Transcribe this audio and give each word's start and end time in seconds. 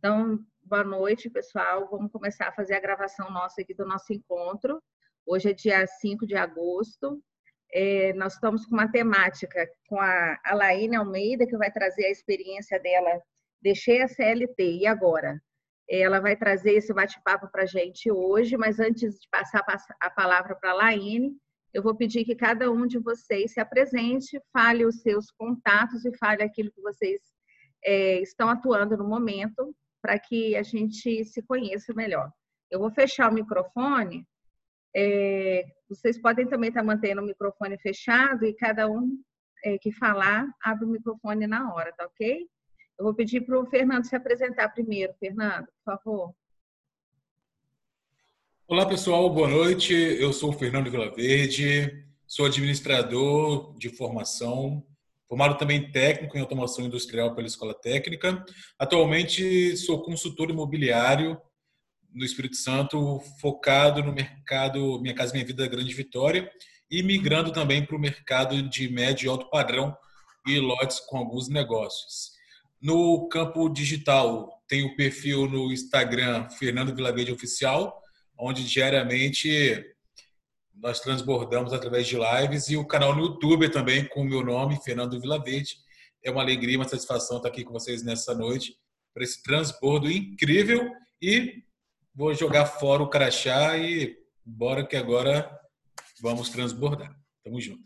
Então, 0.00 0.42
boa 0.62 0.82
noite, 0.82 1.28
pessoal. 1.28 1.86
Vamos 1.90 2.10
começar 2.10 2.48
a 2.48 2.52
fazer 2.52 2.72
a 2.72 2.80
gravação 2.80 3.30
nossa 3.30 3.60
aqui 3.60 3.74
do 3.74 3.84
nosso 3.84 4.14
encontro. 4.14 4.82
Hoje 5.26 5.50
é 5.50 5.52
dia 5.52 5.86
5 5.86 6.26
de 6.26 6.34
agosto. 6.34 7.22
É, 7.70 8.14
nós 8.14 8.32
estamos 8.32 8.64
com 8.64 8.76
uma 8.76 8.90
temática 8.90 9.68
com 9.86 10.00
a 10.00 10.40
Alaine 10.42 10.96
Almeida, 10.96 11.46
que 11.46 11.54
vai 11.54 11.70
trazer 11.70 12.06
a 12.06 12.10
experiência 12.10 12.80
dela. 12.80 13.20
Deixei 13.60 14.00
a 14.00 14.08
CLT, 14.08 14.78
e 14.78 14.86
agora? 14.86 15.38
Ela 15.86 16.18
vai 16.18 16.34
trazer 16.34 16.76
esse 16.76 16.94
bate-papo 16.94 17.50
para 17.52 17.64
a 17.64 17.66
gente 17.66 18.10
hoje, 18.10 18.56
mas 18.56 18.80
antes 18.80 19.20
de 19.20 19.28
passar 19.30 19.62
a 20.00 20.08
palavra 20.08 20.56
para 20.56 20.70
a 20.70 20.74
Laine, 20.76 21.36
eu 21.74 21.82
vou 21.82 21.94
pedir 21.94 22.24
que 22.24 22.34
cada 22.34 22.72
um 22.72 22.86
de 22.86 22.98
vocês 22.98 23.52
se 23.52 23.60
apresente, 23.60 24.40
fale 24.50 24.86
os 24.86 25.02
seus 25.02 25.30
contatos 25.30 26.06
e 26.06 26.16
fale 26.16 26.42
aquilo 26.42 26.72
que 26.72 26.80
vocês 26.80 27.20
é, 27.84 28.18
estão 28.22 28.48
atuando 28.48 28.96
no 28.96 29.06
momento 29.06 29.74
para 30.02 30.18
que 30.18 30.56
a 30.56 30.62
gente 30.62 31.24
se 31.24 31.42
conheça 31.42 31.92
melhor. 31.94 32.30
Eu 32.70 32.78
vou 32.78 32.90
fechar 32.90 33.30
o 33.30 33.34
microfone. 33.34 34.26
É, 34.94 35.64
vocês 35.88 36.20
podem 36.20 36.48
também 36.48 36.68
estar 36.68 36.82
mantendo 36.82 37.20
o 37.20 37.26
microfone 37.26 37.78
fechado 37.78 38.44
e 38.44 38.54
cada 38.54 38.88
um 38.88 39.20
é, 39.64 39.78
que 39.78 39.92
falar 39.92 40.48
abre 40.62 40.84
o 40.84 40.88
microfone 40.88 41.46
na 41.46 41.72
hora, 41.72 41.92
tá 41.92 42.06
ok? 42.06 42.48
Eu 42.98 43.04
vou 43.04 43.14
pedir 43.14 43.40
para 43.42 43.58
o 43.58 43.66
Fernando 43.66 44.04
se 44.04 44.14
apresentar 44.14 44.68
primeiro. 44.70 45.14
Fernando, 45.18 45.66
por 45.66 45.96
favor. 45.96 46.34
Olá, 48.68 48.86
pessoal. 48.86 49.28
Boa 49.32 49.48
noite. 49.48 49.92
Eu 49.92 50.32
sou 50.32 50.50
o 50.50 50.52
Fernando 50.52 50.90
Vilaverde, 50.90 52.06
sou 52.26 52.46
administrador 52.46 53.76
de 53.76 53.88
formação, 53.88 54.86
Formado 55.30 55.56
também 55.56 55.92
técnico 55.92 56.36
em 56.36 56.40
automação 56.40 56.84
industrial 56.84 57.36
pela 57.36 57.46
Escola 57.46 57.72
Técnica. 57.72 58.44
Atualmente 58.76 59.76
sou 59.76 60.02
consultor 60.02 60.50
imobiliário 60.50 61.40
no 62.12 62.24
Espírito 62.24 62.56
Santo, 62.56 63.20
focado 63.40 64.02
no 64.02 64.12
mercado 64.12 65.00
Minha 65.00 65.14
Casa 65.14 65.32
Minha 65.32 65.46
Vida 65.46 65.68
Grande 65.68 65.94
Vitória 65.94 66.50
e 66.90 67.00
migrando 67.00 67.52
também 67.52 67.86
para 67.86 67.94
o 67.94 68.00
mercado 68.00 68.60
de 68.60 68.88
médio 68.88 69.26
e 69.26 69.28
alto 69.28 69.48
padrão 69.48 69.96
e 70.44 70.58
lotes 70.58 70.98
com 70.98 71.18
alguns 71.18 71.48
negócios. 71.48 72.32
No 72.82 73.28
campo 73.28 73.68
digital, 73.68 74.60
tenho 74.66 74.88
o 74.88 74.96
perfil 74.96 75.48
no 75.48 75.72
Instagram 75.72 76.50
Fernando 76.50 76.92
Vilaverde 76.92 77.30
Oficial, 77.30 78.02
onde 78.36 78.68
diariamente 78.68 79.80
nós 80.80 81.00
transbordamos 81.00 81.72
através 81.72 82.06
de 82.06 82.16
lives 82.16 82.68
e 82.68 82.76
o 82.76 82.86
canal 82.86 83.14
no 83.14 83.26
YouTube 83.26 83.70
também 83.70 84.08
com 84.08 84.22
o 84.22 84.24
meu 84.24 84.42
nome, 84.42 84.82
Fernando 84.82 85.20
Vila 85.20 85.42
Verde. 85.42 85.76
É 86.24 86.30
uma 86.30 86.42
alegria, 86.42 86.78
uma 86.78 86.88
satisfação 86.88 87.36
estar 87.36 87.48
aqui 87.48 87.64
com 87.64 87.72
vocês 87.72 88.02
nessa 88.02 88.34
noite 88.34 88.74
para 89.12 89.24
esse 89.24 89.42
transbordo 89.42 90.10
incrível 90.10 90.90
e 91.20 91.62
vou 92.14 92.32
jogar 92.34 92.66
fora 92.66 93.02
o 93.02 93.10
crachá 93.10 93.76
e 93.76 94.16
bora 94.44 94.86
que 94.86 94.96
agora 94.96 95.50
vamos 96.20 96.48
transbordar. 96.48 97.14
Tamo 97.44 97.60
junto. 97.60 97.82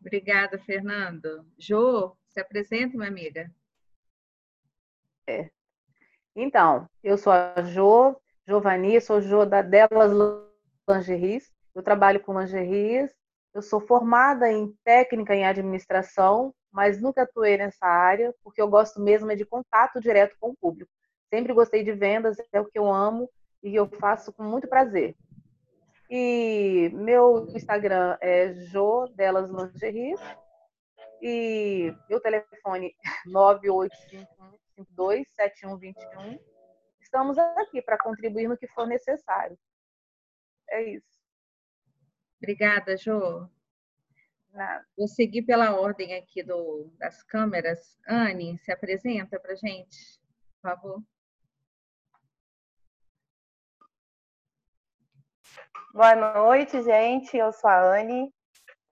Obrigada, 0.00 0.58
Fernando. 0.58 1.46
Jo, 1.58 2.16
se 2.28 2.40
apresenta, 2.40 2.96
minha 2.96 3.08
amiga. 3.08 3.50
É. 5.26 5.50
Então, 6.34 6.88
eu 7.02 7.16
sou 7.16 7.32
a 7.32 7.62
Jo, 7.62 8.16
Giovani, 8.46 9.00
sou 9.00 9.20
Jo 9.20 9.46
da 9.46 9.62
Delas 9.62 10.10
Lingeries. 10.88 11.51
Eu 11.74 11.82
trabalho 11.82 12.20
com 12.20 12.38
lingeries, 12.38 13.10
eu 13.54 13.62
sou 13.62 13.80
formada 13.80 14.50
em 14.50 14.74
técnica 14.84 15.34
em 15.34 15.46
administração, 15.46 16.54
mas 16.70 17.00
nunca 17.00 17.22
atuei 17.22 17.56
nessa 17.56 17.86
área, 17.86 18.34
porque 18.42 18.60
eu 18.60 18.68
gosto 18.68 19.00
mesmo 19.00 19.30
é 19.30 19.36
de 19.36 19.44
contato 19.44 20.00
direto 20.00 20.36
com 20.40 20.50
o 20.50 20.56
público. 20.56 20.90
Sempre 21.32 21.52
gostei 21.52 21.82
de 21.82 21.92
vendas, 21.92 22.36
é 22.52 22.60
o 22.60 22.64
que 22.64 22.78
eu 22.78 22.90
amo 22.92 23.30
e 23.62 23.74
eu 23.74 23.86
faço 23.88 24.32
com 24.32 24.42
muito 24.42 24.68
prazer. 24.68 25.14
E 26.10 26.90
meu 26.92 27.46
Instagram 27.54 28.18
é 28.20 28.52
Jo 28.52 29.06
Delas 29.14 29.48
Lingeries 29.50 30.20
e 31.22 31.94
meu 32.08 32.20
telefone 32.20 32.94
985527121. 34.76 36.38
Estamos 37.00 37.38
aqui 37.38 37.80
para 37.80 37.98
contribuir 37.98 38.48
no 38.48 38.56
que 38.56 38.66
for 38.68 38.86
necessário. 38.86 39.58
É 40.68 40.82
isso. 40.82 41.11
Obrigada, 42.42 42.96
Jo. 42.96 43.48
Vou 44.98 45.06
seguir 45.06 45.42
pela 45.42 45.80
ordem 45.80 46.16
aqui 46.16 46.42
do, 46.42 46.92
das 46.98 47.22
câmeras. 47.22 47.96
Anne, 48.04 48.58
se 48.58 48.72
apresenta 48.72 49.38
para 49.38 49.54
gente, 49.54 50.20
por 50.60 50.70
favor. 50.70 51.02
Boa 55.94 56.16
noite, 56.16 56.82
gente. 56.82 57.36
Eu 57.36 57.52
sou 57.52 57.70
a 57.70 57.96
Anne. 57.96 58.34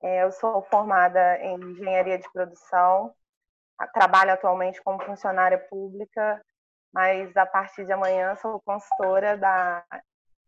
É, 0.01 0.23
eu 0.23 0.31
sou 0.31 0.63
formada 0.63 1.37
em 1.41 1.57
engenharia 1.57 2.19
de 2.19 2.31
produção. 2.33 3.13
Trabalho 3.93 4.33
atualmente 4.33 4.81
como 4.81 5.03
funcionária 5.03 5.59
pública, 5.59 6.41
mas 6.93 7.37
a 7.37 7.47
partir 7.47 7.85
de 7.85 7.93
amanhã 7.93 8.37
sou 8.37 8.61
consultora 8.61 9.37
da 9.37 9.85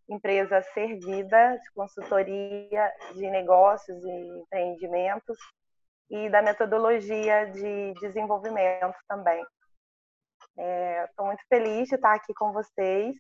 empresa 0.08 0.62
servida 0.74 1.56
de 1.58 1.72
consultoria 1.72 2.92
de 3.14 3.30
negócios 3.30 4.02
e 4.04 4.40
empreendimentos 4.40 5.36
e 6.10 6.28
da 6.28 6.42
metodologia 6.42 7.46
de 7.46 7.94
desenvolvimento 7.94 8.96
também. 9.08 9.42
Estou 11.08 11.24
é, 11.24 11.28
muito 11.28 11.42
feliz 11.48 11.88
de 11.88 11.94
estar 11.94 12.14
aqui 12.14 12.34
com 12.34 12.52
vocês. 12.52 13.16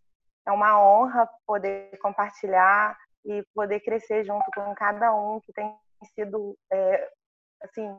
É 0.46 0.52
uma 0.52 0.82
honra 0.82 1.28
poder 1.46 1.96
compartilhar 1.98 2.96
e 3.24 3.42
poder 3.54 3.80
crescer 3.80 4.24
junto 4.24 4.44
com 4.54 4.74
cada 4.74 5.14
um 5.14 5.40
que 5.40 5.52
tem 5.52 5.74
sido 6.14 6.56
é, 6.70 7.08
assim 7.62 7.96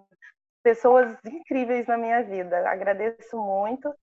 pessoas 0.61 1.17
incríveis 1.25 1.87
na 1.87 1.97
minha 1.97 2.21
vida. 2.23 2.69
Agradeço 2.69 3.37
muito. 3.37 3.93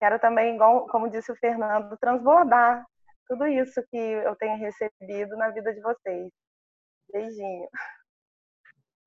Quero 0.00 0.18
também, 0.18 0.58
como 0.58 1.10
disse 1.10 1.30
o 1.30 1.36
Fernando, 1.36 1.96
transbordar 1.98 2.84
tudo 3.30 3.46
isso 3.46 3.80
que 3.88 3.96
eu 3.96 4.34
tenho 4.34 4.58
recebido 4.58 5.36
na 5.36 5.50
vida 5.50 5.72
de 5.72 5.80
vocês. 5.80 6.32
Beijinho. 7.12 7.68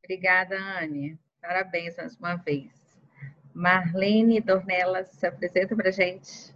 Obrigada, 0.01 0.55
Anne. 0.55 1.19
Parabéns 1.41 1.97
mais 1.97 2.15
uma 2.15 2.35
vez. 2.37 2.71
Marlene 3.53 4.39
Dornelas, 4.39 5.09
se 5.09 5.27
apresenta 5.27 5.75
para 5.75 5.89
a 5.89 5.91
gente. 5.91 6.55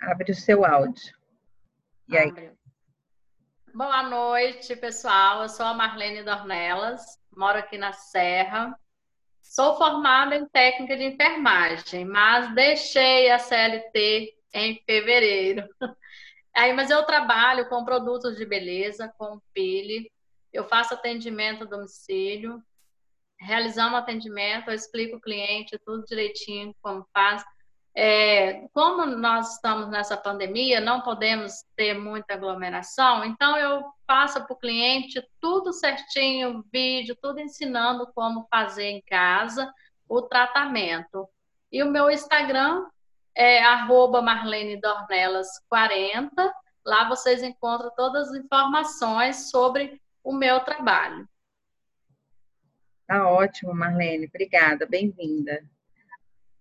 Abre 0.00 0.30
o 0.30 0.34
seu 0.36 0.64
áudio. 0.64 1.18
E 2.08 2.16
aí? 2.16 2.52
Boa 3.74 4.04
noite, 4.04 4.76
pessoal. 4.76 5.42
Eu 5.42 5.48
sou 5.48 5.66
a 5.66 5.74
Marlene 5.74 6.22
Dornelas, 6.22 7.18
moro 7.36 7.58
aqui 7.58 7.76
na 7.76 7.92
Serra. 7.92 8.78
Sou 9.50 9.76
formada 9.76 10.36
em 10.36 10.46
técnica 10.46 10.96
de 10.96 11.06
enfermagem, 11.06 12.04
mas 12.04 12.54
deixei 12.54 13.32
a 13.32 13.36
CLT 13.36 14.32
em 14.54 14.80
fevereiro. 14.86 15.68
Aí, 16.54 16.72
mas 16.72 16.88
eu 16.88 17.02
trabalho 17.02 17.68
com 17.68 17.84
produtos 17.84 18.36
de 18.36 18.46
beleza, 18.46 19.12
com 19.18 19.40
pele, 19.52 20.08
eu 20.52 20.68
faço 20.68 20.94
atendimento 20.94 21.64
a 21.64 21.66
domicílio, 21.66 22.62
realizando 23.40 23.96
atendimento, 23.96 24.68
eu 24.70 24.74
explico 24.74 25.16
o 25.16 25.20
cliente 25.20 25.76
tudo 25.84 26.04
direitinho 26.04 26.72
como 26.80 27.04
faz. 27.12 27.42
É, 27.94 28.68
como 28.72 29.04
nós 29.04 29.54
estamos 29.54 29.88
nessa 29.88 30.16
pandemia, 30.16 30.80
não 30.80 31.00
podemos 31.00 31.64
ter 31.74 31.94
muita 31.94 32.34
aglomeração, 32.34 33.24
então 33.24 33.56
eu 33.56 33.84
passo 34.06 34.44
para 34.44 34.54
o 34.54 34.58
cliente 34.58 35.20
tudo 35.40 35.72
certinho, 35.72 36.64
vídeo, 36.72 37.16
tudo 37.20 37.40
ensinando 37.40 38.10
como 38.14 38.46
fazer 38.48 38.84
em 38.84 39.02
casa 39.02 39.72
o 40.08 40.22
tratamento. 40.22 41.28
E 41.70 41.82
o 41.82 41.90
meu 41.90 42.10
Instagram 42.10 42.86
é 43.34 43.62
Marlene 44.22 44.80
Dornelas 44.80 45.48
40. 45.68 46.52
Lá 46.84 47.08
vocês 47.08 47.42
encontram 47.42 47.90
todas 47.94 48.28
as 48.28 48.34
informações 48.44 49.50
sobre 49.50 50.00
o 50.22 50.32
meu 50.32 50.60
trabalho. 50.60 51.28
Tá 53.06 53.28
ótimo, 53.28 53.74
Marlene. 53.74 54.26
Obrigada, 54.26 54.86
bem-vinda. 54.86 55.64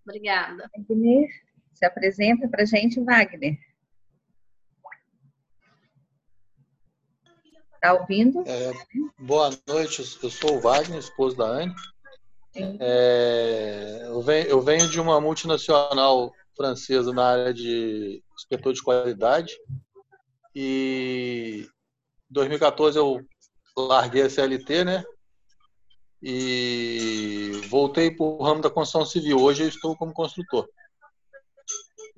Obrigada. 0.10 0.68
Wagner, 0.76 1.30
se 1.72 1.86
apresenta 1.86 2.48
para 2.48 2.64
a 2.64 2.66
gente, 2.66 3.00
Wagner. 3.00 3.60
Está 7.76 7.94
ouvindo? 7.94 8.44
É, 8.48 8.72
boa 9.20 9.52
noite, 9.68 10.00
eu 10.24 10.30
sou 10.32 10.58
o 10.58 10.60
Wagner, 10.60 10.98
esposo 10.98 11.38
da 11.38 11.46
Anne. 11.46 11.76
É, 12.56 14.02
eu, 14.08 14.22
venho, 14.24 14.48
eu, 14.48 14.62
venho, 14.62 14.90
de 14.90 15.00
uma 15.00 15.22
multinacional 15.22 16.34
francesa 16.58 17.14
na 17.14 17.26
área 17.26 17.54
de 17.54 18.24
inspetor 18.34 18.74
de 18.74 18.82
qualidade 18.82 19.56
e 20.56 21.68
em 22.30 22.34
2014 22.34 22.98
eu 22.98 23.24
larguei 23.78 24.24
a 24.24 24.30
CLT, 24.30 24.84
né? 24.84 25.04
E 26.22 27.62
voltei 27.70 28.12
para 28.12 28.26
o 28.26 28.44
ramo 28.44 28.62
da 28.62 28.70
construção 28.70 29.06
civil. 29.06 29.40
Hoje 29.40 29.64
eu 29.64 29.70
estou 29.70 29.96
como 29.96 30.14
construtor. 30.14 30.68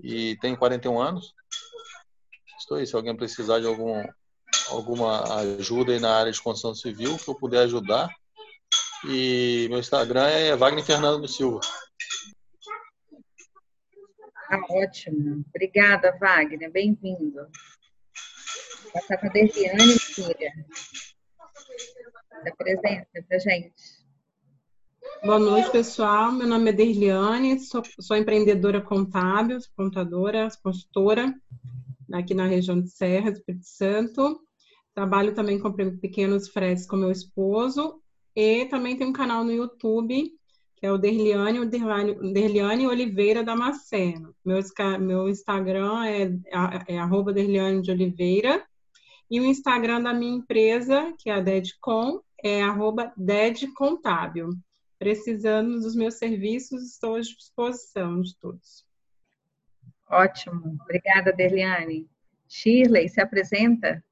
E 0.02 0.36
tenho 0.38 0.58
41 0.58 1.00
anos. 1.00 1.34
Estou 2.60 2.78
aí, 2.78 2.88
se 2.88 2.96
alguém 2.96 3.16
precisar 3.16 3.60
de 3.60 3.68
algum, 3.68 4.04
alguma 4.70 5.42
ajuda 5.60 5.94
aí 5.94 6.00
na 6.00 6.16
área 6.16 6.32
de 6.32 6.42
construção 6.42 6.74
civil, 6.74 7.18
que 7.18 7.30
eu 7.30 7.36
puder 7.36 7.64
ajudar. 7.64 8.10
E 9.08 9.68
meu 9.70 9.80
Instagram 9.80 10.28
é 10.28 10.56
Wagner 10.56 10.84
Fernando 10.84 11.28
Silva. 11.28 11.60
Ah, 14.50 14.60
ótimo. 14.70 15.46
Obrigada, 15.50 16.18
Wagner. 16.20 16.72
Bem-vindo. 16.72 17.48
Passar 18.94 19.18
para 19.18 19.30
a 19.30 19.32
Derliane, 19.32 19.98
filha. 20.00 20.52
Se 22.42 22.50
apresenta 22.50 23.08
para 23.28 23.40
gente. 23.40 23.74
Boa 25.24 25.40
noite, 25.40 25.70
pessoal. 25.72 26.32
Meu 26.32 26.48
nome 26.48 26.72
é 26.72 26.74
Derliane, 26.74 27.60
sou, 27.60 27.84
sou 28.00 28.18
empreendedora 28.18 28.82
contábil, 28.82 29.60
contadora, 29.76 30.48
consultora, 30.64 31.34
aqui 32.14 32.34
na 32.34 32.48
região 32.48 32.82
de 32.82 32.90
Serra, 32.90 33.30
Espírito 33.30 33.66
Santo. 33.66 34.42
Trabalho 34.96 35.34
também 35.34 35.60
com 35.60 35.72
pequenos 35.72 36.50
fretes 36.50 36.88
com 36.88 36.96
meu 36.96 37.12
esposo 37.12 38.02
e 38.36 38.66
também 38.66 38.98
tem 38.98 39.08
um 39.08 39.14
canal 39.14 39.44
no 39.44 39.52
YouTube 39.52 40.32
que 40.82 40.88
é 40.88 40.92
o 40.92 40.98
Derliane, 40.98 41.64
Derliane 42.34 42.88
Oliveira 42.88 43.44
Damasceno. 43.44 44.34
Meu, 44.44 44.60
meu 45.00 45.30
Instagram 45.30 46.06
é, 46.06 46.32
é 46.88 46.98
arroba 46.98 47.32
Derliane 47.32 47.84
de 47.84 47.92
Oliveira 47.92 48.66
e 49.30 49.40
o 49.40 49.46
Instagram 49.46 50.02
da 50.02 50.12
minha 50.12 50.36
empresa, 50.36 51.14
que 51.20 51.30
é 51.30 51.36
a 51.36 51.40
Dedcom, 51.40 52.20
é 52.44 52.62
arroba 52.62 53.14
Dedcontábil. 53.16 54.50
Precisando 55.00 55.80
dos 55.80 55.96
meus 55.96 56.16
serviços, 56.16 56.84
estou 56.84 57.16
à 57.16 57.20
disposição 57.20 58.22
de 58.22 58.36
todos. 58.38 58.86
Ótimo. 60.10 60.78
Obrigada, 60.84 61.34
Derliane. 61.34 62.08
Shirley, 62.48 63.08
se 63.10 63.22
apresenta. 63.22 64.04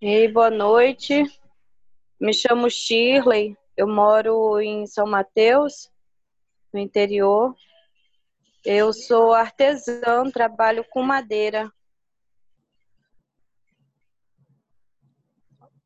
Ei, 0.00 0.28
boa 0.28 0.50
noite. 0.50 1.24
Me 2.20 2.32
chamo 2.32 2.70
Shirley, 2.70 3.56
eu 3.76 3.88
moro 3.88 4.60
em 4.60 4.86
São 4.86 5.06
Mateus, 5.06 5.90
no 6.72 6.78
interior. 6.78 7.54
Eu 8.64 8.92
sou 8.92 9.34
artesã, 9.34 10.30
trabalho 10.32 10.84
com 10.88 11.02
madeira. 11.02 11.70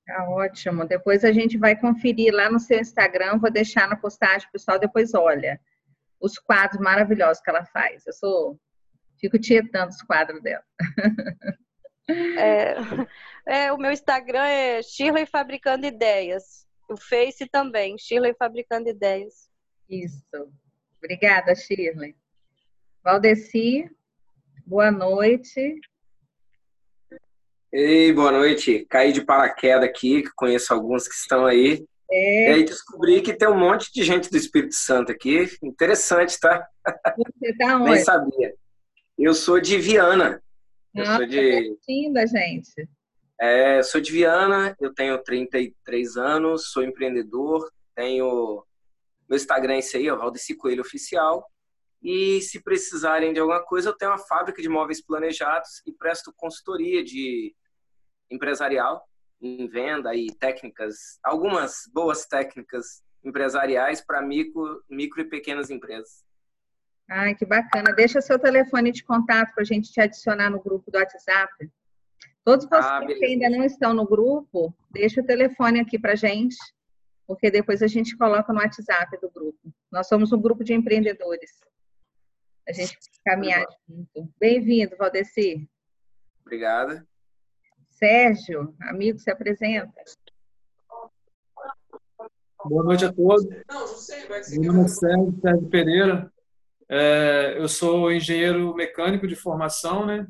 Tá 0.07 0.29
ótimo. 0.31 0.87
Depois 0.87 1.25
a 1.25 1.33
gente 1.33 1.59
vai 1.59 1.75
conferir 1.79 2.33
lá 2.33 2.51
no 2.51 2.61
seu 2.61 2.79
Instagram, 2.79 3.39
vou 3.39 3.51
deixar 3.51 3.89
na 3.89 3.97
postagem, 3.97 4.49
pessoal 4.51 4.79
depois 4.79 5.13
olha 5.13 5.61
os 6.21 6.39
quadros 6.39 6.81
maravilhosos 6.81 7.43
que 7.43 7.51
ela 7.51 7.65
faz. 7.67 8.07
Eu 8.07 8.13
sou 8.13 8.61
fico 9.21 9.39
tietando 9.39 9.91
os 9.91 10.03
quadros 10.03 10.43
dela. 10.43 10.65
É, 12.11 12.75
é, 13.47 13.71
o 13.71 13.77
meu 13.77 13.93
Instagram 13.93 14.43
é 14.43 14.83
Shirley 14.83 15.27
Fabricando 15.27 15.85
Ideias. 15.85 16.67
O 16.89 16.97
Face 16.97 17.47
também, 17.47 17.99
Shirley 17.99 18.33
Fabricando 18.33 18.89
Ideias. 18.89 19.47
Isso. 19.91 20.51
Obrigada, 20.97 21.55
Shirley. 21.55 22.17
Valdeci, 23.09 23.91
boa 24.67 24.91
noite. 24.91 25.81
Ei, 27.73 28.13
boa 28.13 28.31
noite. 28.31 28.85
Caí 28.91 29.15
de 29.15 29.25
paraquedas 29.25 29.89
aqui, 29.89 30.25
conheço 30.37 30.75
alguns 30.75 31.09
que 31.09 31.15
estão 31.15 31.47
aí. 31.47 31.87
É. 32.11 32.51
E 32.51 32.53
aí 32.53 32.65
descobri 32.65 33.23
que 33.23 33.33
tem 33.33 33.49
um 33.49 33.59
monte 33.59 33.91
de 33.95 34.05
gente 34.05 34.31
do 34.31 34.37
Espírito 34.37 34.75
Santo 34.75 35.11
aqui. 35.11 35.49
Interessante, 35.63 36.39
tá? 36.39 36.69
Você 37.17 37.57
tá 37.57 37.77
onde? 37.81 37.93
Nem 37.93 38.05
sabia. 38.05 38.55
Eu 39.19 39.33
sou 39.33 39.59
de 39.59 39.79
Viana. 39.79 40.43
Eu 40.95 41.07
Nossa, 41.07 41.17
sou 41.17 41.27
de. 41.27 41.79
Linda, 41.89 42.27
gente. 42.27 42.87
É, 43.41 43.83
sou 43.83 44.03
de 44.03 44.13
Viana, 44.13 44.77
eu 44.79 44.93
tenho 44.93 45.17
33 45.17 46.19
anos, 46.19 46.73
sou 46.73 46.83
empreendedor, 46.83 47.73
tenho. 47.97 48.63
Meu 49.27 49.37
Instagram 49.37 49.77
é 49.77 49.79
esse 49.79 49.97
aí, 49.97 50.11
o 50.11 50.19
Valdeci 50.19 50.55
Coelho 50.55 50.83
Oficial. 50.83 51.49
E 52.03 52.41
se 52.41 52.63
precisarem 52.63 53.33
de 53.33 53.41
alguma 53.41 53.63
coisa, 53.65 53.89
eu 53.89 53.97
tenho 53.97 54.13
uma 54.13 54.19
fábrica 54.19 54.63
de 54.63 54.69
móveis 54.69 55.05
planejados 55.05 55.83
e 55.87 55.93
presto 55.93 56.33
consultoria 56.37 57.03
de 57.03 57.55
empresarial 58.31 59.05
em 59.41 59.69
venda 59.69 60.15
e 60.15 60.33
técnicas, 60.35 61.19
algumas 61.23 61.83
boas 61.93 62.27
técnicas 62.27 63.03
empresariais 63.25 64.01
para 64.01 64.23
micro, 64.23 64.83
micro 64.89 65.21
e 65.21 65.25
pequenas 65.25 65.71
empresas. 65.71 66.25
Ai, 67.11 67.35
que 67.35 67.47
bacana. 67.47 67.93
Deixa 67.95 68.21
seu 68.21 68.39
telefone 68.39 68.93
de 68.93 69.03
contato 69.03 69.55
para 69.55 69.63
a 69.63 69.67
gente 69.67 69.91
te 69.91 70.01
adicionar 70.01 70.51
no 70.51 70.61
grupo 70.61 70.91
do 70.91 70.99
WhatsApp. 70.99 71.71
Todos 72.45 72.67
vocês 72.67 72.85
ah, 72.85 73.07
que 73.07 73.25
ainda 73.25 73.49
não 73.51 73.65
estão 73.65 73.95
no 73.95 74.07
grupo, 74.07 74.75
deixa 74.91 75.21
o 75.21 75.25
telefone 75.25 75.81
aqui 75.81 75.99
para 75.99 76.15
gente, 76.15 76.57
porque 77.27 77.51
depois 77.51 77.83
a 77.83 77.87
gente 77.87 78.17
coloca 78.17 78.53
no 78.53 78.61
WhatsApp 78.61 79.19
do 79.21 79.31
grupo. 79.31 79.59
Nós 79.91 80.09
somos 80.09 80.33
um 80.33 80.41
grupo 80.41 80.65
de 80.65 80.75
empreendedores. 80.75 81.51
A 82.69 82.73
gente 82.73 82.99
caminhar 83.25 83.65
junto. 83.89 84.31
Bem-vindo, 84.39 84.95
Valdeci. 84.99 85.67
Obrigada. 86.43 87.03
Sérgio, 87.89 88.77
amigo, 88.83 89.19
se 89.19 89.31
apresenta. 89.31 89.91
Boa 92.67 92.85
noite 92.85 93.07
a 93.07 93.13
todos. 93.13 93.47
Meu 94.59 94.75
nome 94.75 94.85
é 94.85 94.89
Sérgio, 94.89 95.41
Sérgio 95.41 95.69
Pereira. 95.71 96.33
É, 96.91 97.55
eu 97.57 97.69
sou 97.69 98.13
engenheiro 98.13 98.75
mecânico 98.75 99.27
de 99.27 99.35
formação, 99.35 100.05
né? 100.05 100.27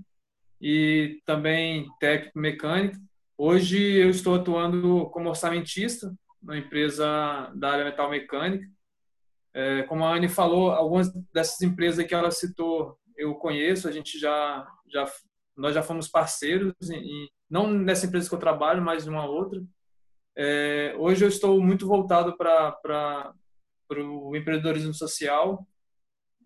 E 0.61 1.21
também 1.27 1.89
técnico 1.99 2.39
mecânico. 2.39 2.97
Hoje 3.37 3.97
eu 3.99 4.11
estou 4.11 4.37
atuando 4.37 5.11
como 5.11 5.29
orçamentista 5.29 6.15
numa 6.41 6.57
empresa 6.57 7.51
da 7.57 7.73
área 7.73 7.85
metal 7.85 8.09
mecânica. 8.09 8.65
É, 9.55 9.83
como 9.85 10.05
a 10.05 10.15
Anne 10.15 10.29
falou, 10.29 10.71
algumas 10.71 11.13
dessas 11.33 11.61
empresas 11.63 12.07
que 12.07 12.15
ela 12.15 12.31
citou 12.31 12.99
eu 13.17 13.35
conheço, 13.35 13.89
a 13.89 13.93
gente 13.93 14.17
já, 14.19 14.65
já 14.87 15.05
nós 15.57 15.75
já 15.75 15.83
fomos 15.83 16.07
parceiros, 16.07 16.73
e, 16.89 17.29
não 17.51 17.69
nessa 17.69 18.07
empresa 18.07 18.29
que 18.29 18.35
eu 18.35 18.39
trabalho, 18.39 18.81
mas 18.81 19.07
em 19.07 19.11
uma 19.11 19.27
outra. 19.27 19.61
É, 20.37 20.95
hoje 20.97 21.25
eu 21.25 21.29
estou 21.29 21.61
muito 21.61 21.85
voltado 21.87 22.37
para 22.37 23.35
o 23.91 24.37
empreendedorismo 24.37 24.95
social 24.95 25.67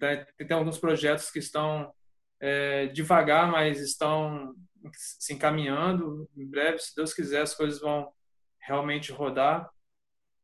tem, 0.03 0.49
tem 0.49 0.57
alguns 0.57 0.79
projetos 0.79 1.31
que 1.31 1.39
estão 1.39 1.93
é, 2.41 2.87
devagar, 2.89 3.49
mas 3.49 3.81
estão 3.81 4.53
se 4.95 5.33
encaminhando. 5.33 6.29
Em 6.37 6.47
breve, 6.47 6.81
se 6.81 6.95
Deus 6.97 7.15
quiser, 7.15 7.43
as 7.43 7.55
coisas 7.55 7.81
vão 7.81 8.13
realmente 8.61 9.13
rodar. 9.13 9.71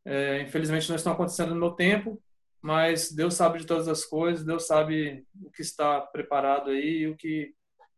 É, 0.04 0.42
infelizmente, 0.42 0.88
não 0.88 0.96
estão 0.96 1.12
acontecendo 1.12 1.54
no 1.54 1.60
meu 1.60 1.72
tempo, 1.72 2.22
mas 2.60 3.12
Deus 3.12 3.34
sabe 3.34 3.58
de 3.58 3.66
todas 3.66 3.88
as 3.88 4.04
coisas, 4.04 4.44
Deus 4.44 4.66
sabe 4.66 5.24
o 5.42 5.50
que 5.50 5.62
está 5.62 6.00
preparado 6.00 6.70
aí 6.70 7.00
e 7.00 7.06
o 7.06 7.16
que 7.16 7.54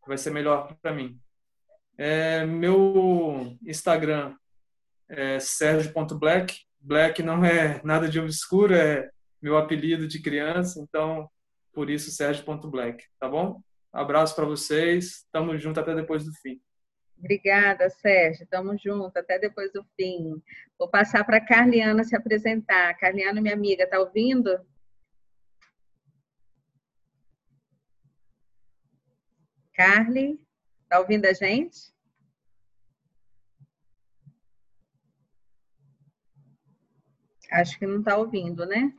vai 0.07 0.19
ser 0.19 0.31
melhor 0.31 0.77
para 0.81 0.95
mim. 0.95 1.19
É, 1.97 2.45
meu 2.47 3.57
Instagram 3.67 4.35
é 5.09 5.39
sergio.black. 5.39 6.61
Black 6.81 7.23
não 7.23 7.45
é 7.45 7.81
nada 7.85 8.09
de 8.09 8.19
obscuro, 8.19 8.75
é 8.75 9.11
meu 9.41 9.57
apelido 9.57 10.07
de 10.09 10.21
criança, 10.21 10.81
então 10.81 11.29
por 11.73 11.89
isso 11.89 12.11
Sérgio.black, 12.11 13.05
tá 13.19 13.29
bom? 13.29 13.61
Abraço 13.93 14.35
para 14.35 14.45
vocês, 14.45 15.27
tamo 15.33 15.57
junto 15.59 15.81
até 15.81 15.95
depois 15.95 16.25
do 16.25 16.33
fim. 16.41 16.61
Obrigada, 17.21 17.91
Sérgio. 17.91 18.47
Tamo 18.47 18.77
junto 18.79 19.19
até 19.19 19.39
depois 19.39 19.71
do 19.73 19.85
fim. 19.95 20.43
Vou 20.79 20.89
passar 20.89 21.23
para 21.23 21.41
Carliana 21.41 22.03
se 22.03 22.17
apresentar. 22.17 22.95
Carliana, 22.95 23.43
minha 23.43 23.55
amiga, 23.55 23.87
tá 23.87 24.01
ouvindo? 24.01 24.59
Carly, 29.75 30.41
tá 30.89 30.99
ouvindo 30.99 31.27
a 31.27 31.33
gente? 31.35 31.93
Acho 37.51 37.79
que 37.79 37.87
não 37.87 37.99
está 37.99 38.17
ouvindo, 38.17 38.65
né? 38.65 38.95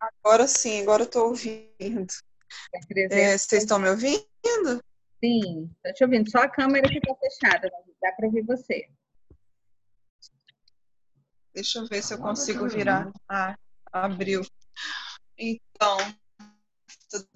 Agora 0.00 0.46
sim, 0.46 0.82
agora 0.82 1.02
eu 1.02 1.06
estou 1.06 1.28
ouvindo. 1.28 2.12
É, 3.10 3.36
vocês 3.38 3.62
estão 3.62 3.78
me 3.78 3.88
ouvindo? 3.88 4.82
Sim, 5.22 5.70
estou 5.76 5.92
te 5.94 6.04
ouvindo. 6.04 6.30
Só 6.30 6.38
a 6.38 6.48
câmera 6.48 6.88
que 6.88 6.98
está 6.98 7.14
fechada, 7.14 7.70
dá 8.00 8.12
para 8.12 8.26
ouvir 8.26 8.42
você. 8.42 8.88
Deixa 11.54 11.78
eu 11.78 11.86
ver 11.86 12.02
se 12.02 12.14
eu 12.14 12.18
consigo 12.18 12.68
virar. 12.68 13.12
Ah, 13.28 13.56
abriu. 13.92 14.42
Então, 15.36 15.98
tudo, 17.10 17.28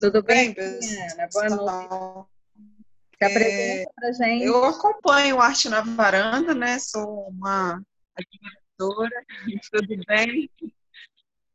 tudo 0.00 0.22
bem, 0.22 0.54
bem 0.54 0.80
Boa 1.32 1.48
noite. 1.50 2.30
Se 3.18 3.24
apresenta 3.24 3.82
é, 3.82 3.92
pra 3.94 4.12
gente. 4.12 4.44
Eu 4.44 4.64
acompanho 4.64 5.40
Arte 5.40 5.68
na 5.68 5.82
Varanda, 5.82 6.54
né? 6.54 6.78
Sou 6.78 7.28
uma 7.28 7.80
admiradora. 8.16 9.24
Tudo 9.70 10.04
bem? 10.06 10.50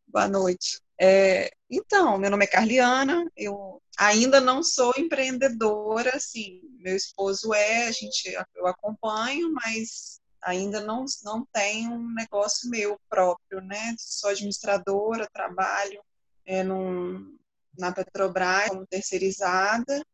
Boa 0.07 0.27
noite. 0.27 0.79
É, 1.01 1.51
então, 1.69 2.17
meu 2.17 2.29
nome 2.29 2.45
é 2.45 2.47
Carliana, 2.47 3.29
eu 3.35 3.81
ainda 3.97 4.39
não 4.41 4.63
sou 4.63 4.93
empreendedora, 4.97 6.15
assim, 6.15 6.61
meu 6.79 6.95
esposo 6.95 7.53
é, 7.53 7.87
a 7.87 7.91
gente, 7.91 8.35
eu 8.55 8.67
acompanho, 8.67 9.51
mas 9.53 10.19
ainda 10.41 10.79
não, 10.81 11.05
não 11.23 11.45
tenho 11.51 11.91
um 11.91 12.13
negócio 12.13 12.69
meu 12.69 12.99
próprio, 13.09 13.61
né? 13.61 13.95
Sou 13.97 14.29
administradora, 14.29 15.29
trabalho 15.33 16.01
é, 16.45 16.63
num, 16.63 17.37
na 17.77 17.91
Petrobras 17.91 18.69
como 18.69 18.85
terceirizada 18.85 20.05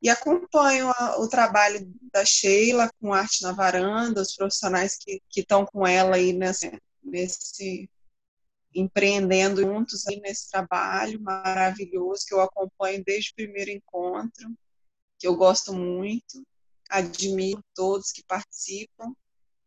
e 0.00 0.08
acompanho 0.08 0.90
a, 0.90 1.18
o 1.18 1.28
trabalho 1.28 1.92
da 2.12 2.24
Sheila 2.24 2.88
com 3.00 3.12
Arte 3.12 3.42
na 3.42 3.52
Varanda, 3.52 4.22
os 4.22 4.34
profissionais 4.34 4.96
que 4.96 5.20
estão 5.34 5.66
com 5.66 5.86
ela 5.86 6.16
aí 6.16 6.32
nesse, 6.32 6.80
nesse 7.02 7.90
empreendendo 8.74 9.62
juntos 9.62 10.04
nesse 10.22 10.50
trabalho 10.50 11.20
maravilhoso 11.20 12.26
que 12.26 12.34
eu 12.34 12.40
acompanho 12.40 13.02
desde 13.04 13.30
o 13.30 13.34
primeiro 13.34 13.70
encontro, 13.70 14.54
que 15.18 15.26
eu 15.26 15.34
gosto 15.34 15.72
muito, 15.72 16.46
admiro 16.88 17.64
todos 17.74 18.12
que 18.12 18.22
participam 18.24 19.14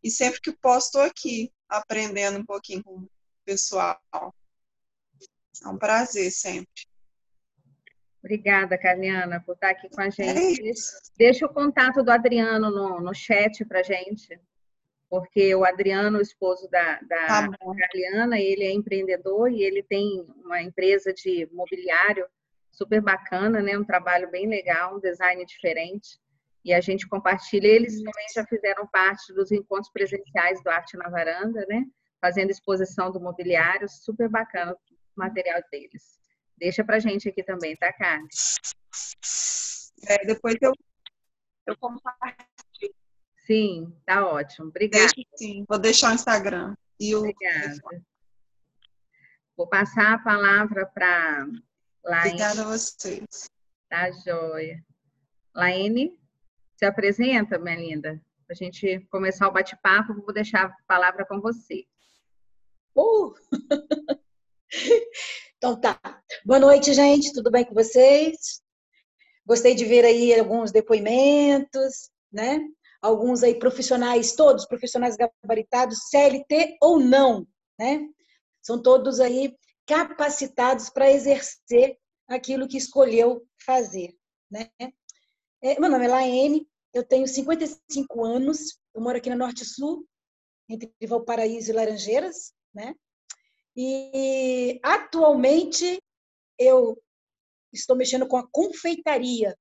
e 0.04 0.10
sempre 0.10 0.40
que 0.42 0.52
posso 0.52 0.88
estou 0.88 1.02
aqui 1.02 1.52
aprendendo 1.68 2.40
um 2.40 2.46
pouquinho 2.46 2.84
com 2.84 3.00
o 3.00 3.10
pessoal. 3.44 4.00
É 5.64 5.68
um 5.68 5.78
prazer 5.78 6.32
sempre. 6.32 6.88
Obrigada, 8.20 8.78
Carliana, 8.78 9.42
por 9.42 9.54
estar 9.54 9.70
aqui 9.70 9.90
com 9.90 10.02
a 10.02 10.10
gente. 10.10 10.62
É 10.62 10.74
Deixa 11.18 11.46
o 11.46 11.54
contato 11.54 12.04
do 12.04 12.12
Adriano 12.12 12.70
no, 12.70 13.02
no 13.02 13.14
chat 13.14 13.64
para 13.66 13.82
gente 13.82 14.40
porque 15.10 15.56
o 15.56 15.66
Adriano, 15.66 16.20
o 16.20 16.22
esposo 16.22 16.70
da, 16.70 17.00
da 17.02 17.28
tá 17.28 17.50
Carliana, 17.58 18.40
ele 18.40 18.64
é 18.64 18.72
empreendedor 18.72 19.52
e 19.52 19.64
ele 19.64 19.82
tem 19.82 20.26
uma 20.44 20.62
empresa 20.62 21.12
de 21.12 21.50
mobiliário 21.52 22.28
super 22.72 23.02
bacana, 23.02 23.62
né? 23.62 23.78
Um 23.78 23.84
trabalho 23.84 24.30
bem 24.30 24.48
legal, 24.48 24.96
um 24.96 25.00
design 25.00 25.44
diferente. 25.46 26.20
E 26.64 26.74
a 26.74 26.80
gente 26.80 27.08
compartilha. 27.08 27.68
Eles 27.68 27.98
também 27.98 28.26
já 28.36 28.46
fizeram 28.46 28.86
parte 28.86 29.34
dos 29.34 29.52
encontros 29.52 29.92
presenciais 29.92 30.62
do 30.64 30.70
Arte 30.70 30.96
na 30.96 31.10
Varanda, 31.10 31.66
né? 31.68 31.86
Fazendo 32.22 32.52
exposição 32.52 33.12
do 33.12 33.20
mobiliário, 33.20 33.90
super 33.90 34.30
bacana 34.30 34.74
o 34.74 34.78
material 35.16 35.62
deles. 35.72 36.20
Deixa 36.58 36.84
pra 36.84 37.00
gente 37.00 37.28
aqui 37.30 37.42
também, 37.42 37.76
tá, 37.78 37.92
Carmen? 37.94 38.28
É, 40.08 40.26
depois 40.26 40.56
eu, 40.62 40.74
eu 41.66 41.78
compartilho 41.78 42.49
Sim, 43.50 43.92
tá 44.06 44.28
ótimo. 44.28 44.68
Obrigada. 44.68 45.12
Deixa, 45.16 45.30
sim, 45.36 45.66
vou 45.68 45.80
deixar 45.80 46.12
o 46.12 46.14
Instagram. 46.14 46.76
E 47.00 47.16
o... 47.16 47.20
Obrigada. 47.20 47.80
Vou 49.58 49.68
passar 49.68 50.14
a 50.14 50.20
palavra 50.20 50.86
para 50.86 51.48
Laine. 52.06 52.28
Obrigada 52.28 52.62
a 52.62 52.66
vocês. 52.66 53.50
Tá 53.90 54.12
joia. 54.12 54.86
Laine, 55.56 56.16
se 56.78 56.86
apresenta, 56.86 57.58
minha 57.58 57.76
linda. 57.76 58.22
Para 58.46 58.54
a 58.54 58.56
gente 58.56 59.00
começar 59.10 59.48
o 59.48 59.52
bate-papo, 59.52 60.14
vou 60.22 60.34
deixar 60.34 60.68
a 60.68 60.76
palavra 60.88 61.26
com 61.26 61.42
você. 61.42 61.86
Uh! 62.96 63.34
então 65.58 65.82
tá. 65.82 66.00
Boa 66.46 66.60
noite, 66.60 66.94
gente. 66.94 67.34
Tudo 67.34 67.50
bem 67.50 67.66
com 67.66 67.74
vocês? 67.74 68.62
Gostei 69.44 69.74
de 69.74 69.86
ver 69.86 70.06
aí 70.06 70.40
alguns 70.40 70.72
depoimentos, 70.72 72.12
né? 72.32 72.60
Alguns 73.02 73.44
aí 73.44 73.58
profissionais, 73.58 74.34
todos 74.34 74.66
profissionais 74.66 75.16
gabaritados, 75.16 76.10
CLT 76.10 76.78
ou 76.82 77.00
não, 77.00 77.48
né? 77.78 78.08
São 78.62 78.82
todos 78.82 79.20
aí 79.20 79.56
capacitados 79.86 80.90
para 80.90 81.12
exercer 81.12 81.98
aquilo 82.28 82.68
que 82.68 82.78
escolheu 82.78 83.46
fazer, 83.66 84.16
né? 84.52 84.70
É, 85.62 85.80
meu 85.80 85.90
nome 85.90 86.06
é 86.06 86.08
Laene, 86.08 86.68
eu 86.94 87.04
tenho 87.04 87.28
55 87.28 88.24
anos, 88.24 88.80
eu 88.94 89.02
moro 89.02 89.18
aqui 89.18 89.30
no 89.30 89.36
Norte 89.36 89.66
Sul, 89.66 90.06
entre 90.68 90.94
Valparaíso 91.08 91.72
e 91.72 91.74
Laranjeiras, 91.74 92.54
né? 92.74 92.94
E 93.76 94.80
atualmente 94.84 96.02
eu 96.58 97.02
estou 97.72 97.96
mexendo 97.96 98.28
com 98.28 98.38
a 98.38 98.48
confeitaria. 98.52 99.58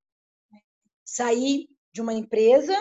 Saí 1.05 1.67
de 1.93 2.01
uma 2.01 2.13
empresa 2.13 2.75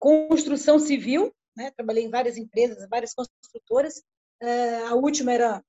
construção 0.00 0.78
civil, 0.78 1.32
né? 1.56 1.70
trabalhei 1.72 2.04
em 2.04 2.10
várias 2.10 2.36
empresas, 2.36 2.88
várias 2.88 3.14
construtoras. 3.14 4.02
Uh, 4.42 4.86
a 4.88 4.94
última 4.94 5.32
era 5.32 5.62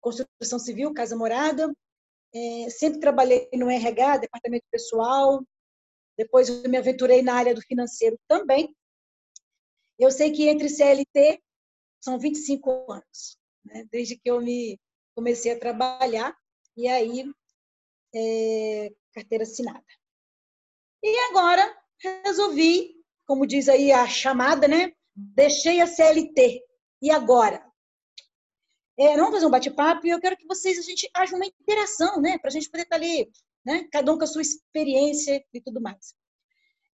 construção 0.00 0.58
civil, 0.58 0.92
casa 0.92 1.16
morada. 1.16 1.72
É, 2.34 2.68
sempre 2.68 3.00
trabalhei 3.00 3.48
no 3.54 3.70
RH, 3.70 4.18
departamento 4.18 4.66
pessoal. 4.70 5.42
Depois 6.18 6.48
eu 6.48 6.68
me 6.68 6.76
aventurei 6.76 7.22
na 7.22 7.34
área 7.34 7.54
do 7.54 7.62
financeiro 7.62 8.18
também. 8.28 8.74
Eu 9.98 10.10
sei 10.10 10.32
que 10.32 10.48
entre 10.48 10.68
CLT 10.68 11.40
são 12.00 12.18
25 12.18 12.92
anos, 12.92 13.38
né? 13.64 13.86
desde 13.90 14.16
que 14.16 14.28
eu 14.30 14.40
me 14.40 14.78
comecei 15.14 15.52
a 15.52 15.58
trabalhar 15.58 16.36
e 16.76 16.86
aí 16.88 17.24
é, 18.14 18.92
carteira 19.14 19.44
assinada. 19.44 19.84
E 21.02 21.18
agora 21.30 21.76
resolvi 21.98 22.95
como 23.26 23.46
diz 23.46 23.68
aí 23.68 23.92
a 23.92 24.06
chamada, 24.06 24.68
né? 24.68 24.92
Deixei 25.14 25.80
a 25.80 25.86
CLT. 25.86 26.62
E 27.02 27.10
agora? 27.10 27.64
É, 28.98 29.14
vamos 29.16 29.32
fazer 29.32 29.46
um 29.46 29.50
bate-papo 29.50 30.06
e 30.06 30.10
eu 30.10 30.20
quero 30.20 30.36
que 30.36 30.46
vocês, 30.46 30.78
a 30.78 30.82
gente 30.82 31.08
haja 31.12 31.36
uma 31.36 31.44
interação, 31.44 32.20
né? 32.20 32.38
Para 32.38 32.48
a 32.48 32.52
gente 32.52 32.70
poder 32.70 32.84
estar 32.84 32.98
tá 32.98 33.02
ali, 33.02 33.30
né? 33.64 33.86
Cada 33.92 34.12
um 34.12 34.16
com 34.16 34.24
a 34.24 34.26
sua 34.26 34.40
experiência 34.40 35.44
e 35.52 35.60
tudo 35.60 35.82
mais. 35.82 36.14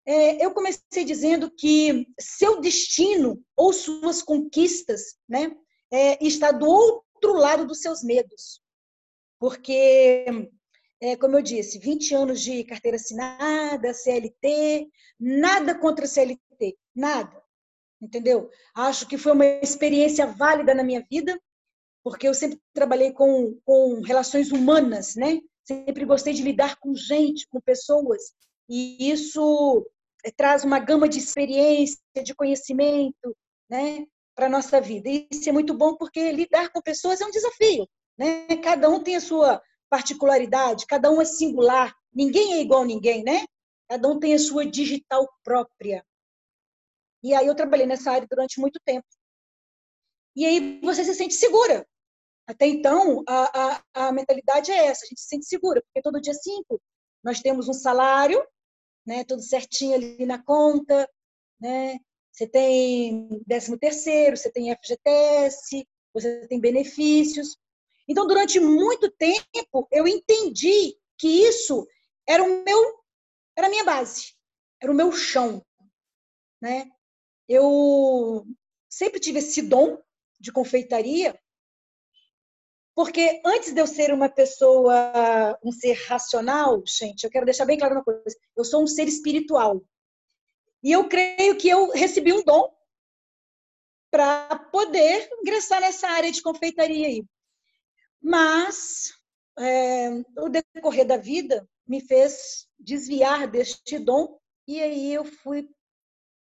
É, 0.05 0.45
eu 0.45 0.53
comecei 0.53 1.05
dizendo 1.05 1.49
que 1.49 2.09
seu 2.19 2.61
destino 2.61 3.41
ou 3.57 3.73
suas 3.73 4.21
conquistas, 4.21 5.17
né? 5.29 5.55
É, 5.93 6.25
está 6.25 6.51
do 6.51 6.67
outro 6.67 7.35
lado 7.35 7.67
dos 7.67 7.81
seus 7.81 8.03
medos. 8.03 8.61
Porque 9.39 10.51
é, 11.03 11.17
como 11.17 11.37
eu 11.37 11.43
disse, 11.43 11.81
20 11.81 12.15
anos 12.15 12.41
de 12.41 12.63
carteira 12.63 12.97
assinada, 12.97 13.93
CLT, 13.93 14.89
nada 15.19 15.75
contra 15.75 16.07
CLT, 16.07 16.79
nada. 16.95 17.43
Entendeu? 18.01 18.49
Acho 18.73 19.09
que 19.09 19.19
foi 19.19 19.33
uma 19.33 19.45
experiência 19.45 20.27
válida 20.27 20.73
na 20.73 20.85
minha 20.85 21.05
vida, 21.11 21.37
porque 22.05 22.29
eu 22.29 22.35
sempre 22.35 22.61
trabalhei 22.73 23.11
com, 23.11 23.59
com 23.65 24.01
relações 24.03 24.53
humanas, 24.53 25.17
né? 25.17 25.41
Sempre 25.65 26.05
gostei 26.05 26.35
de 26.35 26.43
lidar 26.43 26.77
com 26.79 26.95
gente, 26.95 27.49
com 27.49 27.61
pessoas, 27.61 28.33
e 28.69 29.11
isso 29.11 29.85
é, 30.25 30.31
traz 30.31 30.63
uma 30.63 30.79
gama 30.79 31.09
de 31.09 31.19
experiência, 31.19 31.99
de 32.25 32.33
conhecimento, 32.33 33.37
né, 33.69 34.07
para 34.37 34.49
nossa 34.49 34.81
vida. 34.81 35.09
E 35.09 35.27
isso 35.33 35.49
é 35.49 35.53
muito 35.53 35.75
bom 35.75 35.97
porque 35.97 36.31
lidar 36.31 36.71
com 36.71 36.81
pessoas 36.81 37.21
é 37.21 37.27
um 37.27 37.31
desafio, 37.31 37.89
né? 38.17 38.47
Cada 38.63 38.89
um 38.89 39.03
tem 39.03 39.17
a 39.17 39.21
sua 39.21 39.61
particularidade, 39.93 40.87
cada 40.87 41.11
um 41.11 41.21
é 41.21 41.25
singular, 41.27 41.95
ninguém 42.15 42.55
é 42.55 42.63
igual 42.63 42.81
a 42.81 42.87
ninguém, 42.87 43.23
né? 43.23 43.45
Cada 43.87 44.09
um 44.09 44.19
tem 44.19 44.33
a 44.33 44.39
sua 44.39 44.65
digital 44.65 45.29
própria. 45.45 46.03
E 47.23 47.35
aí 47.35 47.47
eu 47.47 47.55
trabalhei 47.55 47.85
nessa 47.85 48.11
área 48.11 48.27
durante 48.27 48.59
muito 48.59 48.81
tempo. 48.87 49.07
E 50.35 50.47
aí 50.47 50.81
você 50.81 51.05
se 51.05 51.15
sente 51.15 51.35
segura. 51.35 51.87
Até 52.47 52.67
então, 52.67 53.23
a, 53.29 53.75
a, 53.75 53.83
a 54.07 54.13
mentalidade 54.13 54.73
é 54.73 54.87
essa, 54.87 55.05
a 55.05 55.09
gente 55.09 55.21
se 55.21 55.29
sente 55.29 55.45
segura, 55.45 55.83
porque 55.83 56.01
todo 56.01 56.23
dia 56.23 56.33
5 56.33 56.81
nós 57.23 57.41
temos 57.41 57.69
um 57.69 57.75
salário, 57.75 58.43
né, 59.07 59.25
tudo 59.25 59.43
certinho 59.43 59.95
ali 59.95 60.25
na 60.25 60.43
conta, 60.43 61.07
né? 61.61 61.99
Você 62.33 62.47
tem 62.47 63.29
13 63.47 63.79
terceiro, 63.79 64.39
você 64.39 64.51
tem 64.51 64.75
FGTS, 64.75 65.87
você 66.15 66.49
tem 66.49 66.59
benefícios. 66.59 67.59
Então, 68.13 68.27
durante 68.27 68.61
muito 68.61 69.11
tempo, 69.11 69.89
eu 69.91 70.07
entendi 70.07 70.95
que 71.17 71.27
isso 71.27 71.89
era 72.29 72.43
o 72.43 72.63
meu, 72.63 73.03
era 73.57 73.69
a 73.69 73.71
minha 73.71 73.85
base, 73.85 74.35
era 74.83 74.93
o 74.93 74.95
meu 74.95 75.11
chão, 75.13 75.65
né? 76.61 76.91
Eu 77.49 78.47
sempre 78.87 79.19
tive 79.19 79.39
esse 79.39 79.63
dom 79.63 79.99
de 80.39 80.53
confeitaria, 80.53 81.41
porque 82.95 83.41
antes 83.47 83.73
de 83.73 83.81
eu 83.81 83.87
ser 83.87 84.13
uma 84.13 84.29
pessoa, 84.29 85.59
um 85.65 85.73
ser 85.73 85.95
racional, 85.95 86.83
gente, 86.87 87.25
eu 87.25 87.31
quero 87.31 87.47
deixar 87.47 87.65
bem 87.65 87.79
claro 87.79 87.95
uma 87.95 88.05
coisa: 88.05 88.37
eu 88.55 88.63
sou 88.63 88.83
um 88.83 88.87
ser 88.87 89.09
espiritual. 89.09 89.83
E 90.83 90.93
eu 90.93 91.09
creio 91.09 91.57
que 91.57 91.71
eu 91.71 91.89
recebi 91.93 92.31
um 92.31 92.45
dom 92.45 92.71
para 94.11 94.59
poder 94.71 95.31
ingressar 95.41 95.81
nessa 95.81 96.09
área 96.09 96.31
de 96.31 96.43
confeitaria 96.43 97.07
aí. 97.07 97.25
Mas 98.23 99.13
é, 99.59 100.09
o 100.39 100.49
decorrer 100.49 101.07
da 101.07 101.17
vida 101.17 101.69
me 101.87 102.01
fez 102.01 102.69
desviar 102.79 103.51
deste 103.51 103.99
dom 103.99 104.39
E 104.67 104.81
aí 104.81 105.13
eu 105.13 105.25
fui, 105.25 105.69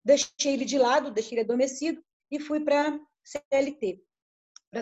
deixei 0.03 0.53
ele 0.53 0.65
de 0.65 0.77
lado, 0.77 1.11
deixei 1.11 1.37
ele 1.37 1.45
adormecido 1.45 2.03
e 2.29 2.39
fui 2.39 2.59
para 2.59 2.99
CLT, 3.23 4.03
para 4.69 4.81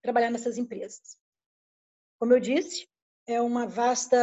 trabalhar 0.00 0.30
nessas 0.30 0.56
empresas. 0.56 1.18
Como 2.18 2.32
eu 2.32 2.40
disse, 2.40 2.88
é 3.26 3.40
uma 3.40 3.66
vasta 3.66 4.16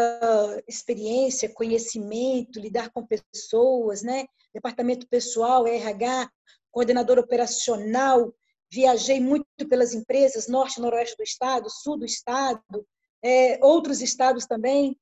experiência, 0.68 1.54
conhecimento, 1.54 2.60
lidar 2.60 2.89
com 2.92 3.06
pessoas, 3.06 4.01
né? 4.01 4.25
Departamento 4.54 5.08
pessoal, 5.08 5.68
RH, 5.68 6.32
coordenador 6.72 7.20
operacional, 7.20 8.34
viajei 8.72 9.20
muito 9.20 9.46
pelas 9.68 9.94
empresas, 9.94 10.48
norte 10.48 10.80
noroeste 10.80 11.18
do 11.18 11.24
estado, 11.24 11.70
sul 11.70 11.98
do 11.98 12.06
estado, 12.06 12.88
é, 13.24 13.64
outros 13.64 14.02
estados 14.02 14.46
também, 14.46 14.98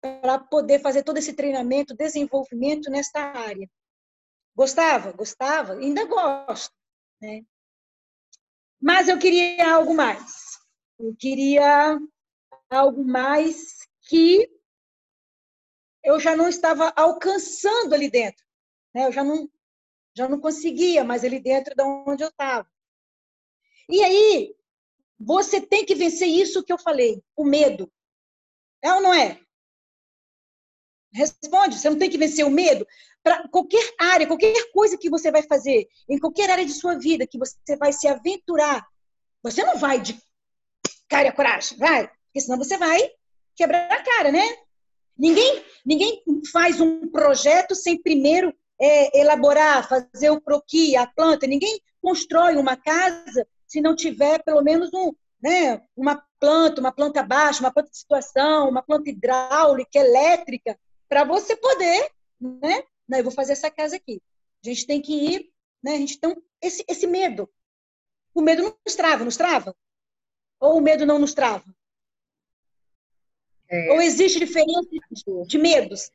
para 0.00 0.38
poder 0.38 0.80
fazer 0.80 1.02
todo 1.02 1.18
esse 1.18 1.34
treinamento, 1.34 1.94
desenvolvimento 1.94 2.90
nesta 2.90 3.20
área. 3.20 3.68
Gostava? 4.54 5.12
Gostava? 5.12 5.74
Ainda 5.74 6.04
gosto. 6.06 6.74
Né? 7.20 7.42
Mas 8.80 9.08
eu 9.08 9.18
queria 9.18 9.74
algo 9.74 9.94
mais. 9.94 10.58
Eu 10.98 11.14
queria 11.16 11.98
algo 12.70 13.04
mais 13.04 13.78
que 14.08 14.48
eu 16.02 16.18
já 16.18 16.34
não 16.34 16.48
estava 16.48 16.92
alcançando 16.96 17.94
ali 17.94 18.10
dentro. 18.10 18.44
Né? 18.94 19.06
Eu 19.06 19.12
já 19.12 19.22
não, 19.22 19.50
já 20.16 20.28
não 20.28 20.40
conseguia 20.40 21.04
mais 21.04 21.24
ali 21.24 21.40
dentro 21.40 21.74
de 21.74 21.82
onde 21.82 22.24
eu 22.24 22.28
estava. 22.28 22.68
E 23.90 24.04
aí, 24.04 24.54
você 25.18 25.60
tem 25.60 25.84
que 25.84 25.94
vencer 25.94 26.28
isso 26.28 26.62
que 26.62 26.72
eu 26.72 26.78
falei, 26.78 27.22
o 27.36 27.44
medo. 27.44 27.90
É 28.82 28.92
ou 28.94 29.00
não 29.00 29.12
é? 29.12 29.38
Responde, 31.12 31.78
você 31.78 31.90
não 31.90 31.98
tem 31.98 32.08
que 32.08 32.16
vencer 32.16 32.46
o 32.46 32.50
medo. 32.50 32.86
Para 33.22 33.48
qualquer 33.48 33.94
área, 33.98 34.26
qualquer 34.26 34.70
coisa 34.72 34.96
que 34.96 35.10
você 35.10 35.30
vai 35.30 35.42
fazer, 35.42 35.88
em 36.08 36.18
qualquer 36.18 36.48
área 36.48 36.64
de 36.64 36.72
sua 36.72 36.96
vida 36.96 37.26
que 37.26 37.36
você 37.36 37.76
vai 37.76 37.92
se 37.92 38.06
aventurar, 38.06 38.86
você 39.42 39.64
não 39.64 39.76
vai 39.76 40.00
de 40.00 40.18
cara 41.08 41.28
e 41.28 41.32
coragem, 41.32 41.76
vai, 41.76 42.06
porque 42.06 42.40
senão 42.40 42.56
você 42.56 42.78
vai 42.78 43.00
quebrar 43.56 43.90
a 43.92 44.02
cara, 44.02 44.30
né? 44.30 44.44
Ninguém, 45.18 45.64
ninguém 45.84 46.22
faz 46.50 46.80
um 46.80 47.10
projeto 47.10 47.74
sem 47.74 48.00
primeiro 48.00 48.54
é, 48.80 49.20
elaborar, 49.20 49.86
fazer 49.86 50.30
o 50.30 50.40
croquis, 50.40 50.94
a 50.94 51.06
planta. 51.06 51.46
Ninguém 51.46 51.78
constrói 52.00 52.56
uma 52.56 52.76
casa 52.76 53.46
se 53.70 53.80
não 53.80 53.94
tiver 53.94 54.42
pelo 54.42 54.62
menos 54.62 54.92
um, 54.92 55.14
né, 55.40 55.80
uma 55.96 56.20
planta, 56.40 56.80
uma 56.80 56.90
planta 56.90 57.22
baixa, 57.22 57.60
uma 57.60 57.72
planta 57.72 57.88
de 57.88 57.98
situação, 57.98 58.68
uma 58.68 58.82
planta 58.82 59.08
hidráulica, 59.08 59.96
elétrica, 59.96 60.76
para 61.08 61.22
você 61.22 61.54
poder, 61.54 62.10
né? 62.40 62.82
Não, 63.08 63.18
eu 63.18 63.22
vou 63.22 63.32
fazer 63.32 63.52
essa 63.52 63.70
casa 63.70 63.94
aqui. 63.94 64.20
A 64.64 64.68
gente 64.68 64.86
tem 64.88 65.00
que 65.00 65.12
ir, 65.12 65.52
né? 65.80 65.92
A 65.92 65.98
gente 65.98 66.18
tem 66.18 66.36
esse, 66.60 66.84
esse 66.88 67.06
medo. 67.06 67.48
O 68.34 68.42
medo 68.42 68.62
não 68.64 68.76
nos 68.84 68.96
trava, 68.96 69.24
nos 69.24 69.36
trava? 69.36 69.76
Ou 70.58 70.78
o 70.78 70.80
medo 70.80 71.06
não 71.06 71.20
nos 71.20 71.32
trava? 71.32 71.64
É. 73.68 73.92
Ou 73.92 74.02
existe 74.02 74.40
diferença 74.40 74.88
de 75.46 75.58
medos? 75.58 76.10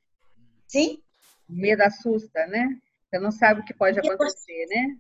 Sim? 0.68 1.02
O 1.48 1.54
medo 1.54 1.84
assusta, 1.84 2.46
né? 2.48 2.82
Você 3.10 3.18
não 3.18 3.32
sabe 3.32 3.62
o 3.62 3.66
que 3.66 3.74
pode 3.74 3.98
acontecer, 3.98 4.66
né? 4.68 4.98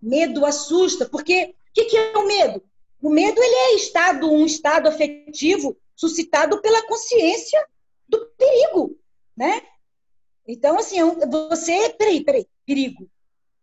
Medo 0.00 0.46
assusta, 0.46 1.08
porque 1.08 1.54
o 1.70 1.72
que, 1.74 1.84
que 1.84 1.96
é 1.96 2.16
o 2.16 2.26
medo? 2.26 2.62
O 3.00 3.10
medo 3.10 3.40
ele 3.42 3.54
é 3.54 3.74
estado, 3.76 4.30
um 4.30 4.44
estado 4.44 4.88
afetivo 4.88 5.76
suscitado 5.94 6.60
pela 6.60 6.86
consciência 6.86 7.64
do 8.08 8.26
perigo, 8.36 8.98
né? 9.36 9.62
Então, 10.46 10.78
assim, 10.78 10.96
você, 11.50 11.90
peraí, 11.90 12.24
peraí, 12.24 12.46
perigo. 12.64 13.08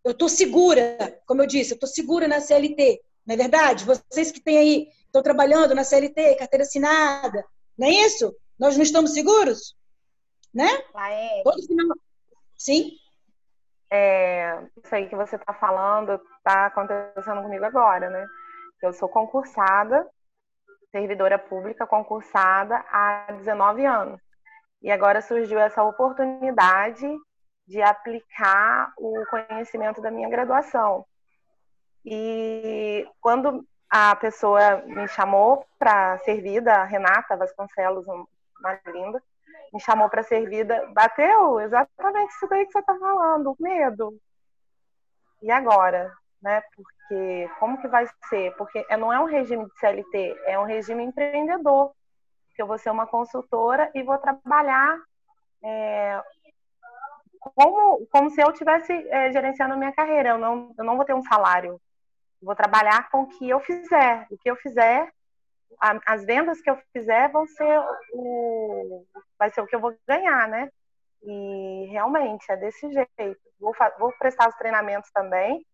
Eu 0.04 0.12
estou 0.12 0.30
segura, 0.30 1.20
como 1.26 1.42
eu 1.42 1.48
disse, 1.48 1.72
eu 1.72 1.76
estou 1.76 1.90
segura 1.90 2.28
na 2.28 2.40
CLT, 2.40 3.02
não 3.26 3.34
é 3.34 3.38
verdade? 3.38 3.86
Vocês 3.86 4.32
que 4.32 4.40
têm 4.40 4.58
aí, 4.58 4.88
estão 5.06 5.24
trabalhando 5.24 5.74
na 5.74 5.84
CLT, 5.84 6.36
carteira 6.36 6.64
assinada, 6.64 7.44
não 7.78 7.88
é 7.88 7.92
isso? 7.92 8.36
Nós 8.60 8.76
não 8.76 8.84
estamos 8.84 9.12
seguros? 9.14 9.76
Né? 10.54 10.70
Laê. 10.94 11.42
Todo 11.44 11.66
final... 11.66 11.98
Sim? 12.58 12.92
É, 13.90 14.60
isso 14.78 14.94
aí 14.94 15.08
que 15.08 15.16
você 15.16 15.36
está 15.36 15.54
falando 15.54 16.20
está 16.38 16.68
acontecendo 16.68 17.42
comigo 17.42 17.66
agora, 17.66 18.10
né? 18.10 18.26
Eu 18.82 18.94
sou 18.94 19.10
concursada, 19.10 20.08
servidora 20.92 21.38
pública 21.40 21.88
concursada 21.88 22.84
há 22.92 23.32
19 23.32 23.86
anos. 23.86 24.22
E 24.82 24.92
agora 24.92 25.22
surgiu 25.22 25.60
essa 25.60 25.84
oportunidade 25.84 27.08
de 27.68 27.82
aplicar 27.82 28.94
o 28.98 29.26
conhecimento 29.30 30.02
da 30.02 30.12
minha 30.12 30.30
graduação. 30.30 31.06
E 32.06 33.08
quando 33.20 33.66
a 33.90 34.16
pessoa 34.16 34.84
me 34.86 35.08
chamou 35.08 35.66
para 35.80 36.20
servida, 36.20 36.74
a 36.74 36.84
Renata 36.84 37.36
Vasconcelos, 37.36 38.06
uma 38.06 38.80
linda, 38.88 39.22
me 39.76 39.82
chamou 39.82 40.10
para 40.10 40.24
servida, 40.24 40.90
bateu 40.94 41.60
exatamente 41.60 42.32
isso 42.32 42.48
daí 42.48 42.66
que 42.66 42.72
você 42.72 42.80
está 42.80 42.98
falando, 42.98 43.58
medo. 43.60 44.18
E 45.42 45.52
agora? 45.52 46.14
Né? 46.42 46.64
Porque 46.74 47.50
como 47.60 47.82
que 47.82 47.88
vai 47.90 48.08
ser? 48.30 48.56
Porque 48.56 48.86
não 48.96 49.12
é 49.12 49.20
um 49.20 49.26
regime 49.26 49.66
de 49.66 49.78
CLT, 49.78 50.44
é 50.46 50.58
um 50.58 50.64
regime 50.64 51.04
empreendedor. 51.04 51.92
Que 52.56 52.62
eu 52.62 52.68
vou 52.68 52.78
ser 52.78 52.90
uma 52.90 53.06
consultora 53.06 53.92
e 53.94 54.02
vou 54.02 54.18
trabalhar 54.18 54.98
é, 55.62 56.24
como, 57.38 58.08
como 58.08 58.30
se 58.30 58.42
eu 58.42 58.52
estivesse 58.52 58.94
é, 59.10 59.30
gerenciando 59.34 59.76
minha 59.76 59.92
carreira. 59.92 60.30
Eu 60.30 60.38
não, 60.38 60.74
eu 60.78 60.86
não 60.86 60.96
vou 60.96 61.04
ter 61.04 61.14
um 61.14 61.24
salário. 61.24 61.82
Vou 62.42 62.56
trabalhar 62.56 63.10
com 63.10 63.24
o 63.24 63.28
que 63.28 63.50
eu 63.50 63.60
fizer. 63.60 64.26
O 64.32 64.38
que 64.38 64.50
eu 64.50 64.56
fizer 64.56 65.12
as 65.80 66.26
vendas 66.26 66.62
que 66.62 66.70
eu 66.70 66.78
fizer 66.94 67.32
vão 67.32 67.46
ser 67.48 67.80
o 68.14 69.06
vai 69.38 69.50
ser 69.52 69.62
o 69.62 69.68
que 69.68 69.76
eu 69.76 69.80
vou 69.80 69.96
ganhar, 70.08 70.48
né? 70.48 70.70
E 71.24 71.88
realmente 71.92 72.46
é 72.50 72.58
desse 72.58 72.92
jeito. 72.92 73.40
Vou, 73.60 73.74
vou 74.00 74.12
prestar 74.20 74.50
os 74.50 74.56
treinamentos 74.56 75.10
também, 75.12 75.66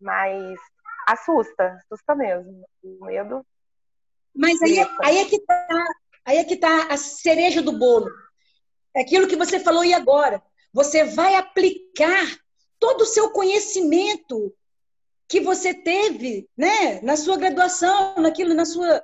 mas 0.00 0.58
assusta, 1.06 1.78
assusta 1.84 2.14
mesmo. 2.14 2.64
O 2.82 3.06
medo. 3.06 3.46
Mas 4.34 4.60
aí, 4.62 4.78
aí 5.02 5.18
é 5.18 5.24
que 5.24 5.38
tá, 5.40 5.84
aí 6.24 6.38
é 6.38 6.44
que 6.44 6.56
tá 6.56 6.88
a 6.90 6.96
cereja 6.96 7.62
do 7.62 7.72
bolo. 7.72 8.10
É 8.94 9.02
aquilo 9.02 9.28
que 9.28 9.36
você 9.36 9.60
falou 9.60 9.84
e 9.84 9.94
agora. 9.94 10.42
Você 10.72 11.04
vai 11.04 11.34
aplicar 11.34 12.26
todo 12.78 13.02
o 13.02 13.06
seu 13.06 13.30
conhecimento 13.30 14.52
que 15.28 15.40
você 15.40 15.72
teve, 15.72 16.48
né, 16.56 17.00
na 17.02 17.16
sua 17.16 17.36
graduação, 17.36 18.16
naquilo, 18.16 18.54
na 18.54 18.64
sua 18.64 19.02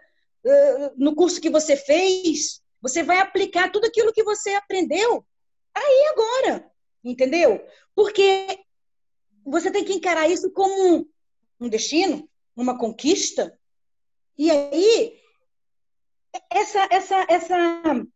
no 0.96 1.14
curso 1.14 1.40
que 1.40 1.50
você 1.50 1.76
fez, 1.76 2.62
você 2.80 3.02
vai 3.02 3.18
aplicar 3.18 3.70
tudo 3.70 3.86
aquilo 3.86 4.12
que 4.12 4.22
você 4.22 4.50
aprendeu 4.50 5.24
aí 5.74 6.12
agora, 6.12 6.70
entendeu? 7.02 7.64
Porque 7.94 8.60
você 9.44 9.70
tem 9.70 9.84
que 9.84 9.94
encarar 9.94 10.28
isso 10.28 10.50
como 10.50 11.08
um 11.60 11.68
destino, 11.68 12.28
uma 12.54 12.78
conquista. 12.78 13.58
E 14.36 14.50
aí, 14.50 15.18
essa, 16.50 16.88
essa, 16.90 17.26
essa, 17.28 18.06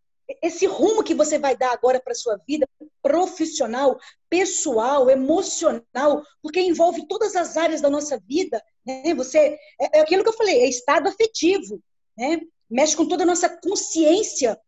esse 0.40 0.66
rumo 0.66 1.02
que 1.02 1.14
você 1.14 1.38
vai 1.38 1.56
dar 1.56 1.72
agora 1.72 2.00
para 2.00 2.14
sua 2.14 2.38
vida 2.46 2.68
profissional, 3.02 3.98
pessoal, 4.28 5.10
emocional, 5.10 6.22
porque 6.40 6.60
envolve 6.60 7.06
todas 7.08 7.34
as 7.34 7.56
áreas 7.56 7.80
da 7.80 7.90
nossa 7.90 8.20
vida. 8.20 8.62
Né? 8.86 9.14
Você 9.14 9.58
é, 9.80 9.98
é 9.98 10.00
aquilo 10.00 10.22
que 10.22 10.28
eu 10.28 10.36
falei, 10.36 10.60
é 10.60 10.68
estado 10.68 11.08
afetivo 11.08 11.82
né? 12.16 12.40
mexe 12.70 12.96
com 12.96 13.06
toda 13.06 13.22
a 13.24 13.26
nossa 13.26 13.48
consciência. 13.48 14.58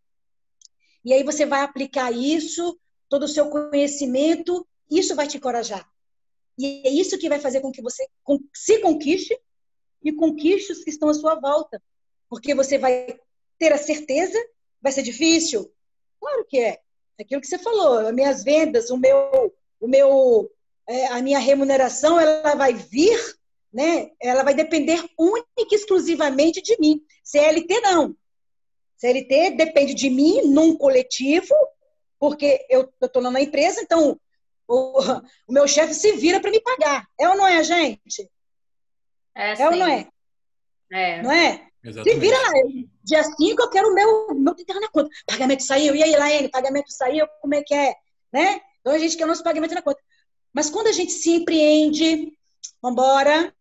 E 1.04 1.12
aí 1.12 1.22
você 1.22 1.46
vai 1.46 1.62
aplicar 1.62 2.12
isso, 2.12 2.78
todo 3.09 3.24
o 3.24 3.28
seu 3.28 3.48
conhecimento, 3.48 4.66
isso 4.90 5.14
vai 5.14 5.26
te 5.26 5.37
encorajar. 5.37 5.88
E 6.59 6.87
é 6.87 6.90
isso 6.90 7.18
que 7.18 7.28
vai 7.28 7.40
fazer 7.40 7.61
com 7.61 7.72
que 7.72 7.83
você 7.83 8.07
se 8.54 8.78
conquiste 8.80 9.38
e 10.02 10.12
conquiste 10.12 10.72
os 10.72 10.85
que 10.85 10.90
estão 10.90 11.09
à 11.09 11.14
sua 11.14 11.35
volta. 11.35 11.83
Porque 12.28 12.54
você 12.54 12.78
vai 12.78 13.18
ter 13.59 13.72
a 13.72 13.78
certeza, 13.78 14.38
vai 14.80 14.92
ser 14.92 15.02
difícil? 15.02 15.72
Claro 16.20 16.44
que 16.44 16.59
é. 16.59 16.80
é 17.18 17.22
aquilo 17.22 17.40
que 17.40 17.46
você 17.46 17.59
falou, 17.59 17.98
as 17.98 18.14
minhas 18.14 18.44
vendas, 18.44 18.90
o 18.90 18.96
meu, 18.96 19.54
o 19.80 19.88
meu, 19.88 20.50
é, 20.87 21.07
a 21.09 21.22
minha 21.22 21.38
remuneração, 21.38 22.20
ela 22.20 22.54
vai 22.54 22.74
vir 22.74 23.18
né, 23.74 24.10
ela 24.22 24.42
vai 24.42 24.54
depender 24.54 25.04
única 25.18 25.48
e 25.58 25.74
exclusivamente 25.74 26.62
de 26.62 26.76
mim. 26.78 27.02
CLT 27.24 27.80
não. 27.80 28.16
CLT 28.96 29.50
depende 29.50 29.92
de 29.92 30.08
mim 30.08 30.42
num 30.44 30.76
coletivo, 30.76 31.54
porque 32.18 32.64
eu 32.70 32.90
estou 33.02 33.22
na 33.22 33.40
empresa, 33.40 33.82
então 33.82 34.18
o, 34.66 35.00
o 35.48 35.52
meu 35.52 35.66
chefe 35.66 35.92
se 35.92 36.12
vira 36.12 36.40
para 36.40 36.50
me 36.50 36.60
pagar. 36.60 37.06
É 37.18 37.28
ou 37.28 37.37
não 37.37 37.46
é, 37.46 37.62
gente? 37.62 38.30
É, 39.34 39.60
é 39.60 39.68
ou 39.68 39.76
não 39.76 39.87
é? 39.87 40.08
É. 40.92 41.22
Não 41.22 41.32
é? 41.32 41.66
Exatamente. 41.82 42.14
Se 42.14 42.20
vira 42.20 42.38
lá. 42.38 42.52
Dia 43.02 43.22
5 43.24 43.62
eu 43.62 43.70
quero 43.70 43.90
o 43.90 43.94
meu, 43.94 44.34
meu 44.34 44.54
na 44.80 44.88
conta. 44.88 45.10
Pagamento 45.26 45.62
saiu. 45.64 45.94
E 45.94 46.02
aí, 46.02 46.16
Laene, 46.16 46.48
pagamento 46.48 46.90
saiu? 46.90 47.26
Como 47.42 47.54
é 47.54 47.62
que 47.62 47.74
é? 47.74 47.94
né? 48.34 48.60
Então 48.80 48.92
a 48.92 48.98
gente 48.98 49.16
quer 49.16 49.24
o 49.24 49.28
nosso 49.28 49.44
pagamento 49.44 49.76
na 49.76 49.80
conta. 49.80 50.00
Mas 50.52 50.68
quando 50.68 50.88
a 50.88 50.92
gente 50.92 51.12
se 51.12 51.30
empreende, 51.30 52.37
vambora, 52.83 53.55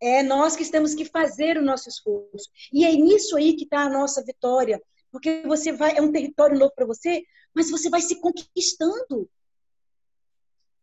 é 0.00 0.22
nós 0.22 0.56
que 0.56 0.70
temos 0.70 0.94
que 0.94 1.04
fazer 1.04 1.58
o 1.58 1.62
nosso 1.62 1.88
esforço. 1.88 2.50
E 2.72 2.84
é 2.84 2.92
nisso 2.92 3.36
aí 3.36 3.54
que 3.54 3.64
está 3.64 3.82
a 3.82 3.90
nossa 3.90 4.24
vitória. 4.24 4.82
Porque 5.12 5.42
você 5.46 5.72
vai, 5.72 5.96
é 5.96 6.02
um 6.02 6.12
território 6.12 6.58
novo 6.58 6.72
para 6.74 6.86
você, 6.86 7.22
mas 7.54 7.70
você 7.70 7.90
vai 7.90 8.00
se 8.00 8.20
conquistando. 8.20 9.28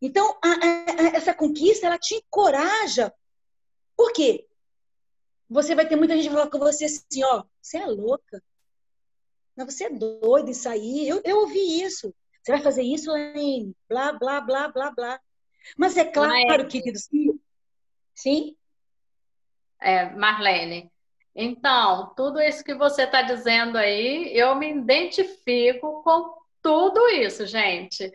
Então, 0.00 0.38
a, 0.42 0.48
a, 0.48 1.16
essa 1.16 1.34
conquista, 1.34 1.86
ela 1.86 1.98
te 1.98 2.14
encoraja. 2.14 3.12
Por 3.96 4.12
quê? 4.12 4.46
Você 5.50 5.74
vai 5.74 5.88
ter 5.88 5.96
muita 5.96 6.14
gente 6.14 6.30
falando 6.30 6.50
com 6.50 6.58
você 6.58 6.84
assim, 6.84 7.24
ó, 7.24 7.44
você 7.60 7.78
é 7.78 7.86
louca. 7.86 8.42
Mas 9.56 9.74
você 9.74 9.84
é 9.84 9.90
doido 9.90 10.50
isso 10.50 10.68
aí. 10.68 11.08
Eu, 11.08 11.20
eu 11.24 11.38
ouvi 11.38 11.82
isso. 11.82 12.14
Você 12.42 12.52
vai 12.52 12.62
fazer 12.62 12.82
isso, 12.82 13.10
Lene? 13.10 13.74
Blá, 13.88 14.12
blá, 14.12 14.40
blá, 14.40 14.68
blá, 14.68 14.90
blá. 14.92 15.20
Mas 15.76 15.96
é 15.96 16.04
claro, 16.04 16.32
Mas... 16.64 16.72
querido, 16.72 16.98
sim. 16.98 17.40
Sim? 18.14 18.56
É, 19.80 20.10
Marlene. 20.10 20.90
Então, 21.34 22.12
tudo 22.16 22.40
isso 22.40 22.64
que 22.64 22.74
você 22.74 23.04
está 23.04 23.22
dizendo 23.22 23.78
aí, 23.78 24.36
eu 24.36 24.56
me 24.56 24.70
identifico 24.70 26.02
com 26.02 26.34
tudo 26.60 27.08
isso, 27.10 27.46
gente. 27.46 28.10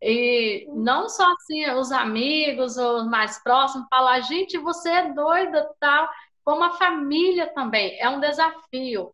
E 0.00 0.64
não 0.72 1.08
só 1.08 1.32
assim, 1.32 1.68
os 1.72 1.90
amigos, 1.90 2.76
os 2.76 3.08
mais 3.08 3.42
próximos, 3.42 3.88
falar, 3.88 4.20
gente, 4.20 4.56
você 4.58 4.90
é 4.90 5.12
doida, 5.12 5.68
tal, 5.80 6.08
como 6.44 6.62
a 6.62 6.78
família 6.78 7.48
também, 7.48 7.98
é 8.00 8.08
um 8.08 8.20
desafio. 8.20 9.12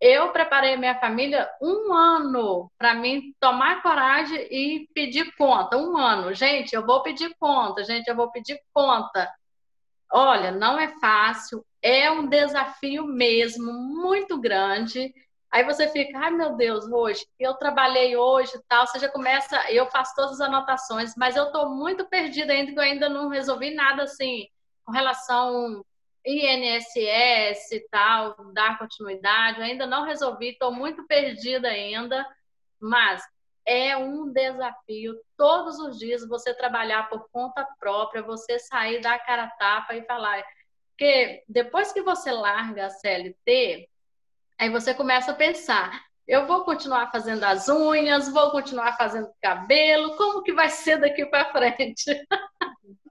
Eu 0.00 0.30
preparei 0.30 0.76
minha 0.76 0.98
família 0.98 1.48
um 1.60 1.92
ano 1.94 2.70
para 2.78 2.94
mim 2.94 3.34
tomar 3.40 3.82
coragem 3.82 4.38
e 4.50 4.88
pedir 4.94 5.34
conta. 5.36 5.76
Um 5.76 5.96
ano. 5.96 6.34
Gente, 6.34 6.74
eu 6.74 6.84
vou 6.84 7.02
pedir 7.02 7.34
conta, 7.38 7.82
gente, 7.82 8.06
eu 8.06 8.16
vou 8.16 8.30
pedir 8.30 8.60
conta. 8.74 9.30
Olha, 10.12 10.50
não 10.52 10.78
é 10.78 10.88
fácil, 11.00 11.64
é 11.82 12.10
um 12.10 12.26
desafio 12.26 13.06
mesmo, 13.06 13.72
muito 13.72 14.38
grande. 14.38 15.12
Aí 15.50 15.64
você 15.64 15.88
fica, 15.88 16.18
ai 16.18 16.30
meu 16.30 16.54
Deus, 16.56 16.84
hoje, 16.86 17.26
eu 17.38 17.54
trabalhei 17.54 18.16
hoje 18.16 18.52
tal, 18.68 18.86
você 18.86 18.98
já 18.98 19.08
começa, 19.08 19.58
eu 19.70 19.86
faço 19.86 20.14
todas 20.14 20.32
as 20.32 20.40
anotações, 20.40 21.14
mas 21.16 21.36
eu 21.36 21.44
estou 21.44 21.70
muito 21.70 22.06
perdida 22.08 22.52
ainda, 22.52 22.72
que 22.72 22.78
eu 22.78 22.82
ainda 22.82 23.08
não 23.08 23.28
resolvi 23.28 23.74
nada 23.74 24.02
assim, 24.02 24.46
com 24.84 24.92
relação 24.92 25.82
INSS 26.26 27.72
e 27.72 27.88
tal, 27.88 28.34
dar 28.52 28.78
continuidade, 28.78 29.62
ainda 29.62 29.86
não 29.86 30.04
resolvi, 30.04 30.48
estou 30.48 30.72
muito 30.72 31.06
perdida 31.06 31.68
ainda, 31.68 32.26
mas 32.80 33.22
é 33.64 33.96
um 33.96 34.32
desafio 34.32 35.14
todos 35.36 35.78
os 35.78 35.98
dias 35.98 36.26
você 36.26 36.52
trabalhar 36.52 37.08
por 37.08 37.28
conta 37.30 37.66
própria, 37.78 38.22
você 38.22 38.58
sair 38.58 39.00
da 39.00 39.18
cara 39.18 39.48
tapa 39.58 39.94
e 39.94 40.04
falar, 40.04 40.42
porque 40.90 41.44
depois 41.48 41.92
que 41.92 42.02
você 42.02 42.32
larga 42.32 42.86
a 42.86 42.90
CLT, 42.90 43.88
aí 44.58 44.70
você 44.70 44.94
começa 44.94 45.30
a 45.30 45.34
pensar: 45.34 46.04
eu 46.26 46.46
vou 46.46 46.64
continuar 46.64 47.10
fazendo 47.12 47.44
as 47.44 47.68
unhas, 47.68 48.32
vou 48.32 48.50
continuar 48.50 48.96
fazendo 48.96 49.30
cabelo, 49.40 50.16
como 50.16 50.42
que 50.42 50.52
vai 50.52 50.70
ser 50.70 50.98
daqui 50.98 51.24
para 51.26 51.52
frente? 51.52 52.04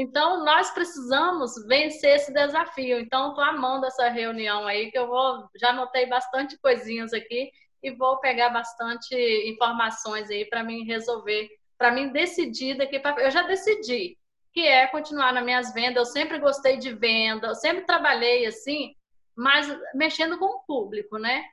então, 0.00 0.42
nós 0.46 0.70
precisamos 0.70 1.52
vencer 1.66 2.16
esse 2.16 2.32
desafio. 2.32 2.98
Então, 2.98 3.28
estou 3.28 3.44
amando 3.44 3.84
essa 3.84 4.08
reunião 4.08 4.66
aí, 4.66 4.90
que 4.90 4.98
eu 4.98 5.06
vou, 5.06 5.46
já 5.60 5.68
anotei 5.68 6.06
bastante 6.06 6.58
coisinhas 6.58 7.12
aqui 7.12 7.50
e 7.82 7.90
vou 7.90 8.18
pegar 8.18 8.48
bastante 8.48 9.14
informações 9.46 10.30
aí 10.30 10.46
para 10.46 10.64
mim 10.64 10.84
resolver, 10.84 11.50
para 11.76 11.92
mim 11.92 12.08
decidir 12.12 12.78
daqui 12.78 12.98
para 12.98 13.20
eu 13.22 13.30
já 13.30 13.42
decidi 13.42 14.16
que 14.54 14.66
é 14.66 14.86
continuar 14.86 15.34
nas 15.34 15.44
minhas 15.44 15.74
vendas. 15.74 15.96
Eu 15.96 16.12
sempre 16.12 16.38
gostei 16.38 16.78
de 16.78 16.94
venda, 16.94 17.48
eu 17.48 17.54
sempre 17.54 17.84
trabalhei 17.84 18.46
assim, 18.46 18.94
mas 19.36 19.68
mexendo 19.94 20.38
com 20.38 20.46
o 20.46 20.60
público, 20.60 21.18
né? 21.18 21.44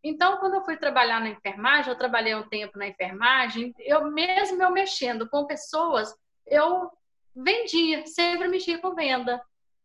Então, 0.00 0.36
quando 0.36 0.54
eu 0.54 0.64
fui 0.64 0.76
trabalhar 0.76 1.20
na 1.20 1.30
enfermagem, 1.30 1.90
eu 1.90 1.98
trabalhei 1.98 2.36
um 2.36 2.48
tempo 2.48 2.78
na 2.78 2.86
enfermagem, 2.86 3.74
eu 3.80 4.08
mesmo 4.12 4.62
eu 4.62 4.70
mexendo 4.70 5.28
com 5.28 5.44
pessoas, 5.44 6.14
eu 6.46 6.88
vendia, 7.36 8.06
sempre 8.06 8.48
mexia 8.48 8.78
com 8.78 8.94
venda. 8.94 9.42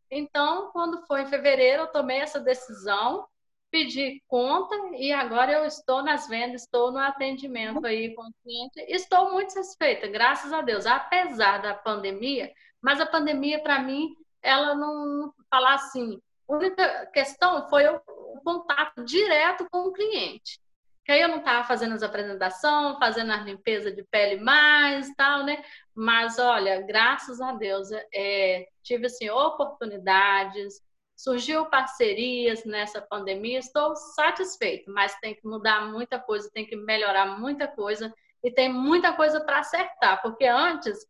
Então, 0.09 0.71
quando 0.71 1.05
foi 1.05 1.21
em 1.21 1.27
fevereiro, 1.27 1.83
eu 1.83 1.87
tomei 1.87 2.19
essa 2.19 2.39
decisão, 2.39 3.27
pedi 3.69 4.21
conta 4.27 4.75
e 4.97 5.11
agora 5.11 5.51
eu 5.53 5.65
estou 5.65 6.03
nas 6.03 6.27
vendas, 6.27 6.63
estou 6.63 6.91
no 6.91 6.99
atendimento 6.99 7.85
aí 7.85 8.13
com 8.13 8.23
o 8.23 8.33
cliente. 8.43 8.79
Estou 8.91 9.31
muito 9.31 9.53
satisfeita, 9.53 10.07
graças 10.07 10.51
a 10.51 10.61
Deus, 10.61 10.85
apesar 10.85 11.61
da 11.61 11.73
pandemia, 11.73 12.51
mas 12.81 12.99
a 12.99 13.05
pandemia, 13.05 13.61
para 13.61 13.79
mim, 13.79 14.15
ela 14.41 14.75
não 14.75 15.33
falar 15.49 15.75
assim. 15.75 16.19
A 16.49 16.53
única 16.53 17.05
questão 17.07 17.69
foi 17.69 17.87
o, 17.87 18.01
contato 18.43 19.05
direto 19.05 19.67
com 19.69 19.87
o 19.87 19.93
cliente. 19.93 20.59
Que 21.05 21.11
aí 21.11 21.21
eu 21.21 21.27
não 21.27 21.37
estava 21.37 21.63
fazendo 21.63 21.93
as 21.93 22.01
apresentações, 22.01 22.97
fazendo 22.97 23.31
a 23.31 23.37
limpeza 23.37 23.91
de 23.91 24.03
pele 24.03 24.41
mais 24.41 25.13
tal, 25.15 25.43
né? 25.43 25.63
Mas 25.93 26.39
olha, 26.39 26.81
graças 26.81 27.41
a 27.41 27.51
Deus, 27.53 27.89
é, 28.13 28.67
tive 28.81 29.07
assim, 29.07 29.29
oportunidades, 29.29 30.81
surgiu 31.15 31.65
parcerias 31.65 32.63
nessa 32.65 33.01
pandemia, 33.01 33.59
estou 33.59 33.95
satisfeito, 33.95 34.91
mas 34.91 35.13
tem 35.19 35.35
que 35.35 35.45
mudar 35.45 35.91
muita 35.91 36.17
coisa, 36.19 36.49
tem 36.53 36.65
que 36.65 36.75
melhorar 36.75 37.37
muita 37.39 37.67
coisa 37.67 38.13
e 38.43 38.49
tem 38.49 38.71
muita 38.71 39.13
coisa 39.13 39.41
para 39.41 39.59
acertar, 39.59 40.21
porque 40.21 40.45
antes 40.45 41.05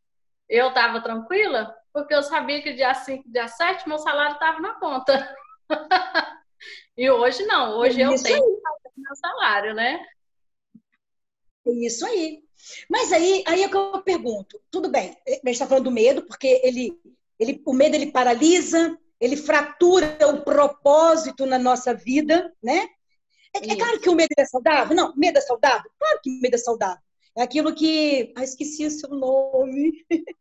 eu 0.50 0.70
estava 0.70 1.00
tranquila 1.02 1.74
porque 1.94 2.14
eu 2.14 2.24
sabia 2.24 2.62
que 2.62 2.74
dia 2.74 2.94
5, 2.94 3.30
dia 3.30 3.48
7, 3.48 3.88
meu 3.88 3.98
salário 4.00 4.34
estava 4.34 4.60
na 4.60 4.74
conta. 4.76 5.36
e 6.98 7.10
hoje 7.10 7.46
não, 7.46 7.78
hoje 7.78 8.02
é 8.02 8.06
eu 8.06 8.22
tenho 8.22 8.62
meu 8.96 9.16
salário, 9.16 9.74
né? 9.74 10.06
É 11.66 11.72
isso 11.86 12.06
aí. 12.06 12.44
Mas 12.90 13.12
aí, 13.12 13.44
aí 13.48 13.64
é 13.64 13.70
que 13.70 13.76
eu 13.76 14.02
pergunto, 14.02 14.60
tudo 14.70 14.90
bem, 14.90 15.18
a 15.28 15.32
gente 15.32 15.50
está 15.50 15.68
falando 15.68 15.86
do 15.86 15.92
medo, 15.92 16.24
porque 16.24 16.62
ele, 16.64 17.00
ele, 17.40 17.62
o 17.66 17.74
medo 17.74 17.96
ele 17.96 18.12
paralisa, 18.12 18.98
ele 19.20 19.36
fratura 19.36 20.18
o 20.28 20.42
propósito 20.44 21.46
na 21.46 21.58
nossa 21.58 21.94
vida, 21.94 22.52
né? 22.62 22.88
É, 23.54 23.72
é 23.72 23.76
claro 23.76 24.00
que 24.00 24.10
o 24.10 24.16
medo 24.16 24.32
é 24.38 24.46
saudável? 24.46 24.96
Não, 24.96 25.14
medo 25.16 25.38
é 25.38 25.42
saudável? 25.42 25.90
Claro 26.00 26.20
que 26.24 26.30
o 26.30 26.42
medo 26.42 26.56
é 26.56 26.58
saudável. 26.58 27.02
É 27.38 27.44
aquilo 27.44 27.74
que. 27.74 28.34
Ah, 28.36 28.44
esqueci 28.44 28.86
o 28.86 28.92
seu 28.92 29.10
nome. 29.10 30.06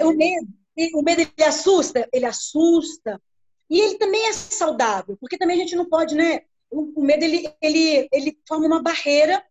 É 0.00 0.06
o 0.06 0.16
medo, 0.16 0.46
o 0.94 1.02
medo 1.02 1.22
ele 1.22 1.44
assusta, 1.44 2.08
ele 2.12 2.24
assusta. 2.24 3.20
E 3.68 3.80
ele 3.80 3.98
também 3.98 4.28
é 4.28 4.32
saudável, 4.32 5.16
porque 5.20 5.36
também 5.36 5.56
a 5.56 5.58
gente 5.58 5.74
não 5.74 5.88
pode, 5.88 6.14
né? 6.14 6.42
O, 6.70 7.00
o 7.00 7.04
medo 7.04 7.24
ele, 7.24 7.52
ele, 7.60 8.08
ele 8.12 8.38
forma 8.46 8.66
uma 8.66 8.80
barreira 8.80 9.44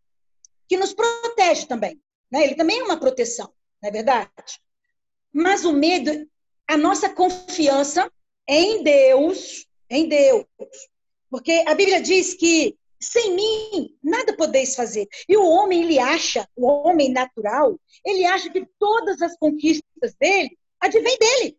que 0.74 0.78
nos 0.78 0.92
protege 0.92 1.68
também. 1.68 2.02
Né? 2.32 2.46
Ele 2.46 2.56
também 2.56 2.80
é 2.80 2.84
uma 2.84 3.00
proteção, 3.00 3.54
não 3.80 3.90
é 3.90 3.92
verdade? 3.92 4.60
Mas 5.32 5.64
o 5.66 5.72
medo, 5.72 6.28
a 6.68 6.76
nossa 6.76 7.10
confiança 7.10 8.12
em 8.48 8.82
Deus, 8.82 9.68
em 9.88 10.10
Deus. 10.10 10.46
Porque 11.30 11.64
a 11.68 11.76
Bíblia 11.76 12.02
diz 12.02 12.34
que 12.34 12.76
sem 13.00 13.36
mim 13.36 13.96
nada 14.02 14.36
podeis 14.36 14.76
fazer. 14.76 15.08
E 15.30 15.38
o 15.38 15.46
homem, 15.48 15.84
ele 15.84 16.00
acha, 16.00 16.48
o 16.56 16.66
homem 16.66 17.12
natural, 17.12 17.80
ele 18.04 18.26
acha 18.26 18.50
que 18.50 18.66
todas 18.80 19.22
as 19.22 19.38
conquistas 19.38 20.16
dele 20.20 20.58
advêm 20.80 21.18
dele. 21.20 21.58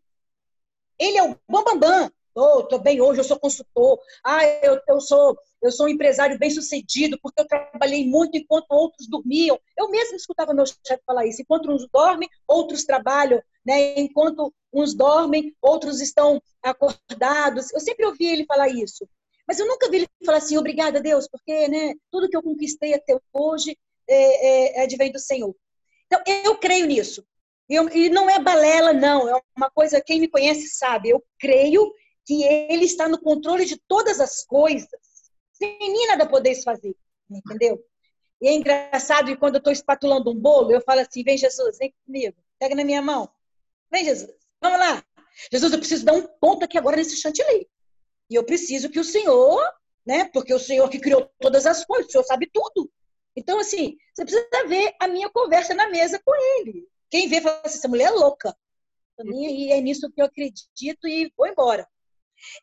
Ele 0.99 1.19
é 1.19 1.23
o 1.23 1.39
bambambam. 1.49 1.79
Bam, 1.79 2.01
bam. 2.01 2.13
Oh, 2.35 2.65
tô 2.65 2.79
bem 2.79 3.01
hoje, 3.01 3.21
eu 3.21 3.25
sou 3.25 3.39
consultor. 3.39 4.01
Ah, 4.25 4.45
eu, 4.45 4.81
eu 4.89 5.01
sou 5.01 5.39
eu 5.65 5.73
sou 5.73 5.87
um 5.87 5.89
empresário 5.89 6.39
bem 6.39 6.51
sucedido 6.51 7.19
porque 7.23 7.41
eu 7.41 7.47
trabalhei 7.47 8.07
muito 8.07 8.37
enquanto 8.37 8.71
outros 8.71 9.09
dormiam. 9.09 9.59
Eu 9.79 9.89
mesmo 9.89 10.15
escutava 10.15 10.53
meu 10.53 10.67
chefe 10.67 11.03
falar 11.07 11.25
isso. 11.25 11.41
Enquanto 11.41 11.73
uns 11.73 11.89
dormem, 11.91 12.29
outros 12.47 12.85
trabalham. 12.85 13.43
Né? 13.65 13.99
Enquanto 13.99 14.53
uns 14.71 14.93
dormem, 14.95 15.57
outros 15.63 16.03
estão 16.03 16.39
acordados. 16.63 17.73
Eu 17.73 17.81
sempre 17.81 18.05
ouvi 18.05 18.27
ele 18.27 18.45
falar 18.45 18.69
isso. 18.69 19.09
Mas 19.49 19.59
eu 19.59 19.67
nunca 19.67 19.89
vi 19.89 19.99
ele 19.99 20.09
falar 20.23 20.37
assim, 20.37 20.59
obrigada, 20.59 21.01
Deus, 21.01 21.27
porque 21.27 21.67
né, 21.69 21.95
tudo 22.11 22.29
que 22.29 22.37
eu 22.37 22.43
conquistei 22.43 22.93
até 22.93 23.19
hoje 23.33 23.75
é, 24.07 24.17
é, 24.17 24.81
é 24.81 24.83
advém 24.85 25.11
do 25.11 25.19
Senhor. 25.19 25.55
Então, 26.07 26.21
eu 26.45 26.59
creio 26.59 26.87
nisso. 26.87 27.25
Eu, 27.71 27.89
e 27.89 28.11
não 28.11 28.29
é 28.29 28.39
balela, 28.39 28.93
não. 28.93 29.29
É 29.35 29.41
uma 29.57 29.71
coisa, 29.71 30.03
quem 30.03 30.21
me 30.21 30.29
conhece 30.29 30.69
sabe. 30.69 31.09
Eu 31.09 31.25
creio 31.39 31.91
que 32.25 32.43
Ele 32.45 32.85
está 32.85 33.09
no 33.09 33.21
controle 33.21 33.65
de 33.65 33.77
todas 33.89 34.21
as 34.21 34.45
coisas. 34.45 34.89
Sem 35.53 36.07
nada 36.09 36.27
podeis 36.27 36.63
fazer. 36.63 36.95
Entendeu? 37.31 37.83
E 38.41 38.49
é 38.49 38.53
engraçado 38.53 39.27
que 39.27 39.37
quando 39.37 39.55
eu 39.55 39.59
estou 39.59 39.73
espatulando 39.73 40.31
um 40.31 40.39
bolo, 40.39 40.73
eu 40.73 40.81
falo 40.81 41.01
assim: 41.01 41.23
vem 41.23 41.37
Jesus, 41.37 41.79
vem 41.79 41.95
comigo, 42.05 42.37
pega 42.59 42.75
na 42.75 42.85
minha 42.85 43.01
mão. 43.01 43.29
Vem, 43.91 44.05
Jesus, 44.05 44.31
vamos 44.61 44.79
lá. 44.79 45.03
Jesus, 45.51 45.73
eu 45.73 45.79
preciso 45.79 46.05
dar 46.05 46.13
um 46.13 46.27
ponto 46.41 46.65
aqui 46.65 46.79
agora 46.79 46.97
nesse 46.97 47.17
chantilly. 47.17 47.69
E 48.31 48.35
eu 48.35 48.45
preciso 48.45 48.89
que 48.89 49.01
o 49.01 49.05
Senhor, 49.05 49.61
né? 50.07 50.25
Porque 50.27 50.53
o 50.53 50.59
Senhor 50.59 50.89
que 50.89 50.99
criou 50.99 51.31
todas 51.41 51.67
as 51.67 51.85
coisas, 51.85 52.09
o 52.09 52.13
Senhor 52.13 52.25
sabe 52.25 52.51
tudo. 52.53 52.91
Então, 53.37 53.59
assim, 53.59 53.97
você 54.15 54.25
precisa 54.25 54.49
ver 54.69 54.95
a 55.01 55.09
minha 55.09 55.29
conversa 55.29 55.75
na 55.75 55.89
mesa 55.89 56.21
com 56.25 56.33
ele. 56.59 56.87
Quem 57.11 57.29
vê 57.29 57.41
fala 57.41 57.61
assim, 57.65 57.79
essa 57.79 57.89
mulher 57.89 58.09
é 58.09 58.11
louca. 58.11 58.57
E 59.25 59.73
é 59.73 59.81
nisso 59.81 60.11
que 60.11 60.21
eu 60.21 60.27
acredito 60.27 61.07
e 61.07 61.33
vou 61.37 61.47
embora. 61.47 61.89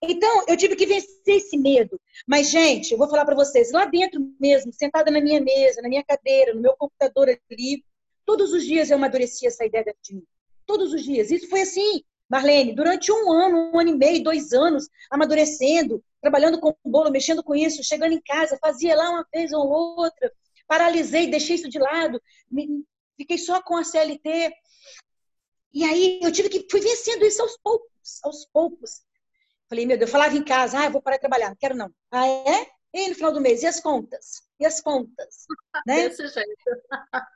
Então, 0.02 0.46
eu 0.48 0.58
tive 0.58 0.76
que 0.76 0.86
vencer 0.86 1.38
esse 1.38 1.58
medo. 1.58 2.00
Mas, 2.28 2.50
gente, 2.50 2.92
eu 2.92 2.98
vou 2.98 3.10
falar 3.10 3.26
para 3.26 3.36
vocês, 3.36 3.72
lá 3.72 3.86
dentro 3.86 4.22
mesmo, 4.40 4.74
sentada 4.74 5.12
na 5.12 5.22
minha 5.22 5.42
mesa, 5.42 5.82
na 5.82 5.90
minha 5.90 6.04
cadeira, 6.04 6.54
no 6.54 6.62
meu 6.62 6.76
computador 6.78 7.30
ali, 7.30 7.84
todos 8.26 8.54
os 8.54 8.64
dias 8.66 8.90
eu 8.90 8.98
amadureci 8.98 9.48
essa 9.48 9.66
ideia 9.66 9.84
de 10.02 10.16
mim. 10.16 10.24
Todos 10.66 10.94
os 10.94 11.04
dias. 11.04 11.32
Isso 11.32 11.50
foi 11.50 11.62
assim, 11.62 12.04
Marlene, 12.30 12.74
durante 12.74 13.12
um 13.12 13.32
ano, 13.32 13.72
um 13.74 13.80
ano 13.80 13.90
e 13.90 13.98
meio, 13.98 14.24
dois 14.24 14.54
anos, 14.54 14.88
amadurecendo, 15.10 16.02
trabalhando 16.22 16.60
com 16.60 16.74
bolo, 16.86 17.12
mexendo 17.12 17.44
com 17.44 17.54
isso, 17.54 17.84
chegando 17.84 18.14
em 18.14 18.22
casa, 18.22 18.58
fazia 18.62 18.96
lá 18.96 19.10
uma 19.10 19.28
vez 19.34 19.52
ou 19.52 19.68
outra, 19.68 20.32
paralisei, 20.66 21.28
deixei 21.28 21.58
isso 21.58 21.68
de 21.68 21.78
lado, 21.78 22.22
fiquei 23.18 23.38
só 23.38 23.62
com 23.62 23.76
a 23.76 23.84
CLT. 23.84 24.54
E 25.74 25.84
aí 25.84 26.20
eu 26.22 26.32
tive 26.32 26.48
que, 26.48 26.66
fui 26.72 26.80
vencendo 26.80 27.26
isso 27.26 27.42
aos 27.42 27.58
poucos, 27.58 28.20
aos 28.24 28.46
poucos. 28.46 29.02
Falei, 29.72 29.86
meu 29.86 29.98
Deus, 29.98 30.10
eu 30.10 30.12
falava 30.12 30.36
em 30.36 30.44
casa, 30.44 30.78
ah, 30.80 30.90
vou 30.90 31.02
parar 31.02 31.16
de 31.16 31.22
trabalhar, 31.22 31.48
não 31.48 31.56
quero 31.56 31.78
não. 31.78 31.90
Ah, 32.12 32.28
é? 32.28 32.68
E 32.94 33.08
no 33.08 33.16
final 33.16 33.32
do 33.32 33.40
mês, 33.40 33.64
e 33.64 33.68
as 33.68 33.80
contas? 33.80 34.42
E 34.60 34.66
as 34.66 34.82
contas? 34.82 35.46
Né? 35.88 36.10
Desse 36.10 36.28
jeito. 36.28 36.70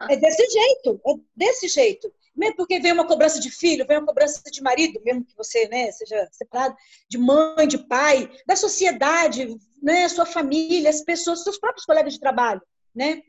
É 0.10 0.18
desse 0.18 0.50
jeito, 0.50 1.02
é 1.08 1.14
desse 1.34 1.68
jeito. 1.70 2.14
Mesmo 2.36 2.58
porque 2.58 2.78
vem 2.82 2.92
uma 2.92 3.08
cobrança 3.08 3.40
de 3.40 3.50
filho, 3.50 3.88
vem 3.88 3.98
uma 3.98 4.06
cobrança 4.06 4.42
de 4.52 4.62
marido, 4.62 5.02
mesmo 5.06 5.24
que 5.24 5.34
você 5.38 5.70
né, 5.70 5.90
seja 5.94 6.28
separado, 6.30 6.76
de 7.10 7.18
mãe, 7.18 7.66
de 7.66 7.78
pai, 7.78 8.30
da 8.46 8.58
sociedade, 8.58 9.56
né, 9.82 10.10
sua 10.10 10.26
família, 10.26 10.90
as 10.90 11.02
pessoas, 11.02 11.42
seus 11.42 11.58
próprios 11.58 11.86
colegas 11.86 12.14
de 12.14 12.20
trabalho, 12.20 12.62
né? 12.94 13.22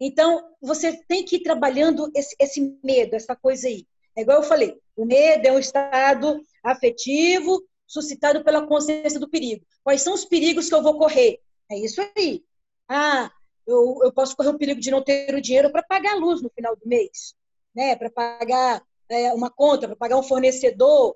Então, 0.00 0.54
você 0.62 0.96
tem 1.08 1.24
que 1.24 1.36
ir 1.36 1.42
trabalhando 1.42 2.08
esse, 2.14 2.36
esse 2.38 2.78
medo, 2.84 3.16
essa 3.16 3.34
coisa 3.34 3.66
aí. 3.66 3.84
É 4.16 4.22
igual 4.22 4.38
eu 4.38 4.44
falei, 4.44 4.80
o 4.96 5.04
medo 5.04 5.44
é 5.44 5.52
um 5.52 5.58
estado 5.58 6.40
afetivo 6.62 7.60
suscitado 7.92 8.42
pela 8.42 8.66
consciência 8.66 9.20
do 9.20 9.28
perigo. 9.28 9.64
Quais 9.84 10.00
são 10.00 10.14
os 10.14 10.24
perigos 10.24 10.68
que 10.68 10.74
eu 10.74 10.82
vou 10.82 10.98
correr? 10.98 11.40
É 11.70 11.78
isso 11.78 12.00
aí. 12.16 12.42
Ah, 12.88 13.30
eu, 13.66 14.00
eu 14.02 14.10
posso 14.10 14.34
correr 14.34 14.48
o 14.48 14.58
perigo 14.58 14.80
de 14.80 14.90
não 14.90 15.02
ter 15.02 15.34
o 15.34 15.42
dinheiro 15.42 15.70
para 15.70 15.82
pagar 15.82 16.12
a 16.12 16.16
luz 16.16 16.40
no 16.40 16.50
final 16.50 16.74
do 16.74 16.88
mês, 16.88 17.34
né? 17.74 17.94
Para 17.94 18.10
pagar 18.10 18.82
é, 19.10 19.32
uma 19.34 19.50
conta, 19.50 19.86
para 19.86 19.96
pagar 19.96 20.16
um 20.16 20.22
fornecedor, 20.22 21.14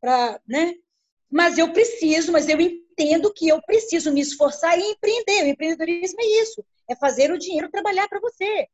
para, 0.00 0.40
né? 0.46 0.74
Mas 1.30 1.56
eu 1.56 1.72
preciso, 1.72 2.32
mas 2.32 2.48
eu 2.48 2.60
entendo 2.60 3.32
que 3.32 3.48
eu 3.48 3.62
preciso 3.62 4.12
me 4.12 4.20
esforçar 4.20 4.76
e 4.76 4.82
empreender. 4.82 5.44
O 5.44 5.48
empreendedorismo 5.48 6.20
é 6.20 6.42
isso, 6.42 6.64
é 6.90 6.96
fazer 6.96 7.30
o 7.30 7.38
dinheiro 7.38 7.70
trabalhar 7.70 8.08
para 8.08 8.20
você. 8.20 8.66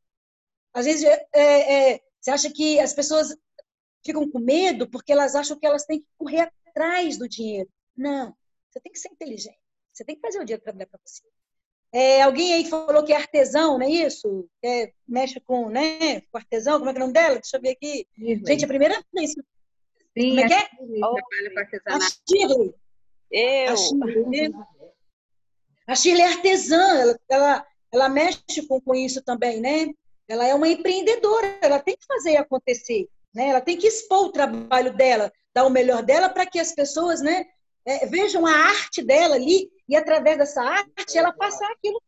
Às 0.73 0.87
vezes 0.87 1.05
é, 1.05 1.27
é, 1.35 2.01
você 2.19 2.31
acha 2.31 2.51
que 2.51 2.81
as 2.81 2.95
pessoas 2.95 3.37
ficam 4.03 4.31
com 4.31 4.39
medo 4.39 4.89
porque 4.89 5.13
elas 5.13 5.35
acham 5.35 5.59
que 5.59 5.67
elas 5.67 5.85
têm 5.85 6.01
que 6.01 6.07
correr 6.17 6.51
atrás 6.75 7.17
do 7.17 7.29
dinheiro. 7.29 7.69
Não, 7.97 8.35
você 8.69 8.81
tem 8.81 8.93
que 8.93 8.99
ser 8.99 9.09
inteligente. 9.09 9.59
Você 9.93 10.05
tem 10.05 10.17
que 10.17 10.21
fazer 10.21 10.41
o 10.41 10.45
dinheiro 10.45 10.63
trabalhar 10.63 10.87
para 10.87 11.01
você. 11.05 11.23
É, 11.93 12.23
alguém 12.23 12.53
aí 12.53 12.65
falou 12.65 13.05
que 13.05 13.13
é 13.13 13.17
artesão, 13.17 13.79
não 13.79 13.87
é 13.87 13.91
isso? 13.91 14.49
É, 14.65 14.93
mexe 15.07 15.39
com, 15.39 15.71
né, 15.71 16.23
com 16.23 16.37
artesão, 16.37 16.79
como 16.79 16.91
é 16.91 16.93
que 16.93 16.99
é 16.99 17.03
o 17.03 17.07
nome 17.07 17.13
dela? 17.13 17.35
Deixa 17.37 17.57
eu 17.57 17.61
ver 17.61 17.71
aqui. 17.71 18.05
Shirley. 18.17 18.43
Gente, 18.45 18.65
a 18.65 18.69
primeira 18.69 19.05
vez. 19.15 19.31
Sim, 19.31 20.29
como 20.31 20.41
é 20.41 20.49
que 20.49 20.55
é? 20.55 20.69
A 21.87 22.01
Shirley. 22.01 22.75
Eu. 23.31 23.73
A 23.73 23.77
Shirley, 23.77 24.53
a 25.87 25.95
Shirley 25.95 26.23
é 26.23 26.27
artesã, 26.27 26.83
ela, 27.01 27.21
ela, 27.29 27.67
ela 27.93 28.09
mexe 28.09 28.67
com, 28.67 28.81
com 28.81 28.95
isso 28.95 29.23
também, 29.23 29.61
né? 29.61 29.93
Ela 30.27 30.47
é 30.47 30.55
uma 30.55 30.69
empreendedora, 30.69 31.59
ela 31.61 31.79
tem 31.79 31.97
que 31.97 32.07
fazer 32.07 32.37
acontecer, 32.39 33.09
né? 33.35 33.49
Ela 33.49 33.61
tem 33.61 33.77
que 33.77 33.87
expor 33.87 34.27
o 34.27 34.33
trabalho 34.33 34.95
dela, 34.95 35.33
dar 35.55 35.65
o 35.65 35.71
melhor 35.71 36.03
dela 36.03 36.29
para 36.29 36.47
que 36.47 36.59
as 36.59 36.73
pessoas, 36.73 37.21
né, 37.21 37.45
é, 37.87 38.07
vejam 38.07 38.47
a 38.47 38.53
arte 38.53 39.03
dela 39.03 39.35
ali 39.35 39.69
e 39.89 39.97
através 39.97 40.39
dessa 40.39 40.63
arte 40.63 41.19
ela 41.19 41.33
passar 41.33 41.71
aquilo 41.73 42.01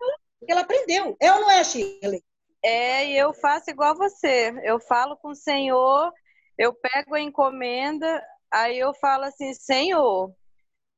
que 0.45 0.53
ela, 0.53 0.63
aprendeu. 0.63 1.17
É 1.21 1.33
ou 1.33 1.41
não 1.41 1.51
é, 1.51 1.63
Shirley? 1.65 2.23
É, 2.63 3.07
e 3.07 3.17
eu 3.17 3.33
faço 3.35 3.71
igual 3.71 3.97
você. 3.97 4.55
Eu 4.63 4.81
falo 4.81 5.17
com 5.17 5.29
o 5.29 5.35
Senhor, 5.35 6.13
eu 6.57 6.73
pego 6.73 7.15
a 7.15 7.21
encomenda, 7.21 8.23
aí 8.51 8.79
eu 8.79 8.95
falo 8.95 9.25
assim, 9.25 9.53
Senhor, 9.55 10.33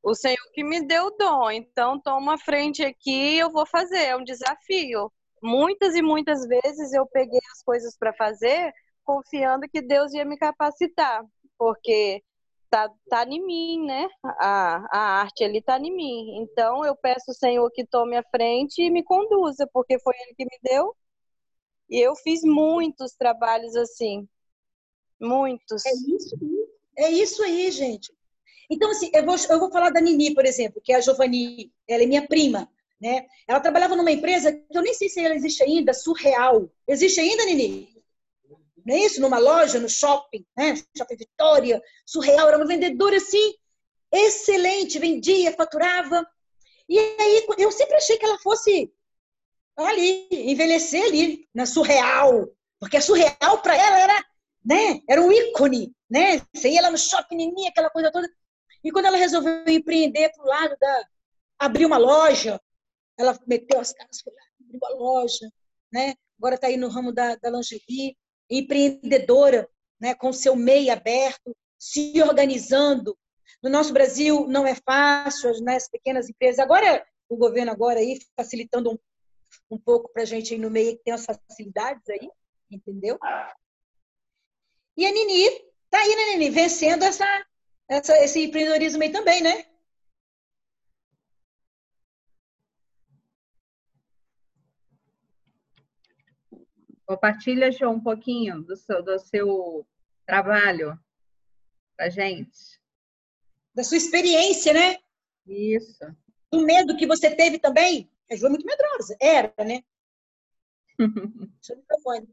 o 0.02 0.14
Senhor 0.14 0.38
que 0.52 0.62
me 0.62 0.86
deu 0.86 1.06
o 1.06 1.10
dom, 1.10 1.50
então 1.50 2.00
toma 2.00 2.38
frente 2.38 2.84
aqui, 2.84 3.36
eu 3.36 3.50
vou 3.50 3.66
fazer, 3.66 3.98
é 3.98 4.16
um 4.16 4.24
desafio. 4.24 5.12
Muitas 5.42 5.94
e 5.94 6.02
muitas 6.02 6.46
vezes 6.46 6.92
eu 6.92 7.06
peguei 7.06 7.40
as 7.52 7.62
coisas 7.62 7.96
para 7.96 8.12
fazer, 8.12 8.72
confiando 9.08 9.66
que 9.66 9.80
Deus 9.80 10.12
ia 10.12 10.26
me 10.26 10.36
capacitar, 10.36 11.24
porque 11.56 12.22
tá, 12.68 12.90
tá 13.08 13.24
em 13.24 13.42
mim, 13.42 13.86
né? 13.86 14.06
A, 14.22 14.86
a 14.92 15.00
arte 15.22 15.42
ali 15.42 15.62
tá 15.62 15.78
em 15.78 15.96
mim. 15.96 16.42
Então 16.42 16.84
eu 16.84 16.94
peço 16.94 17.30
ao 17.30 17.34
Senhor 17.34 17.70
que 17.70 17.86
tome 17.86 18.18
a 18.18 18.22
frente 18.30 18.82
e 18.82 18.90
me 18.90 19.02
conduza, 19.02 19.66
porque 19.72 19.98
foi 19.98 20.14
Ele 20.20 20.34
que 20.34 20.44
me 20.44 20.58
deu. 20.62 20.94
E 21.88 21.98
eu 21.98 22.14
fiz 22.16 22.42
muitos 22.42 23.12
trabalhos 23.14 23.74
assim. 23.76 24.28
Muitos. 25.18 25.86
É 25.86 25.90
isso, 25.90 26.36
é 26.98 27.10
isso 27.10 27.42
aí, 27.42 27.70
gente. 27.70 28.12
Então, 28.70 28.90
assim, 28.90 29.10
eu 29.14 29.24
vou, 29.24 29.36
eu 29.48 29.58
vou 29.58 29.72
falar 29.72 29.88
da 29.88 30.02
Nini, 30.02 30.34
por 30.34 30.44
exemplo, 30.44 30.82
que 30.84 30.92
é 30.92 30.96
a 30.96 31.00
Giovanni, 31.00 31.72
ela 31.88 32.02
é 32.02 32.06
minha 32.06 32.28
prima, 32.28 32.70
né? 33.00 33.26
Ela 33.46 33.58
trabalhava 33.58 33.96
numa 33.96 34.12
empresa 34.12 34.52
que 34.52 34.76
eu 34.76 34.82
nem 34.82 34.92
sei 34.92 35.08
se 35.08 35.24
ela 35.24 35.34
existe 35.34 35.62
ainda, 35.62 35.94
Surreal. 35.94 36.70
Existe 36.86 37.20
ainda, 37.20 37.46
Nini? 37.46 37.97
Não 38.88 38.94
é 38.94 39.00
isso? 39.00 39.20
Numa 39.20 39.38
loja, 39.38 39.78
no 39.78 39.88
shopping, 39.88 40.46
né? 40.56 40.74
Shopping 40.96 41.16
Vitória, 41.16 41.82
surreal, 42.06 42.48
era 42.48 42.56
uma 42.56 42.66
vendedora 42.66 43.18
assim, 43.18 43.54
excelente, 44.10 44.98
vendia, 44.98 45.52
faturava. 45.52 46.26
E 46.88 46.98
aí 46.98 47.46
eu 47.58 47.70
sempre 47.70 47.96
achei 47.96 48.16
que 48.16 48.24
ela 48.24 48.38
fosse 48.38 48.90
ali, 49.76 50.26
envelhecer 50.30 51.04
ali, 51.04 51.46
na 51.54 51.66
surreal, 51.66 52.48
porque 52.80 52.96
a 52.96 53.02
surreal 53.02 53.60
para 53.62 53.76
ela 53.76 53.98
era, 54.00 54.24
né? 54.64 55.00
Era 55.06 55.20
um 55.20 55.30
ícone, 55.30 55.94
né? 56.08 56.40
Você 56.54 56.70
ia 56.70 56.80
lá 56.80 56.90
no 56.90 56.96
shopping, 56.96 57.68
aquela 57.68 57.90
coisa 57.90 58.10
toda. 58.10 58.26
E 58.82 58.90
quando 58.90 59.04
ela 59.04 59.18
resolveu 59.18 59.68
empreender 59.68 60.30
para 60.30 60.42
o 60.42 60.48
lado 60.48 60.76
da 60.80 61.04
abrir 61.58 61.84
uma 61.84 61.98
loja, 61.98 62.58
ela 63.18 63.38
meteu 63.46 63.80
as 63.80 63.92
caras, 63.92 64.22
lá, 64.26 64.32
abriu 64.64 64.80
a 64.82 64.88
loja, 64.94 65.52
né? 65.92 66.14
Agora 66.38 66.54
está 66.54 66.68
aí 66.68 66.78
no 66.78 66.88
ramo 66.88 67.12
da, 67.12 67.36
da 67.36 67.50
lingerie 67.50 68.16
empreendedora, 68.50 69.68
né, 70.00 70.14
com 70.14 70.32
seu 70.32 70.54
MEI 70.56 70.90
aberto, 70.90 71.56
se 71.78 72.20
organizando. 72.22 73.16
No 73.62 73.70
nosso 73.70 73.92
Brasil 73.92 74.46
não 74.48 74.66
é 74.66 74.74
fácil, 74.74 75.52
né, 75.62 75.76
as 75.76 75.88
pequenas 75.88 76.28
empresas. 76.28 76.58
Agora, 76.58 77.04
o 77.28 77.36
governo 77.36 77.70
agora 77.70 78.00
aí 78.00 78.18
facilitando 78.36 78.92
um, 78.92 78.98
um 79.70 79.78
pouco 79.78 80.10
para 80.12 80.22
a 80.22 80.26
gente 80.26 80.54
aí 80.54 80.60
no 80.60 80.70
meio, 80.70 80.96
que 80.96 81.04
tem 81.04 81.14
as 81.14 81.24
facilidades 81.24 82.08
aí, 82.08 82.28
entendeu? 82.70 83.18
E 84.96 85.06
a 85.06 85.12
Nini 85.12 85.42
está 85.42 85.98
aí, 86.00 86.16
né, 86.16 86.24
Nini, 86.32 86.50
vencendo 86.50 87.04
essa, 87.04 87.46
essa, 87.88 88.16
esse 88.18 88.44
empreendedorismo 88.44 89.02
aí 89.02 89.10
também, 89.10 89.42
né? 89.42 89.64
Compartilha, 97.08 97.72
João, 97.72 97.94
um 97.94 98.02
pouquinho 98.02 98.60
do 98.60 98.76
seu, 98.76 99.02
do 99.02 99.18
seu 99.18 99.86
trabalho 100.26 101.00
para 101.96 102.10
gente. 102.10 102.78
Da 103.74 103.82
sua 103.82 103.96
experiência, 103.96 104.74
né? 104.74 104.98
Isso. 105.46 106.04
Do 106.52 106.66
medo 106.66 106.98
que 106.98 107.06
você 107.06 107.34
teve 107.34 107.58
também. 107.58 108.10
A 108.30 108.36
João 108.36 108.48
é 108.48 108.50
muito 108.50 108.66
medrosa. 108.66 109.16
Era, 109.18 109.54
né? 109.64 109.82
Deixa 110.98 111.72
o 111.72 111.76
microfone. 111.78 112.28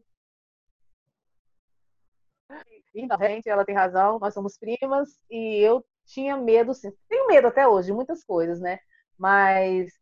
Realmente, 2.93 3.47
ela 3.47 3.63
tem 3.63 3.75
razão. 3.75 4.19
Nós 4.19 4.33
somos 4.33 4.57
primas 4.57 5.09
e 5.31 5.59
eu 5.59 5.85
tinha 6.05 6.35
medo, 6.35 6.73
sim. 6.73 6.91
Tenho 7.07 7.27
medo 7.27 7.47
até 7.47 7.65
hoje 7.65 7.88
de 7.88 7.93
muitas 7.93 8.25
coisas, 8.25 8.59
né? 8.59 8.79
Mas 9.17 9.93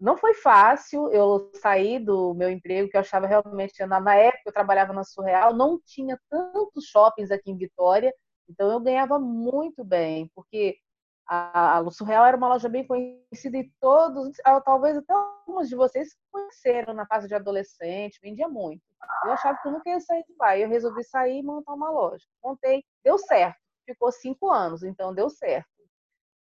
não 0.00 0.16
foi 0.16 0.34
fácil 0.34 1.10
eu 1.10 1.50
sair 1.54 1.98
do 1.98 2.32
meu 2.34 2.50
emprego, 2.50 2.88
que 2.88 2.96
eu 2.96 3.00
achava 3.00 3.26
realmente, 3.26 3.84
na 3.84 4.14
época 4.14 4.42
eu 4.46 4.52
trabalhava 4.52 4.92
na 4.92 5.02
Surreal, 5.02 5.54
não 5.54 5.80
tinha 5.84 6.18
tantos 6.30 6.84
shoppings 6.86 7.30
aqui 7.30 7.50
em 7.50 7.56
Vitória, 7.56 8.14
então 8.48 8.70
eu 8.70 8.80
ganhava 8.80 9.18
muito 9.18 9.84
bem, 9.84 10.30
porque 10.34 10.78
a, 11.26 11.78
a 11.78 11.90
Surreal 11.90 12.24
era 12.24 12.36
uma 12.36 12.48
loja 12.48 12.68
bem 12.68 12.86
conhecida 12.86 13.58
e 13.58 13.70
todos, 13.80 14.36
talvez 14.64 14.96
até 14.96 15.12
alguns 15.12 15.68
de 15.68 15.74
vocês 15.74 16.16
conheceram 16.30 16.94
na 16.94 17.06
fase 17.06 17.26
de 17.26 17.34
adolescente, 17.34 18.20
vendia 18.22 18.48
muito. 18.48 18.82
Eu 19.24 19.32
achava 19.32 19.58
que 19.60 19.68
eu 19.68 19.72
nunca 19.72 19.90
ia 19.90 20.00
sair 20.00 20.24
de 20.24 20.34
lá, 20.38 20.56
eu 20.56 20.68
resolvi 20.68 21.02
sair 21.04 21.40
e 21.40 21.42
montar 21.42 21.74
uma 21.74 21.90
loja. 21.90 22.24
Montei, 22.42 22.84
deu 23.04 23.18
certo, 23.18 23.58
ficou 23.84 24.12
cinco 24.12 24.48
anos, 24.48 24.82
então 24.84 25.12
deu 25.12 25.28
certo. 25.28 25.68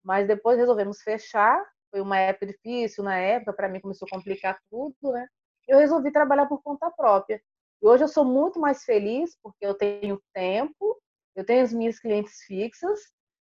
Mas 0.03 0.27
depois 0.27 0.59
resolvemos 0.59 1.01
fechar 1.01 1.65
foi 1.91 2.01
uma 2.01 2.19
época 2.19 2.47
difícil 2.47 3.05
na 3.05 3.17
época, 3.17 3.53
para 3.53 3.69
mim 3.69 3.81
começou 3.81 4.07
a 4.11 4.17
complicar 4.17 4.59
tudo, 4.71 5.13
né? 5.13 5.27
eu 5.69 5.79
resolvi 5.79 6.13
trabalhar 6.13 6.47
por 6.47 6.63
conta 6.63 6.91
própria. 6.91 7.41
E 7.83 7.87
hoje 7.87 8.05
eu 8.05 8.09
sou 8.09 8.25
muito 8.25 8.59
mais 8.61 8.85
feliz 8.85 9.37
porque 9.43 9.67
eu 9.67 9.75
tenho 9.75 10.21
tempo, 10.33 11.01
eu 11.35 11.45
tenho 11.45 11.63
as 11.63 11.73
minhas 11.73 11.99
clientes 11.99 12.41
fixas 12.47 13.01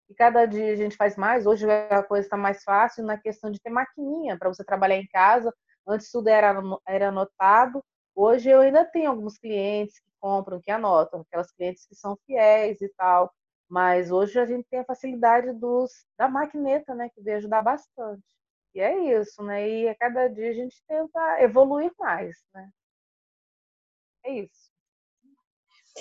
e 0.08 0.14
cada 0.14 0.46
dia 0.46 0.72
a 0.72 0.76
gente 0.76 0.96
faz 0.96 1.16
mais. 1.16 1.46
Hoje 1.46 1.66
a 1.70 2.02
coisa 2.02 2.26
está 2.26 2.36
mais 2.36 2.62
fácil 2.62 3.04
na 3.04 3.18
questão 3.18 3.50
de 3.50 3.60
ter 3.60 3.70
maquininha 3.70 4.38
para 4.38 4.48
você 4.48 4.64
trabalhar 4.64 4.96
em 4.96 5.06
casa. 5.08 5.52
Antes 5.86 6.10
tudo 6.10 6.28
era, 6.28 6.54
era 6.86 7.08
anotado. 7.08 7.82
Hoje 8.14 8.50
eu 8.50 8.60
ainda 8.60 8.84
tenho 8.84 9.10
alguns 9.10 9.38
clientes 9.38 9.98
que 9.98 10.10
compram, 10.20 10.60
que 10.60 10.70
anotam, 10.70 11.20
aquelas 11.22 11.50
clientes 11.52 11.86
que 11.86 11.94
são 11.94 12.16
fiéis 12.26 12.80
e 12.80 12.88
tal. 12.96 13.32
Mas 13.70 14.10
hoje 14.10 14.36
a 14.40 14.44
gente 14.44 14.66
tem 14.68 14.80
a 14.80 14.84
facilidade 14.84 15.52
dos, 15.52 16.04
da 16.18 16.28
maquineta, 16.28 16.92
né, 16.92 17.08
que 17.08 17.22
veio 17.22 17.36
ajudar 17.36 17.62
bastante. 17.62 18.26
E 18.74 18.80
é 18.80 19.20
isso, 19.20 19.40
né? 19.44 19.68
E 19.68 19.88
a 19.88 19.94
cada 19.94 20.26
dia 20.26 20.50
a 20.50 20.52
gente 20.52 20.82
tenta 20.88 21.40
evoluir 21.40 21.92
mais, 21.96 22.36
né? 22.52 22.68
É 24.24 24.32
isso. 24.40 24.70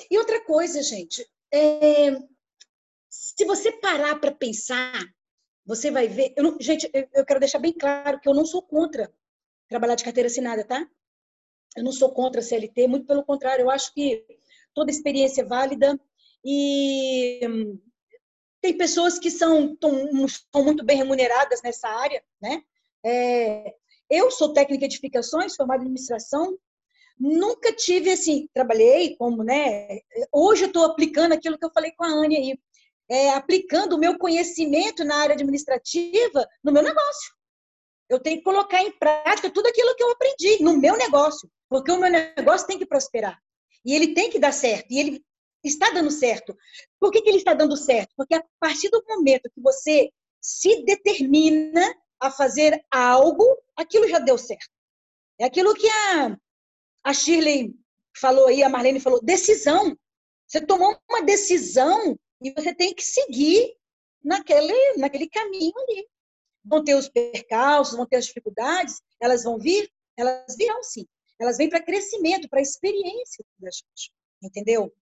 E 0.09 0.17
outra 0.17 0.43
coisa, 0.45 0.81
gente, 0.81 1.23
é... 1.53 2.11
se 3.07 3.45
você 3.45 3.71
parar 3.71 4.19
para 4.19 4.31
pensar, 4.31 5.03
você 5.63 5.91
vai 5.91 6.07
ver. 6.07 6.33
Eu 6.35 6.43
não... 6.43 6.57
gente, 6.59 6.89
eu 7.13 7.25
quero 7.25 7.39
deixar 7.39 7.59
bem 7.59 7.73
claro 7.73 8.19
que 8.19 8.27
eu 8.27 8.33
não 8.33 8.45
sou 8.45 8.63
contra 8.63 9.13
trabalhar 9.67 9.95
de 9.95 10.03
carteira 10.03 10.27
assinada, 10.27 10.65
tá? 10.65 10.87
Eu 11.77 11.83
não 11.83 11.91
sou 11.91 12.11
contra 12.11 12.41
a 12.41 12.43
CLT, 12.43 12.87
muito 12.87 13.05
pelo 13.05 13.23
contrário, 13.23 13.63
eu 13.63 13.69
acho 13.69 13.93
que 13.93 14.25
toda 14.73 14.89
experiência 14.89 15.41
é 15.41 15.45
válida 15.45 15.99
e 16.43 17.39
tem 18.61 18.77
pessoas 18.77 19.17
que 19.17 19.31
são, 19.31 19.75
tão, 19.75 20.27
são 20.27 20.63
muito 20.63 20.83
bem 20.83 20.97
remuneradas 20.97 21.61
nessa 21.61 21.87
área, 21.87 22.23
né? 22.41 22.61
É, 23.05 23.73
eu 24.09 24.29
sou 24.31 24.53
técnica 24.53 24.87
de 24.87 24.95
edificações, 24.95 25.55
formada 25.55 25.81
em 25.81 25.85
administração, 25.85 26.57
nunca 27.19 27.73
tive 27.73 28.11
assim, 28.11 28.49
trabalhei 28.53 29.15
como, 29.15 29.43
né? 29.43 29.99
Hoje 30.31 30.63
eu 30.63 30.67
estou 30.67 30.85
aplicando 30.85 31.33
aquilo 31.33 31.57
que 31.57 31.65
eu 31.65 31.71
falei 31.71 31.91
com 31.91 32.03
a 32.03 32.09
Anne 32.09 32.37
aí, 32.37 32.59
é, 33.09 33.31
aplicando 33.31 33.93
o 33.93 33.99
meu 33.99 34.17
conhecimento 34.17 35.03
na 35.03 35.15
área 35.17 35.33
administrativa 35.33 36.47
no 36.63 36.71
meu 36.71 36.83
negócio. 36.83 37.33
Eu 38.09 38.19
tenho 38.19 38.37
que 38.37 38.43
colocar 38.43 38.81
em 38.81 38.91
prática 38.91 39.49
tudo 39.49 39.67
aquilo 39.67 39.95
que 39.95 40.03
eu 40.03 40.11
aprendi 40.11 40.63
no 40.63 40.77
meu 40.77 40.97
negócio, 40.97 41.49
porque 41.69 41.91
o 41.91 41.99
meu 41.99 42.09
negócio 42.09 42.67
tem 42.67 42.79
que 42.79 42.85
prosperar. 42.85 43.39
E 43.85 43.93
ele 43.93 44.13
tem 44.13 44.29
que 44.29 44.39
dar 44.39 44.51
certo. 44.51 44.91
E 44.91 44.99
ele 44.99 45.23
está 45.63 45.91
dando 45.91 46.11
certo. 46.11 46.57
Por 46.99 47.11
que, 47.11 47.21
que 47.21 47.29
ele 47.29 47.37
está 47.37 47.53
dando 47.53 47.75
certo? 47.75 48.13
Porque 48.15 48.35
a 48.35 48.43
partir 48.59 48.89
do 48.89 49.03
momento 49.07 49.49
que 49.53 49.61
você 49.61 50.11
se 50.41 50.83
determina 50.83 51.95
a 52.19 52.31
fazer 52.31 52.83
algo, 52.91 53.45
aquilo 53.75 54.07
já 54.07 54.19
deu 54.19 54.37
certo. 54.37 54.69
É 55.39 55.45
aquilo 55.45 55.73
que 55.73 55.87
a, 55.87 56.37
a 57.03 57.13
Shirley 57.13 57.73
falou 58.15 58.47
aí, 58.47 58.61
a 58.63 58.69
Marlene 58.69 58.99
falou, 58.99 59.21
decisão. 59.21 59.97
Você 60.47 60.61
tomou 60.61 60.97
uma 61.09 61.21
decisão 61.21 62.17
e 62.41 62.51
você 62.51 62.73
tem 62.73 62.93
que 62.93 63.03
seguir 63.03 63.75
naquele, 64.23 64.97
naquele 64.97 65.29
caminho 65.29 65.73
ali. 65.77 66.07
Vão 66.63 66.83
ter 66.83 66.95
os 66.95 67.07
percalços, 67.07 67.95
vão 67.95 68.05
ter 68.05 68.17
as 68.17 68.25
dificuldades, 68.25 69.01
elas 69.19 69.43
vão 69.43 69.57
vir? 69.57 69.89
Elas 70.17 70.55
virão 70.57 70.83
sim. 70.83 71.07
Elas 71.39 71.57
vêm 71.57 71.69
para 71.69 71.81
crescimento, 71.83 72.49
para 72.49 72.61
experiência 72.61 73.45
da 73.57 73.69
gente. 73.69 74.11
Entendeu? 74.43 74.93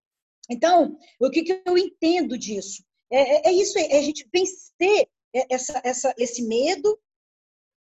Então, 0.49 0.97
o 1.19 1.29
que, 1.29 1.43
que 1.43 1.61
eu 1.65 1.77
entendo 1.77 2.37
disso? 2.37 2.83
É, 3.11 3.49
é, 3.49 3.49
é 3.49 3.53
isso, 3.53 3.77
é 3.77 3.97
a 3.97 4.01
gente 4.01 4.27
vencer 4.33 5.07
essa, 5.49 5.81
essa, 5.83 6.13
esse 6.17 6.41
medo, 6.43 6.97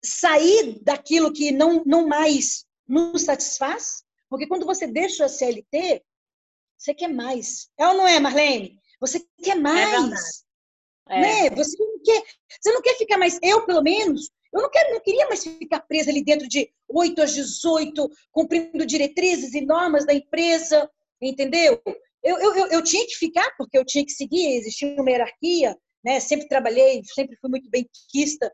sair 0.03 0.79
daquilo 0.83 1.33
que 1.33 1.51
não, 1.51 1.83
não 1.85 2.07
mais 2.07 2.65
nos 2.87 3.23
satisfaz, 3.23 4.03
porque 4.29 4.47
quando 4.47 4.65
você 4.65 4.87
deixa 4.87 5.25
a 5.25 5.29
CLT, 5.29 6.03
você 6.77 6.93
quer 6.93 7.07
mais. 7.07 7.69
É 7.77 7.87
ou 7.87 7.95
não 7.95 8.07
é, 8.07 8.19
Marlene? 8.19 8.79
Você 8.99 9.25
quer 9.41 9.57
é 9.57 9.59
mais. 9.59 10.45
É 11.09 11.21
né? 11.21 11.49
Você, 11.51 11.77
não 11.79 11.99
quer, 12.03 12.23
você 12.59 12.71
não 12.71 12.81
quer 12.81 12.97
ficar 12.97 13.17
mais. 13.17 13.39
Eu, 13.41 13.65
pelo 13.65 13.81
menos, 13.81 14.29
eu 14.53 14.61
não, 14.61 14.69
quero, 14.69 14.93
não 14.93 15.01
queria 15.01 15.27
mais 15.27 15.43
ficar 15.43 15.79
presa 15.81 16.09
ali 16.09 16.23
dentro 16.23 16.47
de 16.47 16.71
8 16.89 17.21
às 17.21 17.33
18, 17.33 18.09
cumprindo 18.31 18.85
diretrizes 18.85 19.53
e 19.53 19.61
normas 19.61 20.05
da 20.05 20.13
empresa, 20.13 20.89
entendeu? 21.21 21.81
Eu, 22.27 22.37
eu, 22.39 22.67
eu, 22.67 22.83
tinha 22.83 23.05
que 23.05 23.15
ficar, 23.15 23.55
porque 23.57 23.77
eu 23.77 23.85
tinha 23.85 24.05
que 24.05 24.11
seguir, 24.11 24.57
existia 24.57 25.01
uma 25.01 25.09
hierarquia, 25.09 25.77
né? 26.03 26.19
sempre 26.19 26.45
trabalhei, 26.49 27.01
sempre 27.05 27.37
fui 27.37 27.49
muito 27.49 27.69
bem 27.69 27.89
quista 28.11 28.53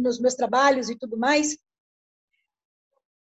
nos 0.00 0.20
meus 0.20 0.34
trabalhos 0.34 0.90
e 0.90 0.98
tudo 0.98 1.16
mais. 1.16 1.56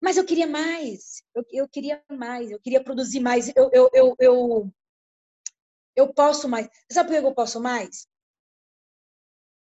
Mas 0.01 0.17
eu 0.17 0.25
queria 0.25 0.45
mais, 0.45 1.23
eu, 1.33 1.45
eu 1.51 1.69
queria 1.69 2.03
mais, 2.11 2.51
eu 2.51 2.59
queria 2.59 2.83
produzir 2.83 3.21
mais. 3.21 3.49
Eu, 3.55 3.69
eu, 3.71 3.89
eu, 3.93 4.15
eu, 4.19 4.73
eu 5.95 6.13
posso 6.13 6.49
mais. 6.49 6.67
Sabe 6.91 7.09
por 7.09 7.21
que 7.21 7.25
eu 7.25 7.33
posso 7.33 7.61
mais? 7.61 8.05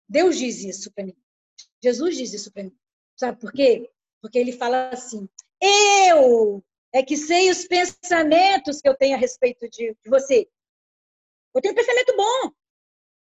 Deus 0.08 0.38
diz 0.38 0.62
isso 0.62 0.92
para 0.92 1.04
mim. 1.04 1.16
Jesus 1.82 2.16
diz 2.16 2.32
isso 2.32 2.52
para 2.52 2.62
mim. 2.62 2.78
Sabe 3.16 3.40
por 3.40 3.52
quê? 3.52 3.90
Porque 4.22 4.38
ele 4.38 4.52
fala 4.52 4.90
assim: 4.90 5.28
Eu 5.60 6.62
é 6.92 7.02
que 7.02 7.16
sei 7.16 7.50
os 7.50 7.66
pensamentos 7.66 8.80
que 8.80 8.88
eu 8.88 8.96
tenho 8.96 9.16
a 9.16 9.18
respeito 9.18 9.68
de, 9.68 9.96
de 10.02 10.10
você. 10.10 10.48
Eu 11.54 11.60
tenho 11.60 11.72
um 11.72 11.76
pensamento 11.76 12.16
bom. 12.16 12.52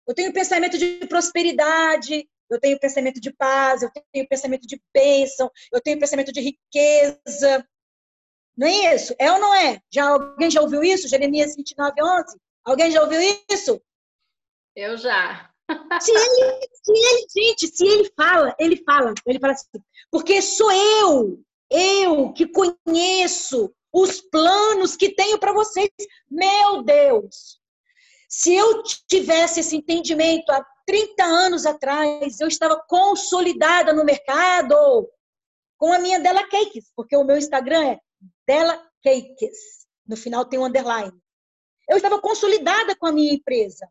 Eu 0.08 0.15
tenho 0.15 0.30
um 0.30 0.34
pensamento 0.34 0.78
de 0.78 1.06
prosperidade, 1.08 2.28
eu 2.50 2.60
tenho 2.60 2.76
um 2.76 2.80
pensamento 2.80 3.19
de 3.21 3.32
paz, 3.32 3.82
eu 3.82 3.91
tenho 4.12 4.26
um 4.26 4.28
pensamento 4.28 4.67
de 4.67 4.82
bênção, 4.93 5.50
eu 5.71 5.80
tenho 5.82 5.97
um 5.97 6.00
pensamento 6.00 6.32
de 6.32 6.41
riqueza. 6.41 7.67
Não 8.58 8.67
é 8.67 8.95
isso? 8.95 9.15
É 9.17 9.32
ou 9.32 9.39
não 9.39 9.54
é? 9.56 9.80
Já, 9.91 10.10
alguém 10.10 10.52
já 10.52 10.62
ouviu 10.62 10.84
isso? 10.84 11.08
Jeremias 11.08 11.56
29, 11.56 11.93
11? 12.02 12.38
Alguém 12.65 12.91
já 12.91 13.02
ouviu 13.02 13.19
isso? 13.50 13.82
Eu 14.76 14.97
já. 14.97 15.50
Se 16.02 16.12
ele, 16.12 16.67
se 16.74 16.91
ele, 16.91 17.28
gente, 17.34 17.67
se 17.67 17.86
ele 17.86 18.12
fala, 18.17 18.54
ele 18.60 18.84
fala, 18.84 19.13
ele 19.26 19.39
fala 19.39 19.54
assim, 19.54 19.67
porque 20.12 20.41
sou 20.41 20.69
eu, 20.71 21.41
eu 21.71 22.34
que 22.34 22.45
conheço 22.47 23.73
os 23.93 24.21
planos 24.21 24.95
que 24.95 25.15
tenho 25.15 25.39
para 25.39 25.53
vocês. 25.53 25.89
Meu 26.29 26.84
Deus! 26.84 27.60
Se 28.29 28.53
eu 28.53 28.84
tivesse 29.10 29.60
esse 29.60 29.75
entendimento 29.75 30.51
há 30.51 30.65
30 30.86 31.23
anos 31.23 31.65
atrás, 31.65 32.39
eu 32.39 32.47
estava 32.47 32.81
consolidada 32.88 33.93
no 33.93 34.05
mercado 34.05 34.75
com 35.77 35.91
a 35.91 35.99
minha 35.99 36.19
Della 36.19 36.47
Cakes, 36.47 36.91
porque 36.95 37.15
o 37.15 37.23
meu 37.23 37.38
Instagram 37.38 37.91
é 37.91 37.99
Della 38.47 38.77
Cakes. 39.03 39.88
No 40.07 40.15
final 40.15 40.45
tem 40.45 40.60
um 40.60 40.65
underline. 40.65 41.12
Eu 41.89 41.97
estava 41.97 42.21
consolidada 42.21 42.95
com 42.95 43.07
a 43.07 43.12
minha 43.12 43.34
empresa. 43.34 43.89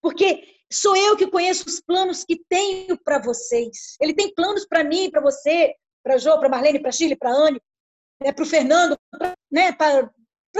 Porque 0.00 0.42
sou 0.72 0.96
eu 0.96 1.16
que 1.16 1.26
conheço 1.26 1.68
os 1.68 1.80
planos 1.80 2.24
que 2.24 2.42
tenho 2.48 2.98
para 3.02 3.20
vocês. 3.20 3.96
Ele 4.00 4.14
tem 4.14 4.34
planos 4.34 4.66
para 4.66 4.82
mim, 4.82 5.10
para 5.10 5.20
você, 5.20 5.74
para 6.08 6.16
Jo, 6.16 6.38
para 6.38 6.48
Marlene, 6.48 6.80
para 6.80 6.90
Chile, 6.90 7.14
para 7.14 7.30
Anne, 7.30 7.60
né, 8.22 8.32
para 8.32 8.42
o 8.42 8.46
Fernando, 8.46 8.98
né, 9.50 9.72
para 9.72 10.10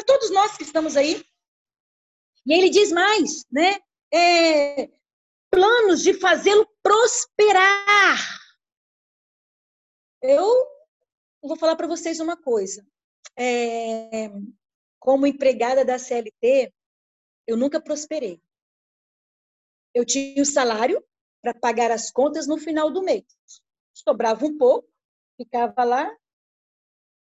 todos 0.06 0.30
nós 0.30 0.58
que 0.58 0.62
estamos 0.62 0.94
aí. 0.94 1.24
E 2.44 2.52
ele 2.52 2.68
diz 2.68 2.92
mais, 2.92 3.46
né? 3.50 3.80
É, 4.12 4.90
planos 5.50 6.02
de 6.02 6.12
fazê-lo 6.12 6.68
prosperar. 6.82 8.18
Eu 10.20 10.66
vou 11.42 11.56
falar 11.56 11.76
para 11.76 11.86
vocês 11.86 12.20
uma 12.20 12.36
coisa. 12.36 12.86
É, 13.34 14.28
como 14.98 15.26
empregada 15.26 15.82
da 15.82 15.98
CLT, 15.98 16.74
eu 17.46 17.56
nunca 17.56 17.80
prosperei. 17.80 18.38
Eu 19.94 20.04
tinha 20.04 20.42
o 20.42 20.46
salário 20.46 21.02
para 21.40 21.54
pagar 21.54 21.90
as 21.90 22.10
contas 22.10 22.46
no 22.46 22.58
final 22.58 22.90
do 22.90 23.02
mês. 23.02 23.24
Sobrava 23.94 24.44
um 24.44 24.58
pouco, 24.58 24.88
ficava 25.38 25.84
lá. 25.84 26.10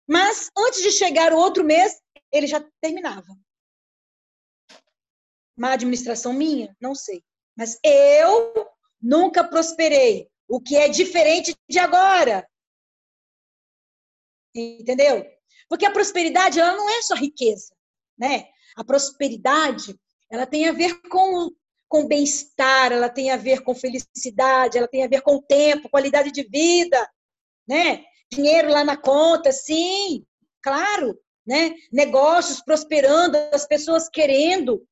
Mas 0.09 0.51
antes 0.57 0.83
de 0.83 0.91
chegar 0.93 1.33
o 1.33 1.37
outro 1.37 1.65
mês, 1.65 2.01
ele 2.33 2.47
já 2.47 2.65
terminava. 2.81 3.37
Uma 5.57 5.73
administração 5.73 6.33
minha? 6.33 6.75
Não 6.81 6.95
sei. 6.95 7.23
Mas 7.57 7.79
eu 7.85 8.71
nunca 9.03 9.45
prosperei. 9.45 10.31
O 10.49 10.61
que 10.61 10.77
é 10.77 10.89
diferente 10.89 11.55
de 11.69 11.79
agora. 11.79 12.49
Entendeu? 14.55 15.27
Porque 15.69 15.85
a 15.85 15.93
prosperidade 15.93 16.59
ela 16.59 16.75
não 16.75 16.89
é 16.89 17.03
só 17.03 17.15
riqueza, 17.15 17.75
né? 18.17 18.49
A 18.77 18.83
prosperidade 18.83 19.99
ela 20.31 20.47
tem 20.47 20.69
a 20.69 20.73
ver 20.73 21.03
com 21.03 21.51
com 21.89 22.07
bem-estar, 22.07 22.93
ela 22.93 23.09
tem 23.09 23.31
a 23.31 23.37
ver 23.39 23.63
com 23.63 23.75
felicidade, 23.75 24.77
ela 24.77 24.87
tem 24.87 25.03
a 25.05 25.09
ver 25.09 25.23
com 25.23 25.41
tempo, 25.41 25.89
qualidade 25.89 26.31
de 26.31 26.43
vida, 26.43 27.11
né? 27.69 28.05
Dinheiro 28.33 28.71
lá 28.71 28.85
na 28.85 28.97
conta, 28.97 29.53
sim, 29.53 30.25
claro, 30.63 31.19
né? 31.47 31.75
Negócios 31.93 32.63
prosperando, 32.63 33.37
as 33.53 33.67
pessoas 33.67 34.09
querendo, 34.09 34.87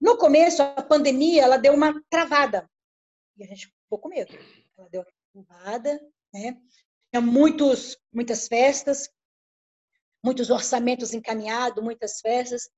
no 0.00 0.16
começo, 0.16 0.62
a 0.62 0.82
pandemia, 0.82 1.42
ela 1.42 1.58
deu 1.58 1.74
uma 1.74 2.02
travada. 2.08 2.68
E 3.36 3.44
a 3.44 3.46
gente 3.46 3.66
ficou 3.66 3.98
com 3.98 4.08
medo. 4.08 4.32
Ela 4.78 4.88
deu 4.88 5.04
uma 5.34 5.44
travada, 5.44 6.00
né? 6.32 6.56
Tinha 7.12 7.20
muitos, 7.20 7.98
muitas 8.12 8.48
festas, 8.48 9.10
muitos 10.24 10.48
orçamentos 10.48 11.12
encaminhados, 11.12 11.82
muitas 11.82 12.20
festas. 12.20 12.70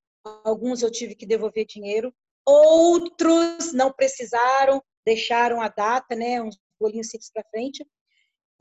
Alguns 0.44 0.82
eu 0.82 0.90
tive 0.90 1.14
que 1.14 1.26
devolver 1.26 1.66
dinheiro, 1.66 2.14
outros 2.44 3.72
não 3.72 3.92
precisaram, 3.92 4.82
deixaram 5.04 5.60
a 5.60 5.68
data, 5.68 6.14
né, 6.14 6.40
uns 6.40 6.58
bolinhos 6.80 7.08
simples 7.08 7.30
para 7.30 7.44
frente. 7.50 7.86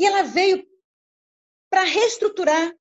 E 0.01 0.05
ela 0.07 0.23
veio 0.23 0.67
para 1.69 1.83
reestruturar 1.83 2.73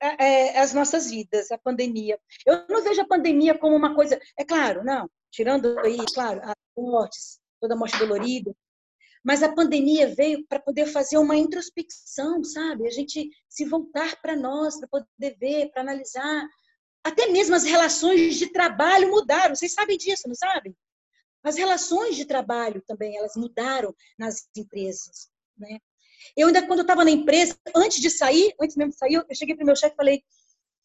é, 0.00 0.56
as 0.56 0.72
nossas 0.72 1.10
vidas, 1.10 1.50
a 1.50 1.58
pandemia. 1.58 2.16
Eu 2.46 2.64
não 2.68 2.80
vejo 2.80 3.00
a 3.00 3.08
pandemia 3.08 3.58
como 3.58 3.74
uma 3.74 3.92
coisa. 3.92 4.20
É 4.38 4.44
claro, 4.44 4.84
não, 4.84 5.10
tirando 5.28 5.76
aí, 5.80 5.98
claro, 6.14 6.40
as 6.44 6.54
mortes, 6.78 7.40
toda 7.60 7.74
a 7.74 7.76
morte 7.76 7.98
dolorida, 7.98 8.54
mas 9.24 9.42
a 9.42 9.52
pandemia 9.52 10.14
veio 10.14 10.46
para 10.46 10.60
poder 10.60 10.86
fazer 10.86 11.18
uma 11.18 11.34
introspecção, 11.34 12.44
sabe? 12.44 12.86
A 12.86 12.92
gente 12.92 13.28
se 13.48 13.64
voltar 13.64 14.22
para 14.22 14.36
nós, 14.36 14.78
para 14.78 14.86
poder 14.86 15.36
ver, 15.40 15.72
para 15.72 15.82
analisar. 15.82 16.46
Até 17.02 17.26
mesmo 17.26 17.56
as 17.56 17.64
relações 17.64 18.36
de 18.36 18.52
trabalho 18.52 19.10
mudaram. 19.10 19.56
Vocês 19.56 19.72
sabem 19.72 19.98
disso, 19.98 20.28
não 20.28 20.36
sabem? 20.36 20.72
As 21.46 21.56
relações 21.56 22.16
de 22.16 22.24
trabalho 22.24 22.82
também, 22.84 23.16
elas 23.16 23.36
mudaram 23.36 23.94
nas 24.18 24.48
empresas, 24.56 25.30
né? 25.56 25.78
Eu 26.36 26.48
ainda, 26.48 26.66
quando 26.66 26.80
eu 26.80 26.82
estava 26.82 27.04
na 27.04 27.10
empresa, 27.12 27.56
antes 27.72 28.00
de 28.00 28.10
sair, 28.10 28.52
antes 28.60 28.74
mesmo 28.74 28.90
de 28.90 28.98
sair, 28.98 29.14
eu 29.14 29.24
cheguei 29.32 29.54
para 29.54 29.62
o 29.62 29.66
meu 29.66 29.76
chefe 29.76 29.94
e 29.94 29.96
falei, 29.96 30.24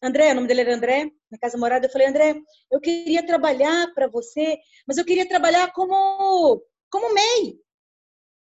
André, 0.00 0.30
o 0.30 0.34
nome 0.36 0.46
dele 0.46 0.60
era 0.60 0.76
André, 0.76 1.10
na 1.28 1.36
Casa 1.36 1.58
Morada, 1.58 1.86
eu 1.86 1.90
falei, 1.90 2.06
André, 2.06 2.40
eu 2.70 2.80
queria 2.80 3.26
trabalhar 3.26 3.92
para 3.92 4.06
você, 4.06 4.56
mas 4.86 4.98
eu 4.98 5.04
queria 5.04 5.28
trabalhar 5.28 5.72
como, 5.72 6.64
como 6.88 7.12
MEI, 7.12 7.58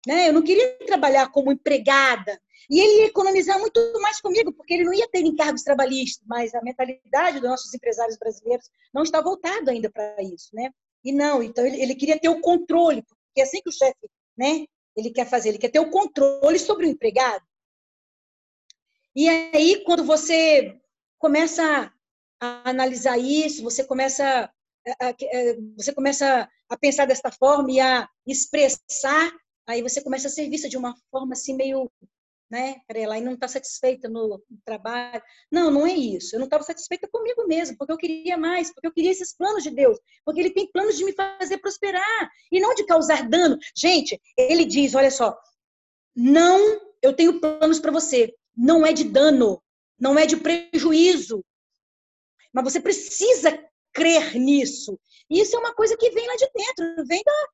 né? 0.05 0.30
Eu 0.30 0.34
não 0.34 0.43
queria 0.43 0.78
trabalhar 0.86 1.32
como 1.32 1.51
empregada. 1.51 2.39
E 2.70 2.80
ele 2.80 2.99
ia 2.99 3.05
economizar 3.07 3.59
muito 3.59 3.80
mais 4.01 4.22
comigo, 4.22 4.53
porque 4.53 4.76
ele 4.76 4.84
não 4.84 4.93
ia 4.93 5.09
ter 5.09 5.22
encargos 5.22 5.64
trabalhistas, 5.64 6.24
mas 6.28 6.53
a 6.53 6.61
mentalidade 6.61 7.39
dos 7.39 7.49
nossos 7.49 7.74
empresários 7.74 8.20
brasileiros 8.20 8.70
não 8.93 9.01
está 9.01 9.20
voltada 9.20 9.72
ainda 9.72 9.89
para 9.89 10.22
isso, 10.22 10.49
né? 10.53 10.70
E 11.03 11.11
não, 11.11 11.43
então 11.43 11.65
ele, 11.65 11.81
ele 11.81 11.95
queria 11.95 12.19
ter 12.19 12.29
o 12.29 12.41
controle, 12.41 13.03
porque 13.03 13.41
é 13.41 13.43
assim 13.43 13.61
que 13.61 13.69
o 13.69 13.73
chefe, 13.73 14.09
né? 14.37 14.65
ele 14.95 15.11
quer 15.11 15.27
fazer, 15.27 15.49
ele 15.49 15.57
quer 15.57 15.69
ter 15.69 15.79
o 15.79 15.89
controle 15.89 16.59
sobre 16.59 16.85
o 16.85 16.89
empregado. 16.89 17.43
E 19.15 19.27
aí, 19.29 19.83
quando 19.83 20.03
você 20.03 20.79
começa 21.19 21.91
a 22.39 22.69
analisar 22.69 23.17
isso, 23.17 23.63
você 23.63 23.83
começa 23.83 24.51
a, 24.99 25.09
a, 25.09 25.13
você 25.75 25.93
começa 25.93 26.49
a 26.69 26.77
pensar 26.77 27.05
desta 27.05 27.31
forma 27.31 27.71
e 27.71 27.79
a 27.79 28.07
expressar, 28.25 29.31
aí 29.67 29.81
você 29.81 30.01
começa 30.01 30.27
a 30.27 30.31
ser 30.31 30.49
vista 30.49 30.67
de 30.67 30.77
uma 30.77 30.95
forma 31.11 31.33
assim 31.33 31.55
meio 31.55 31.91
né? 32.53 32.75
Peraí, 32.87 33.01
ela 33.01 33.19
não 33.19 33.33
está 33.33 33.47
satisfeita 33.47 34.07
no, 34.07 34.39
trabalho. 34.63 35.23
Não, 35.51 35.71
não 35.71 35.87
é 35.87 35.93
isso. 35.93 36.35
Eu 36.35 36.39
não 36.39 36.45
estava 36.45 36.63
satisfeita 36.63 37.09
comigo 37.11 37.47
mesmo, 37.47 37.75
porque 37.75 37.91
eu 37.91 37.97
queria 37.97 38.37
mais, 38.37 38.71
porque 38.71 38.85
eu 38.85 38.93
queria 38.93 39.09
esses 39.09 39.35
planos 39.35 39.63
de 39.63 39.71
Deus, 39.71 39.97
porque 40.23 40.39
Ele 40.39 40.51
tem 40.51 40.71
planos 40.71 40.95
de 40.95 41.03
me 41.03 41.13
fazer 41.13 41.57
prosperar 41.57 42.29
e 42.51 42.61
não 42.61 42.75
de 42.75 42.85
causar 42.85 43.27
dano. 43.27 43.57
Gente, 43.75 44.21
Ele 44.37 44.65
diz, 44.65 44.93
olha 44.93 45.09
só, 45.09 45.35
não, 46.15 46.79
eu 47.01 47.11
tenho 47.15 47.41
planos 47.41 47.79
para 47.79 47.91
você. 47.91 48.31
Não 48.55 48.85
é 48.85 48.93
de 48.93 49.05
dano, 49.05 49.59
não 49.99 50.17
é 50.17 50.27
de 50.27 50.37
prejuízo, 50.37 51.43
mas 52.53 52.65
você 52.65 52.79
precisa 52.79 53.59
crer 53.91 54.35
nisso. 54.35 54.99
E 55.27 55.41
isso 55.41 55.55
é 55.55 55.59
uma 55.59 55.73
coisa 55.73 55.97
que 55.97 56.11
vem 56.11 56.27
lá 56.27 56.35
de 56.35 56.47
dentro, 56.53 57.05
vem 57.07 57.23
da, 57.25 57.47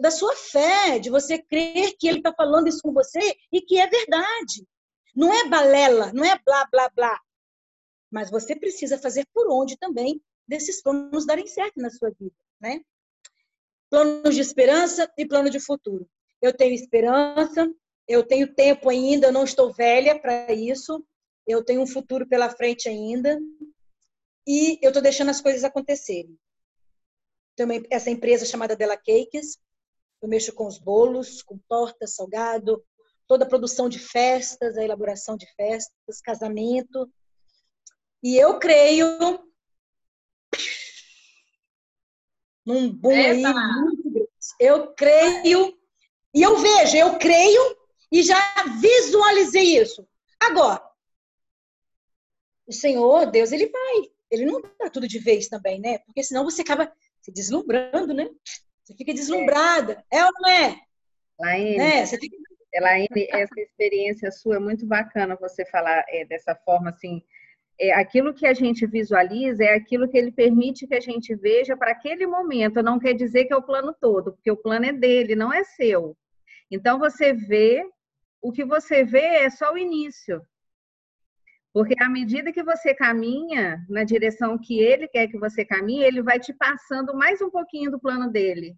da 0.00 0.10
sua 0.10 0.34
fé, 0.34 0.98
de 0.98 1.10
você 1.10 1.38
crer 1.38 1.96
que 1.98 2.08
ele 2.08 2.18
está 2.18 2.32
falando 2.32 2.68
isso 2.68 2.82
com 2.82 2.92
você 2.92 3.20
e 3.52 3.60
que 3.60 3.78
é 3.78 3.86
verdade. 3.86 4.66
Não 5.14 5.32
é 5.32 5.48
balela, 5.48 6.12
não 6.12 6.24
é 6.24 6.38
blá, 6.44 6.66
blá, 6.70 6.88
blá. 6.90 7.20
Mas 8.10 8.30
você 8.30 8.56
precisa 8.56 8.98
fazer 8.98 9.26
por 9.32 9.50
onde 9.50 9.76
também 9.76 10.20
desses 10.46 10.82
planos 10.82 11.26
darem 11.26 11.46
certo 11.46 11.80
na 11.80 11.90
sua 11.90 12.10
vida, 12.10 12.34
né? 12.60 12.80
Planos 13.88 14.34
de 14.34 14.40
esperança 14.40 15.10
e 15.16 15.26
plano 15.26 15.50
de 15.50 15.60
futuro. 15.60 16.08
Eu 16.40 16.56
tenho 16.56 16.74
esperança, 16.74 17.72
eu 18.08 18.24
tenho 18.24 18.52
tempo 18.54 18.88
ainda, 18.88 19.28
eu 19.28 19.32
não 19.32 19.44
estou 19.44 19.72
velha 19.72 20.18
para 20.18 20.52
isso, 20.52 21.04
eu 21.46 21.64
tenho 21.64 21.82
um 21.82 21.86
futuro 21.86 22.26
pela 22.26 22.50
frente 22.50 22.88
ainda 22.88 23.38
e 24.46 24.78
eu 24.82 24.90
estou 24.90 25.02
deixando 25.02 25.30
as 25.30 25.40
coisas 25.40 25.64
acontecerem 25.64 26.36
também 27.60 27.86
essa 27.90 28.08
empresa 28.08 28.46
chamada 28.46 28.74
Della 28.74 28.96
Cakes. 28.96 29.58
Eu 30.22 30.28
mexo 30.30 30.50
com 30.54 30.66
os 30.66 30.78
bolos, 30.78 31.42
com 31.42 31.58
torta, 31.68 32.06
salgado, 32.06 32.82
toda 33.26 33.44
a 33.44 33.48
produção 33.48 33.86
de 33.86 33.98
festas, 33.98 34.78
a 34.78 34.82
elaboração 34.82 35.36
de 35.36 35.46
festas, 35.54 36.22
casamento. 36.22 37.12
E 38.22 38.34
eu 38.34 38.58
creio 38.58 39.06
num 42.64 42.90
boom 42.90 43.10
aí 43.10 43.42
muito 43.42 44.10
grande. 44.10 44.28
Eu 44.58 44.94
creio 44.94 45.78
e 46.34 46.40
eu 46.40 46.56
vejo, 46.56 46.96
eu 46.96 47.18
creio 47.18 47.76
e 48.10 48.22
já 48.22 48.40
visualizei 48.80 49.78
isso. 49.78 50.08
Agora, 50.40 50.82
o 52.66 52.72
Senhor, 52.72 53.30
Deus, 53.30 53.52
ele 53.52 53.68
vai. 53.68 54.10
Ele 54.30 54.46
não 54.46 54.62
dá 54.78 54.88
tudo 54.88 55.06
de 55.06 55.18
vez 55.18 55.46
também, 55.48 55.78
né? 55.78 55.98
Porque 55.98 56.22
senão 56.22 56.44
você 56.44 56.62
acaba 56.62 56.90
se 57.20 57.32
deslumbrando, 57.32 58.14
né? 58.14 58.28
Você 58.84 58.94
fica 58.94 59.12
deslumbrada. 59.12 60.04
É, 60.10 60.18
é 60.18 60.24
ou 60.24 60.30
não 60.40 60.50
é? 60.50 60.80
Laine, 61.38 61.78
né? 61.78 62.06
Você 62.06 62.18
fica... 62.18 62.36
Laine, 62.80 63.28
essa 63.30 63.60
experiência 63.60 64.30
sua 64.30 64.56
é 64.56 64.58
muito 64.58 64.86
bacana 64.86 65.36
você 65.40 65.64
falar 65.66 66.04
é, 66.08 66.24
dessa 66.24 66.54
forma, 66.54 66.90
assim, 66.90 67.22
é, 67.80 67.92
aquilo 67.94 68.34
que 68.34 68.46
a 68.46 68.52
gente 68.52 68.86
visualiza 68.86 69.64
é 69.64 69.74
aquilo 69.74 70.06
que 70.06 70.18
ele 70.18 70.30
permite 70.30 70.86
que 70.86 70.94
a 70.94 71.00
gente 71.00 71.34
veja 71.34 71.76
para 71.76 71.92
aquele 71.92 72.26
momento. 72.26 72.82
Não 72.82 72.98
quer 72.98 73.14
dizer 73.14 73.46
que 73.46 73.54
é 73.54 73.56
o 73.56 73.62
plano 73.62 73.94
todo, 73.98 74.32
porque 74.32 74.50
o 74.50 74.56
plano 74.56 74.84
é 74.84 74.92
dele, 74.92 75.34
não 75.34 75.52
é 75.52 75.64
seu. 75.64 76.16
Então 76.70 76.98
você 76.98 77.32
vê, 77.32 77.82
o 78.42 78.52
que 78.52 78.64
você 78.64 79.02
vê 79.02 79.24
é 79.24 79.50
só 79.50 79.72
o 79.72 79.78
início. 79.78 80.42
Porque 81.72 81.94
à 82.02 82.08
medida 82.08 82.52
que 82.52 82.62
você 82.62 82.94
caminha 82.94 83.84
na 83.88 84.02
direção 84.02 84.58
que 84.58 84.80
ele 84.80 85.06
quer 85.06 85.28
que 85.28 85.38
você 85.38 85.64
caminhe, 85.64 86.02
ele 86.02 86.22
vai 86.22 86.40
te 86.40 86.52
passando 86.52 87.14
mais 87.14 87.40
um 87.40 87.50
pouquinho 87.50 87.90
do 87.90 88.00
plano 88.00 88.30
dele. 88.30 88.74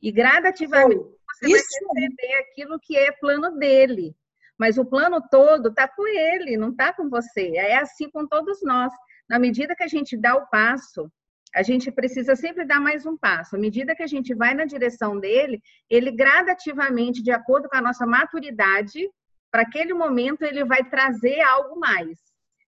E 0.00 0.12
gradativamente 0.12 0.96
você 0.96 1.46
Isso. 1.46 1.64
vai 1.84 1.94
perceber 1.94 2.34
aquilo 2.40 2.78
que 2.80 2.96
é 2.96 3.10
plano 3.12 3.58
dele. 3.58 4.14
Mas 4.58 4.76
o 4.76 4.84
plano 4.84 5.22
todo 5.30 5.68
está 5.68 5.88
com 5.88 6.06
ele, 6.06 6.56
não 6.56 6.70
está 6.70 6.92
com 6.92 7.08
você. 7.08 7.56
É 7.56 7.76
assim 7.76 8.10
com 8.10 8.26
todos 8.26 8.60
nós. 8.62 8.92
Na 9.28 9.38
medida 9.38 9.74
que 9.74 9.84
a 9.84 9.88
gente 9.88 10.16
dá 10.16 10.34
o 10.34 10.46
passo, 10.48 11.10
a 11.54 11.62
gente 11.62 11.90
precisa 11.90 12.36
sempre 12.36 12.64
dar 12.64 12.80
mais 12.80 13.06
um 13.06 13.16
passo. 13.16 13.56
À 13.56 13.58
medida 13.58 13.94
que 13.94 14.02
a 14.02 14.06
gente 14.06 14.34
vai 14.34 14.54
na 14.54 14.64
direção 14.64 15.18
dele, 15.18 15.62
ele 15.88 16.10
gradativamente, 16.10 17.22
de 17.22 17.30
acordo 17.30 17.68
com 17.68 17.76
a 17.76 17.80
nossa 17.80 18.04
maturidade, 18.04 19.08
para 19.50 19.62
aquele 19.62 19.94
momento 19.94 20.42
ele 20.42 20.64
vai 20.64 20.88
trazer 20.88 21.40
algo 21.40 21.78
mais. 21.78 22.18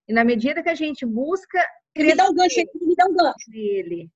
E 0.07 0.13
na 0.13 0.23
medida 0.23 0.63
que 0.63 0.69
a 0.69 0.75
gente 0.75 1.05
busca. 1.05 1.63
me 1.95 2.15
dá 2.15 2.29
um 2.29 2.33
gancho 2.33 2.59
aí, 2.59 2.69
me 2.81 2.95
dá 2.95 3.05
um 3.05 3.13
gancho. 3.13 3.51
Ele. 3.53 4.09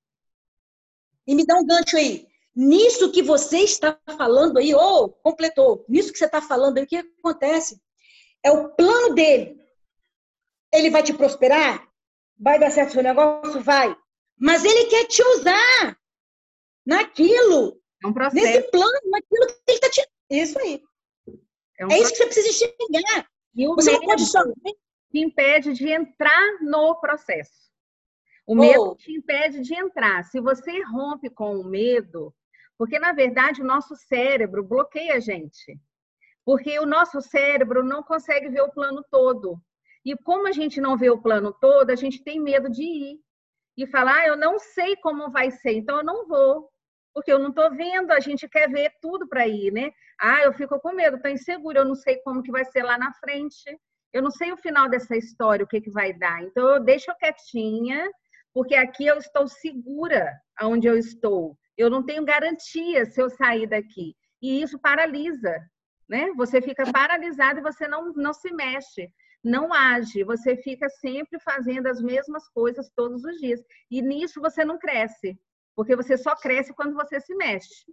E 1.28 1.36
me 1.36 1.46
dá 1.46 1.56
um 1.56 1.66
gancho 1.66 1.98
aí. 1.98 2.28
Nisso 2.56 3.12
que 3.12 3.22
você 3.22 3.60
está 3.60 4.00
falando 4.18 4.58
aí, 4.58 4.74
ou 4.74 5.06
oh, 5.06 5.10
completou, 5.10 5.86
nisso 5.90 6.12
que 6.12 6.18
você 6.18 6.26
está 6.26 6.42
falando 6.42 6.78
aí, 6.78 6.86
o 6.86 6.88
que 6.88 6.96
acontece? 6.96 7.82
É 8.42 8.50
o 8.50 8.70
plano 8.70 9.14
dele. 9.14 9.60
Ele 10.74 10.90
vai 10.90 11.04
te 11.04 11.14
prosperar? 11.14 11.86
Vai 12.40 12.60
dar 12.60 12.72
certo 12.72 12.90
o 12.90 12.94
seu 12.94 13.04
negócio? 13.04 13.62
Vai. 13.62 13.96
Mas 14.38 14.64
ele 14.64 14.86
quer 14.86 15.06
te 15.06 15.22
usar 15.22 15.98
naquilo. 16.86 17.82
É 18.04 18.08
um 18.08 18.14
processo. 18.14 18.46
Nesse 18.46 18.72
plano, 18.72 19.00
naquilo 19.06 19.48
que 19.48 19.54
ele 19.68 19.78
está 19.78 19.90
te. 19.90 20.08
Isso 20.30 20.60
aí. 20.60 20.82
É, 21.80 21.86
um 21.86 21.92
é 21.92 22.00
isso 22.00 22.12
que 22.12 22.18
você 22.18 22.26
precisa 22.26 22.48
enxergar. 22.50 23.28
E 23.56 23.68
o 23.68 23.76
você 23.76 23.92
medo 23.92 24.02
não 24.02 24.08
pode 24.08 24.26
só. 24.26 24.44
te 24.44 25.20
impede 25.20 25.74
de 25.74 25.90
entrar 25.90 26.62
no 26.62 27.00
processo. 27.00 27.66
O 28.46 28.56
medo 28.56 28.92
oh. 28.92 28.96
te 28.96 29.12
impede 29.12 29.62
de 29.62 29.74
entrar. 29.74 30.24
Se 30.24 30.40
você 30.40 30.84
rompe 30.84 31.30
com 31.30 31.56
o 31.58 31.64
medo, 31.64 32.34
porque 32.78 33.00
na 33.00 33.12
verdade 33.12 33.62
o 33.62 33.66
nosso 33.66 33.96
cérebro 33.96 34.64
bloqueia 34.64 35.16
a 35.16 35.20
gente. 35.20 35.80
Porque 36.46 36.78
o 36.80 36.86
nosso 36.86 37.22
cérebro 37.22 37.84
não 37.84 38.04
consegue 38.04 38.50
ver 38.50 38.62
o 38.62 38.72
plano 38.72 39.04
todo. 39.10 39.60
E 40.06 40.16
como 40.16 40.48
a 40.48 40.52
gente 40.52 40.80
não 40.80 40.96
vê 40.96 41.10
o 41.10 41.22
plano 41.22 41.52
todo, 41.52 41.90
a 41.90 41.96
gente 41.96 42.24
tem 42.24 42.40
medo 42.40 42.70
de 42.70 42.84
ir. 42.84 43.20
E 43.78 43.88
falar, 43.88 44.22
ah, 44.22 44.28
eu 44.28 44.38
não 44.38 44.60
sei 44.60 44.96
como 44.98 45.32
vai 45.32 45.52
ser, 45.52 45.74
então 45.74 45.98
eu 45.98 46.04
não 46.04 46.28
vou 46.28 46.70
porque 47.16 47.32
eu 47.32 47.40
não 47.40 47.50
estou 47.50 47.72
vendo, 47.72 48.12
a 48.12 48.20
gente 48.20 48.48
quer 48.50 48.70
ver 48.70 48.92
tudo 49.02 49.26
para 49.26 49.48
ir, 49.48 49.72
né? 49.72 49.90
Ah, 50.20 50.42
eu 50.42 50.52
fico 50.52 50.78
com 50.82 50.92
medo, 50.92 51.16
estou 51.16 51.32
insegura, 51.32 51.80
eu 51.80 51.86
não 51.86 51.96
sei 51.96 52.18
como 52.18 52.44
que 52.44 52.52
vai 52.52 52.66
ser 52.66 52.84
lá 52.84 52.98
na 52.98 53.14
frente, 53.14 53.64
eu 54.12 54.22
não 54.22 54.30
sei 54.30 54.52
o 54.52 54.58
final 54.58 54.90
dessa 54.90 55.16
história, 55.16 55.64
o 55.64 55.68
que, 55.68 55.80
que 55.80 55.90
vai 55.90 56.12
dar. 56.12 56.44
Então, 56.44 56.68
eu 56.68 56.84
deixo 56.84 57.16
quietinha, 57.18 58.12
porque 58.54 58.76
aqui 58.76 59.06
eu 59.06 59.18
estou 59.18 59.48
segura 59.48 60.30
aonde 60.58 60.88
eu 60.88 60.98
estou. 60.98 61.58
Eu 61.78 61.90
não 61.90 62.04
tenho 62.04 62.26
garantia 62.26 63.06
se 63.06 63.22
eu 63.22 63.30
sair 63.30 63.68
daqui. 63.68 64.14
E 64.42 64.62
isso 64.62 64.78
paralisa, 64.78 65.58
né? 66.10 66.34
Você 66.36 66.62
fica 66.62 66.84
paralisado 66.92 67.60
e 67.60 67.64
você 67.64 67.88
não, 67.88 68.12
não 68.14 68.34
se 68.34 68.52
mexe. 68.52 69.10
não 69.42 69.74
age, 69.74 70.24
você 70.26 70.58
fica 70.58 70.90
sempre 70.90 71.40
fazendo 71.40 71.88
as 71.88 72.02
mesmas 72.02 72.50
coisas 72.50 72.92
todos 72.94 73.24
os 73.24 73.38
dias. 73.38 73.62
E 73.90 74.02
nisso 74.02 74.42
você 74.42 74.66
não 74.66 74.78
cresce, 74.78 75.40
porque 75.76 75.96
você 75.96 76.18
só 76.18 76.36
cresce 76.36 76.74
quando 76.74 76.94
você 76.94 77.20
se 77.20 77.36
mexe. 77.36 77.86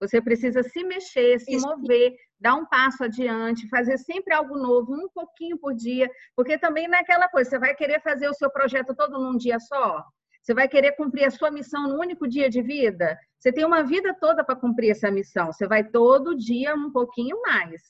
Você 0.00 0.20
precisa 0.20 0.62
se 0.62 0.84
mexer, 0.84 1.40
se 1.40 1.54
Isso. 1.54 1.66
mover, 1.66 2.14
dar 2.38 2.54
um 2.54 2.66
passo 2.66 3.04
adiante, 3.04 3.68
fazer 3.68 3.96
sempre 3.96 4.34
algo 4.34 4.58
novo, 4.58 4.92
um 4.92 5.08
pouquinho 5.08 5.56
por 5.58 5.74
dia, 5.74 6.10
porque 6.36 6.58
também 6.58 6.86
não 6.86 6.98
é 6.98 7.00
aquela 7.00 7.28
coisa, 7.28 7.50
você 7.50 7.58
vai 7.58 7.74
querer 7.74 8.02
fazer 8.02 8.28
o 8.28 8.34
seu 8.34 8.50
projeto 8.50 8.94
todo 8.94 9.18
num 9.18 9.36
dia 9.36 9.58
só? 9.60 10.04
Você 10.42 10.52
vai 10.52 10.68
querer 10.68 10.92
cumprir 10.92 11.24
a 11.24 11.30
sua 11.30 11.50
missão 11.50 11.88
no 11.88 11.98
único 11.98 12.28
dia 12.28 12.50
de 12.50 12.60
vida? 12.60 13.18
Você 13.38 13.50
tem 13.50 13.64
uma 13.64 13.82
vida 13.82 14.14
toda 14.20 14.44
para 14.44 14.54
cumprir 14.54 14.90
essa 14.90 15.10
missão. 15.10 15.50
Você 15.50 15.66
vai 15.66 15.82
todo 15.82 16.36
dia 16.36 16.74
um 16.74 16.92
pouquinho 16.92 17.40
mais. 17.40 17.80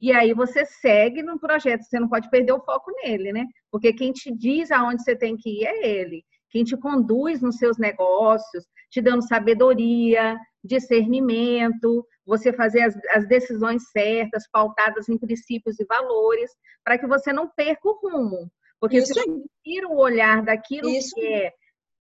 E 0.00 0.10
aí 0.10 0.32
você 0.32 0.64
segue 0.64 1.22
no 1.22 1.38
projeto, 1.38 1.82
você 1.82 2.00
não 2.00 2.08
pode 2.08 2.30
perder 2.30 2.52
o 2.52 2.64
foco 2.64 2.90
nele, 3.04 3.30
né? 3.30 3.46
Porque 3.70 3.92
quem 3.92 4.10
te 4.10 4.34
diz 4.34 4.70
aonde 4.70 5.02
você 5.02 5.14
tem 5.14 5.36
que 5.36 5.62
ir 5.62 5.66
é 5.66 5.86
ele. 5.86 6.24
Quem 6.52 6.64
te 6.64 6.76
conduz 6.76 7.40
nos 7.40 7.56
seus 7.56 7.78
negócios, 7.78 8.66
te 8.90 9.00
dando 9.00 9.26
sabedoria, 9.26 10.38
discernimento, 10.62 12.06
você 12.26 12.52
fazer 12.52 12.82
as, 12.82 12.94
as 13.10 13.26
decisões 13.26 13.90
certas, 13.90 14.46
pautadas 14.52 15.08
em 15.08 15.16
princípios 15.16 15.80
e 15.80 15.86
valores, 15.86 16.50
para 16.84 16.98
que 16.98 17.06
você 17.06 17.32
não 17.32 17.48
perca 17.48 17.88
o 17.88 17.98
rumo. 17.98 18.52
Porque 18.78 18.98
Isso. 18.98 19.14
se 19.14 19.14
você 19.14 19.44
tira 19.64 19.88
o 19.88 19.96
olhar 19.96 20.42
daquilo 20.42 20.90
Isso. 20.90 21.14
que 21.14 21.26
é 21.26 21.52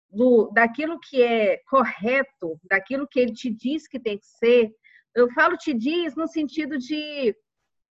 do, 0.09 0.49
daquilo 0.51 0.99
que 0.99 1.21
é 1.21 1.61
correto, 1.69 2.59
daquilo 2.67 3.07
que 3.07 3.19
ele 3.19 3.33
te 3.33 3.51
diz 3.51 3.87
que 3.87 3.99
tem 3.99 4.17
que 4.17 4.25
ser, 4.25 4.71
eu 5.15 5.29
falo 5.31 5.55
te 5.57 5.75
diz 5.75 6.15
no 6.15 6.27
sentido 6.27 6.75
de, 6.79 7.35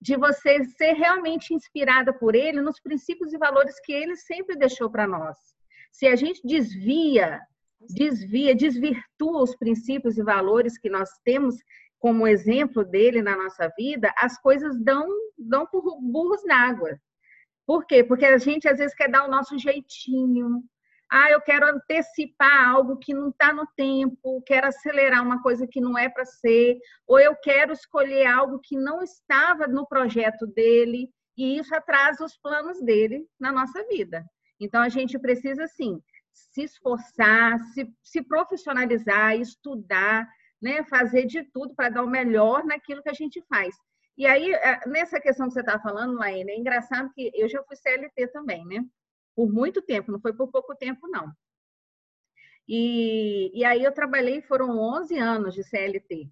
de 0.01 0.17
você 0.17 0.63
ser 0.65 0.93
realmente 0.93 1.53
inspirada 1.53 2.17
por 2.17 2.37
ele 2.37 2.63
nos 2.63 2.79
princípios 2.79 3.33
e 3.33 3.39
valores 3.39 3.75
que 3.81 3.93
ele 3.93 4.15
sempre 4.15 4.55
deixou 4.55 4.89
para 4.89 5.05
nós. 5.05 5.37
Se 5.95 6.09
a 6.09 6.17
gente 6.17 6.41
desvia, 6.45 7.41
desvia, 7.89 8.53
desvirtua 8.53 9.43
os 9.45 9.55
princípios 9.55 10.19
e 10.19 10.25
valores 10.25 10.77
que 10.77 10.91
nós 10.91 11.09
temos 11.25 11.55
como 12.01 12.27
exemplo 12.27 12.85
dele 12.85 13.23
na 13.23 13.37
nossa 13.37 13.73
vida, 13.79 14.13
as 14.19 14.37
coisas 14.41 14.77
dão, 14.83 15.07
dão 15.39 15.65
por 15.65 15.85
burros 16.01 16.45
na 16.45 16.69
água. 16.69 16.99
Por 17.65 17.87
quê? 17.87 18.03
Porque 18.03 18.25
a 18.25 18.37
gente 18.39 18.69
às 18.69 18.79
vezes 18.79 18.95
quer 18.95 19.09
dar 19.09 19.25
o 19.25 19.31
nosso 19.31 19.57
jeitinho, 19.57 20.65
ah, 21.09 21.31
eu 21.31 21.41
quero 21.41 21.65
antecipar 21.65 22.71
algo 22.71 22.97
que 22.97 23.15
não 23.15 23.29
está 23.29 23.53
no 23.53 23.67
tempo, 23.77 24.43
quero 24.45 24.67
acelerar 24.67 25.23
uma 25.23 25.41
coisa 25.43 25.65
que 25.65 25.81
não 25.81 25.97
é 25.97 26.09
para 26.09 26.25
ser, 26.25 26.77
ou 27.07 27.21
eu 27.21 27.37
quero 27.37 27.73
escolher 27.73 28.27
algo 28.27 28.59
que 28.59 28.77
não 28.77 29.01
estava 29.01 29.69
no 29.69 29.87
projeto 29.87 30.45
dele, 30.45 31.09
e 31.37 31.57
isso 31.57 31.73
atrasa 31.73 32.25
os 32.25 32.37
planos 32.37 32.83
dele 32.83 33.25
na 33.39 33.53
nossa 33.53 33.87
vida. 33.87 34.25
Então, 34.61 34.81
a 34.83 34.89
gente 34.89 35.19
precisa, 35.19 35.67
sim, 35.67 36.01
se 36.33 36.63
esforçar, 36.63 37.59
se, 37.73 37.93
se 38.03 38.23
profissionalizar, 38.23 39.37
estudar, 39.37 40.29
né, 40.61 40.83
fazer 40.85 41.27
de 41.27 41.43
tudo 41.43 41.75
para 41.75 41.89
dar 41.89 42.03
o 42.03 42.11
melhor 42.11 42.65
naquilo 42.65 43.03
que 43.03 43.11
a 43.11 43.15
gente 43.15 43.43
faz. 43.49 43.75
E 44.17 44.27
aí, 44.27 44.53
é, 44.53 44.81
nessa 44.89 45.21
questão 45.21 45.47
que 45.49 45.55
você 45.55 45.61
está 45.61 45.79
falando, 45.79 46.15
Laine, 46.15 46.53
é 46.53 46.59
engraçado 46.59 47.13
que 47.15 47.31
eu 47.35 47.49
já 47.49 47.63
fui 47.65 47.77
CLT 47.77 48.29
também, 48.29 48.65
né? 48.65 48.85
por 49.35 49.53
muito 49.53 49.83
tempo, 49.83 50.13
não 50.13 50.21
foi 50.21 50.33
por 50.33 50.51
pouco 50.51 50.75
tempo, 50.75 51.09
não. 51.09 51.33
E, 52.67 53.51
e 53.53 53.65
aí 53.65 53.83
eu 53.83 53.93
trabalhei, 53.93 54.41
foram 54.43 54.79
11 54.79 55.19
anos 55.19 55.55
de 55.55 55.63
CLT. 55.63 56.31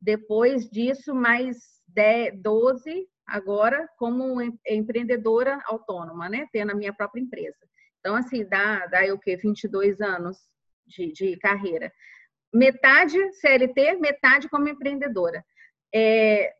Depois 0.00 0.68
disso, 0.68 1.14
mais 1.14 1.80
10, 1.88 2.40
12 2.40 3.08
agora 3.30 3.88
como 3.96 4.40
empreendedora 4.66 5.60
autônoma, 5.64 6.28
né? 6.28 6.46
Tendo 6.52 6.72
a 6.72 6.74
minha 6.74 6.92
própria 6.92 7.20
empresa. 7.20 7.58
Então, 8.00 8.14
assim, 8.14 8.44
dá, 8.44 8.86
dá 8.86 9.02
o 9.14 9.18
quê? 9.18 9.36
22 9.36 10.00
anos 10.00 10.38
de, 10.86 11.12
de 11.12 11.36
carreira. 11.38 11.92
Metade 12.52 13.16
CLT, 13.34 13.96
metade 13.98 14.48
como 14.48 14.68
empreendedora. 14.68 15.44
É, 15.94 16.52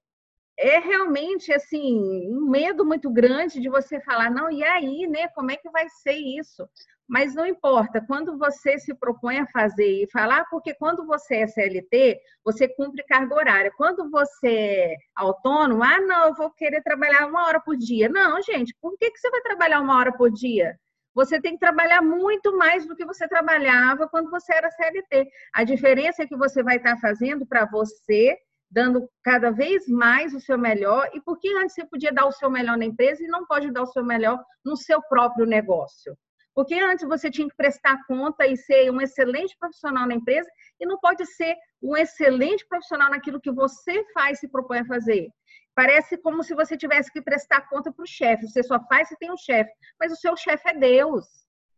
é 0.61 0.79
realmente 0.79 1.53
assim 1.53 1.99
um 2.31 2.51
medo 2.51 2.85
muito 2.85 3.11
grande 3.11 3.61
de 3.61 3.69
você 3.69 3.99
falar 4.01 4.31
não 4.31 4.51
e 4.51 4.63
aí 4.63 5.07
né? 5.07 5.29
Como 5.29 5.51
é 5.51 5.57
que 5.57 5.71
vai 5.71 5.89
ser 5.89 6.13
isso? 6.13 6.69
Mas 7.09 7.35
não 7.35 7.47
importa 7.47 8.05
quando 8.07 8.39
você 8.39 8.79
se 8.79 8.95
propõe 8.95 9.39
a 9.39 9.47
fazer 9.47 10.05
e 10.05 10.11
falar 10.11 10.45
porque 10.51 10.75
quando 10.75 11.07
você 11.07 11.37
é 11.37 11.47
CLT 11.47 12.21
você 12.45 12.69
cumpre 12.69 13.03
carga 13.05 13.35
horária. 13.35 13.73
Quando 13.77 14.11
você 14.11 14.49
é 14.49 14.97
autônomo 15.17 15.83
ah 15.83 16.01
não 16.01 16.29
eu 16.29 16.35
vou 16.35 16.51
querer 16.51 16.83
trabalhar 16.83 17.27
uma 17.27 17.47
hora 17.47 17.61
por 17.61 17.77
dia. 17.77 18.09
Não 18.11 18.43
gente 18.43 18.75
por 18.83 18.97
que 18.99 19.11
que 19.11 19.19
você 19.19 19.31
vai 19.31 19.41
trabalhar 19.41 19.81
uma 19.81 19.97
hora 19.97 20.13
por 20.13 20.31
dia? 20.31 20.79
Você 21.15 21.41
tem 21.41 21.55
que 21.55 21.59
trabalhar 21.61 22.03
muito 22.03 22.57
mais 22.57 22.87
do 22.87 22.95
que 22.95 23.05
você 23.05 23.27
trabalhava 23.27 24.09
quando 24.09 24.31
você 24.31 24.55
era 24.55 24.71
CLT. 24.71 25.29
A 25.55 25.65
diferença 25.65 26.23
é 26.23 26.27
que 26.27 26.37
você 26.37 26.63
vai 26.63 26.77
estar 26.77 26.99
fazendo 26.99 27.47
para 27.47 27.65
você 27.65 28.37
dando 28.71 29.09
cada 29.23 29.51
vez 29.51 29.89
mais 29.89 30.35
o 30.35 30.41
seu 30.41 30.57
melhor, 30.57 31.11
e 31.12 31.21
por 31.21 31.39
que 31.39 31.53
antes 31.57 31.75
você 31.75 31.85
podia 31.85 32.12
dar 32.12 32.27
o 32.27 32.33
seu 32.33 32.49
melhor 32.49 32.77
na 32.77 32.85
empresa 32.85 33.23
e 33.23 33.29
não 33.29 33.47
pode 33.47 33.71
dar 33.71 33.83
o 33.83 33.87
seu 33.87 34.05
melhor 34.05 34.43
no 34.64 34.77
seu 34.77 35.03
próprio 35.03 35.45
negócio? 35.45 36.16
Porque 36.55 36.75
antes 36.75 37.07
você 37.07 37.31
tinha 37.31 37.49
que 37.49 37.57
prestar 37.57 38.05
conta 38.07 38.47
e 38.47 38.57
ser 38.57 38.91
um 38.91 39.01
excelente 39.01 39.57
profissional 39.59 40.07
na 40.07 40.14
empresa 40.14 40.49
e 40.79 40.87
não 40.87 40.99
pode 40.99 41.25
ser 41.27 41.57
um 41.83 41.97
excelente 41.97 42.66
profissional 42.68 43.11
naquilo 43.11 43.41
que 43.41 43.51
você 43.51 44.05
faz 44.12 44.41
se 44.41 44.49
propõe 44.49 44.81
a 44.81 44.85
fazer. 44.85 45.29
Parece 45.75 46.18
como 46.18 46.43
se 46.43 46.55
você 46.55 46.77
tivesse 46.77 47.11
que 47.11 47.23
prestar 47.23 47.68
conta 47.68 47.93
para 47.93 48.03
o 48.03 48.07
chefe. 48.07 48.47
Você 48.47 48.62
só 48.62 48.79
faz 48.87 49.09
se 49.09 49.16
tem 49.16 49.33
um 49.33 49.37
chefe, 49.37 49.71
mas 49.99 50.12
o 50.12 50.16
seu 50.16 50.37
chefe 50.37 50.68
é 50.68 50.75
Deus. 50.75 51.25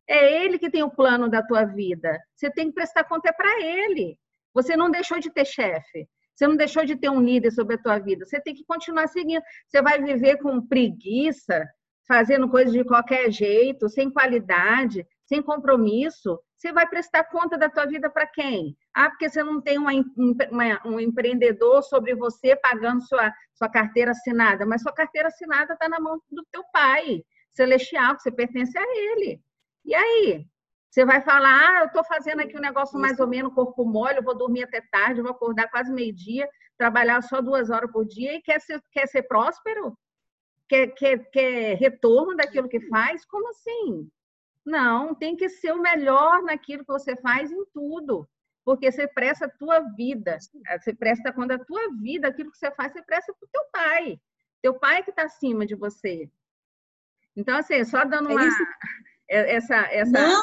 É 0.09 0.43
ele 0.43 0.59
que 0.59 0.71
tem 0.71 0.83
o 0.83 0.91
plano 0.91 1.29
da 1.29 1.43
tua 1.43 1.65
vida. 1.65 2.19
Você 2.35 2.51
tem 2.51 2.69
que 2.69 2.75
prestar 2.75 3.05
conta 3.05 3.29
é 3.29 3.33
para 3.33 3.61
ele. 3.61 4.19
Você 4.55 4.77
não 4.77 4.91
deixou 4.91 5.21
de 5.21 5.31
ter 5.31 5.45
chefe. 5.45 6.09
Você 6.43 6.49
não 6.49 6.57
deixou 6.57 6.85
de 6.85 6.97
ter 6.97 7.09
um 7.09 7.21
líder 7.21 7.53
sobre 7.53 7.77
a 7.77 7.79
tua 7.79 8.01
vida. 8.01 8.27
Você 8.27 8.41
tem 8.41 8.53
que 8.53 8.65
continuar 8.65 9.07
seguindo. 9.07 9.41
Você 9.69 9.81
vai 9.81 10.03
viver 10.03 10.39
com 10.39 10.67
preguiça, 10.67 11.65
fazendo 12.09 12.49
coisas 12.49 12.73
de 12.73 12.83
qualquer 12.83 13.31
jeito, 13.31 13.89
sem 13.89 14.11
qualidade, 14.11 15.07
sem 15.25 15.41
compromisso. 15.41 16.37
Você 16.57 16.73
vai 16.73 16.85
prestar 16.89 17.23
conta 17.31 17.57
da 17.57 17.71
tua 17.71 17.87
vida 17.87 18.11
para 18.11 18.27
quem? 18.27 18.77
Ah, 18.93 19.09
porque 19.09 19.29
você 19.29 19.41
não 19.45 19.61
tem 19.61 19.79
uma, 19.79 19.93
uma, 20.51 20.81
um 20.85 20.99
empreendedor 20.99 21.81
sobre 21.85 22.13
você 22.17 22.57
pagando 22.57 23.07
sua, 23.07 23.33
sua 23.55 23.69
carteira 23.69 24.11
assinada. 24.11 24.67
Mas 24.67 24.83
sua 24.83 24.93
carteira 24.93 25.29
assinada 25.29 25.75
está 25.75 25.89
na 25.89 26.01
mão 26.01 26.21
do 26.29 26.45
teu 26.51 26.65
pai 26.73 27.23
celestial, 27.53 28.17
que 28.17 28.23
você 28.23 28.33
pertence 28.33 28.77
a 28.77 28.83
ele. 28.83 29.41
E 29.85 29.95
aí? 29.95 30.45
Você 30.93 31.07
vai 31.07 31.23
falar, 31.23 31.71
ah, 31.71 31.81
eu 31.81 31.87
estou 31.87 32.05
fazendo 32.05 32.41
aqui 32.41 32.55
um 32.55 32.61
negócio 32.61 33.01
mais 33.01 33.19
ou 33.19 33.27
menos 33.27 33.55
corpo 33.55 33.83
mole, 33.83 34.19
eu 34.19 34.23
vou 34.23 34.37
dormir 34.37 34.65
até 34.65 34.83
tarde, 34.83 35.23
vou 35.23 35.31
acordar 35.31 35.71
quase 35.71 35.91
meio-dia, 35.91 36.47
trabalhar 36.77 37.23
só 37.23 37.41
duas 37.41 37.71
horas 37.71 37.91
por 37.91 38.05
dia 38.05 38.35
e 38.35 38.43
quer 38.43 38.61
ser, 38.61 38.79
quer 38.93 39.07
ser 39.09 39.23
próspero? 39.23 39.97
Quer, 40.69 40.89
quer, 40.89 41.31
quer 41.31 41.79
retorno 41.79 42.37
daquilo 42.37 42.69
que 42.69 42.79
faz? 42.89 43.25
Como 43.25 43.49
assim? 43.49 44.07
Não, 44.67 45.15
tem 45.15 45.35
que 45.35 45.49
ser 45.49 45.73
o 45.73 45.81
melhor 45.81 46.43
naquilo 46.43 46.85
que 46.85 46.93
você 46.93 47.17
faz 47.17 47.51
em 47.51 47.65
tudo. 47.73 48.29
Porque 48.63 48.93
você 48.93 49.09
presta 49.09 49.47
a 49.47 49.51
tua 49.51 49.81
vida. 49.97 50.37
Você 50.79 50.95
presta 50.95 51.33
quando 51.33 51.53
a 51.53 51.59
tua 51.59 51.91
vida, 52.03 52.29
aquilo 52.29 52.51
que 52.51 52.59
você 52.59 52.71
faz, 52.71 52.93
você 52.93 53.03
presta 53.03 53.33
para 53.33 53.47
o 53.47 53.51
teu 53.51 53.65
pai. 53.73 54.21
Teu 54.61 54.75
pai 54.75 55.03
que 55.03 55.11
está 55.11 55.23
acima 55.23 55.65
de 55.65 55.75
você. 55.75 56.31
Então, 57.35 57.57
assim, 57.57 57.83
só 57.83 58.05
dando 58.05 58.31
é 58.31 58.35
uma. 58.35 58.49
É 59.31 59.55
essa, 59.55 59.77
essa, 59.91 60.13
não, 60.13 60.43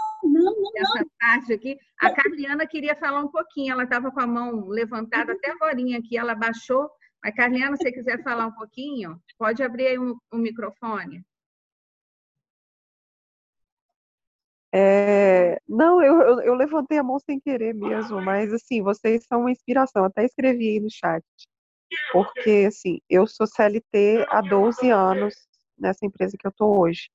não, 0.55 0.61
não, 0.61 0.71
essa 0.75 1.05
parte 1.19 1.53
aqui. 1.53 1.77
A 2.01 2.11
Carliana 2.11 2.67
queria 2.67 2.95
falar 2.95 3.21
um 3.21 3.27
pouquinho, 3.27 3.73
ela 3.73 3.83
estava 3.83 4.11
com 4.11 4.19
a 4.19 4.27
mão 4.27 4.67
levantada 4.67 5.33
até 5.33 5.51
agora 5.51 5.73
aqui, 5.97 6.17
ela 6.17 6.35
baixou. 6.35 6.89
Mas, 7.23 7.35
Carliana, 7.35 7.75
se 7.75 7.83
você 7.83 7.91
quiser 7.91 8.23
falar 8.23 8.47
um 8.47 8.53
pouquinho, 8.53 9.21
pode 9.37 9.61
abrir 9.61 9.87
aí 9.87 9.97
o 9.97 10.13
um, 10.13 10.19
um 10.33 10.37
microfone. 10.37 11.23
É, 14.71 15.59
não, 15.67 16.01
eu, 16.01 16.21
eu, 16.21 16.41
eu, 16.41 16.53
levantei 16.53 16.99
a 16.99 17.03
mão 17.03 17.19
sem 17.19 17.39
querer 17.39 17.73
mesmo, 17.73 18.21
mas 18.21 18.53
assim, 18.53 18.83
vocês 18.83 19.25
são 19.25 19.41
uma 19.41 19.51
inspiração. 19.51 20.05
Até 20.05 20.23
escrevi 20.23 20.69
aí 20.69 20.79
no 20.79 20.91
chat. 20.91 21.23
Porque, 22.11 22.65
assim, 22.67 22.99
eu 23.09 23.25
sou 23.25 23.47
CLT 23.47 24.25
há 24.29 24.41
12 24.41 24.89
anos 24.91 25.33
nessa 25.77 26.05
empresa 26.05 26.37
que 26.37 26.45
eu 26.45 26.51
estou 26.51 26.79
hoje. 26.79 27.09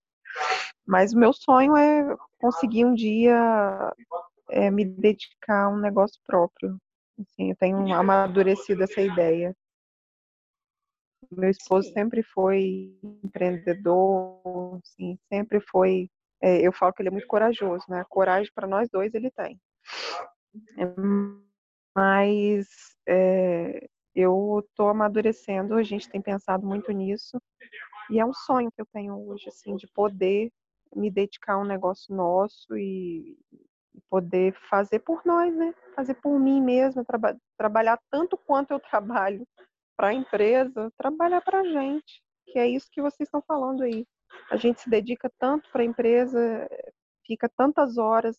Mas 0.87 1.12
o 1.12 1.18
meu 1.18 1.32
sonho 1.32 1.76
é 1.76 2.16
conseguir 2.39 2.85
um 2.85 2.95
dia 2.95 3.93
é, 4.51 4.70
me 4.70 4.85
dedicar 4.85 5.64
a 5.64 5.68
um 5.68 5.78
negócio 5.78 6.20
próprio. 6.26 6.78
Assim, 7.18 7.51
eu 7.51 7.57
tenho 7.57 7.93
amadurecido 7.95 8.82
essa 8.85 9.01
ideia. 9.01 9.57
Meu 11.30 11.51
esposo 11.51 11.91
sempre 11.93 12.22
foi 12.22 12.97
empreendedor, 13.24 14.78
assim, 14.82 15.18
sempre 15.28 15.61
foi. 15.61 16.11
É, 16.43 16.61
eu 16.61 16.72
falo 16.72 16.93
que 16.93 17.03
ele 17.03 17.09
é 17.09 17.12
muito 17.12 17.26
corajoso, 17.26 17.85
né? 17.89 18.05
Coragem 18.09 18.53
para 18.55 18.66
nós 18.66 18.89
dois 18.91 19.14
ele 19.14 19.30
tem. 19.30 19.59
Mas 21.97 22.66
é, 23.07 23.89
eu 24.14 24.61
estou 24.68 24.89
amadurecendo, 24.89 25.74
a 25.74 25.82
gente 25.82 26.09
tem 26.09 26.20
pensado 26.20 26.66
muito 26.66 26.93
nisso 26.93 27.41
E 28.11 28.20
é 28.20 28.26
um 28.26 28.32
sonho 28.35 28.70
que 28.72 28.80
eu 28.80 28.87
tenho 28.93 29.16
hoje, 29.28 29.49
assim, 29.49 29.76
de 29.76 29.87
poder 29.89 30.51
me 30.95 31.11
dedicar 31.11 31.55
a 31.55 31.59
um 31.59 31.64
negócio 31.64 32.14
nosso 32.14 32.76
e 32.76 33.36
poder 34.11 34.55
fazer 34.68 35.01
por 35.01 35.22
nós, 35.24 35.55
né? 35.55 35.74
Fazer 35.95 36.14
por 36.14 36.38
mim 36.38 36.61
mesma, 36.61 37.05
traba 37.05 37.36
trabalhar 37.57 37.99
tanto 38.11 38.36
quanto 38.36 38.72
eu 38.72 38.80
trabalho 38.80 39.47
para 39.97 40.09
a 40.09 40.14
empresa, 40.14 40.92
trabalhar 40.97 41.40
para 41.40 41.61
a 41.61 41.64
gente, 41.64 42.22
que 42.47 42.59
é 42.59 42.66
isso 42.66 42.88
que 42.90 43.03
vocês 43.03 43.26
estão 43.26 43.42
falando 43.47 43.82
aí. 43.82 44.07
A 44.51 44.57
gente 44.57 44.80
se 44.80 44.90
dedica 44.90 45.30
tanto 45.38 45.70
para 45.70 45.82
a 45.82 45.84
empresa, 45.84 46.68
fica 47.24 47.49
tantas 47.49 47.97
horas 47.97 48.36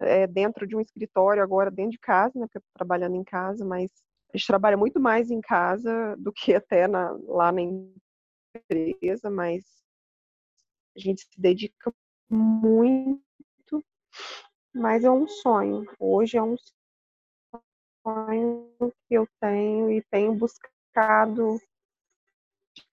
é, 0.00 0.26
dentro 0.26 0.66
de 0.66 0.76
um 0.76 0.80
escritório, 0.80 1.42
agora 1.42 1.70
dentro 1.70 1.92
de 1.92 1.98
casa, 1.98 2.38
né? 2.38 2.46
Porque 2.46 2.58
eu 2.58 2.60
estou 2.60 2.74
trabalhando 2.74 3.16
em 3.16 3.24
casa, 3.24 3.64
mas 3.64 3.90
a 4.32 4.36
gente 4.36 4.46
trabalha 4.46 4.76
muito 4.76 5.00
mais 5.00 5.30
em 5.30 5.40
casa 5.40 6.16
do 6.18 6.32
que 6.32 6.54
até 6.54 6.86
na, 6.86 7.10
lá 7.26 7.52
na 7.52 7.60
empresa, 7.62 9.30
mas 9.30 9.83
a 10.96 11.00
gente 11.00 11.22
se 11.22 11.40
dedica 11.40 11.92
muito, 12.30 13.84
mas 14.74 15.04
é 15.04 15.10
um 15.10 15.26
sonho. 15.26 15.84
Hoje 15.98 16.36
é 16.36 16.42
um 16.42 16.56
sonho 18.06 18.70
que 19.08 19.14
eu 19.14 19.26
tenho 19.40 19.90
e 19.90 20.02
tenho 20.10 20.34
buscado 20.34 21.60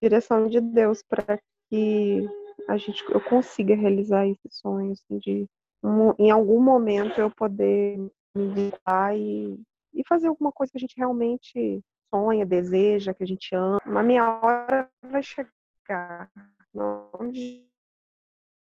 direção 0.01 0.47
de 0.47 0.59
Deus 0.59 1.03
para 1.03 1.39
que 1.69 2.27
a 2.67 2.77
gente 2.77 3.03
eu 3.11 3.21
consiga 3.21 3.75
realizar 3.75 4.27
esse 4.27 4.49
sonho 4.49 4.91
assim, 4.91 5.17
de 5.19 5.47
um, 5.83 6.13
em 6.19 6.29
algum 6.29 6.61
momento 6.61 7.19
eu 7.19 7.29
poder 7.31 7.97
me 8.35 8.47
virar 8.53 9.15
e, 9.17 9.59
e 9.93 10.03
fazer 10.07 10.27
alguma 10.27 10.51
coisa 10.51 10.71
que 10.71 10.77
a 10.77 10.81
gente 10.81 10.95
realmente 10.97 11.81
sonha, 12.13 12.45
deseja, 12.45 13.13
que 13.13 13.23
a 13.23 13.27
gente 13.27 13.55
ama. 13.55 13.81
A 13.85 14.03
minha 14.03 14.39
hora 14.39 14.89
vai 15.01 15.23
chegar. 15.23 16.29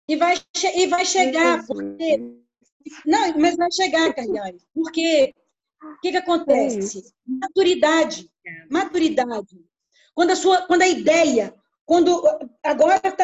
E 0.09 0.15
vai, 0.15 0.35
e 0.75 0.87
vai 0.87 1.05
chegar, 1.05 1.63
porque. 1.67 2.17
Não, 3.05 3.37
mas 3.37 3.55
vai 3.55 3.71
chegar, 3.71 4.11
Carliane. 4.11 4.57
Porque 4.73 5.35
o 5.83 5.99
que, 5.99 6.09
que 6.09 6.17
acontece? 6.17 7.13
Maturidade. 7.27 8.27
Maturidade. 8.71 9.63
Quando 10.15 10.31
a, 10.31 10.35
sua, 10.35 10.65
quando 10.65 10.81
a 10.81 10.87
ideia, 10.87 11.53
quando 11.85 12.23
agora 12.63 12.99
tá, 12.99 13.23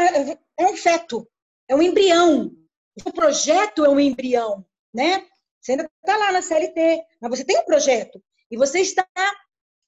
é 0.60 0.68
um 0.68 0.78
feto, 0.78 1.28
é 1.68 1.76
um 1.76 1.82
embrião. 1.82 2.56
O 3.04 3.12
projeto 3.12 3.84
é 3.84 3.90
um 3.90 4.00
embrião, 4.00 4.64
né? 4.94 5.26
Você 5.60 5.72
ainda 5.72 5.90
está 6.00 6.16
lá 6.18 6.32
na 6.32 6.44
CLT, 6.44 7.04
mas 7.20 7.32
você 7.32 7.44
tem 7.44 7.58
um 7.58 7.66
projeto. 7.66 8.24
E 8.52 8.58
você 8.58 8.82
está 8.82 9.08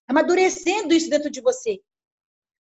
amadurecendo 0.08 0.96
isso 0.96 1.12
dentro 1.12 1.30
de 1.30 1.42
você, 1.42 1.80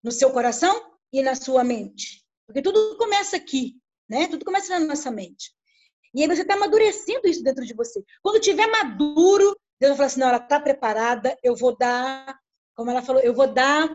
no 0.03 0.11
seu 0.11 0.29
coração 0.29 0.95
e 1.11 1.23
na 1.23 1.33
sua 1.33 1.63
mente. 1.63 2.23
Porque 2.45 2.61
tudo 2.61 2.97
começa 2.97 3.35
aqui, 3.35 3.75
né? 4.09 4.27
Tudo 4.27 4.45
começa 4.45 4.79
na 4.79 4.85
nossa 4.85 5.11
mente. 5.11 5.51
E 6.13 6.21
aí 6.21 6.27
você 6.27 6.41
está 6.41 6.55
amadurecendo 6.55 7.27
isso 7.27 7.43
dentro 7.43 7.65
de 7.65 7.73
você. 7.73 8.03
Quando 8.21 8.41
tiver 8.41 8.67
maduro, 8.67 9.55
Deus 9.79 9.91
vai 9.91 9.97
falar 9.97 10.05
assim, 10.07 10.19
não, 10.19 10.27
ela 10.29 10.37
está 10.37 10.59
preparada, 10.59 11.37
eu 11.43 11.55
vou 11.55 11.77
dar, 11.77 12.37
como 12.75 12.89
ela 12.89 13.01
falou, 13.01 13.21
eu 13.21 13.33
vou 13.33 13.47
dar, 13.47 13.89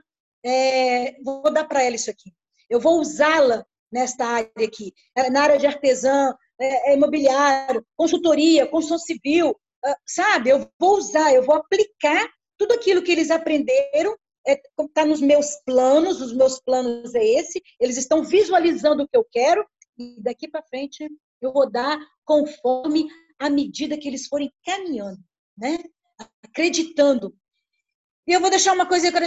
é, 0.44 1.16
vou 1.22 1.52
dar 1.52 1.64
para 1.64 1.82
ela 1.82 1.96
isso 1.96 2.10
aqui. 2.10 2.32
Eu 2.68 2.80
vou 2.80 3.00
usá-la 3.00 3.64
nesta 3.90 4.24
área 4.24 4.50
aqui, 4.64 4.92
é, 5.16 5.30
na 5.30 5.42
área 5.42 5.58
de 5.58 5.66
artesã, 5.66 6.34
é, 6.60 6.92
é, 6.92 6.94
imobiliário, 6.94 7.84
consultoria, 7.96 8.66
construção 8.66 8.98
civil, 8.98 9.58
ah, 9.84 9.96
sabe? 10.06 10.50
Eu 10.50 10.70
vou 10.78 10.96
usar, 10.96 11.34
eu 11.34 11.42
vou 11.42 11.56
aplicar 11.56 12.28
tudo 12.56 12.72
aquilo 12.74 13.02
que 13.02 13.10
eles 13.10 13.30
aprenderam 13.30 14.16
está 14.46 15.02
é, 15.02 15.04
nos 15.04 15.20
meus 15.20 15.56
planos, 15.64 16.20
os 16.20 16.32
meus 16.32 16.60
planos 16.60 17.14
é 17.14 17.24
esse, 17.24 17.62
eles 17.80 17.96
estão 17.96 18.24
visualizando 18.24 19.02
o 19.02 19.08
que 19.08 19.16
eu 19.16 19.26
quero 19.30 19.64
e 20.02 20.22
daqui 20.22 20.48
para 20.48 20.62
frente 20.62 21.08
eu 21.40 21.52
vou 21.52 21.70
dar 21.70 21.98
conforme 22.24 23.08
a 23.38 23.50
medida 23.50 23.98
que 23.98 24.08
eles 24.08 24.26
forem 24.26 24.52
caminhando, 24.64 25.20
né? 25.56 25.78
Acreditando. 26.44 27.36
E 28.26 28.32
eu 28.32 28.40
vou 28.40 28.50
deixar 28.50 28.72
uma 28.72 28.86
coisa, 28.86 29.08
eu 29.08 29.12
quero 29.12 29.26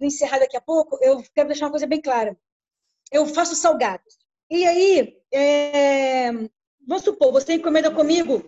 encerrar 0.00 0.38
daqui 0.38 0.56
a 0.56 0.60
pouco, 0.60 0.98
eu 1.02 1.22
quero 1.34 1.48
deixar 1.48 1.66
uma 1.66 1.72
coisa 1.72 1.86
bem 1.86 2.00
clara. 2.00 2.38
Eu 3.12 3.26
faço 3.26 3.54
salgados. 3.54 4.18
E 4.50 4.66
aí, 4.66 5.20
é, 5.32 6.32
vamos 6.86 7.04
supor, 7.04 7.32
você 7.32 7.54
encomenda 7.54 7.90
comigo 7.90 8.42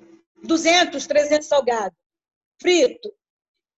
200, 0.45 1.07
300 1.07 1.47
salgados, 1.47 1.99
frito, 2.61 3.13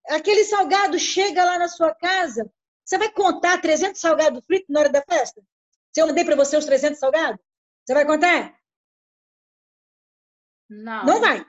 aquele 0.09 0.45
salgado 0.45 0.99
chega 0.99 1.45
lá 1.45 1.59
na 1.59 1.68
sua 1.68 1.95
casa, 1.95 2.51
você 2.85 2.99
vai 2.99 3.11
contar 3.11 3.61
300 3.61 4.01
salgados 4.01 4.45
fritos 4.45 4.68
na 4.68 4.81
hora 4.81 4.89
da 4.91 5.03
festa? 5.03 5.43
Se 5.93 6.01
eu 6.01 6.07
mandei 6.07 6.25
para 6.25 6.37
você 6.37 6.57
os 6.57 6.64
300 6.64 6.99
salgados, 6.99 7.41
você 7.91 7.95
vai 7.95 8.07
contar? 8.07 8.57
Não. 10.68 11.05
Não 11.05 11.20
vai. 11.20 11.45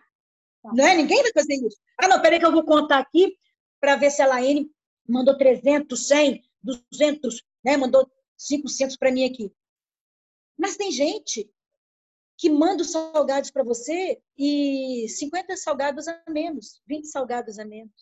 Não 0.63 0.87
é? 0.87 0.95
Ninguém 0.95 1.21
vai 1.21 1.31
fazer 1.33 1.53
isso. 1.53 1.77
Ah, 1.99 2.07
não, 2.07 2.19
peraí 2.19 2.39
que 2.39 2.45
eu 2.45 2.51
vou 2.51 2.65
contar 2.65 2.97
aqui 2.97 3.37
para 3.79 3.95
ver 3.95 4.09
se 4.09 4.23
a 4.23 4.25
Laine 4.25 4.71
mandou 5.07 5.37
300, 5.37 6.07
100, 6.07 6.43
200, 6.63 7.43
né? 7.63 7.77
Mandou 7.77 8.11
500 8.39 8.97
para 8.97 9.11
mim 9.11 9.23
aqui. 9.23 9.53
Mas 10.57 10.77
tem 10.77 10.91
gente 10.91 11.47
que 12.39 12.49
manda 12.49 12.81
os 12.81 12.91
salgados 12.91 13.51
para 13.51 13.63
você 13.63 14.19
e 14.35 15.07
50 15.09 15.55
salgados 15.57 16.07
a 16.07 16.23
menos, 16.27 16.81
20 16.87 17.05
salgados 17.05 17.59
a 17.59 17.65
menos. 17.65 17.93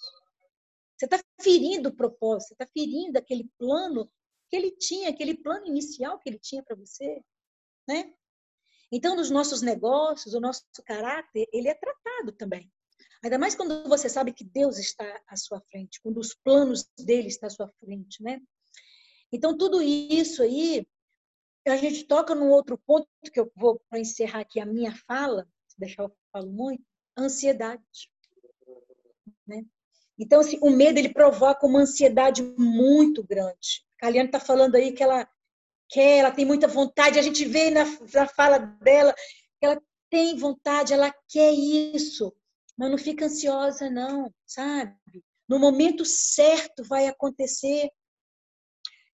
Você 0.98 1.08
está 1.08 1.20
ferindo 1.42 1.90
o 1.90 1.96
propósito, 1.96 2.48
você 2.48 2.54
está 2.54 2.68
ferindo 2.68 3.20
aquele 3.20 3.50
plano 3.58 4.10
que 4.50 4.56
ele 4.56 4.72
tinha, 4.72 5.10
aquele 5.10 5.36
plano 5.36 5.66
inicial 5.68 6.18
que 6.20 6.30
ele 6.30 6.40
tinha 6.40 6.64
para 6.64 6.78
você, 6.78 7.22
né? 7.86 8.14
Então, 8.92 9.16
nos 9.16 9.30
nossos 9.30 9.62
negócios, 9.62 10.34
o 10.34 10.40
nosso 10.40 10.64
caráter, 10.86 11.48
ele 11.54 11.68
é 11.68 11.76
tratado 11.76 12.32
também. 12.32 12.72
Ainda 13.24 13.38
mais 13.38 13.54
quando 13.54 13.88
você 13.88 14.10
sabe 14.10 14.34
que 14.34 14.44
Deus 14.44 14.78
está 14.78 15.22
à 15.28 15.36
sua 15.36 15.62
frente, 15.70 16.02
quando 16.02 16.18
os 16.20 16.34
planos 16.34 16.90
dele 16.98 17.28
estão 17.28 17.48
à 17.48 17.50
sua 17.50 17.68
frente, 17.80 18.24
né? 18.24 18.42
Então, 19.32 19.58
tudo 19.58 19.82
isso 19.82 20.42
aí, 20.42 20.88
a 21.68 21.78
gente 21.78 22.06
toca 22.06 22.34
num 22.34 22.50
outro 22.50 22.78
ponto 22.78 23.08
que 23.32 23.40
eu 23.40 23.52
vou 23.56 23.80
para 23.90 24.00
encerrar 24.00 24.40
aqui 24.40 24.60
a 24.60 24.66
minha 24.66 24.96
fala, 25.08 25.48
deixar 25.78 26.04
eu 26.04 26.16
falo 26.32 26.52
muito, 26.52 26.84
ansiedade. 27.18 28.10
Né? 29.46 29.66
Então, 30.18 30.40
assim, 30.40 30.58
o 30.62 30.70
medo 30.70 30.98
ele 30.98 31.14
provoca 31.14 31.68
uma 31.68 31.82
ansiedade 31.82 32.42
muito 32.58 33.24
grande. 33.24 33.86
A 33.98 34.06
Kaliane 34.06 34.30
está 34.30 34.40
falando 34.40 34.76
aí 34.76 34.92
que 34.92 35.04
ela 35.04 35.30
quer, 35.90 36.20
ela 36.20 36.32
tem 36.32 36.46
muita 36.46 36.68
vontade, 36.68 37.20
a 37.20 37.22
gente 37.22 37.46
vê 37.46 37.70
na, 37.70 37.84
na 38.14 38.28
fala 38.28 38.60
dela 38.60 39.14
que 39.60 39.66
ela 39.66 39.82
tem 40.10 40.38
vontade, 40.38 40.94
ela 40.94 41.14
quer 41.28 41.52
isso, 41.52 42.34
mas 42.78 42.90
não 42.90 42.98
fica 42.98 43.26
ansiosa, 43.26 43.90
não, 43.90 44.34
sabe? 44.46 44.96
No 45.48 45.60
momento 45.60 46.06
certo 46.06 46.84
vai 46.84 47.08
acontecer. 47.08 47.90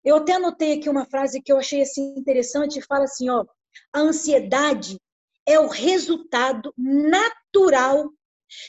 Eu 0.04 0.16
até 0.16 0.34
anotei 0.34 0.74
aqui 0.74 0.88
uma 0.88 1.06
frase 1.06 1.42
que 1.42 1.50
eu 1.50 1.58
achei 1.58 1.82
assim 1.82 2.14
interessante, 2.16 2.80
fala 2.82 3.04
assim, 3.04 3.28
ó, 3.28 3.44
a 3.92 4.00
ansiedade 4.00 5.00
é 5.46 5.58
o 5.58 5.68
resultado 5.68 6.72
natural 6.76 8.10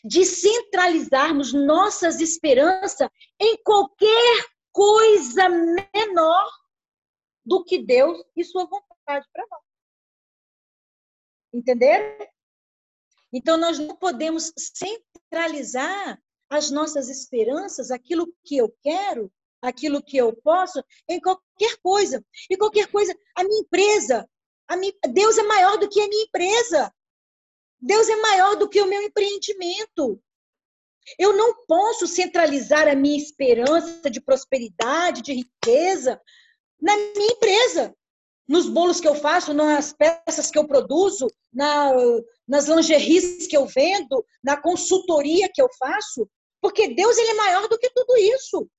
de 0.03 0.25
centralizarmos 0.25 1.53
nossas 1.53 2.19
esperanças 2.19 3.07
em 3.39 3.57
qualquer 3.63 4.45
coisa 4.71 5.49
menor 5.49 6.49
do 7.47 7.63
que 7.63 7.79
Deus 7.79 8.21
e 8.35 8.43
sua 8.43 8.65
vontade 8.65 9.25
para 9.31 9.47
nós. 9.49 9.61
Entenderam? 11.53 12.27
Então, 13.31 13.57
nós 13.57 13.79
não 13.79 13.95
podemos 13.95 14.51
centralizar 14.57 16.21
as 16.49 16.69
nossas 16.69 17.09
esperanças, 17.09 17.89
aquilo 17.89 18.33
que 18.43 18.57
eu 18.57 18.73
quero, 18.81 19.31
aquilo 19.61 20.03
que 20.03 20.17
eu 20.17 20.35
posso, 20.43 20.83
em 21.09 21.19
qualquer 21.19 21.77
coisa. 21.81 22.23
E 22.49 22.57
qualquer 22.57 22.91
coisa, 22.91 23.15
a 23.35 23.43
minha 23.43 23.61
empresa, 23.61 24.29
a 24.67 24.75
minha, 24.75 24.93
Deus 25.13 25.37
é 25.37 25.43
maior 25.43 25.77
do 25.77 25.89
que 25.89 26.01
a 26.01 26.07
minha 26.07 26.23
empresa. 26.25 26.93
Deus 27.79 28.09
é 28.09 28.15
maior 28.17 28.55
do 28.55 28.69
que 28.69 28.81
o 28.81 28.87
meu 28.87 29.01
empreendimento. 29.01 30.21
Eu 31.17 31.35
não 31.35 31.65
posso 31.65 32.07
centralizar 32.07 32.87
a 32.87 32.95
minha 32.95 33.17
esperança 33.17 34.09
de 34.09 34.19
prosperidade, 34.19 35.21
de 35.21 35.33
riqueza, 35.33 36.21
na 36.81 36.95
minha 36.95 37.31
empresa, 37.31 37.95
nos 38.47 38.69
bolos 38.69 39.01
que 39.01 39.07
eu 39.07 39.15
faço, 39.15 39.53
nas 39.53 39.91
peças 39.93 40.49
que 40.49 40.57
eu 40.57 40.67
produzo, 40.67 41.27
na, 41.51 41.91
nas 42.47 42.67
lingeries 42.67 43.47
que 43.47 43.57
eu 43.57 43.65
vendo, 43.65 44.25
na 44.43 44.55
consultoria 44.55 45.49
que 45.53 45.61
eu 45.61 45.67
faço, 45.77 46.29
porque 46.61 46.93
Deus 46.93 47.17
ele 47.17 47.31
é 47.31 47.33
maior 47.33 47.67
do 47.67 47.77
que 47.77 47.89
tudo 47.89 48.17
isso. 48.17 48.69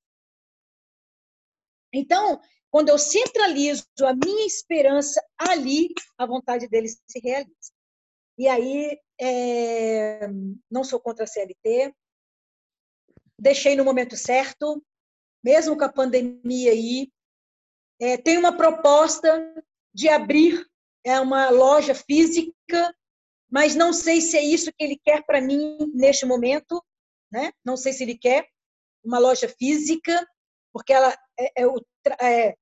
Então, 1.92 2.40
quando 2.70 2.88
eu 2.88 2.98
centralizo 2.98 3.84
a 4.02 4.14
minha 4.14 4.46
esperança 4.46 5.22
ali, 5.38 5.88
a 6.16 6.26
vontade 6.26 6.68
dele 6.68 6.88
se 6.88 7.18
realiza. 7.22 7.72
E 8.36 8.46
aí, 8.46 8.98
é, 9.20 10.28
não 10.70 10.84
sou 10.84 11.00
contra 11.00 11.24
a 11.24 11.26
CLT, 11.26 11.92
deixei 13.38 13.74
no 13.74 13.84
momento 13.84 14.16
certo, 14.16 14.82
mesmo 15.42 15.76
com 15.76 15.84
a 15.84 15.92
pandemia 15.92 16.72
aí, 16.72 17.10
é, 18.00 18.16
tem 18.16 18.38
uma 18.38 18.56
proposta 18.56 19.54
de 19.92 20.08
abrir 20.08 20.64
é, 21.04 21.18
uma 21.20 21.50
loja 21.50 21.94
física, 21.94 22.94
mas 23.50 23.74
não 23.74 23.92
sei 23.92 24.20
se 24.20 24.36
é 24.36 24.42
isso 24.42 24.72
que 24.72 24.84
ele 24.84 25.00
quer 25.02 25.24
para 25.24 25.40
mim 25.40 25.78
neste 25.94 26.26
momento, 26.26 26.84
né? 27.30 27.50
Não 27.64 27.76
sei 27.76 27.92
se 27.92 28.02
ele 28.02 28.16
quer 28.16 28.46
uma 29.04 29.18
loja 29.18 29.48
física, 29.48 30.26
porque 30.72 30.92
ela 30.92 31.16
é, 31.38 31.62
é, 31.62 31.66
é, 32.20 32.56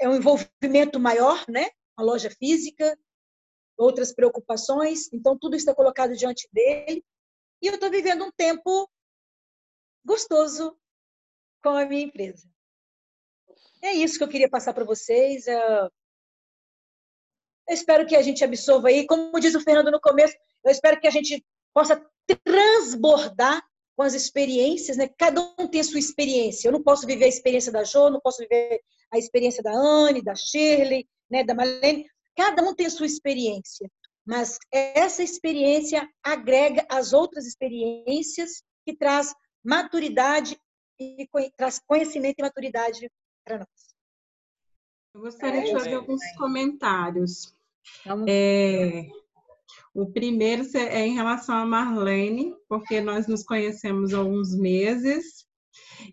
é 0.00 0.08
um 0.08 0.16
envolvimento 0.16 0.98
maior, 1.00 1.44
né? 1.48 1.68
Uma 1.98 2.06
loja 2.06 2.30
física, 2.30 2.96
outras 3.76 4.14
preocupações, 4.14 5.12
então 5.12 5.38
tudo 5.38 5.56
está 5.56 5.74
colocado 5.74 6.14
diante 6.14 6.48
dele. 6.52 7.04
E 7.60 7.66
eu 7.66 7.74
estou 7.74 7.90
vivendo 7.90 8.24
um 8.24 8.32
tempo 8.32 8.88
gostoso 10.04 10.78
com 11.62 11.70
a 11.70 11.84
minha 11.84 12.04
empresa. 12.04 12.53
É 13.84 13.92
isso 13.92 14.16
que 14.16 14.24
eu 14.24 14.28
queria 14.28 14.48
passar 14.48 14.72
para 14.72 14.82
vocês. 14.82 15.46
Eu 15.46 15.90
espero 17.68 18.06
que 18.06 18.16
a 18.16 18.22
gente 18.22 18.42
absorva 18.42 18.88
aí, 18.88 19.06
como 19.06 19.38
diz 19.38 19.54
o 19.54 19.60
Fernando 19.60 19.90
no 19.90 20.00
começo, 20.00 20.34
eu 20.64 20.70
espero 20.70 20.98
que 20.98 21.06
a 21.06 21.10
gente 21.10 21.44
possa 21.74 22.02
transbordar 22.42 23.62
com 23.94 24.02
as 24.02 24.14
experiências, 24.14 24.96
né? 24.96 25.08
Cada 25.18 25.42
um 25.58 25.68
tem 25.68 25.82
a 25.82 25.84
sua 25.84 25.98
experiência. 25.98 26.66
Eu 26.66 26.72
não 26.72 26.82
posso 26.82 27.06
viver 27.06 27.26
a 27.26 27.28
experiência 27.28 27.70
da 27.70 27.84
Jo, 27.84 28.08
não 28.08 28.20
posso 28.20 28.38
viver 28.38 28.80
a 29.12 29.18
experiência 29.18 29.62
da 29.62 29.72
Anne, 29.72 30.22
da 30.22 30.34
Shirley, 30.34 31.06
né, 31.30 31.44
da 31.44 31.54
Marlene. 31.54 32.06
Cada 32.34 32.62
um 32.62 32.74
tem 32.74 32.86
a 32.86 32.90
sua 32.90 33.06
experiência, 33.06 33.88
mas 34.26 34.58
essa 34.72 35.22
experiência 35.22 36.08
agrega 36.22 36.86
as 36.88 37.12
outras 37.12 37.46
experiências 37.46 38.62
que 38.84 38.96
traz 38.96 39.34
maturidade 39.62 40.58
e 40.98 41.28
traz 41.56 41.78
conhecimento 41.86 42.36
e 42.38 42.42
maturidade 42.42 43.10
para 43.44 43.58
nós. 43.58 43.94
Eu 45.14 45.20
gostaria 45.20 45.60
é, 45.60 45.64
de 45.64 45.72
fazer 45.72 45.94
alguns 45.94 46.20
comentários. 46.36 47.54
É, 48.26 49.06
o 49.94 50.10
primeiro 50.10 50.64
é 50.76 51.06
em 51.06 51.14
relação 51.14 51.54
a 51.54 51.64
Marlene, 51.64 52.54
porque 52.68 53.00
nós 53.00 53.28
nos 53.28 53.44
conhecemos 53.44 54.12
há 54.12 54.18
alguns 54.18 54.56
meses 54.56 55.44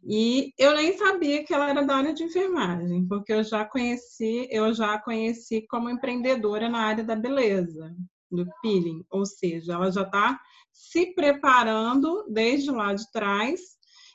e 0.04 0.54
eu 0.58 0.76
nem 0.76 0.98
sabia 0.98 1.44
que 1.44 1.54
ela 1.54 1.70
era 1.70 1.84
da 1.84 1.96
área 1.96 2.14
de 2.14 2.24
enfermagem, 2.24 3.08
porque 3.08 3.34
eu 3.34 3.44
já 3.44 3.66
conheci, 3.66 4.48
eu 4.52 4.74
já 4.74 5.00
conheci 5.00 5.66
como 5.68 5.90
empreendedora 5.90 6.70
na 6.70 6.80
área 6.80 7.04
da 7.04 7.16
beleza, 7.16 7.96
do 8.30 8.48
peeling, 8.62 9.04
ou 9.10 9.26
seja, 9.26 9.74
ela 9.74 9.92
já 9.92 10.04
está 10.04 10.40
se 10.72 11.14
preparando 11.14 12.26
desde 12.30 12.72
lá 12.72 12.94
de 12.94 13.10
trás 13.12 13.60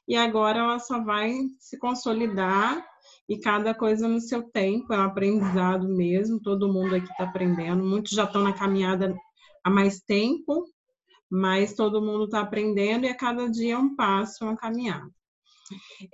e 0.09 0.17
agora 0.17 0.61
ela 0.61 0.79
só 0.79 1.03
vai 1.03 1.35
se 1.59 1.79
consolidar 1.79 2.85
e 3.29 3.39
cada 3.39 3.75
coisa 3.75 4.07
no 4.07 4.21
seu 4.21 4.43
tempo, 4.43 4.93
é 4.93 4.99
um 4.99 5.03
aprendizado 5.03 5.89
mesmo, 5.89 6.41
todo 6.41 6.73
mundo 6.73 6.95
aqui 6.95 7.11
está 7.11 7.25
aprendendo, 7.25 7.85
muitos 7.85 8.13
já 8.13 8.25
estão 8.25 8.43
na 8.43 8.53
caminhada 8.53 9.15
há 9.65 9.71
mais 9.71 10.01
tempo, 10.01 10.65
mas 11.29 11.75
todo 11.75 12.03
mundo 12.03 12.25
está 12.25 12.41
aprendendo 12.41 13.05
e 13.05 13.09
a 13.09 13.17
cada 13.17 13.51
dia 13.51 13.75
é 13.75 13.79
um 13.79 13.97
passo, 13.97 14.45
uma 14.45 14.57
caminhada. 14.57 15.11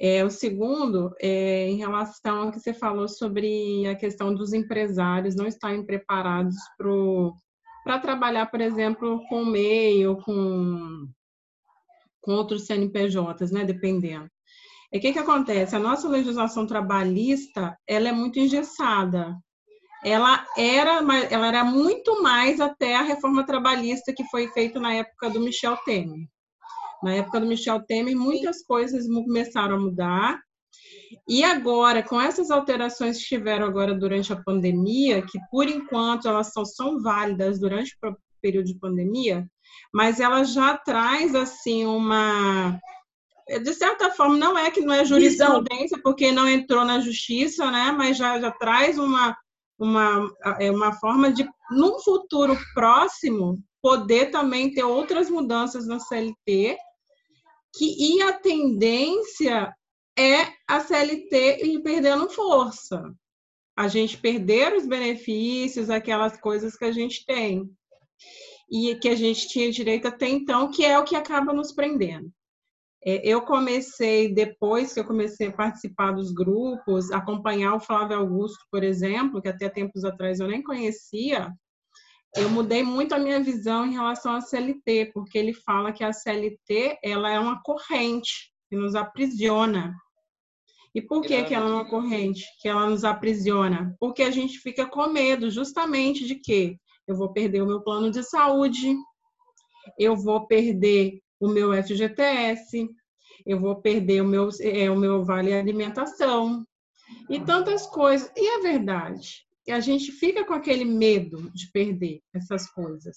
É, 0.01 0.25
o 0.25 0.31
segundo, 0.31 1.15
é, 1.21 1.69
em 1.69 1.77
relação 1.77 2.45
ao 2.45 2.53
que 2.53 2.59
você 2.59 2.73
falou 2.73 3.07
sobre 3.07 3.87
a 3.87 3.95
questão 3.95 4.35
dos 4.35 4.55
empresários 4.55 5.37
não 5.37 5.47
estarem 5.47 5.85
preparados 5.85 6.57
para 7.85 7.99
trabalhar, 7.99 8.47
por 8.47 8.63
exemplo, 8.63 9.23
com 9.29 9.45
MEI 9.45 10.07
ou 10.07 10.17
com, 10.17 11.07
com 12.23 12.33
outros 12.33 12.65
CNPJs, 12.65 13.51
né, 13.51 13.65
dependendo. 13.65 14.31
E 14.93 14.99
o 14.99 15.01
que, 15.01 15.13
que 15.13 15.19
acontece? 15.19 15.75
A 15.75 15.79
nossa 15.79 16.07
legislação 16.07 16.67
trabalhista 16.67 17.77
ela 17.89 18.09
é 18.09 18.13
muito 18.13 18.39
engessada. 18.39 19.35
Ela 20.05 20.45
era, 20.57 21.01
ela 21.31 21.47
era 21.47 21.65
muito 21.65 22.23
mais 22.23 22.61
até 22.61 22.97
a 22.97 23.03
reforma 23.03 23.47
trabalhista 23.47 24.13
que 24.13 24.25
foi 24.25 24.49
feita 24.49 24.79
na 24.79 24.93
época 24.95 25.31
do 25.31 25.41
Michel 25.41 25.77
Temer. 25.79 26.27
Na 27.03 27.15
época 27.15 27.41
do 27.41 27.47
Michel 27.47 27.83
Temer, 27.87 28.17
muitas 28.17 28.63
coisas 28.63 29.07
começaram 29.07 29.77
a 29.77 29.81
mudar. 29.81 30.41
E 31.29 31.43
agora, 31.43 32.03
com 32.03 32.21
essas 32.21 32.51
alterações 32.51 33.19
que 33.19 33.25
tiveram 33.25 33.67
agora 33.67 33.95
durante 33.95 34.33
a 34.33 34.43
pandemia, 34.43 35.23
que 35.23 35.39
por 35.51 35.69
enquanto 35.69 36.29
elas 36.29 36.53
só 36.53 36.65
são 36.65 37.01
válidas 37.01 37.59
durante 37.59 37.97
o 38.05 38.17
período 38.43 38.67
de 38.67 38.79
pandemia, 38.79 39.47
mas 39.95 40.21
ela 40.21 40.43
já 40.45 40.77
traz 40.77 41.35
assim 41.35 41.87
uma 41.87 42.79
de 43.49 43.75
certa 43.75 44.11
forma 44.11 44.37
não 44.37 44.57
é 44.57 44.71
que 44.71 44.81
não 44.81 44.95
é 44.95 45.05
jurisprudência 45.05 45.99
porque 46.03 46.31
não 46.31 46.49
entrou 46.49 46.85
na 46.85 47.01
justiça, 47.01 47.71
né? 47.71 47.93
Mas 47.93 48.17
já, 48.17 48.41
já 48.41 48.51
traz 48.51 48.99
uma 48.99 49.37
uma 49.79 50.31
é 50.61 50.71
uma 50.71 50.93
forma 50.93 51.33
de 51.33 51.49
num 51.71 51.99
futuro 52.01 52.57
próximo 52.75 53.59
poder 53.83 54.31
também 54.31 54.73
ter 54.73 54.85
outras 54.85 55.29
mudanças 55.29 55.87
na 55.87 55.99
CLT 55.99 56.77
que 57.75 58.17
e 58.17 58.23
a 58.23 58.33
tendência 58.33 59.75
é 60.17 60.53
a 60.69 60.81
CLT 60.81 61.65
ir 61.65 61.83
perdendo 61.83 62.29
força. 62.29 63.03
A 63.77 63.89
gente 63.89 64.19
perder 64.19 64.75
os 64.75 64.87
benefícios, 64.87 65.89
aquelas 65.89 66.39
coisas 66.39 66.77
que 66.77 66.85
a 66.85 66.93
gente 66.93 67.25
tem 67.25 67.69
e 68.71 68.95
que 68.97 69.09
a 69.09 69.15
gente 69.15 69.49
tinha 69.49 69.73
direito 69.73 70.07
até 70.07 70.29
então, 70.29 70.71
que 70.71 70.85
é 70.85 70.99
o 70.99 71.05
que 71.05 71.17
acaba 71.17 71.53
nos 71.53 71.73
prendendo. 71.73 72.31
É, 73.05 73.27
eu 73.27 73.43
comecei, 73.43 74.33
depois 74.33 74.93
que 74.93 75.01
eu 75.01 75.05
comecei 75.05 75.49
a 75.49 75.53
participar 75.53 76.13
dos 76.13 76.33
grupos, 76.33 77.11
acompanhar 77.11 77.75
o 77.75 77.81
Flávio 77.81 78.19
Augusto, 78.19 78.65
por 78.71 78.85
exemplo, 78.85 79.43
que 79.43 79.49
até 79.49 79.69
tempos 79.69 80.05
atrás 80.05 80.39
eu 80.39 80.47
nem 80.47 80.63
conhecia, 80.63 81.53
eu 82.37 82.49
mudei 82.49 82.83
muito 82.83 83.15
a 83.15 83.19
minha 83.19 83.43
visão 83.43 83.85
em 83.85 83.93
relação 83.93 84.35
à 84.35 84.41
CLT, 84.41 85.11
porque 85.13 85.37
ele 85.37 85.53
fala 85.53 85.93
que 85.93 86.03
a 86.03 86.13
CLT 86.13 86.99
ela 87.03 87.31
é 87.31 87.39
uma 87.39 87.61
corrente 87.63 88.53
que 88.71 88.77
nos 88.77 88.95
aprisiona. 88.95 89.95
E 90.95 91.03
por 91.03 91.23
que, 91.23 91.43
que 91.45 91.55
ela 91.55 91.69
é 91.69 91.73
uma 91.73 91.89
corrente 91.89 92.45
que 92.61 92.69
ela 92.69 92.89
nos 92.89 93.05
aprisiona? 93.05 93.95
Porque 93.99 94.23
a 94.23 94.31
gente 94.31 94.59
fica 94.59 94.87
com 94.87 95.09
medo 95.09 95.51
justamente 95.51 96.27
de 96.27 96.37
que 96.37 96.79
eu 97.07 97.17
vou 97.17 97.33
perder 97.33 97.63
o 97.63 97.67
meu 97.67 97.83
plano 97.83 98.11
de 98.11 98.23
saúde, 98.23 98.95
eu 99.99 100.17
vou 100.17 100.47
perder 100.47 101.21
o 101.43 101.49
meu 101.49 101.73
FGTS, 101.75 102.89
eu 103.45 103.59
vou 103.59 103.83
perder 103.83 104.23
o 104.23 104.25
meu, 104.25 104.49
é, 104.61 104.89
o 104.89 104.97
meu 104.97 105.25
vale 105.25 105.53
alimentação 105.53 106.65
e 107.29 107.41
tantas 107.41 107.85
coisas. 107.87 108.31
E 108.37 108.59
é 108.59 108.61
verdade, 108.61 109.45
a 109.69 109.81
gente 109.81 110.13
fica 110.13 110.45
com 110.45 110.55
aquele 110.55 110.85
medo 110.85 111.51
de 111.53 111.69
perder 111.73 112.21
essas 112.33 112.71
coisas. 112.71 113.17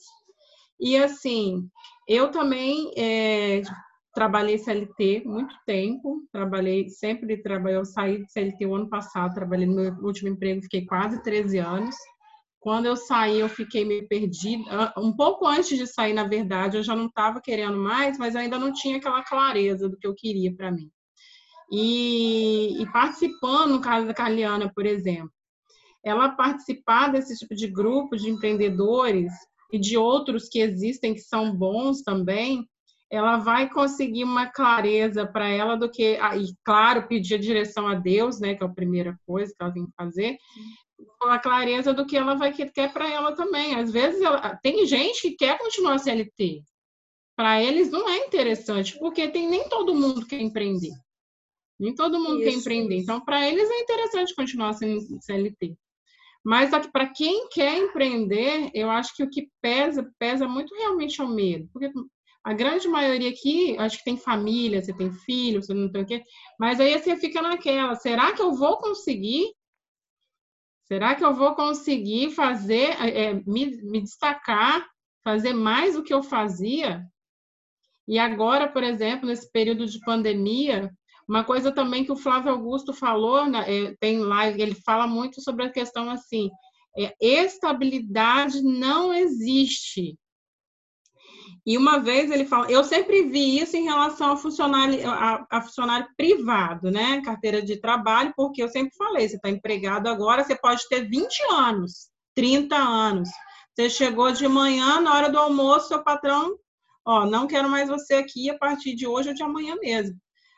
E 0.79 0.97
assim, 0.97 1.69
eu 2.07 2.31
também 2.31 2.91
é, 2.97 3.61
trabalhei 4.15 4.57
CLT 4.57 5.23
muito 5.23 5.55
tempo, 5.63 6.23
trabalhei, 6.31 6.89
sempre 6.89 7.37
trabalhei, 7.43 7.77
eu 7.77 7.85
saí 7.85 8.23
de 8.23 8.31
CLT 8.31 8.65
o 8.65 8.75
ano 8.75 8.89
passado, 8.89 9.35
trabalhei 9.35 9.67
no 9.67 9.75
meu 9.75 9.93
último 10.01 10.29
emprego, 10.29 10.63
fiquei 10.63 10.83
quase 10.83 11.21
13 11.21 11.59
anos. 11.59 11.95
Quando 12.65 12.87
eu 12.87 12.97
saí, 12.97 13.39
eu 13.39 13.47
fiquei 13.47 13.85
meio 13.85 14.07
perdida. 14.07 14.91
Um 14.97 15.15
pouco 15.15 15.45
antes 15.45 15.77
de 15.77 15.85
sair, 15.85 16.13
na 16.13 16.23
verdade, 16.23 16.77
eu 16.77 16.81
já 16.81 16.95
não 16.95 17.05
estava 17.05 17.39
querendo 17.39 17.77
mais, 17.77 18.17
mas 18.17 18.35
ainda 18.35 18.57
não 18.57 18.73
tinha 18.73 18.97
aquela 18.97 19.23
clareza 19.23 19.87
do 19.87 19.95
que 19.95 20.07
eu 20.07 20.15
queria 20.15 20.51
para 20.51 20.71
mim. 20.71 20.89
E, 21.71 22.81
e, 22.81 22.91
participando, 22.91 23.73
no 23.73 23.81
caso 23.81 24.07
da 24.07 24.15
Carliana, 24.15 24.71
por 24.73 24.83
exemplo, 24.83 25.29
ela 26.03 26.29
participar 26.29 27.09
desse 27.09 27.37
tipo 27.37 27.53
de 27.53 27.67
grupo 27.67 28.17
de 28.17 28.31
empreendedores 28.31 29.31
e 29.71 29.77
de 29.77 29.95
outros 29.95 30.49
que 30.49 30.57
existem 30.57 31.13
que 31.13 31.21
são 31.21 31.55
bons 31.55 32.01
também, 32.01 32.67
ela 33.11 33.37
vai 33.37 33.69
conseguir 33.69 34.23
uma 34.23 34.47
clareza 34.47 35.23
para 35.23 35.47
ela 35.47 35.75
do 35.75 35.87
que, 35.87 36.17
ah, 36.19 36.35
e 36.35 36.47
claro, 36.63 37.07
pedir 37.07 37.35
a 37.35 37.39
direção 37.39 37.87
a 37.87 37.93
Deus, 37.93 38.39
né, 38.39 38.55
que 38.55 38.63
é 38.63 38.65
a 38.65 38.69
primeira 38.73 39.15
coisa 39.23 39.53
que 39.55 39.63
ela 39.63 39.71
tem 39.71 39.85
que 39.85 39.93
fazer, 39.95 40.35
a 41.23 41.39
clareza 41.39 41.93
do 41.93 42.05
que 42.05 42.17
ela 42.17 42.35
vai 42.35 42.53
quer 42.53 42.91
para 42.93 43.09
ela 43.09 43.35
também. 43.35 43.75
Às 43.75 43.91
vezes 43.91 44.21
ela, 44.21 44.55
tem 44.57 44.85
gente 44.85 45.21
que 45.21 45.35
quer 45.35 45.57
continuar 45.57 45.99
CLT. 45.99 46.63
Para 47.35 47.61
eles 47.61 47.91
não 47.91 48.07
é 48.07 48.25
interessante, 48.25 48.97
porque 48.97 49.27
tem 49.27 49.49
nem 49.49 49.67
todo 49.67 49.93
mundo 49.93 50.25
quer 50.25 50.39
empreender. 50.39 50.93
Nem 51.77 51.93
todo 51.93 52.19
mundo 52.19 52.41
isso, 52.41 52.49
quer 52.49 52.57
empreender. 52.57 52.97
Então, 52.97 53.19
para 53.19 53.45
eles 53.47 53.69
é 53.69 53.79
interessante 53.81 54.33
continuar 54.33 54.73
sendo 54.73 55.01
CLT. 55.21 55.75
Mas 56.43 56.69
para 56.91 57.07
quem 57.07 57.49
quer 57.49 57.77
empreender, 57.77 58.69
eu 58.73 58.89
acho 58.89 59.15
que 59.15 59.23
o 59.23 59.29
que 59.29 59.49
pesa, 59.61 60.09
pesa 60.19 60.47
muito 60.47 60.73
realmente 60.75 61.19
é 61.19 61.23
o 61.23 61.27
medo. 61.27 61.67
Porque 61.73 61.91
a 62.43 62.53
grande 62.53 62.87
maioria 62.87 63.31
aqui, 63.31 63.75
acho 63.79 63.97
que 63.97 64.03
tem 64.03 64.15
família, 64.15 64.81
você 64.81 64.93
tem 64.93 65.11
filho, 65.11 65.61
você 65.61 65.73
não 65.73 65.91
tem 65.91 66.03
o 66.03 66.05
quê. 66.05 66.23
Mas 66.59 66.79
aí 66.79 66.97
você 66.97 67.17
fica 67.17 67.41
naquela, 67.41 67.95
será 67.95 68.31
que 68.33 68.41
eu 68.41 68.53
vou 68.53 68.77
conseguir? 68.77 69.51
Será 70.87 71.15
que 71.15 71.25
eu 71.25 71.33
vou 71.33 71.55
conseguir 71.55 72.31
fazer, 72.31 72.91
é, 73.01 73.33
me, 73.45 73.77
me 73.83 74.01
destacar, 74.01 74.87
fazer 75.23 75.53
mais 75.53 75.95
do 75.95 76.03
que 76.03 76.13
eu 76.13 76.21
fazia? 76.21 77.03
E 78.07 78.19
agora, 78.19 78.67
por 78.67 78.83
exemplo, 78.83 79.27
nesse 79.27 79.51
período 79.51 79.85
de 79.85 79.99
pandemia, 80.01 80.91
Uma 81.27 81.43
coisa 81.43 81.71
também 81.71 82.05
que 82.05 82.11
o 82.11 82.15
Flávio 82.15 82.51
Augusto 82.51 82.93
falou, 82.93 83.47
né, 83.47 83.65
é, 83.67 83.95
tem 83.99 84.19
live, 84.19 84.61
ele 84.61 84.75
fala 84.75 85.07
muito 85.07 85.41
sobre 85.41 85.65
a 85.65 85.71
questão 85.71 86.09
assim, 86.09 86.49
é, 86.97 87.13
estabilidade 87.19 88.61
não 88.61 89.11
existe. 89.13 90.15
E 91.65 91.77
uma 91.77 91.97
vez 91.97 92.29
ele 92.29 92.45
fala, 92.45 92.69
eu 92.69 92.83
sempre 92.83 93.23
vi 93.23 93.59
isso 93.59 93.75
em 93.75 93.85
relação 93.85 94.29
ao 94.29 94.37
funcionário, 94.37 95.09
a, 95.09 95.47
a 95.49 95.61
funcionário 95.61 96.07
privado, 96.15 96.91
né? 96.91 97.21
Carteira 97.21 97.61
de 97.61 97.77
trabalho, 97.77 98.33
porque 98.35 98.61
eu 98.61 98.69
sempre 98.69 98.95
falei, 98.95 99.27
você 99.27 99.35
está 99.35 99.49
empregado 99.49 100.07
agora, 100.07 100.43
você 100.43 100.55
pode 100.55 100.87
ter 100.87 101.09
20 101.09 101.41
anos, 101.51 102.09
30 102.35 102.75
anos. 102.75 103.29
Você 103.73 103.89
chegou 103.89 104.31
de 104.31 104.47
manhã, 104.47 105.01
na 105.01 105.13
hora 105.13 105.29
do 105.29 105.39
almoço, 105.39 105.87
seu 105.87 106.03
patrão, 106.03 106.55
ó, 107.03 107.25
não 107.25 107.47
quero 107.47 107.67
mais 107.67 107.89
você 107.89 108.13
aqui 108.13 108.49
a 108.49 108.57
partir 108.57 108.95
de 108.95 109.07
hoje 109.07 109.29
ou 109.29 109.35
de 109.35 109.41
amanhã 109.41 109.75
mesmo. 109.81 110.15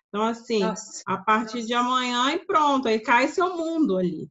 Então, 0.09 0.23
assim, 0.23 0.59
Nossa. 0.59 1.03
a 1.05 1.17
partir 1.17 1.65
de 1.65 1.73
amanhã 1.73 2.31
e 2.31 2.39
pronto, 2.45 2.87
aí 2.87 2.99
cai 2.99 3.27
seu 3.29 3.55
mundo 3.55 3.97
ali. 3.97 4.29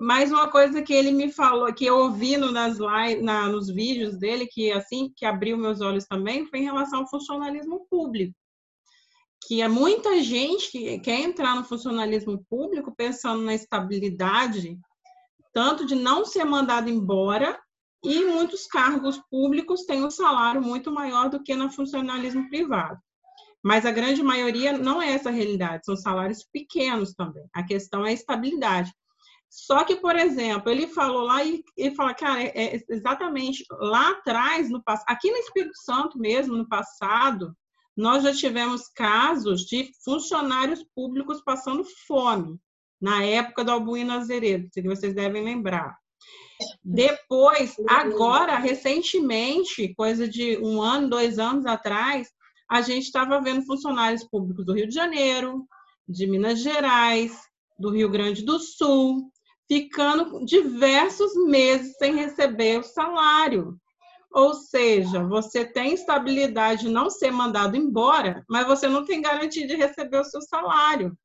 Mais 0.00 0.32
uma 0.32 0.48
coisa 0.48 0.80
que 0.80 0.94
ele 0.94 1.12
me 1.12 1.30
falou, 1.30 1.70
que 1.74 1.84
eu 1.84 1.98
ouvi 1.98 2.38
no, 2.38 2.50
nas 2.50 2.78
live, 2.78 3.20
na, 3.20 3.46
nos 3.50 3.68
vídeos 3.68 4.16
dele, 4.16 4.46
que 4.46 4.72
assim 4.72 5.12
que 5.14 5.26
abriu 5.26 5.58
meus 5.58 5.82
olhos 5.82 6.06
também, 6.06 6.46
foi 6.46 6.60
em 6.60 6.64
relação 6.64 7.00
ao 7.00 7.10
funcionalismo 7.10 7.86
público. 7.90 8.34
Que 9.46 9.60
é 9.60 9.68
muita 9.68 10.22
gente 10.22 10.70
que 10.70 10.98
quer 11.00 11.20
entrar 11.20 11.54
no 11.54 11.64
funcionalismo 11.64 12.42
público 12.48 12.94
pensando 12.96 13.42
na 13.42 13.52
estabilidade, 13.52 14.78
tanto 15.52 15.84
de 15.84 15.94
não 15.94 16.24
ser 16.24 16.44
mandado 16.44 16.88
embora, 16.88 17.60
e 18.02 18.24
muitos 18.24 18.66
cargos 18.66 19.18
públicos 19.30 19.84
têm 19.84 20.02
um 20.02 20.10
salário 20.10 20.62
muito 20.62 20.90
maior 20.90 21.28
do 21.28 21.42
que 21.42 21.54
no 21.54 21.70
funcionalismo 21.70 22.48
privado. 22.48 22.98
Mas 23.62 23.84
a 23.84 23.92
grande 23.92 24.22
maioria 24.22 24.78
não 24.78 25.02
é 25.02 25.12
essa 25.12 25.28
realidade, 25.30 25.84
são 25.84 25.94
salários 25.94 26.42
pequenos 26.50 27.12
também. 27.12 27.46
A 27.52 27.62
questão 27.62 28.06
é 28.06 28.08
a 28.08 28.14
estabilidade. 28.14 28.90
Só 29.50 29.82
que, 29.82 29.96
por 29.96 30.14
exemplo, 30.14 30.70
ele 30.70 30.86
falou 30.86 31.22
lá 31.22 31.42
e 31.42 31.64
ele 31.76 31.94
fala, 31.96 32.14
cara, 32.14 32.40
é, 32.40 32.76
é 32.76 32.80
exatamente 32.88 33.64
lá 33.68 34.10
atrás, 34.10 34.70
no 34.70 34.80
aqui 35.08 35.28
no 35.28 35.38
Espírito 35.38 35.76
Santo 35.82 36.16
mesmo, 36.16 36.56
no 36.56 36.68
passado, 36.68 37.52
nós 37.96 38.22
já 38.22 38.32
tivemos 38.32 38.88
casos 38.88 39.62
de 39.62 39.90
funcionários 40.04 40.84
públicos 40.94 41.42
passando 41.42 41.84
fome, 42.06 42.60
na 43.00 43.24
época 43.24 43.64
do 43.64 43.72
Albuíno 43.72 44.12
Azeredo, 44.12 44.68
que 44.72 44.82
vocês 44.82 45.14
devem 45.14 45.42
lembrar. 45.42 45.98
Depois, 46.84 47.74
agora, 47.88 48.56
recentemente, 48.56 49.94
coisa 49.94 50.28
de 50.28 50.58
um 50.58 50.80
ano, 50.80 51.10
dois 51.10 51.38
anos 51.38 51.66
atrás, 51.66 52.28
a 52.70 52.82
gente 52.82 53.04
estava 53.04 53.40
vendo 53.40 53.66
funcionários 53.66 54.22
públicos 54.22 54.64
do 54.64 54.74
Rio 54.74 54.86
de 54.86 54.94
Janeiro, 54.94 55.66
de 56.08 56.26
Minas 56.26 56.60
Gerais, 56.60 57.32
do 57.78 57.90
Rio 57.90 58.10
Grande 58.10 58.44
do 58.44 58.58
Sul, 58.58 59.32
ficando 59.70 60.44
diversos 60.44 61.32
meses 61.46 61.96
sem 61.96 62.16
receber 62.16 62.80
o 62.80 62.82
salário. 62.82 63.78
Ou 64.32 64.52
seja, 64.52 65.22
você 65.22 65.64
tem 65.64 65.94
estabilidade 65.94 66.82
de 66.82 66.88
não 66.88 67.08
ser 67.08 67.30
mandado 67.30 67.76
embora, 67.76 68.44
mas 68.48 68.66
você 68.66 68.88
não 68.88 69.04
tem 69.04 69.22
garantia 69.22 69.68
de 69.68 69.76
receber 69.76 70.18
o 70.18 70.24
seu 70.24 70.42
salário, 70.42 71.16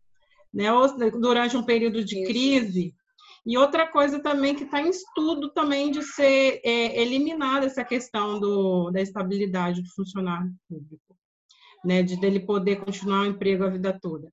né? 0.53 0.71
Ou 0.71 0.87
durante 1.19 1.57
um 1.57 1.63
período 1.63 2.05
de 2.05 2.23
crise. 2.23 2.93
E 3.43 3.57
outra 3.57 3.87
coisa 3.87 4.19
também 4.19 4.53
que 4.53 4.63
está 4.63 4.79
em 4.79 4.89
estudo 4.89 5.49
também 5.49 5.89
de 5.89 6.03
ser 6.03 6.61
é, 6.63 7.01
eliminada 7.01 7.65
essa 7.65 7.83
questão 7.83 8.39
do, 8.39 8.91
da 8.91 9.01
estabilidade 9.01 9.81
do 9.81 9.89
funcionário 9.89 10.51
público 10.69 11.15
né, 11.85 12.01
de 12.01 12.19
dele 12.19 12.39
poder 12.39 12.77
continuar 12.77 13.21
o 13.21 13.25
emprego 13.27 13.63
a 13.63 13.69
vida 13.69 13.97
toda. 14.01 14.31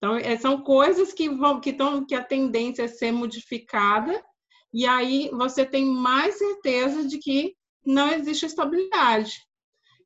Então, 0.00 0.16
é, 0.16 0.34
são 0.38 0.62
coisas 0.62 1.12
que 1.12 1.28
vão, 1.28 1.60
que 1.60 1.70
estão, 1.70 2.06
que 2.06 2.14
a 2.14 2.24
tendência 2.24 2.84
é 2.84 2.88
ser 2.88 3.12
modificada, 3.12 4.24
e 4.72 4.86
aí 4.86 5.28
você 5.30 5.64
tem 5.64 5.84
mais 5.84 6.38
certeza 6.38 7.06
de 7.06 7.18
que 7.18 7.54
não 7.84 8.08
existe 8.10 8.46
estabilidade. 8.46 9.42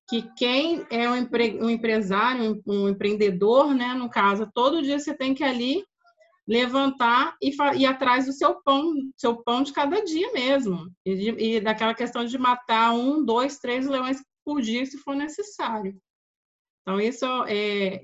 Que 0.08 0.22
quem 0.36 0.84
é 0.90 1.08
um, 1.08 1.16
empre, 1.16 1.62
um 1.62 1.70
empresário, 1.70 2.60
um, 2.66 2.72
um, 2.72 2.88
empreendedor, 2.88 3.72
né, 3.72 3.94
no 3.94 4.10
caso, 4.10 4.50
todo 4.52 4.82
dia 4.82 4.98
você 4.98 5.14
tem 5.14 5.32
que 5.32 5.44
ali 5.44 5.84
levantar 6.46 7.36
e 7.40 7.54
ir 7.76 7.86
atrás 7.86 8.26
do 8.26 8.32
seu 8.32 8.60
pão, 8.62 8.92
seu 9.16 9.42
pão 9.42 9.62
de 9.62 9.72
cada 9.72 10.04
dia 10.04 10.32
mesmo. 10.32 10.90
E, 11.06 11.56
e 11.56 11.60
daquela 11.60 11.94
questão 11.94 12.24
de 12.24 12.36
matar 12.36 12.92
um, 12.92 13.24
dois, 13.24 13.58
três 13.58 13.86
leões 13.86 14.22
por 14.44 14.60
dia, 14.60 14.84
se 14.84 14.98
for 14.98 15.14
necessário. 15.14 15.96
Então, 16.82 17.00
isso 17.00 17.24
é. 17.48 18.02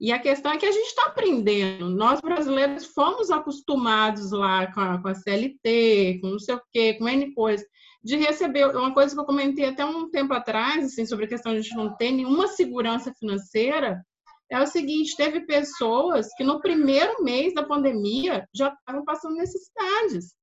E 0.00 0.12
a 0.12 0.18
questão 0.18 0.50
é 0.50 0.56
que 0.56 0.64
a 0.64 0.72
gente 0.72 0.86
está 0.86 1.06
aprendendo. 1.06 1.90
Nós 1.90 2.20
brasileiros 2.22 2.86
fomos 2.86 3.30
acostumados 3.30 4.32
lá 4.32 4.72
com 4.72 4.80
a, 4.80 5.02
com 5.02 5.08
a 5.08 5.14
CLT, 5.14 6.20
com 6.22 6.28
não 6.28 6.38
sei 6.38 6.54
o 6.54 6.62
quê, 6.72 6.94
com 6.94 7.06
N 7.06 7.34
coisas, 7.34 7.66
de 8.02 8.16
receber. 8.16 8.74
Uma 8.74 8.94
coisa 8.94 9.14
que 9.14 9.20
eu 9.20 9.26
comentei 9.26 9.66
até 9.66 9.84
um 9.84 10.08
tempo 10.08 10.32
atrás, 10.32 10.86
assim, 10.86 11.04
sobre 11.04 11.26
a 11.26 11.28
questão 11.28 11.52
de 11.52 11.58
a 11.58 11.60
gente 11.60 11.76
não 11.76 11.94
ter 11.96 12.12
nenhuma 12.12 12.48
segurança 12.48 13.12
financeira, 13.18 14.02
é 14.50 14.58
o 14.60 14.66
seguinte: 14.66 15.16
teve 15.16 15.42
pessoas 15.42 16.28
que 16.34 16.44
no 16.44 16.60
primeiro 16.60 17.22
mês 17.22 17.52
da 17.52 17.62
pandemia 17.62 18.48
já 18.54 18.68
estavam 18.72 19.04
passando 19.04 19.36
necessidades. 19.36 20.34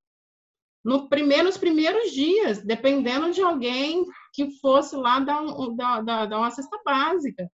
No 0.85 1.09
primeiro, 1.09 1.45
nos 1.45 1.57
primeiros 1.57 2.11
dias, 2.11 2.63
dependendo 2.63 3.31
de 3.31 3.41
alguém 3.41 4.05
que 4.33 4.51
fosse 4.59 4.95
lá 4.95 5.19
dar, 5.19 5.41
um, 5.41 5.75
dar, 5.75 6.01
dar, 6.01 6.25
dar 6.27 6.37
uma 6.37 6.51
cesta 6.51 6.79
básica. 6.85 7.49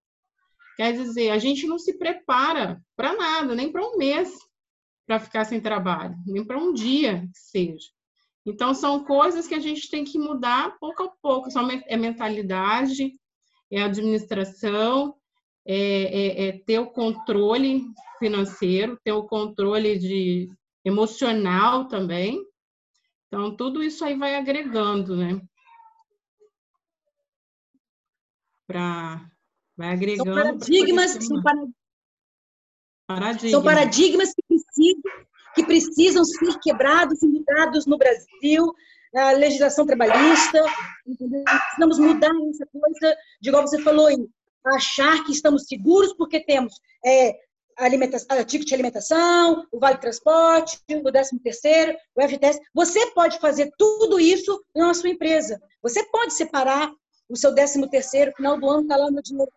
Quer 0.76 0.92
dizer, 0.92 1.30
a 1.30 1.38
gente 1.38 1.66
não 1.66 1.78
se 1.78 1.96
prepara 1.96 2.82
para 2.96 3.14
nada, 3.14 3.54
nem 3.54 3.70
para 3.70 3.84
um 3.84 3.96
mês 3.96 4.32
para 5.06 5.20
ficar 5.20 5.44
sem 5.44 5.60
trabalho, 5.60 6.16
nem 6.26 6.44
para 6.44 6.58
um 6.58 6.72
dia 6.72 7.20
que 7.20 7.38
seja. 7.38 7.88
Então, 8.46 8.74
são 8.74 9.04
coisas 9.04 9.46
que 9.46 9.54
a 9.54 9.60
gente 9.60 9.88
tem 9.88 10.04
que 10.04 10.18
mudar 10.18 10.76
pouco 10.78 11.02
a 11.04 11.08
pouco. 11.22 11.50
São, 11.50 11.68
é 11.70 11.96
mentalidade, 11.96 13.12
é 13.70 13.82
administração, 13.82 15.14
é, 15.66 15.76
é, 15.76 16.48
é 16.48 16.52
ter 16.58 16.78
o 16.78 16.90
controle 16.90 17.82
financeiro, 18.18 18.98
ter 19.02 19.12
o 19.12 19.26
controle 19.26 19.98
de 19.98 20.48
emocional 20.84 21.88
também. 21.88 22.44
Então, 23.28 23.56
tudo 23.56 23.82
isso 23.82 24.04
aí 24.04 24.16
vai 24.16 24.36
agregando, 24.36 25.16
né? 25.16 25.40
Para 28.66 29.30
Vai 29.76 29.92
agregando. 29.92 30.32
São 30.32 30.34
paradigmas, 30.34 31.10
são, 31.10 31.42
paradigmas. 31.42 31.74
são 33.50 33.62
paradigmas 33.62 34.34
que 34.34 34.42
precisam, 34.46 35.02
que 35.54 35.64
precisam 35.64 36.24
ser 36.24 36.58
quebrados 36.60 37.22
e 37.22 37.26
mudados 37.26 37.86
no 37.86 37.98
Brasil, 37.98 38.72
na 39.12 39.32
legislação 39.32 39.84
trabalhista. 39.84 40.64
Entendeu? 41.06 41.42
Precisamos 41.44 41.98
mudar 41.98 42.30
essa 42.50 42.66
coisa, 42.66 43.16
de 43.40 43.48
igual 43.48 43.66
você 43.66 43.82
falou, 43.82 44.10
em 44.10 44.28
achar 44.64 45.24
que 45.24 45.32
estamos 45.32 45.66
seguros 45.66 46.14
porque 46.14 46.40
temos 46.40 46.80
é, 47.04 47.36
alimentação, 47.76 48.38
a 48.38 48.44
ticket 48.44 48.68
de 48.68 48.74
alimentação, 48.74 49.66
o 49.72 49.78
vale 49.78 49.98
transporte, 49.98 50.78
o 50.88 51.10
13 51.10 51.38
terceiro, 51.40 51.98
o 52.14 52.22
FGTS. 52.22 52.60
Você 52.72 53.10
pode 53.10 53.40
fazer 53.40 53.72
tudo 53.76 54.20
isso 54.20 54.64
na 54.74 54.94
sua 54.94 55.10
empresa. 55.10 55.60
Você 55.82 56.04
pode 56.04 56.32
separar 56.32 56.90
o 57.28 57.36
seu 57.36 57.54
13 57.54 57.86
terceiro, 57.88 58.32
final 58.36 58.58
do 58.58 58.70
ano 58.70 58.82
está 58.82 58.96
lá 58.96 59.10
no 59.10 59.20
dinheiro 59.20 59.50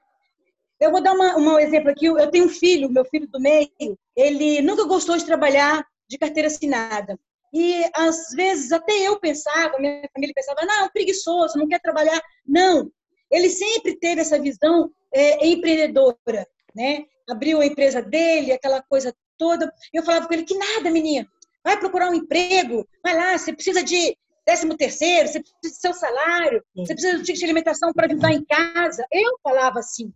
eu 0.80 0.92
vou 0.92 1.02
dar 1.02 1.14
um 1.14 1.60
exemplo 1.60 1.90
aqui. 1.90 2.06
Eu 2.06 2.30
tenho 2.30 2.46
um 2.46 2.50
filho, 2.50 2.90
meu 2.90 3.06
filho 3.06 3.28
do 3.28 3.40
meio, 3.40 3.70
ele 4.16 4.62
nunca 4.62 4.86
gostou 4.86 5.18
de 5.18 5.26
trabalhar 5.26 5.86
de 6.08 6.18
carteira 6.18 6.48
assinada. 6.48 7.20
E 7.54 7.84
às 7.96 8.30
vezes 8.32 8.72
até 8.72 8.94
eu 8.94 9.20
pensava, 9.20 9.80
minha 9.80 10.08
família 10.14 10.34
pensava, 10.36 10.66
não, 10.66 10.90
preguiçoso, 10.90 11.58
não 11.58 11.68
quer 11.68 11.80
trabalhar. 11.80 12.22
Não, 12.46 12.92
ele 13.32 13.50
sempre 13.50 13.98
teve 13.98 14.22
essa 14.22 14.40
visão 14.40 14.92
é, 15.14 15.48
empreendedora, 15.48 16.48
né? 16.76 17.06
Abriu 17.30 17.60
a 17.60 17.66
empresa 17.66 18.02
dele, 18.02 18.52
aquela 18.52 18.82
coisa 18.82 19.14
toda. 19.38 19.72
Eu 19.94 20.04
falava 20.04 20.28
com 20.28 20.34
ele 20.34 20.44
que 20.44 20.58
nada, 20.58 20.90
menino, 20.92 21.28
vai 21.64 21.80
procurar 21.80 22.10
um 22.10 22.16
emprego, 22.16 22.88
vai 23.04 23.16
lá, 23.16 23.38
você 23.38 23.54
precisa 23.54 23.84
de 23.84 24.18
décimo 24.46 24.78
terceiro, 24.78 25.28
você 25.28 25.42
precisa 25.42 25.62
de 25.62 25.70
seu 25.82 25.94
salário, 25.94 26.64
você 26.76 26.94
precisa 26.94 27.22
de 27.22 27.44
alimentação 27.44 27.92
para 27.92 28.08
ajudar 28.08 28.32
em 28.32 28.46
casa. 28.46 29.06
Eu 29.12 29.38
falava 29.44 29.80
assim 29.80 30.14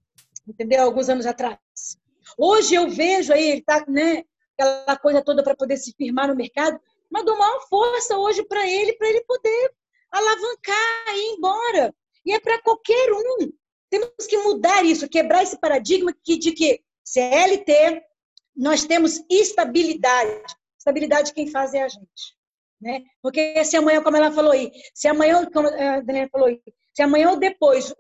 entendeu? 0.48 0.84
Alguns 0.84 1.10
anos 1.10 1.26
atrás. 1.26 1.58
Hoje 2.38 2.76
eu 2.76 2.90
vejo 2.90 3.34
aí, 3.34 3.44
ele 3.44 3.60
está, 3.60 3.84
né, 3.88 4.24
aquela 4.58 4.98
coisa 4.98 5.22
toda 5.22 5.44
para 5.44 5.56
poder 5.56 5.78
se 5.78 5.94
firmar 5.94 6.28
no 6.28 6.36
mercado, 6.36 6.80
mas 7.10 7.26
dou 7.26 7.38
maior 7.38 7.60
força 7.68 8.18
hoje 8.18 8.44
para 8.44 8.66
ele, 8.68 8.94
para 8.94 9.10
ele 9.10 9.24
poder 9.26 9.74
alavancar 10.12 11.08
e 11.10 11.34
ir 11.34 11.38
embora. 11.38 11.96
E 12.26 12.34
é 12.34 12.40
para 12.40 12.62
qualquer 12.62 13.12
um. 13.12 13.52
Temos 13.90 14.28
que 14.28 14.38
mudar 14.38 14.86
isso, 14.86 15.10
quebrar 15.10 15.44
esse 15.44 15.60
paradigma 15.60 16.16
que, 16.24 16.38
de 16.38 16.52
que 16.52 16.82
CLT, 17.04 18.02
nós 18.56 18.86
temos 18.86 19.22
estabilidade. 19.30 20.44
Estabilidade 20.78 21.34
quem 21.34 21.48
faz 21.48 21.74
é 21.74 21.84
a 21.84 21.90
gente. 21.90 22.36
Né? 22.80 23.04
Porque 23.22 23.64
se 23.66 23.76
amanhã, 23.76 24.02
como 24.02 24.18
ela 24.18 24.32
falou 24.32 24.52
aí, 24.52 24.72
se 24.94 25.08
amanhã, 25.08 25.46
como 25.52 25.68
a 25.68 26.02
Daniela 26.02 26.30
falou 26.32 26.48
aí, 26.48 26.62
se 26.94 27.02
amanhã 27.02 27.32
ou 27.32 27.38
depois 27.38 27.94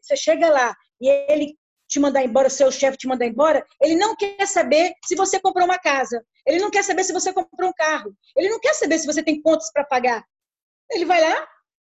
você 0.00 0.16
chega 0.16 0.48
lá 0.48 0.74
e 1.00 1.08
ele 1.08 1.58
te 1.90 1.98
mandar 1.98 2.24
embora, 2.24 2.48
seu 2.48 2.70
chefe 2.70 2.96
te 2.96 3.08
mandar 3.08 3.26
embora, 3.26 3.66
ele 3.80 3.96
não 3.96 4.14
quer 4.14 4.46
saber 4.46 4.94
se 5.04 5.16
você 5.16 5.40
comprou 5.40 5.64
uma 5.66 5.78
casa. 5.78 6.24
Ele 6.46 6.60
não 6.60 6.70
quer 6.70 6.84
saber 6.84 7.02
se 7.02 7.12
você 7.12 7.32
comprou 7.32 7.68
um 7.68 7.72
carro. 7.72 8.16
Ele 8.36 8.48
não 8.48 8.60
quer 8.60 8.74
saber 8.74 8.98
se 8.98 9.06
você 9.06 9.22
tem 9.24 9.42
contas 9.42 9.72
para 9.72 9.84
pagar. 9.84 10.24
Ele 10.88 11.04
vai 11.04 11.20
lá, 11.20 11.48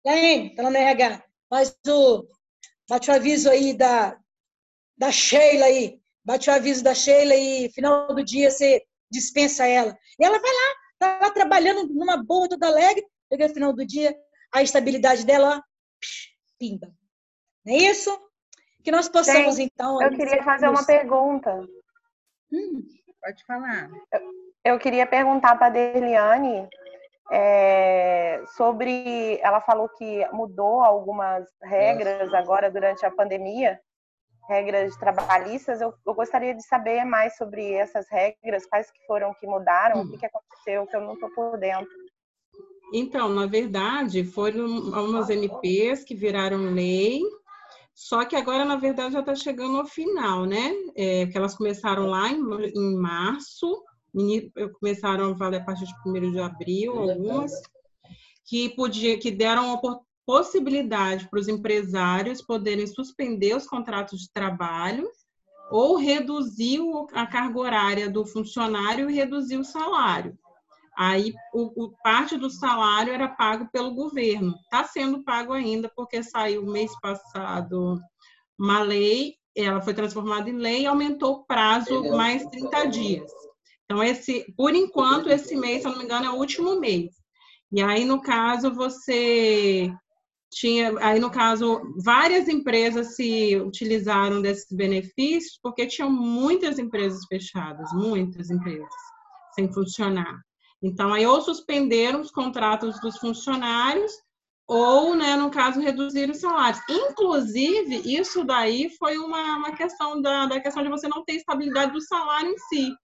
hein, 0.07 0.55
tá 0.55 0.63
lá 0.63 0.71
na 0.71 0.79
RH, 0.79 1.23
faz 1.51 1.77
o, 1.87 2.29
bate 2.89 3.11
o 3.11 3.15
aviso 3.15 3.51
aí 3.51 3.75
da, 3.75 4.17
da 4.97 5.11
Sheila 5.11 5.67
aí, 5.67 6.01
bate 6.25 6.49
o 6.49 6.53
aviso 6.53 6.83
da 6.83 6.95
Sheila 6.95 7.35
e 7.35 7.71
final 7.73 8.15
do 8.15 8.25
dia 8.25 8.51
você 8.51 8.85
dispensa 9.11 9.67
ela. 9.67 9.97
E 10.19 10.25
ela 10.25 10.39
vai 10.39 10.51
lá, 10.51 10.75
tá 10.99 11.19
lá 11.23 11.31
trabalhando 11.33 11.89
numa 11.93 12.17
boa, 12.17 12.49
toda 12.49 12.69
alegre, 12.69 13.05
chega 13.29 13.49
no 13.49 13.55
final 13.55 13.73
do 13.73 13.85
dia, 13.85 14.17
a 14.53 14.63
estabilidade 14.63 15.27
dela, 15.27 15.59
ó, 15.59 15.63
pimba. 16.57 16.93
Não 17.65 17.75
é 17.75 17.79
isso? 17.79 18.28
Que 18.89 18.93
nós 18.93 19.07
possamos, 19.07 19.57
Sim, 19.57 19.65
então. 19.65 20.01
Eu 20.01 20.09
queria 20.13 20.43
fazer 20.43 20.67
uma 20.67 20.83
pergunta. 20.83 21.61
Hum, 22.51 22.83
pode 23.21 23.45
falar. 23.45 23.91
Eu, 24.11 24.21
eu 24.65 24.79
queria 24.79 25.07
perguntar 25.07 25.57
para 25.57 25.67
a 25.67 25.69
Derliane 25.69 26.67
é, 27.31 28.43
sobre. 28.57 29.39
Ela 29.43 29.61
falou 29.61 29.91
que 29.91 30.27
mudou 30.33 30.81
algumas 30.81 31.47
regras 31.63 32.33
agora 32.33 32.71
durante 32.71 33.05
a 33.05 33.11
pandemia, 33.11 33.79
regras 34.49 34.97
trabalhistas. 34.97 35.83
Eu, 35.83 35.93
eu 36.07 36.15
gostaria 36.15 36.55
de 36.55 36.67
saber 36.67 37.05
mais 37.05 37.37
sobre 37.37 37.75
essas 37.75 38.09
regras, 38.09 38.65
quais 38.65 38.91
que 38.91 39.05
foram 39.07 39.35
que 39.35 39.47
mudaram, 39.47 40.01
o 40.01 40.11
que, 40.11 40.17
que 40.17 40.25
aconteceu, 40.25 40.87
que 40.87 40.97
eu 40.97 41.03
não 41.03 41.13
estou 41.13 41.29
por 41.35 41.59
dentro. 41.59 41.95
Então, 42.95 43.29
na 43.29 43.45
verdade, 43.45 44.25
foram 44.25 44.65
umas 44.65 45.29
MPs 45.29 46.05
que 46.05 46.15
viraram 46.15 46.73
lei, 46.73 47.21
só 47.99 48.25
que 48.25 48.37
agora, 48.37 48.65
na 48.65 48.77
verdade, 48.77 49.15
já 49.15 49.19
está 49.19 49.35
chegando 49.35 49.77
ao 49.77 49.85
final, 49.85 50.47
né? 50.47 50.73
É, 50.95 51.27
que 51.27 51.37
elas 51.37 51.57
começaram 51.57 52.07
lá 52.07 52.31
em, 52.31 52.41
em 52.73 52.97
março, 52.97 53.83
começaram 54.79 55.31
a 55.31 55.33
valer 55.33 55.63
a 55.63 55.65
partir 55.65 55.85
de 55.85 55.93
1 56.07 56.31
de 56.31 56.39
abril, 56.39 56.97
algumas, 56.97 57.51
que, 58.47 58.69
podia, 58.69 59.19
que 59.19 59.33
deram 59.33 59.73
a 59.73 59.81
possibilidade 60.25 61.29
para 61.29 61.41
os 61.41 61.49
empresários 61.49 62.41
poderem 62.41 62.87
suspender 62.87 63.57
os 63.57 63.67
contratos 63.67 64.21
de 64.21 64.33
trabalho 64.33 65.11
ou 65.69 65.97
reduzir 65.97 66.79
a 67.13 67.27
carga 67.27 67.59
horária 67.59 68.09
do 68.09 68.25
funcionário 68.25 69.11
e 69.11 69.15
reduzir 69.15 69.57
o 69.57 69.65
salário. 69.65 70.39
Aí, 70.99 71.33
o, 71.55 71.85
o, 71.85 71.93
parte 72.03 72.37
do 72.37 72.51
salário 72.51 73.13
era 73.13 73.29
pago 73.29 73.69
pelo 73.73 73.95
governo. 73.95 74.53
Está 74.65 74.83
sendo 74.83 75.23
pago 75.23 75.53
ainda, 75.53 75.89
porque 75.95 76.25
saiu 76.25 76.67
mês 76.67 76.91
passado 77.01 78.01
uma 78.59 78.83
lei, 78.83 79.37
ela 79.57 79.81
foi 79.81 79.95
transformada 79.95 80.51
em 80.51 80.57
lei 80.57 80.83
e 80.83 80.87
aumentou 80.87 81.35
o 81.35 81.45
prazo 81.45 82.03
mais 82.17 82.45
30 82.47 82.87
dias. 82.87 83.31
Então, 83.85 84.03
esse, 84.03 84.45
por 84.57 84.75
enquanto, 84.75 85.31
esse 85.31 85.55
mês, 85.55 85.83
se 85.83 85.87
eu 85.87 85.93
não 85.93 85.99
me 85.99 86.05
engano, 86.05 86.27
é 86.27 86.31
o 86.31 86.39
último 86.39 86.81
mês. 86.81 87.13
E 87.71 87.81
aí, 87.81 88.05
no 88.05 88.21
caso, 88.21 88.75
você 88.75 89.93
tinha, 90.51 90.93
aí 90.99 91.21
no 91.21 91.31
caso, 91.31 91.81
várias 92.03 92.49
empresas 92.49 93.15
se 93.15 93.57
utilizaram 93.57 94.43
desses 94.43 94.73
benefícios, 94.73 95.61
porque 95.63 95.87
tinham 95.87 96.11
muitas 96.11 96.77
empresas 96.77 97.25
fechadas, 97.27 97.89
muitas 97.93 98.51
empresas 98.51 98.89
sem 99.55 99.73
funcionar. 99.73 100.48
Então, 100.83 101.13
aí 101.13 101.27
ou 101.27 101.41
suspenderam 101.41 102.21
os 102.21 102.31
contratos 102.31 103.01
dos 103.01 103.19
funcionários, 103.19 104.13
ou, 104.67 105.15
né, 105.15 105.35
no 105.35 105.51
caso, 105.51 105.81
reduziram 105.81 106.33
os 106.33 106.41
salários. 106.41 106.81
Inclusive, 106.89 108.03
isso 108.05 108.45
daí 108.45 108.91
foi 108.99 109.17
uma, 109.17 109.57
uma 109.57 109.73
questão 109.75 110.21
da, 110.21 110.47
da 110.47 110.61
questão 110.61 110.83
de 110.83 110.91
você 110.91 111.09
não 111.09 111.25
ter 111.25 111.37
estabilidade 111.37 111.93
do 111.93 112.01
salário 112.03 112.51
em 112.51 112.59
si. 112.59 112.95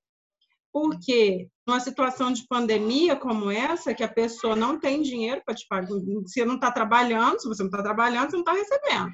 Porque 0.71 1.49
numa 1.67 1.81
situação 1.81 2.33
de 2.33 2.47
pandemia 2.47 3.17
como 3.17 3.51
essa, 3.51 3.95
que 3.95 4.03
a 4.03 4.09
pessoa 4.09 4.55
não 4.55 4.79
tem 4.79 5.01
dinheiro 5.01 5.41
para 5.45 5.55
te 5.55 5.67
pagar, 5.69 5.89
você 5.89 6.45
não 6.45 6.57
está 6.57 6.71
trabalhando, 6.71 7.41
se 7.41 7.49
você 7.49 7.63
não 7.63 7.71
está 7.71 7.83
trabalhando, 7.83 8.31
você 8.31 8.37
não 8.37 8.43
está 8.43 8.53
recebendo, 8.53 9.13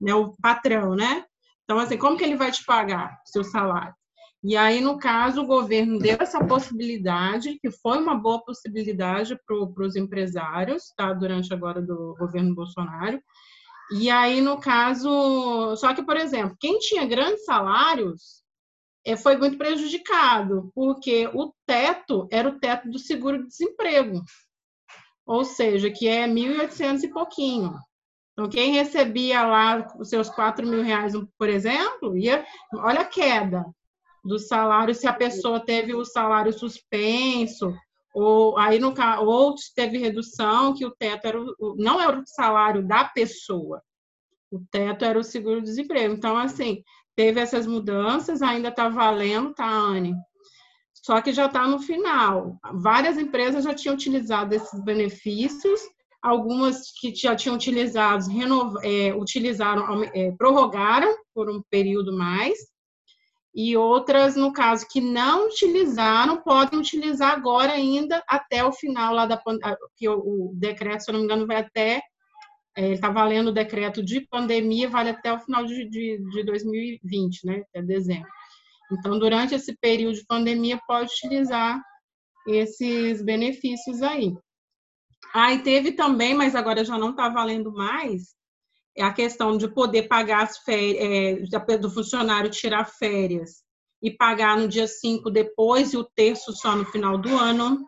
né? 0.00 0.14
O 0.14 0.32
patrão, 0.40 0.94
né? 0.94 1.24
Então, 1.64 1.78
assim, 1.78 1.98
como 1.98 2.16
que 2.16 2.24
ele 2.24 2.36
vai 2.36 2.50
te 2.50 2.64
pagar 2.64 3.20
seu 3.26 3.44
salário? 3.44 3.94
E 4.42 4.56
aí, 4.56 4.80
no 4.80 4.98
caso, 4.98 5.42
o 5.42 5.46
governo 5.46 5.98
deu 5.98 6.16
essa 6.18 6.42
possibilidade, 6.42 7.58
que 7.60 7.70
foi 7.70 7.98
uma 7.98 8.14
boa 8.14 8.42
possibilidade 8.42 9.38
para 9.46 9.84
os 9.86 9.96
empresários, 9.96 10.84
tá? 10.96 11.12
Durante 11.12 11.52
agora 11.52 11.82
do 11.82 12.16
governo 12.18 12.54
Bolsonaro. 12.54 13.20
E 13.92 14.08
aí, 14.08 14.40
no 14.40 14.58
caso, 14.58 15.76
só 15.76 15.92
que, 15.92 16.02
por 16.02 16.16
exemplo, 16.16 16.56
quem 16.58 16.78
tinha 16.78 17.06
grandes 17.06 17.44
salários 17.44 18.40
é, 19.04 19.16
foi 19.16 19.36
muito 19.36 19.58
prejudicado, 19.58 20.70
porque 20.74 21.28
o 21.34 21.52
teto 21.66 22.26
era 22.30 22.48
o 22.48 22.58
teto 22.58 22.88
do 22.88 22.98
seguro-desemprego, 22.98 24.22
ou 25.26 25.44
seja, 25.44 25.90
que 25.90 26.08
é 26.08 26.26
1.800 26.26 27.02
e 27.02 27.08
pouquinho. 27.08 27.74
Então, 28.32 28.48
quem 28.48 28.72
recebia 28.72 29.44
lá 29.44 29.86
os 29.98 30.08
seus 30.08 30.30
4 30.30 30.66
mil 30.66 30.82
reais, 30.82 31.12
por 31.36 31.48
exemplo, 31.48 32.16
ia, 32.16 32.46
olha 32.74 33.00
a 33.00 33.04
queda, 33.04 33.64
do 34.24 34.38
salário 34.38 34.94
se 34.94 35.06
a 35.06 35.12
pessoa 35.12 35.60
teve 35.60 35.94
o 35.94 36.04
salário 36.04 36.52
suspenso, 36.52 37.74
ou 38.12 38.58
aí 38.58 38.78
no 38.78 38.94
ou 39.20 39.54
teve 39.74 39.98
redução, 39.98 40.74
que 40.74 40.84
o 40.84 40.90
teto 40.90 41.26
era 41.26 41.40
o, 41.40 41.76
não 41.78 42.00
era 42.00 42.18
o 42.18 42.26
salário 42.26 42.86
da 42.86 43.04
pessoa, 43.04 43.82
o 44.50 44.60
teto 44.70 45.04
era 45.04 45.18
o 45.18 45.24
seguro-desemprego. 45.24 46.14
Então, 46.14 46.36
assim, 46.36 46.82
teve 47.14 47.40
essas 47.40 47.66
mudanças, 47.66 48.42
ainda 48.42 48.68
está 48.68 48.88
valendo, 48.88 49.54
tá, 49.54 49.68
Anne? 49.68 50.14
Só 50.92 51.20
que 51.22 51.32
já 51.32 51.46
está 51.46 51.66
no 51.66 51.78
final. 51.78 52.58
Várias 52.74 53.16
empresas 53.16 53.64
já 53.64 53.74
tinham 53.74 53.94
utilizado 53.94 54.54
esses 54.54 54.82
benefícios, 54.84 55.80
algumas 56.22 56.90
que 57.00 57.14
já 57.14 57.34
tinham 57.34 57.56
utilizado, 57.56 58.28
renov, 58.28 58.76
é, 58.82 59.14
utilizaram, 59.14 60.04
é, 60.14 60.32
prorrogaram 60.32 61.14
por 61.34 61.48
um 61.48 61.62
período 61.70 62.12
mais, 62.12 62.58
e 63.54 63.76
outras, 63.76 64.36
no 64.36 64.52
caso, 64.52 64.86
que 64.88 65.00
não 65.00 65.48
utilizaram, 65.48 66.40
podem 66.40 66.78
utilizar 66.78 67.32
agora 67.32 67.72
ainda 67.72 68.22
até 68.28 68.64
o 68.64 68.72
final 68.72 69.12
lá 69.12 69.26
da 69.26 69.40
que 69.96 70.08
o, 70.08 70.18
o 70.18 70.52
decreto, 70.54 71.02
se 71.02 71.10
eu 71.10 71.12
não 71.12 71.20
me 71.20 71.24
engano, 71.24 71.46
vai 71.46 71.56
até 71.56 72.00
está 72.76 73.08
é, 73.08 73.12
valendo 73.12 73.48
o 73.48 73.52
decreto 73.52 74.02
de 74.02 74.20
pandemia, 74.20 74.88
vale 74.88 75.10
até 75.10 75.32
o 75.32 75.40
final 75.40 75.64
de, 75.64 75.88
de, 75.88 76.18
de 76.30 76.44
2020, 76.44 77.44
né, 77.44 77.64
até 77.68 77.82
dezembro. 77.82 78.28
Então, 78.92 79.18
durante 79.18 79.54
esse 79.54 79.76
período 79.76 80.14
de 80.14 80.26
pandemia, 80.26 80.80
pode 80.86 81.10
utilizar 81.12 81.80
esses 82.46 83.22
benefícios 83.22 84.02
aí. 84.02 84.34
Aí 85.32 85.58
ah, 85.58 85.62
teve 85.62 85.92
também, 85.92 86.34
mas 86.34 86.56
agora 86.56 86.84
já 86.84 86.98
não 86.98 87.10
está 87.10 87.28
valendo 87.28 87.72
mais, 87.72 88.34
a 88.98 89.12
questão 89.12 89.56
de 89.56 89.68
poder 89.68 90.08
pagar 90.08 90.42
as 90.42 90.58
férias, 90.58 91.52
é, 91.52 91.78
do 91.78 91.90
funcionário 91.90 92.50
tirar 92.50 92.84
férias 92.84 93.62
e 94.02 94.10
pagar 94.10 94.56
no 94.56 94.68
dia 94.68 94.86
5 94.86 95.30
depois 95.30 95.92
e 95.92 95.96
o 95.96 96.04
terço 96.04 96.52
só 96.52 96.74
no 96.74 96.84
final 96.86 97.18
do 97.18 97.36
ano. 97.36 97.86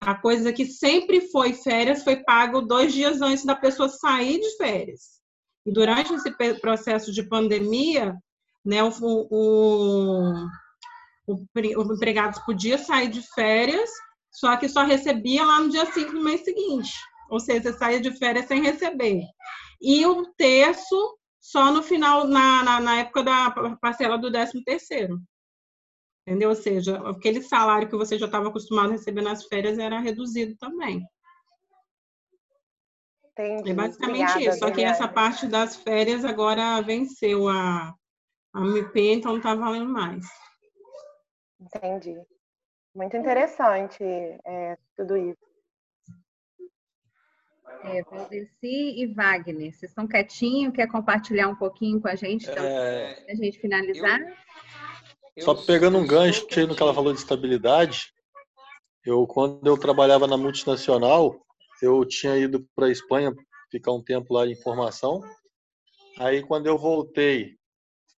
A 0.00 0.14
coisa 0.14 0.52
que 0.52 0.66
sempre 0.66 1.20
foi 1.20 1.54
férias 1.54 2.04
foi 2.04 2.16
pago 2.16 2.60
dois 2.60 2.92
dias 2.92 3.20
antes 3.20 3.44
da 3.44 3.54
pessoa 3.54 3.88
sair 3.88 4.38
de 4.40 4.56
férias. 4.56 5.20
E 5.64 5.72
durante 5.72 6.14
esse 6.14 6.30
processo 6.60 7.12
de 7.12 7.22
pandemia, 7.22 8.14
né, 8.64 8.82
o, 8.82 8.90
o, 9.00 10.32
o, 11.26 11.44
o 11.54 11.94
empregado 11.94 12.44
podia 12.44 12.78
sair 12.78 13.08
de 13.08 13.22
férias, 13.34 13.90
só 14.30 14.56
que 14.56 14.68
só 14.68 14.84
recebia 14.84 15.44
lá 15.44 15.60
no 15.60 15.70
dia 15.70 15.86
5 15.86 16.12
do 16.12 16.22
mês 16.22 16.44
seguinte. 16.44 16.92
Ou 17.30 17.40
seja, 17.40 17.62
você 17.62 17.78
saía 17.78 18.00
de 18.00 18.10
férias 18.12 18.46
sem 18.46 18.62
receber 18.62 19.22
e 19.80 20.06
um 20.06 20.32
terço 20.34 21.18
só 21.40 21.70
no 21.70 21.82
final, 21.82 22.26
na, 22.26 22.64
na, 22.64 22.80
na 22.80 22.96
época 22.98 23.22
da 23.22 23.76
parcela 23.80 24.18
do 24.18 24.30
13 24.30 24.64
terceiro. 24.64 25.20
Entendeu? 26.26 26.48
Ou 26.48 26.56
seja, 26.56 26.98
aquele 27.08 27.40
salário 27.40 27.88
que 27.88 27.96
você 27.96 28.18
já 28.18 28.26
estava 28.26 28.48
acostumado 28.48 28.88
a 28.88 28.92
receber 28.92 29.22
nas 29.22 29.44
férias 29.44 29.78
era 29.78 30.00
reduzido 30.00 30.56
também. 30.56 31.06
Entendi. 33.30 33.70
É 33.70 33.74
basicamente 33.74 34.30
Obrigada, 34.30 34.40
isso. 34.40 34.58
Só 34.58 34.70
que 34.70 34.82
essa 34.82 35.06
parte 35.06 35.46
das 35.46 35.76
férias 35.76 36.24
agora 36.24 36.80
venceu 36.80 37.48
a, 37.48 37.94
a 38.52 38.60
MP, 38.60 39.12
então 39.12 39.32
não 39.32 39.38
está 39.38 39.54
valendo 39.54 39.88
mais. 39.88 40.26
Entendi. 41.60 42.20
Muito 42.94 43.16
interessante 43.16 44.02
é, 44.02 44.76
tudo 44.96 45.16
isso. 45.16 45.55
É, 47.84 48.02
Valdeci 48.02 49.00
e 49.00 49.06
Wagner, 49.06 49.72
vocês 49.72 49.90
estão 49.90 50.06
quietinhos? 50.06 50.74
Quer 50.74 50.88
compartilhar 50.88 51.48
um 51.48 51.56
pouquinho 51.56 52.00
com 52.00 52.08
a 52.08 52.14
gente, 52.14 52.48
então, 52.48 52.64
é... 52.64 53.24
a 53.28 53.34
gente 53.34 53.58
finalizar? 53.58 54.20
Eu... 55.36 55.44
Só 55.44 55.54
pegando 55.54 55.98
um 55.98 56.06
gancho 56.06 56.46
no 56.66 56.74
que 56.74 56.82
ela 56.82 56.94
falou 56.94 57.12
de 57.12 57.18
estabilidade, 57.18 58.12
eu 59.04 59.26
quando 59.26 59.66
eu 59.66 59.78
trabalhava 59.78 60.26
na 60.26 60.36
multinacional, 60.36 61.40
eu 61.80 62.04
tinha 62.04 62.36
ido 62.36 62.66
para 62.74 62.86
a 62.86 62.90
Espanha 62.90 63.34
ficar 63.70 63.92
um 63.92 64.02
tempo 64.02 64.34
lá 64.34 64.46
em 64.46 64.56
formação. 64.56 65.22
Aí 66.18 66.42
quando 66.42 66.66
eu 66.66 66.78
voltei, 66.78 67.56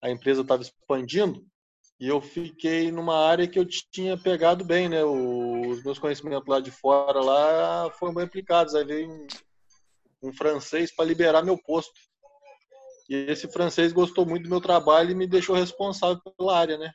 a 0.00 0.10
empresa 0.10 0.42
estava 0.42 0.62
expandindo 0.62 1.44
e 2.00 2.06
eu 2.06 2.20
fiquei 2.20 2.92
numa 2.92 3.26
área 3.26 3.48
que 3.48 3.58
eu 3.58 3.66
tinha 3.66 4.16
pegado 4.16 4.64
bem, 4.64 4.88
né? 4.88 5.04
Os 5.04 5.82
meus 5.82 5.98
conhecimentos 5.98 6.46
lá 6.46 6.60
de 6.60 6.70
fora 6.70 7.20
lá 7.20 7.90
foram 7.98 8.14
bem 8.14 8.24
aplicados. 8.24 8.74
Aí 8.74 8.84
veio 8.84 9.26
um, 10.22 10.32
francês 10.32 10.94
para 10.94 11.04
liberar 11.04 11.42
meu 11.42 11.58
posto. 11.58 11.92
E 13.08 13.14
esse 13.30 13.48
francês 13.48 13.92
gostou 13.92 14.26
muito 14.26 14.44
do 14.44 14.50
meu 14.50 14.60
trabalho 14.60 15.10
e 15.10 15.14
me 15.14 15.26
deixou 15.26 15.56
responsável 15.56 16.20
pela 16.36 16.58
área, 16.58 16.76
né? 16.76 16.92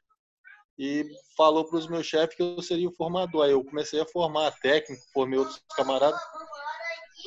E 0.78 1.06
falou 1.36 1.66
para 1.66 1.78
os 1.78 1.88
meus 1.88 2.06
chefes 2.06 2.36
que 2.36 2.44
eu 2.44 2.62
seria 2.62 2.88
o 2.88 2.96
formador. 2.96 3.46
Aí 3.46 3.52
eu 3.52 3.64
comecei 3.64 4.00
a 4.00 4.06
formar 4.06 4.52
técnico, 4.60 5.02
formei 5.14 5.40
outros 5.40 5.60
camaradas. 5.76 6.20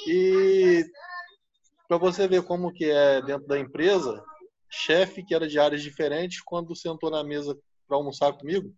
E 0.06 0.84
para 1.88 1.98
você 1.98 2.26
ver 2.28 2.42
como 2.42 2.72
que 2.72 2.90
é 2.90 3.20
dentro 3.22 3.46
da 3.46 3.58
empresa, 3.58 4.22
chefe 4.70 5.24
que 5.24 5.34
era 5.34 5.48
de 5.48 5.58
áreas 5.58 5.82
diferentes, 5.82 6.42
quando 6.42 6.76
sentou 6.76 7.10
na 7.10 7.24
mesa 7.24 7.56
para 7.86 7.96
almoçar 7.96 8.32
comigo, 8.32 8.72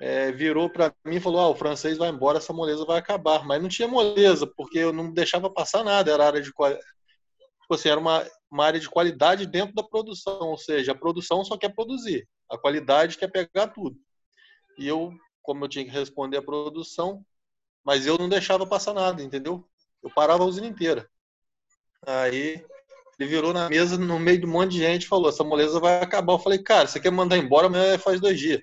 é, 0.00 0.32
virou 0.32 0.70
para 0.70 0.94
mim 1.04 1.16
e 1.16 1.20
falou: 1.20 1.40
ah, 1.40 1.48
o 1.48 1.54
francês 1.54 1.98
vai 1.98 2.08
embora, 2.08 2.38
essa 2.38 2.52
moleza 2.52 2.84
vai 2.86 2.98
acabar. 2.98 3.44
Mas 3.46 3.60
não 3.60 3.68
tinha 3.68 3.86
moleza, 3.86 4.46
porque 4.46 4.78
eu 4.78 4.92
não 4.92 5.12
deixava 5.12 5.50
passar 5.50 5.84
nada, 5.84 6.10
era 6.10 6.26
área 6.26 6.40
de 6.40 6.48
tipo 6.48 7.74
assim, 7.74 7.90
era 7.90 8.00
uma, 8.00 8.26
uma 8.50 8.64
área 8.64 8.80
de 8.80 8.88
qualidade 8.88 9.46
dentro 9.46 9.74
da 9.74 9.82
produção, 9.82 10.48
ou 10.48 10.58
seja, 10.58 10.92
a 10.92 10.98
produção 10.98 11.44
só 11.44 11.56
quer 11.56 11.74
produzir, 11.74 12.26
a 12.50 12.56
qualidade 12.56 13.18
quer 13.18 13.28
pegar 13.28 13.68
tudo. 13.68 13.96
E 14.78 14.88
eu, 14.88 15.12
como 15.42 15.64
eu 15.64 15.68
tinha 15.68 15.84
que 15.84 15.90
responder 15.90 16.38
a 16.38 16.42
produção, 16.42 17.22
mas 17.84 18.06
eu 18.06 18.16
não 18.16 18.28
deixava 18.28 18.66
passar 18.66 18.94
nada, 18.94 19.22
entendeu? 19.22 19.68
Eu 20.02 20.10
parava 20.10 20.42
a 20.42 20.46
usina 20.46 20.66
inteira. 20.66 21.08
Aí 22.06 22.64
ele 23.18 23.28
virou 23.28 23.52
na 23.52 23.68
mesa 23.68 23.98
no 23.98 24.18
meio 24.18 24.40
de 24.40 24.46
um 24.46 24.50
monte 24.50 24.72
de 24.72 24.78
gente 24.78 25.06
falou: 25.06 25.28
essa 25.28 25.44
moleza 25.44 25.78
vai 25.78 26.02
acabar. 26.02 26.32
Eu 26.32 26.38
falei: 26.38 26.62
cara, 26.62 26.88
você 26.88 26.98
quer 26.98 27.12
mandar 27.12 27.36
embora? 27.36 27.66
Amanhã 27.66 27.98
faz 27.98 28.18
dois 28.18 28.38
dias. 28.38 28.62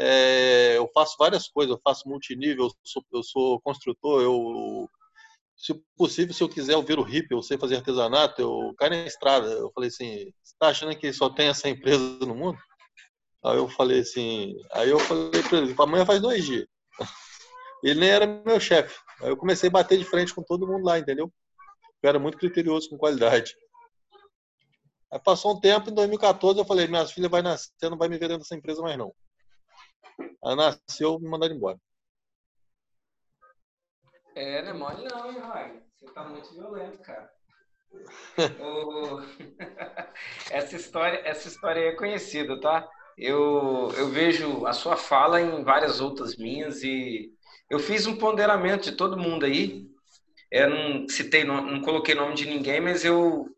É, 0.00 0.76
eu 0.78 0.88
faço 0.94 1.16
várias 1.18 1.48
coisas, 1.48 1.74
eu 1.74 1.80
faço 1.82 2.08
multinível, 2.08 2.66
eu 2.66 2.70
sou, 2.84 3.04
eu 3.12 3.22
sou 3.24 3.60
construtor, 3.60 4.22
eu 4.22 4.88
se 5.56 5.74
possível, 5.96 6.32
se 6.32 6.40
eu 6.40 6.48
quiser, 6.48 6.74
eu 6.74 6.82
viro 6.82 7.02
hippie, 7.02 7.34
eu 7.34 7.42
sei 7.42 7.58
fazer 7.58 7.76
artesanato, 7.76 8.40
eu 8.40 8.72
caio 8.78 8.92
na 8.92 9.06
estrada. 9.06 9.48
Eu 9.48 9.72
falei 9.74 9.88
assim, 9.88 10.32
você 10.42 10.54
tá 10.56 10.68
achando 10.68 10.96
que 10.96 11.12
só 11.12 11.28
tem 11.28 11.48
essa 11.48 11.68
empresa 11.68 11.98
no 12.20 12.34
mundo? 12.34 12.56
Aí 13.44 13.56
eu 13.56 13.68
falei 13.68 14.00
assim, 14.00 14.54
aí 14.72 14.88
eu 14.88 15.00
falei 15.00 15.42
para 15.42 15.58
ele, 15.58 15.74
amanhã 15.76 16.06
faz 16.06 16.20
dois 16.20 16.44
dias. 16.44 16.66
Ele 17.82 18.00
nem 18.00 18.10
era 18.10 18.26
meu 18.26 18.58
chefe. 18.58 18.98
Aí 19.20 19.28
eu 19.28 19.36
comecei 19.36 19.68
a 19.68 19.72
bater 19.72 19.96
de 19.96 20.04
frente 20.04 20.34
com 20.34 20.42
todo 20.42 20.66
mundo 20.66 20.84
lá, 20.84 20.98
entendeu? 20.98 21.32
Eu 22.02 22.08
era 22.08 22.18
muito 22.18 22.36
criterioso 22.36 22.90
com 22.90 22.98
qualidade. 22.98 23.54
Aí 25.12 25.20
passou 25.20 25.56
um 25.56 25.60
tempo, 25.60 25.88
em 25.88 25.94
2014 25.94 26.58
eu 26.58 26.64
falei, 26.64 26.88
minhas 26.88 27.12
filhas 27.12 27.30
vai 27.30 27.40
nascer, 27.40 27.70
não 27.88 27.96
vai 27.96 28.08
me 28.08 28.18
ver 28.18 28.26
dentro 28.26 28.42
dessa 28.42 28.56
empresa 28.56 28.82
mais 28.82 28.98
não. 28.98 29.14
Aí 30.44 30.54
nasceu, 30.54 31.18
me 31.18 31.28
mandaram 31.28 31.54
embora. 31.54 31.78
É, 34.34 34.62
não 34.62 34.70
é 34.70 34.72
mole 34.72 35.04
não, 35.08 35.32
hein, 35.32 35.40
Roy? 35.40 35.82
Você 35.96 36.06
tá 36.12 36.24
muito 36.24 36.52
violento, 36.54 36.98
cara. 36.98 37.30
essa 40.50 40.76
história, 40.76 41.20
essa 41.24 41.48
história 41.48 41.80
é 41.80 41.96
conhecida, 41.96 42.60
tá? 42.60 42.88
Eu, 43.16 43.92
eu 43.96 44.08
vejo 44.08 44.64
a 44.64 44.72
sua 44.72 44.96
fala 44.96 45.40
em 45.40 45.64
várias 45.64 46.00
outras 46.00 46.36
minhas 46.36 46.82
e 46.84 47.32
eu 47.68 47.80
fiz 47.80 48.06
um 48.06 48.16
ponderamento 48.16 48.90
de 48.90 48.96
todo 48.96 49.18
mundo 49.18 49.44
aí. 49.44 49.86
Eu 50.50 50.70
não 50.70 51.08
citei, 51.08 51.42
não, 51.44 51.60
não 51.60 51.80
coloquei 51.82 52.14
nome 52.14 52.34
de 52.34 52.46
ninguém, 52.46 52.80
mas 52.80 53.04
eu 53.04 53.48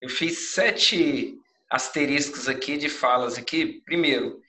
eu 0.00 0.08
fiz 0.08 0.52
sete 0.52 1.36
asteriscos 1.68 2.48
aqui 2.48 2.76
de 2.76 2.88
falas 2.88 3.36
aqui. 3.36 3.82
Primeiro, 3.84 4.40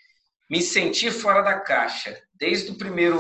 me 0.50 0.62
senti 0.62 1.12
fora 1.12 1.42
da 1.42 1.60
caixa. 1.60 2.20
Desde 2.34 2.72
o 2.72 2.78
primeiro 2.78 3.20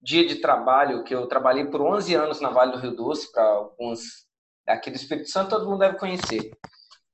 dia 0.00 0.26
de 0.26 0.36
trabalho, 0.36 1.04
que 1.04 1.14
eu 1.14 1.26
trabalhei 1.26 1.66
por 1.66 1.82
11 1.82 2.14
anos 2.14 2.40
na 2.40 2.48
Vale 2.48 2.72
do 2.72 2.78
Rio 2.78 2.96
Doce, 2.96 3.30
para 3.30 3.42
alguns 3.42 4.26
aqui 4.66 4.90
do 4.90 4.96
Espírito 4.96 5.28
Santo, 5.28 5.50
todo 5.50 5.66
mundo 5.66 5.80
deve 5.80 5.98
conhecer. 5.98 6.50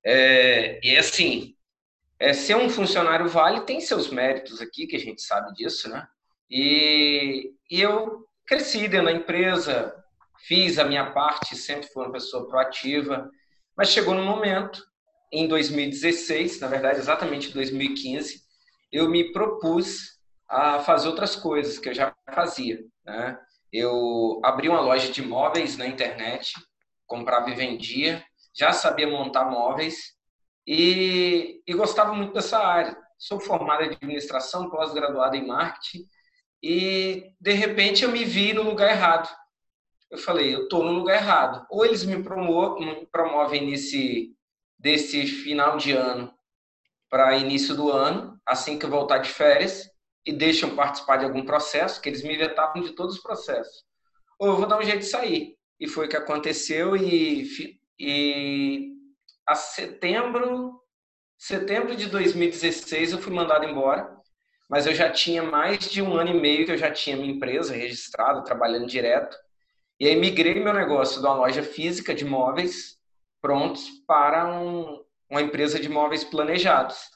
É, 0.05 0.81
e 0.87 0.97
assim, 0.97 1.55
é, 2.19 2.33
ser 2.33 2.57
um 2.57 2.69
funcionário 2.69 3.29
Vale 3.29 3.63
tem 3.63 3.81
seus 3.81 4.11
méritos 4.11 4.61
aqui, 4.61 4.87
que 4.87 4.97
a 4.97 5.01
gente 5.01 5.23
sabe 5.23 5.53
disso, 5.55 5.89
né? 5.89 6.07
E, 6.51 7.53
e 7.71 7.81
eu 7.81 8.27
cresci 8.47 8.87
dentro 8.87 9.07
da 9.07 9.13
empresa, 9.13 9.95
fiz 10.47 10.79
a 10.79 10.85
minha 10.85 11.11
parte, 11.13 11.57
sempre 11.57 11.89
fui 11.89 12.05
uma 12.05 12.13
pessoa 12.13 12.47
proativa, 12.47 13.31
mas 13.77 13.89
chegou 13.89 14.15
no 14.15 14.25
momento, 14.25 14.85
em 15.33 15.49
2016, 15.49 16.61
na 16.61 16.69
verdade, 16.69 16.99
exatamente 16.99 17.49
em 17.49 17.53
2015, 17.53 18.42
eu 18.93 19.09
me 19.09 19.33
propus 19.33 20.21
a 20.49 20.81
fazer 20.81 21.09
outras 21.09 21.35
coisas 21.35 21.79
que 21.79 21.89
eu 21.89 21.95
já 21.95 22.15
fazia. 22.33 22.79
Né? 23.05 23.39
Eu 23.73 24.41
abri 24.45 24.69
uma 24.69 24.81
loja 24.81 25.11
de 25.11 25.23
móveis 25.23 25.77
na 25.77 25.87
internet, 25.87 26.53
comprava 27.07 27.51
e 27.51 27.55
vendia, 27.55 28.23
já 28.55 28.73
sabia 28.73 29.09
montar 29.09 29.47
móveis 29.47 30.13
e, 30.67 31.63
e 31.67 31.73
gostava 31.73 32.15
muito 32.15 32.35
dessa 32.35 32.59
área. 32.59 32.97
Sou 33.19 33.41
formada 33.41 33.85
em 33.85 33.93
administração, 33.93 34.69
pós-graduada 34.69 35.37
em 35.37 35.47
marketing 35.47 36.07
e 36.63 37.33
de 37.41 37.53
repente 37.53 38.05
eu 38.05 38.11
me 38.11 38.25
vi 38.25 38.53
no 38.53 38.63
lugar 38.63 38.91
errado 38.91 39.29
eu 40.13 40.19
falei, 40.19 40.55
eu 40.55 40.65
estou 40.65 40.85
no 40.85 40.93
lugar 40.93 41.17
errado. 41.17 41.67
Ou 41.71 41.87
eles 41.87 42.05
me 42.05 42.23
promovem, 42.23 43.07
promovem 43.11 43.67
nesse 43.67 44.37
desse 44.79 45.27
final 45.27 45.77
de 45.77 45.93
ano 45.93 46.33
para 47.13 47.37
início 47.37 47.77
do 47.77 47.93
ano, 47.93 48.41
assim 48.47 48.79
que 48.79 48.87
eu 48.87 48.91
voltar 48.91 49.19
de 49.19 49.29
férias, 49.29 49.87
e 50.25 50.33
deixam 50.33 50.75
participar 50.75 51.19
de 51.19 51.27
algum 51.27 51.45
processo, 51.45 52.01
que 52.01 52.09
eles 52.09 52.23
me 52.23 52.35
vetavam 52.39 52.81
de 52.83 52.93
todos 52.93 53.17
os 53.17 53.23
processos. 53.23 53.85
Ou 54.39 54.49
eu 54.49 54.57
vou 54.57 54.67
dar 54.67 54.79
um 54.79 54.83
jeito 54.83 55.01
de 55.01 55.05
sair. 55.05 55.55
E 55.79 55.87
foi 55.87 56.07
o 56.07 56.09
que 56.09 56.17
aconteceu 56.17 56.97
e, 56.97 57.77
e 57.99 58.93
a 59.47 59.55
setembro, 59.55 60.81
setembro 61.37 61.95
de 61.95 62.07
2016 62.07 63.13
eu 63.13 63.19
fui 63.19 63.35
mandado 63.35 63.67
embora, 63.67 64.17
mas 64.67 64.87
eu 64.87 64.95
já 64.95 65.11
tinha 65.11 65.43
mais 65.43 65.81
de 65.81 66.01
um 66.01 66.15
ano 66.15 66.31
e 66.31 66.41
meio 66.41 66.65
que 66.65 66.73
eu 66.73 66.79
já 66.79 66.91
tinha 66.91 67.15
minha 67.15 67.35
empresa 67.35 67.75
registrada, 67.75 68.43
trabalhando 68.43 68.87
direto, 68.87 69.37
e 70.01 70.09
aí 70.09 70.17
migrei 70.17 70.55
meu 70.65 70.73
negócio 70.73 71.21
de 71.21 71.27
uma 71.27 71.35
loja 71.35 71.63
física 71.63 72.15
de 72.15 72.25
móveis 72.25 72.97
prontos 73.39 73.87
para 74.07 74.49
um, 74.49 75.05
uma 75.29 75.43
empresa 75.43 75.79
de 75.79 75.89
móveis 75.89 76.25
planejados, 76.25 77.12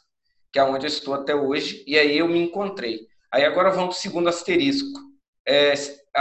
que 0.56 0.60
é 0.60 0.64
onde 0.64 0.86
eu 0.86 0.88
estou 0.88 1.12
até 1.12 1.34
hoje. 1.34 1.84
E 1.86 1.98
aí 1.98 2.16
eu 2.16 2.26
me 2.26 2.38
encontrei. 2.38 3.06
Aí 3.30 3.44
agora 3.44 3.68
vamos 3.68 3.94
para 3.94 3.98
o 3.98 4.00
segundo 4.00 4.30
asterisco. 4.30 4.98
É, 5.46 5.74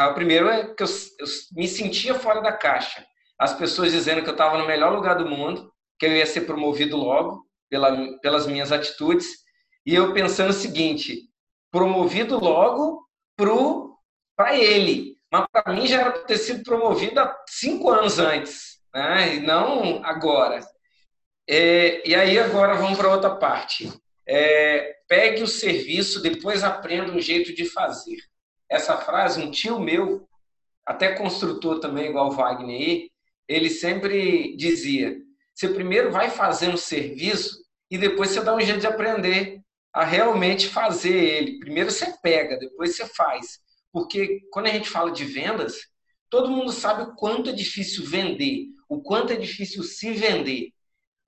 o 0.10 0.14
primeiro 0.14 0.49
é 0.49 0.76
que 0.76 0.84
eu, 0.84 0.88
eu 0.88 1.26
me 1.53 1.66
sentia 1.70 2.16
fora 2.16 2.41
da 2.41 2.52
caixa. 2.52 3.06
As 3.40 3.53
pessoas 3.53 3.94
dizendo 3.94 4.22
que 4.22 4.28
eu 4.28 4.34
estava 4.34 4.57
no 4.57 4.68
melhor 4.68 4.94
lugar 4.94 5.16
do 5.16 5.26
mundo, 5.26 5.72
que 5.98 6.06
eu 6.06 6.12
ia 6.12 6.26
ser 6.26 6.41
promovido 6.41 6.98
logo 6.98 7.48
pela, 7.70 8.20
pelas 8.20 8.45
minhas 8.45 8.74
atitudes. 8.74 9.26
E 9.86 9.95
eu 9.95 10.14
pensando 10.14 10.49
o 10.49 10.53
seguinte: 10.53 11.30
promovido 11.72 12.38
logo 12.38 13.07
para 13.38 14.57
ele, 14.57 15.16
mas 15.32 15.45
para 15.49 15.72
mim 15.72 15.88
já 15.88 16.02
era 16.02 16.12
ter 16.12 16.38
sido 16.38 16.62
promovido 16.62 17.22
há 17.22 17.41
cinco 17.48 17.90
anos 17.90 18.20
antes, 18.20 18.82
né? 18.94 19.36
e 19.36 19.40
não 19.40 20.03
agora. 20.03 20.60
É, 21.48 22.06
e 22.06 22.14
aí 22.14 22.38
agora 22.38 22.76
vamos 22.76 22.98
para 22.98 23.14
outra 23.14 23.34
parte. 23.34 23.90
É, 24.27 24.95
pegue 25.07 25.43
o 25.43 25.47
serviço, 25.47 26.22
depois 26.22 26.64
aprenda 26.64 27.11
um 27.11 27.19
jeito 27.19 27.53
de 27.53 27.65
fazer. 27.65 28.18
Essa 28.69 28.97
frase, 28.97 29.41
um 29.41 29.52
tio 29.52 29.80
meu, 29.80 30.27
até 30.85 31.14
construtor 31.14 31.80
também, 31.80 32.10
igual 32.10 32.30
o 32.30 32.31
Wagner, 32.31 33.07
ele 33.47 33.69
sempre 33.69 34.56
dizia: 34.56 35.18
você 35.53 35.69
primeiro 35.69 36.11
vai 36.11 36.30
fazer 36.30 36.69
um 36.69 36.77
serviço 36.77 37.64
e 37.89 37.97
depois 37.97 38.31
você 38.31 38.41
dá 38.41 38.56
um 38.56 38.61
jeito 38.61 38.81
de 38.81 38.88
aprender 38.88 39.61
a 39.93 40.03
realmente 40.03 40.68
fazer 40.68 41.15
ele. 41.15 41.60
Primeiro 41.60 41.89
você 41.89 42.14
pega, 42.22 42.57
depois 42.57 42.95
você 42.95 43.06
faz. 43.07 43.60
Porque 43.91 44.41
quando 44.52 44.68
a 44.68 44.72
gente 44.72 44.89
fala 44.89 45.11
de 45.11 45.23
vendas, 45.23 45.77
todo 46.30 46.52
mundo 46.52 46.72
sabe 46.73 47.03
o 47.03 47.15
quanto 47.15 47.49
é 47.49 47.53
difícil 47.53 48.03
vender, 48.06 48.65
o 48.89 49.02
quanto 49.02 49.31
é 49.31 49.38
difícil 49.38 49.84
se 49.84 50.11
vender. 50.11 50.73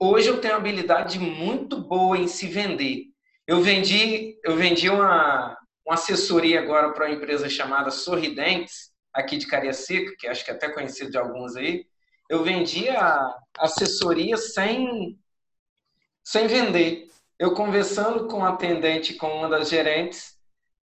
Hoje 0.00 0.28
eu 0.28 0.40
tenho 0.40 0.54
uma 0.54 0.60
habilidade 0.60 1.18
muito 1.18 1.76
boa 1.76 2.16
em 2.16 2.28
se 2.28 2.46
vender. 2.46 3.06
Eu 3.44 3.60
vendi, 3.60 4.38
eu 4.44 4.54
vendi 4.54 4.88
uma, 4.88 5.58
uma 5.84 5.94
assessoria 5.94 6.60
agora 6.60 6.92
para 6.92 7.06
uma 7.06 7.14
empresa 7.14 7.48
chamada 7.48 7.90
Sorridentes, 7.90 8.92
aqui 9.12 9.36
de 9.36 9.48
Cariacica, 9.48 10.14
que 10.16 10.28
acho 10.28 10.44
que 10.44 10.52
é 10.52 10.54
até 10.54 10.68
conhecido 10.68 11.10
de 11.10 11.18
alguns 11.18 11.56
aí. 11.56 11.84
Eu 12.30 12.44
vendi 12.44 12.88
a 12.88 13.34
assessoria 13.58 14.36
sem, 14.36 15.18
sem 16.22 16.46
vender. 16.46 17.08
Eu 17.36 17.52
conversando 17.54 18.28
com 18.28 18.44
a 18.44 18.50
atendente, 18.50 19.14
com 19.14 19.26
uma 19.26 19.48
das 19.48 19.68
gerentes, 19.68 20.38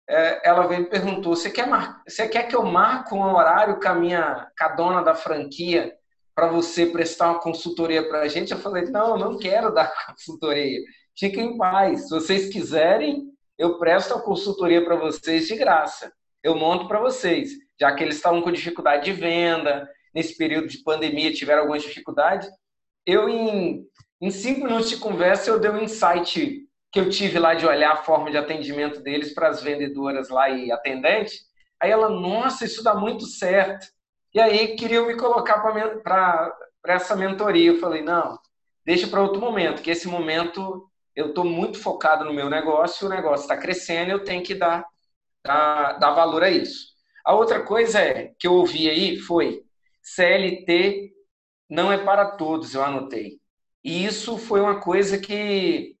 é, 0.07 0.47
ela 0.47 0.67
veio 0.67 0.83
e 0.83 0.89
perguntou: 0.89 1.35
você 1.35 1.51
quer, 1.51 1.67
mar... 1.67 2.01
você 2.07 2.29
quer 2.29 2.47
que 2.47 2.55
eu 2.55 2.63
marque 2.63 3.13
um 3.13 3.21
horário 3.21 3.77
com 3.77 3.87
a 3.89 3.93
minha 3.93 4.49
com 4.57 4.63
a 4.63 4.69
dona 4.69 5.01
da 5.01 5.13
franquia 5.13 5.97
para 6.41 6.47
você 6.47 6.87
prestar 6.87 7.29
uma 7.29 7.39
consultoria 7.39 8.01
para 8.09 8.21
a 8.21 8.27
gente? 8.27 8.51
Eu 8.51 8.57
falei: 8.57 8.85
não, 8.85 9.15
não 9.15 9.37
quero 9.37 9.71
dar 9.71 9.93
consultoria. 10.09 10.79
fiquem 11.15 11.51
em 11.51 11.57
paz. 11.57 12.07
Se 12.07 12.09
vocês 12.09 12.51
quiserem, 12.51 13.27
eu 13.59 13.77
presto 13.77 14.15
a 14.15 14.21
consultoria 14.21 14.83
para 14.83 14.95
vocês 14.95 15.45
de 15.45 15.55
graça. 15.55 16.11
Eu 16.43 16.55
monto 16.55 16.87
para 16.87 16.99
vocês, 16.99 17.51
já 17.79 17.93
que 17.93 18.03
eles 18.03 18.15
estavam 18.15 18.41
com 18.41 18.51
dificuldade 18.51 19.05
de 19.05 19.13
venda, 19.13 19.87
nesse 20.15 20.35
período 20.35 20.67
de 20.67 20.79
pandemia 20.79 21.31
tiveram 21.31 21.61
algumas 21.61 21.83
dificuldades. 21.83 22.49
Eu, 23.05 23.29
em, 23.29 23.85
em 24.19 24.31
cinco 24.31 24.65
minutos 24.65 24.89
de 24.89 24.97
conversa, 24.97 25.51
eu 25.51 25.59
dei 25.59 25.69
um 25.69 25.83
insight 25.83 26.65
que 26.91 26.99
eu 26.99 27.07
tive 27.07 27.37
lá 27.37 27.53
de 27.53 27.67
olhar 27.67 27.91
a 27.91 28.03
forma 28.03 28.31
de 28.31 28.37
atendimento 28.37 28.99
deles 28.99 29.31
para 29.31 29.47
as 29.47 29.61
vendedoras 29.61 30.29
lá 30.29 30.49
e 30.49 30.71
atendentes. 30.71 31.41
Aí 31.79 31.91
ela, 31.91 32.09
nossa, 32.09 32.65
isso 32.65 32.83
dá 32.83 32.95
muito 32.95 33.27
certo. 33.27 33.85
E 34.33 34.39
aí 34.39 34.75
queriam 34.75 35.07
me 35.07 35.15
colocar 35.15 35.59
para 35.59 36.55
essa 36.85 37.15
mentoria. 37.15 37.71
Eu 37.71 37.79
falei, 37.79 38.01
não, 38.01 38.39
deixa 38.85 39.07
para 39.07 39.21
outro 39.21 39.41
momento, 39.41 39.81
que 39.81 39.91
esse 39.91 40.07
momento 40.07 40.89
eu 41.15 41.29
estou 41.29 41.43
muito 41.43 41.79
focado 41.79 42.25
no 42.25 42.33
meu 42.33 42.49
negócio, 42.49 43.07
o 43.07 43.09
negócio 43.09 43.43
está 43.43 43.57
crescendo, 43.57 44.11
eu 44.11 44.23
tenho 44.23 44.43
que 44.43 44.55
dar, 44.55 44.85
dar, 45.43 45.93
dar 45.93 46.11
valor 46.11 46.43
a 46.43 46.49
isso. 46.49 46.91
A 47.25 47.33
outra 47.33 47.61
coisa 47.63 47.99
é 47.99 48.33
que 48.39 48.47
eu 48.47 48.53
ouvi 48.53 48.89
aí 48.89 49.17
foi 49.17 49.63
CLT 50.01 51.11
não 51.71 51.89
é 51.89 51.97
para 51.97 52.31
todos, 52.31 52.73
eu 52.73 52.83
anotei. 52.83 53.39
E 53.81 54.03
isso 54.03 54.37
foi 54.37 54.59
uma 54.59 54.81
coisa 54.81 55.17
que 55.17 55.95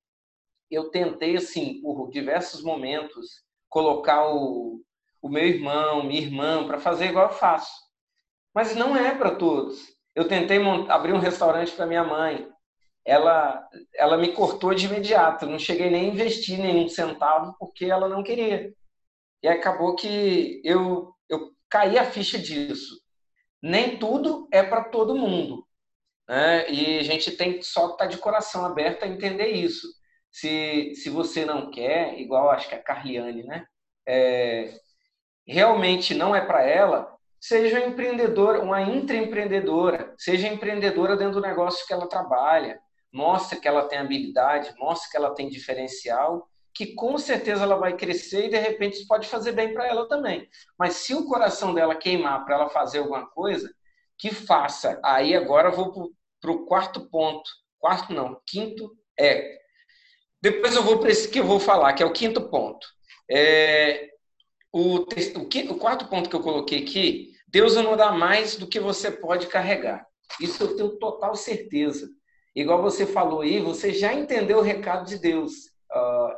eu 0.69 0.89
tentei, 0.89 1.37
assim, 1.37 1.81
por 1.81 2.09
diversos 2.09 2.61
momentos, 2.61 3.41
colocar 3.69 4.27
o, 4.27 4.81
o 5.21 5.29
meu 5.29 5.45
irmão, 5.45 6.03
minha 6.03 6.21
irmã, 6.21 6.67
para 6.67 6.77
fazer 6.77 7.05
igual 7.07 7.29
eu 7.29 7.33
faço. 7.33 7.71
Mas 8.53 8.75
não 8.75 8.95
é 8.95 9.15
para 9.15 9.35
todos. 9.35 9.79
Eu 10.13 10.27
tentei 10.27 10.59
abrir 10.89 11.13
um 11.13 11.19
restaurante 11.19 11.71
para 11.71 11.85
minha 11.85 12.03
mãe 12.03 12.51
ela, 13.05 13.67
ela 13.95 14.17
me 14.17 14.31
cortou 14.33 14.73
de 14.73 14.85
imediato. 14.85 15.45
Não 15.45 15.59
cheguei 15.59 15.89
nem 15.89 16.09
a 16.09 16.13
investir 16.13 16.59
nenhum 16.59 16.87
centavo 16.87 17.55
porque 17.59 17.85
ela 17.85 18.07
não 18.07 18.23
queria. 18.23 18.73
E 19.43 19.47
acabou 19.47 19.95
que 19.95 20.61
eu, 20.63 21.13
eu 21.29 21.51
caí 21.69 21.97
a 21.97 22.09
ficha 22.09 22.37
disso. 22.37 22.99
Nem 23.61 23.97
tudo 23.97 24.47
é 24.51 24.63
para 24.63 24.85
todo 24.85 25.17
mundo. 25.17 25.65
Né? 26.27 26.69
E 26.71 26.99
a 26.99 27.03
gente 27.03 27.31
tem 27.31 27.61
só 27.61 27.85
estar 27.87 27.97
tá 27.97 28.05
de 28.05 28.17
coração 28.17 28.65
aberto 28.65 29.03
a 29.03 29.07
entender 29.07 29.47
isso. 29.49 29.87
Se, 30.31 30.95
se 30.95 31.09
você 31.09 31.43
não 31.45 31.71
quer, 31.71 32.19
igual 32.19 32.49
acho 32.49 32.69
que 32.69 32.75
a 32.75 32.81
Carliane, 32.81 33.43
né? 33.43 33.65
É, 34.07 34.73
realmente 35.45 36.13
não 36.15 36.33
é 36.33 36.39
para 36.45 36.63
ela, 36.63 37.13
seja 37.41 37.83
empreendedora, 37.83 38.61
uma 38.61 38.81
intraempreendedora, 38.83 40.13
seja 40.15 40.47
empreendedora 40.47 41.17
dentro 41.17 41.33
do 41.33 41.41
negócio 41.41 41.87
que 41.87 41.91
ela 41.91 42.07
trabalha, 42.07 42.79
mostra 43.11 43.59
que 43.59 43.67
ela 43.67 43.87
tem 43.87 43.97
habilidade, 43.97 44.73
mostra 44.77 45.09
que 45.09 45.17
ela 45.17 45.33
tem 45.33 45.49
diferencial, 45.49 46.47
que 46.73 46.93
com 46.93 47.17
certeza 47.17 47.63
ela 47.63 47.75
vai 47.75 47.97
crescer 47.97 48.45
e 48.45 48.49
de 48.49 48.57
repente 48.57 48.97
isso 48.97 49.07
pode 49.07 49.27
fazer 49.27 49.53
bem 49.53 49.73
para 49.73 49.87
ela 49.87 50.07
também. 50.07 50.47
Mas 50.77 50.93
se 50.97 51.15
o 51.15 51.25
coração 51.25 51.73
dela 51.73 51.95
queimar 51.95 52.45
para 52.45 52.55
ela 52.55 52.69
fazer 52.69 52.99
alguma 52.99 53.27
coisa, 53.27 53.69
que 54.17 54.31
faça. 54.33 54.99
Aí 55.03 55.35
agora 55.35 55.71
vou 55.71 56.13
para 56.39 56.51
o 56.51 56.65
quarto 56.65 57.09
ponto. 57.09 57.49
Quarto 57.79 58.13
não, 58.13 58.39
quinto 58.45 58.95
é. 59.19 59.57
Depois 60.39 60.75
eu 60.75 60.83
vou 60.83 60.99
para 60.99 61.09
esse 61.09 61.27
que 61.27 61.39
eu 61.39 61.45
vou 61.45 61.59
falar, 61.59 61.93
que 61.93 62.03
é 62.03 62.05
o 62.05 62.13
quinto 62.13 62.49
ponto. 62.49 62.87
É, 63.29 64.11
o, 64.71 64.99
o, 64.99 65.71
o 65.71 65.79
quarto 65.79 66.07
ponto 66.07 66.29
que 66.29 66.35
eu 66.35 66.41
coloquei 66.41 66.83
aqui, 66.83 67.30
Deus 67.51 67.75
não 67.75 67.97
dá 67.97 68.11
mais 68.11 68.55
do 68.55 68.65
que 68.65 68.79
você 68.79 69.11
pode 69.11 69.47
carregar. 69.47 70.07
Isso 70.39 70.63
eu 70.63 70.75
tenho 70.75 70.97
total 70.97 71.35
certeza. 71.35 72.09
Igual 72.55 72.81
você 72.81 73.05
falou 73.05 73.41
aí, 73.41 73.59
você 73.59 73.93
já 73.93 74.13
entendeu 74.13 74.59
o 74.59 74.63
recado 74.63 75.05
de 75.05 75.17
Deus. 75.17 75.51
Uh, 75.91 76.33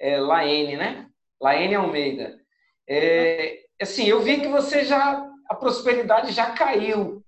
é, 0.00 0.20
Laene, 0.20 0.76
né? 0.76 1.08
Laene 1.40 1.76
Almeida. 1.76 2.38
É, 2.88 3.60
assim, 3.80 4.06
eu 4.06 4.20
vi 4.20 4.40
que 4.40 4.48
você 4.48 4.84
já, 4.84 5.24
a 5.48 5.54
prosperidade 5.54 6.32
já 6.32 6.50
caiu 6.50 7.22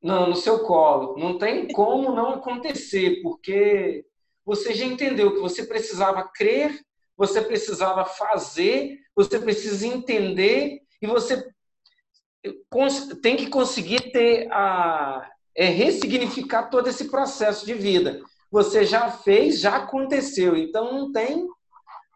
no, 0.00 0.28
no 0.28 0.36
seu 0.36 0.60
colo. 0.60 1.18
Não 1.18 1.38
tem 1.38 1.66
como 1.68 2.14
não 2.14 2.30
acontecer, 2.30 3.20
porque 3.22 4.04
você 4.44 4.72
já 4.74 4.84
entendeu 4.84 5.34
que 5.34 5.40
você 5.40 5.66
precisava 5.66 6.28
crer, 6.32 6.80
você 7.16 7.42
precisava 7.42 8.04
fazer, 8.04 8.98
você 9.14 9.40
precisa 9.40 9.86
entender 9.86 10.80
e 11.02 11.06
você 11.06 11.44
tem 13.22 13.36
que 13.36 13.48
conseguir 13.48 14.12
ter 14.12 14.48
a, 14.50 15.28
é 15.54 15.66
ressignificar 15.66 16.64
todo 16.64 16.88
esse 16.88 17.06
processo 17.08 17.64
de 17.64 17.74
vida. 17.74 18.20
Você 18.50 18.84
já 18.84 19.10
fez, 19.10 19.60
já 19.60 19.76
aconteceu, 19.76 20.56
então 20.56 20.92
não 20.92 21.12
tem 21.12 21.46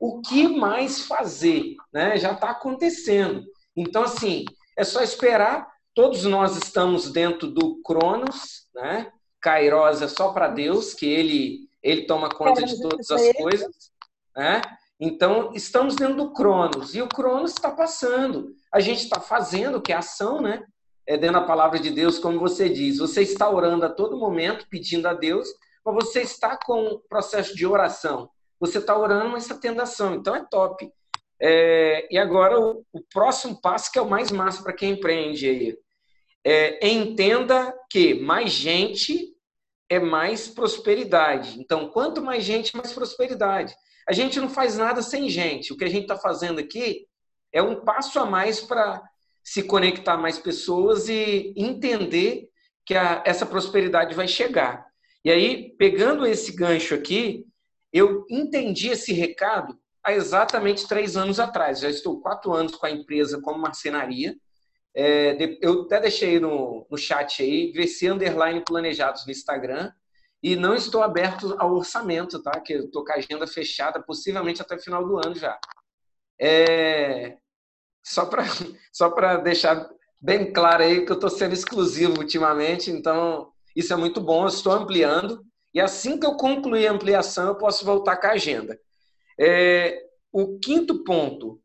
o 0.01 0.20
que 0.20 0.48
mais 0.48 1.02
fazer, 1.02 1.74
né? 1.93 2.16
Já 2.16 2.32
está 2.32 2.51
acontecendo. 2.51 3.44
Então, 3.77 4.05
assim, 4.05 4.44
é 4.77 4.85
só 4.85 5.02
esperar. 5.02 5.69
Todos 5.94 6.24
nós 6.24 6.57
estamos 6.57 7.11
dentro 7.11 7.48
do 7.48 7.82
Cronos, 7.82 8.69
né? 8.74 9.12
Kairos 9.40 10.02
é 10.02 10.09
só 10.09 10.32
para 10.32 10.48
Deus, 10.48 10.94
que 10.94 11.07
ele, 11.07 11.69
ele 11.82 12.07
toma 12.07 12.28
conta 12.28 12.62
de 12.62 12.81
todas 12.81 13.11
as 13.11 13.32
coisas, 13.32 13.90
né? 14.36 14.62
Então, 14.98 15.51
estamos 15.55 15.97
dentro 15.97 16.16
do 16.16 16.32
Cronos, 16.32 16.94
e 16.94 17.01
o 17.01 17.09
Cronos 17.09 17.52
está 17.52 17.70
passando. 17.70 18.55
A 18.73 18.81
gente 18.81 19.03
está 19.03 19.21
fazendo, 19.21 19.81
que 19.81 19.93
é 19.93 19.97
ação, 19.97 20.41
né? 20.41 20.65
é, 21.11 21.17
dentro 21.17 21.41
da 21.41 21.47
palavra 21.47 21.81
de 21.81 21.91
Deus, 21.91 22.21
como 22.21 22.39
você 22.39 22.69
diz. 22.69 22.99
Você 22.99 23.23
está 23.23 23.51
orando 23.51 23.85
a 23.85 23.89
todo 23.89 24.17
momento, 24.17 24.69
pedindo 24.71 25.09
a 25.09 25.13
Deus, 25.13 25.49
mas 25.85 25.95
você 25.95 26.23
está 26.23 26.57
com 26.57 26.87
o 26.87 27.01
processo 27.01 27.57
de 27.57 27.67
oração. 27.67 28.31
Você 28.61 28.79
está 28.79 28.97
orando, 28.97 29.31
mas 29.31 29.43
está 29.43 29.57
tendo 29.57 29.83
ação. 29.83 30.15
Então 30.15 30.37
é 30.37 30.47
top. 30.49 30.89
É, 31.43 32.07
e 32.15 32.17
agora 32.17 32.61
o, 32.61 32.85
o, 32.93 33.03
próximo 33.13 33.61
passo, 33.61 33.91
que 33.91 33.99
é 33.99 34.03
o 34.03 34.09
mais 34.09 34.31
massa 34.31 34.63
para 34.63 34.73
quem 34.73 34.93
empreende 34.93 35.49
aí. 35.49 35.79
É, 36.45 36.89
entenda 36.89 37.75
que 37.91 38.15
mais 38.15 38.53
gente 38.53 39.35
é 39.89 39.99
mais 39.99 40.47
prosperidade. 40.47 41.59
Então, 41.59 41.89
quanto 41.89 42.23
mais 42.23 42.45
gente, 42.45 42.77
mais 42.77 42.93
prosperidade. 42.93 43.75
A 44.09 44.13
gente 44.13 44.39
não 44.39 44.49
faz 44.49 44.77
nada 44.77 45.03
sem 45.03 45.29
gente. 45.29 45.73
O 45.73 45.77
que 45.77 45.85
a 45.85 45.89
gente 45.89 46.03
está 46.03 46.17
fazendo 46.17 46.61
aqui 46.61 47.05
é 47.53 47.63
um 47.63 47.85
passo 47.85 48.19
a 48.19 48.27
mais 48.27 48.61
para 48.61 49.03
se 49.43 49.63
conectar 49.63 50.17
mais 50.17 50.39
pessoas 50.39 51.09
e 51.09 51.53
entender 51.57 52.49
que 52.85 52.95
a, 52.95 53.23
essa 53.25 53.47
prosperidade 53.47 54.15
vai 54.15 54.29
chegar. 54.29 54.87
E 55.25 55.31
aí, 55.31 55.75
pegando 55.77 56.27
esse 56.27 56.53
gancho 56.53 56.95
aqui, 56.95 57.47
eu 57.93 58.25
entendi 58.31 58.89
esse 58.89 59.13
recado 59.13 59.79
há 60.03 60.13
exatamente 60.13 60.87
três 60.89 61.17
anos 61.17 61.39
atrás. 61.39 61.81
Já 61.81 61.91
estou 61.91 62.21
quatro 62.21 62.53
anos 62.53 62.75
com 62.75 62.87
a 62.87 62.91
empresa 62.91 63.41
como 63.41 63.59
marcenaria. 63.59 64.37
É, 64.95 65.37
eu 65.61 65.83
até 65.83 66.01
deixei 66.01 66.41
no, 66.41 66.87
no 66.91 66.97
chat 66.97 67.43
aí, 67.43 67.73
VC 67.73 68.09
Underline 68.09 68.65
Planejados 68.65 69.27
no 69.27 69.33
Instagram. 69.33 69.93
E 70.43 70.57
não 70.57 70.75
estou 70.75 71.03
aberto 71.03 71.55
ao 71.59 71.75
orçamento, 71.75 72.43
tá? 72.43 72.59
Que 72.61 72.73
eu 72.73 72.85
estou 72.87 73.05
com 73.05 73.13
a 73.13 73.17
agenda 73.17 73.47
fechada, 73.47 74.03
possivelmente 74.03 74.63
até 74.63 74.75
o 74.75 74.81
final 74.81 75.07
do 75.07 75.19
ano 75.19 75.35
já. 75.35 75.59
É, 76.41 77.37
só 78.03 78.27
para 78.27 78.45
só 78.93 79.09
deixar 79.39 79.89
bem 80.21 80.53
claro 80.53 80.83
aí 80.83 81.05
que 81.05 81.13
eu 81.13 81.15
estou 81.15 81.31
sendo 81.31 81.55
exclusivo 81.55 82.19
ultimamente, 82.19 82.91
então 82.91 83.51
isso 83.75 83.93
é 83.93 83.97
muito 83.97 84.21
bom, 84.21 84.43
eu 84.43 84.49
estou 84.49 84.73
ampliando, 84.73 85.45
e 85.73 85.81
assim 85.81 86.19
que 86.19 86.27
eu 86.27 86.37
concluir 86.37 86.87
a 86.87 86.93
ampliação, 86.93 87.49
eu 87.49 87.55
posso 87.55 87.85
voltar 87.85 88.17
com 88.17 88.27
a 88.27 88.33
agenda. 88.33 88.79
É, 89.39 90.03
o 90.33 90.59
quinto 90.59 91.05
ponto, 91.05 91.61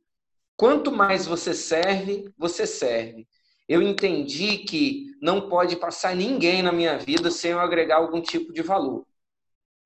quanto 0.56 0.92
mais 0.92 1.26
você 1.26 1.54
serve, 1.54 2.32
você 2.38 2.66
serve. 2.66 3.28
Eu 3.68 3.82
entendi 3.82 4.60
que 4.60 5.08
não 5.20 5.50
pode 5.50 5.76
passar 5.76 6.16
ninguém 6.16 6.62
na 6.62 6.72
minha 6.72 6.98
vida 6.98 7.32
sem 7.32 7.52
eu 7.52 7.60
agregar 7.60 7.98
algum 7.98 8.22
tipo 8.22 8.54
de 8.54 8.62
valor. 8.62 9.06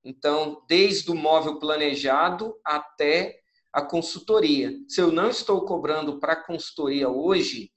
Então, 0.04 0.62
desde 0.68 1.10
o 1.10 1.14
móvel 1.14 1.58
planejado 1.58 2.54
até 2.64 3.38
a 3.72 3.82
consultoria. 3.82 4.72
Se 4.88 5.00
eu 5.00 5.12
não 5.12 5.28
estou 5.28 5.64
cobrando 5.64 6.18
para 6.18 6.36
consultoria 6.36 7.08
hoje, 7.08 7.70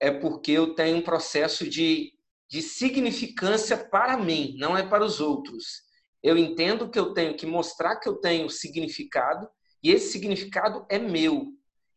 é 0.00 0.10
porque 0.10 0.52
eu 0.52 0.74
tenho 0.74 0.98
um 0.98 1.02
processo 1.02 1.68
de, 1.68 2.12
de 2.48 2.60
significância 2.60 3.76
para 3.76 4.16
mim, 4.16 4.54
não 4.58 4.76
é 4.76 4.82
para 4.82 5.04
os 5.04 5.20
outros. 5.20 5.82
Eu 6.22 6.36
entendo 6.36 6.88
que 6.88 6.98
eu 6.98 7.12
tenho 7.12 7.36
que 7.36 7.46
mostrar 7.46 7.96
que 7.96 8.08
eu 8.08 8.16
tenho 8.16 8.48
significado 8.48 9.48
e 9.82 9.90
esse 9.90 10.12
significado 10.12 10.86
é 10.88 10.98
meu. 10.98 11.48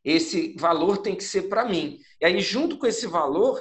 Esse 0.04 0.56
valor 0.58 1.00
tem 1.00 1.16
que 1.16 1.24
ser 1.24 1.44
para 1.44 1.66
mim. 1.66 2.00
E 2.22 2.26
aí, 2.26 2.40
junto 2.40 2.78
com 2.78 2.86
esse 2.86 3.08
valor, 3.08 3.60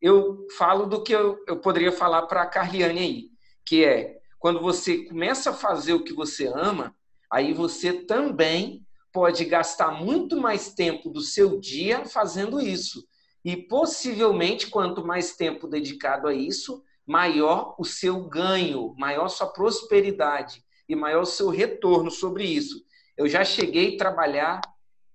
eu 0.00 0.46
falo 0.58 0.86
do 0.86 1.02
que 1.02 1.12
eu, 1.12 1.42
eu 1.46 1.60
poderia 1.60 1.92
falar 1.92 2.26
para 2.26 2.42
a 2.42 2.46
Carliane 2.46 2.98
aí, 2.98 3.30
que 3.64 3.84
é 3.84 4.18
quando 4.38 4.60
você 4.60 5.04
começa 5.04 5.50
a 5.50 5.54
fazer 5.54 5.94
o 5.94 6.04
que 6.04 6.12
você 6.12 6.46
ama, 6.48 6.94
aí 7.30 7.52
você 7.52 7.92
também 7.92 8.83
pode 9.14 9.44
gastar 9.44 9.92
muito 9.92 10.36
mais 10.36 10.74
tempo 10.74 11.08
do 11.08 11.20
seu 11.20 11.60
dia 11.60 12.04
fazendo 12.04 12.60
isso. 12.60 13.06
E 13.44 13.56
possivelmente, 13.56 14.66
quanto 14.66 15.06
mais 15.06 15.36
tempo 15.36 15.68
dedicado 15.68 16.26
a 16.26 16.34
isso, 16.34 16.82
maior 17.06 17.76
o 17.78 17.84
seu 17.84 18.24
ganho, 18.24 18.92
maior 18.98 19.28
sua 19.28 19.46
prosperidade. 19.46 20.64
e 20.86 20.94
maior 20.94 21.22
o 21.22 21.26
seu 21.26 21.48
retorno 21.48 22.10
sobre 22.10 22.44
isso. 22.44 22.84
Eu 23.16 23.26
já 23.26 23.42
cheguei 23.42 23.94
a 23.94 23.96
trabalhar 23.96 24.60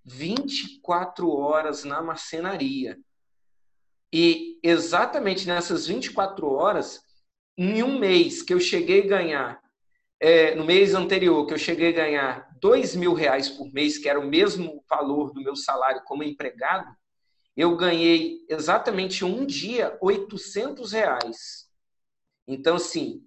24 0.04 1.30
horas 1.30 1.84
na 1.84 2.02
marcenaria. 2.02 2.98
E 4.12 4.58
exatamente 4.64 5.46
nessas 5.46 5.86
24 5.86 6.48
horas, 6.48 7.04
em 7.56 7.84
um 7.84 8.00
mês 8.00 8.42
que 8.42 8.52
eu 8.52 8.60
cheguei 8.60 9.04
a 9.04 9.08
ganhar, 9.08 9.62
é, 10.20 10.56
no 10.56 10.66
mês 10.66 10.96
anterior, 10.96 11.46
que 11.46 11.54
eu 11.54 11.60
cheguei 11.60 11.90
a 11.90 12.04
ganhar 12.04 12.49
dois 12.60 12.96
mil 12.96 13.14
reais 13.14 13.50
por 13.50 13.72
mês, 13.74 13.98
que 13.98 14.10
era 14.10 14.20
o 14.20 14.28
mesmo 14.28 14.84
valor 14.90 15.32
do 15.34 15.42
meu 15.42 15.56
salário 15.56 16.04
como 16.06 16.24
empregado, 16.24 16.96
eu 17.56 17.76
ganhei 17.76 18.46
exatamente 18.50 19.26
um 19.26 19.46
dia 19.46 19.98
800 20.02 20.92
reais. 20.92 21.68
Então, 22.48 22.78
assim, 22.78 23.22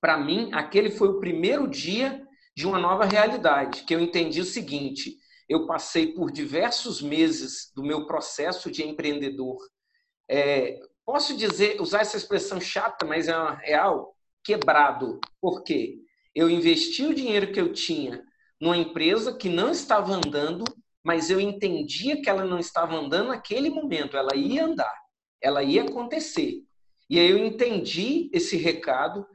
para 0.00 0.18
mim, 0.18 0.50
aquele 0.52 0.90
foi 0.90 1.08
o 1.08 1.20
primeiro 1.20 1.68
dia 1.68 2.26
de 2.56 2.66
uma 2.66 2.78
nova 2.78 3.04
realidade, 3.04 3.84
que 3.84 3.94
eu 3.94 4.00
entendi 4.00 4.40
o 4.40 4.44
seguinte: 4.44 5.16
eu 5.48 5.66
passei 5.66 6.12
por 6.14 6.30
diversos 6.30 7.00
meses 7.00 7.72
do 7.74 7.82
meu 7.82 8.06
processo 8.06 8.70
de 8.70 8.82
empreendedor. 8.82 9.58
É, 10.28 10.80
posso 11.04 11.36
dizer, 11.36 11.80
usar 11.80 12.00
essa 12.00 12.16
expressão 12.16 12.60
chata, 12.60 13.04
mas 13.04 13.28
é 13.28 13.36
uma 13.36 13.54
real, 13.54 14.16
quebrado. 14.42 15.20
Por 15.40 15.62
quê? 15.62 15.98
Eu 16.34 16.50
investi 16.50 17.04
o 17.04 17.14
dinheiro 17.14 17.52
que 17.52 17.60
eu 17.60 17.72
tinha 17.72 18.24
numa 18.64 18.78
empresa 18.78 19.30
que 19.30 19.50
não 19.50 19.70
estava 19.70 20.14
andando, 20.14 20.64
mas 21.02 21.28
eu 21.28 21.38
entendia 21.38 22.22
que 22.22 22.30
ela 22.30 22.46
não 22.46 22.58
estava 22.58 22.96
andando 22.96 23.28
naquele 23.28 23.68
momento, 23.68 24.16
ela 24.16 24.34
ia 24.34 24.64
andar, 24.64 24.94
ela 25.38 25.62
ia 25.62 25.82
acontecer. 25.82 26.62
E 27.10 27.20
aí 27.20 27.28
eu 27.28 27.36
entendi 27.36 28.30
esse 28.32 28.56
recado, 28.56 29.26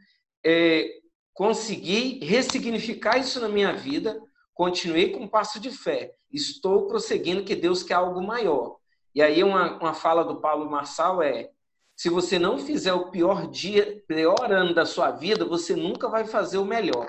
é, 0.43 0.89
consegui 1.31 2.25
ressignificar 2.25 3.19
isso 3.19 3.39
na 3.39 3.47
minha 3.47 3.71
vida, 3.71 4.19
continuei 4.51 5.11
com 5.11 5.25
um 5.25 5.27
passo 5.27 5.59
de 5.59 5.69
fé, 5.69 6.15
estou 6.31 6.87
prosseguindo 6.87 7.43
que 7.43 7.55
Deus 7.55 7.83
quer 7.83 7.93
algo 7.93 8.23
maior. 8.23 8.77
E 9.13 9.21
aí 9.21 9.43
uma, 9.43 9.77
uma 9.77 9.93
fala 9.93 10.23
do 10.23 10.41
Paulo 10.41 10.67
Marçal 10.67 11.21
é, 11.21 11.51
se 11.95 12.09
você 12.09 12.39
não 12.39 12.57
fizer 12.57 12.93
o 12.93 13.11
pior 13.11 13.47
dia, 13.47 14.03
pior 14.07 14.51
ano 14.51 14.73
da 14.73 14.87
sua 14.87 15.11
vida, 15.11 15.45
você 15.45 15.75
nunca 15.75 16.09
vai 16.09 16.25
fazer 16.25 16.57
o 16.57 16.65
melhor, 16.65 17.07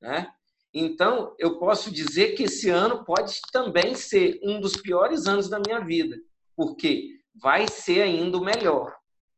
né? 0.00 0.32
Então, 0.72 1.34
eu 1.38 1.58
posso 1.58 1.90
dizer 1.90 2.34
que 2.34 2.44
esse 2.44 2.70
ano 2.70 3.04
pode 3.04 3.40
também 3.52 3.94
ser 3.94 4.38
um 4.42 4.60
dos 4.60 4.76
piores 4.76 5.26
anos 5.26 5.48
da 5.48 5.58
minha 5.58 5.80
vida, 5.80 6.16
porque 6.56 7.18
vai 7.34 7.66
ser 7.66 8.02
ainda 8.02 8.38
o 8.38 8.44
melhor. 8.44 8.94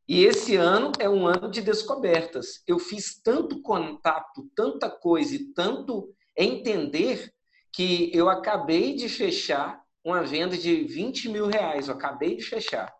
E 0.07 0.25
esse 0.25 0.55
ano 0.55 0.91
é 0.99 1.09
um 1.09 1.25
ano 1.25 1.49
de 1.49 1.61
descobertas. 1.61 2.61
Eu 2.67 2.77
fiz 2.77 3.21
tanto 3.21 3.61
contato, 3.61 4.49
tanta 4.55 4.89
coisa 4.89 5.35
e 5.35 5.45
tanto 5.53 6.13
entender 6.37 7.33
que 7.71 8.11
eu 8.13 8.29
acabei 8.29 8.95
de 8.95 9.09
fechar 9.09 9.81
uma 10.03 10.21
venda 10.21 10.57
de 10.57 10.83
20 10.83 11.29
mil 11.29 11.47
reais. 11.47 11.87
Eu 11.87 11.95
acabei 11.95 12.35
de 12.35 12.43
fechar. 12.43 12.93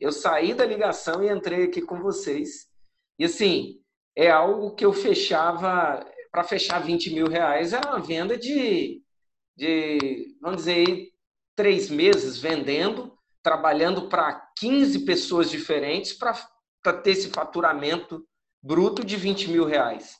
Eu 0.00 0.10
saí 0.10 0.54
da 0.54 0.64
ligação 0.64 1.22
e 1.22 1.30
entrei 1.30 1.64
aqui 1.64 1.82
com 1.82 2.00
vocês. 2.00 2.66
E 3.18 3.24
assim, 3.26 3.80
é 4.16 4.30
algo 4.30 4.74
que 4.74 4.84
eu 4.84 4.92
fechava 4.92 6.04
para 6.38 6.44
fechar 6.44 6.78
20 6.78 7.14
mil 7.14 7.26
reais 7.26 7.72
era 7.72 7.88
uma 7.88 7.98
venda 7.98 8.38
de, 8.38 9.02
de 9.56 10.36
vamos 10.40 10.58
dizer, 10.58 11.08
três 11.56 11.90
meses 11.90 12.38
vendendo, 12.38 13.12
trabalhando 13.42 14.08
para 14.08 14.48
15 14.56 15.00
pessoas 15.00 15.50
diferentes 15.50 16.12
para 16.12 16.92
ter 17.02 17.10
esse 17.10 17.30
faturamento 17.30 18.24
bruto 18.62 19.04
de 19.04 19.16
20 19.16 19.50
mil 19.50 19.64
reais. 19.64 20.16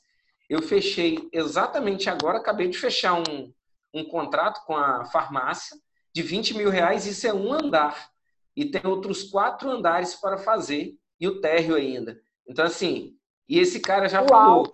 Eu 0.49 0.61
fechei 0.61 1.29
exatamente 1.31 2.09
agora, 2.09 2.39
acabei 2.39 2.67
de 2.67 2.77
fechar 2.77 3.13
um, 3.13 3.53
um 3.93 4.03
contrato 4.03 4.65
com 4.65 4.75
a 4.75 5.05
farmácia 5.05 5.77
de 6.13 6.21
20 6.21 6.57
mil 6.57 6.69
reais, 6.69 7.05
isso 7.05 7.25
é 7.27 7.33
um 7.33 7.53
andar. 7.53 8.09
E 8.57 8.65
tem 8.65 8.81
outros 8.83 9.23
quatro 9.23 9.69
andares 9.69 10.15
para 10.15 10.37
fazer, 10.37 10.97
e 11.17 11.29
o 11.29 11.39
térreo 11.39 11.77
ainda. 11.77 12.19
Então, 12.45 12.65
assim, 12.65 13.15
e 13.47 13.57
esse 13.57 13.79
cara 13.79 14.09
já 14.09 14.19
Uau. 14.19 14.27
falou, 14.29 14.73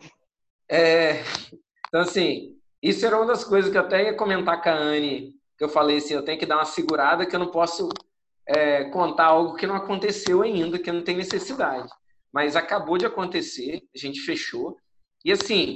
é, 0.70 1.24
então, 1.88 2.02
assim, 2.02 2.56
isso 2.82 3.06
era 3.06 3.18
uma 3.18 3.26
das 3.26 3.44
coisas 3.44 3.72
que 3.72 3.78
eu 3.78 3.82
até 3.82 4.04
ia 4.04 4.16
comentar 4.16 4.62
com 4.62 4.70
a 4.70 4.74
Anne, 4.74 5.34
que 5.58 5.64
eu 5.64 5.70
falei 5.70 5.98
assim, 5.98 6.14
eu 6.14 6.24
tenho 6.24 6.40
que 6.40 6.46
dar 6.46 6.58
uma 6.58 6.66
segurada 6.66 7.26
que 7.26 7.36
eu 7.36 7.40
não 7.40 7.52
posso 7.52 7.90
é, 8.48 8.86
contar 8.86 9.26
algo 9.26 9.56
que 9.56 9.66
não 9.66 9.76
aconteceu 9.76 10.42
ainda, 10.42 10.80
que 10.80 10.92
não 10.92 11.04
tem 11.04 11.16
necessidade. 11.16 11.90
Mas 12.34 12.56
acabou 12.56 12.98
de 12.98 13.06
acontecer, 13.06 13.82
a 13.96 13.98
gente 13.98 14.20
fechou. 14.22 14.78
E 15.24 15.32
assim, 15.32 15.76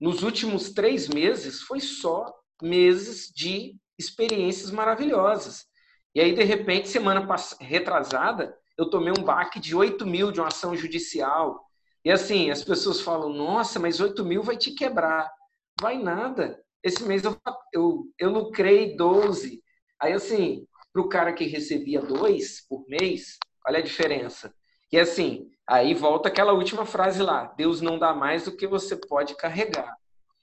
nos 0.00 0.22
últimos 0.22 0.70
três 0.70 1.08
meses, 1.08 1.62
foi 1.62 1.80
só 1.80 2.32
meses 2.62 3.30
de 3.34 3.76
experiências 3.98 4.70
maravilhosas. 4.70 5.66
E 6.14 6.20
aí, 6.20 6.34
de 6.34 6.44
repente, 6.44 6.88
semana 6.88 7.26
retrasada, 7.60 8.56
eu 8.78 8.88
tomei 8.88 9.12
um 9.12 9.22
baque 9.22 9.58
de 9.58 9.74
8 9.74 10.06
mil 10.06 10.30
de 10.30 10.40
uma 10.40 10.48
ação 10.48 10.76
judicial. 10.76 11.65
E 12.06 12.10
assim, 12.12 12.52
as 12.52 12.62
pessoas 12.62 13.00
falam, 13.00 13.30
nossa, 13.30 13.80
mas 13.80 13.98
8 13.98 14.24
mil 14.24 14.40
vai 14.40 14.56
te 14.56 14.70
quebrar. 14.70 15.28
Vai 15.80 15.98
nada. 15.98 16.62
Esse 16.80 17.02
mês 17.02 17.24
eu, 17.24 17.36
eu, 17.72 18.04
eu 18.16 18.30
lucrei 18.30 18.96
12. 18.96 19.60
Aí 20.00 20.12
assim, 20.12 20.68
para 20.92 21.02
o 21.02 21.08
cara 21.08 21.32
que 21.32 21.46
recebia 21.46 22.00
2 22.00 22.64
por 22.68 22.86
mês, 22.86 23.38
olha 23.66 23.80
a 23.80 23.82
diferença. 23.82 24.54
E 24.92 24.96
assim, 24.96 25.50
aí 25.66 25.94
volta 25.94 26.28
aquela 26.28 26.52
última 26.52 26.86
frase 26.86 27.20
lá: 27.20 27.52
Deus 27.56 27.80
não 27.80 27.98
dá 27.98 28.14
mais 28.14 28.44
do 28.44 28.56
que 28.56 28.68
você 28.68 28.94
pode 28.94 29.34
carregar. 29.34 29.92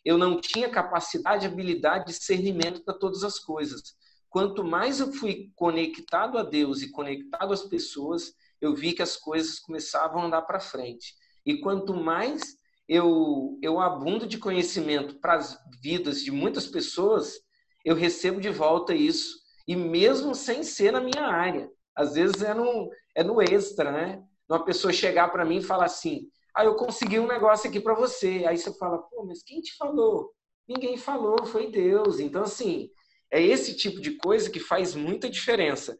Eu 0.03 0.17
não 0.17 0.41
tinha 0.41 0.67
capacidade, 0.67 1.47
habilidade, 1.47 2.07
discernimento 2.07 2.83
para 2.83 2.93
todas 2.93 3.23
as 3.23 3.39
coisas. 3.39 3.95
Quanto 4.29 4.65
mais 4.65 4.99
eu 4.99 5.13
fui 5.13 5.49
conectado 5.55 6.37
a 6.37 6.43
Deus 6.43 6.81
e 6.81 6.91
conectado 6.91 7.53
às 7.53 7.61
pessoas, 7.61 8.33
eu 8.59 8.75
vi 8.75 8.91
que 8.91 9.01
as 9.01 9.15
coisas 9.15 9.59
começavam 9.59 10.23
a 10.23 10.25
andar 10.25 10.41
para 10.41 10.59
frente. 10.59 11.22
E 11.45 11.57
quanto 11.57 11.93
mais 11.93 12.57
eu, 12.87 13.57
eu 13.61 13.79
abundo 13.79 14.27
de 14.27 14.37
conhecimento 14.37 15.19
para 15.19 15.35
as 15.35 15.57
vidas 15.81 16.21
de 16.21 16.31
muitas 16.31 16.67
pessoas, 16.67 17.39
eu 17.83 17.95
recebo 17.95 18.39
de 18.39 18.49
volta 18.49 18.93
isso. 18.93 19.37
E 19.67 19.75
mesmo 19.75 20.35
sem 20.35 20.63
ser 20.63 20.91
na 20.91 21.01
minha 21.01 21.25
área. 21.25 21.69
Às 21.95 22.15
vezes 22.15 22.41
é 22.41 22.53
no, 22.53 22.89
é 23.15 23.23
no 23.23 23.41
extra, 23.41 23.91
né? 23.91 24.23
Uma 24.49 24.63
pessoa 24.65 24.91
chegar 24.91 25.29
para 25.31 25.45
mim 25.45 25.57
e 25.57 25.63
falar 25.63 25.85
assim: 25.85 26.27
ah, 26.55 26.65
eu 26.65 26.75
consegui 26.75 27.19
um 27.19 27.27
negócio 27.27 27.69
aqui 27.69 27.79
para 27.79 27.93
você. 27.93 28.45
Aí 28.47 28.57
você 28.57 28.73
fala: 28.77 28.97
pô, 28.97 29.25
mas 29.25 29.43
quem 29.43 29.61
te 29.61 29.75
falou? 29.77 30.31
Ninguém 30.67 30.97
falou, 30.97 31.45
foi 31.45 31.69
Deus. 31.69 32.19
Então, 32.19 32.43
assim, 32.43 32.89
é 33.31 33.41
esse 33.41 33.75
tipo 33.75 33.99
de 33.99 34.11
coisa 34.11 34.49
que 34.49 34.59
faz 34.59 34.95
muita 34.95 35.29
diferença. 35.29 35.97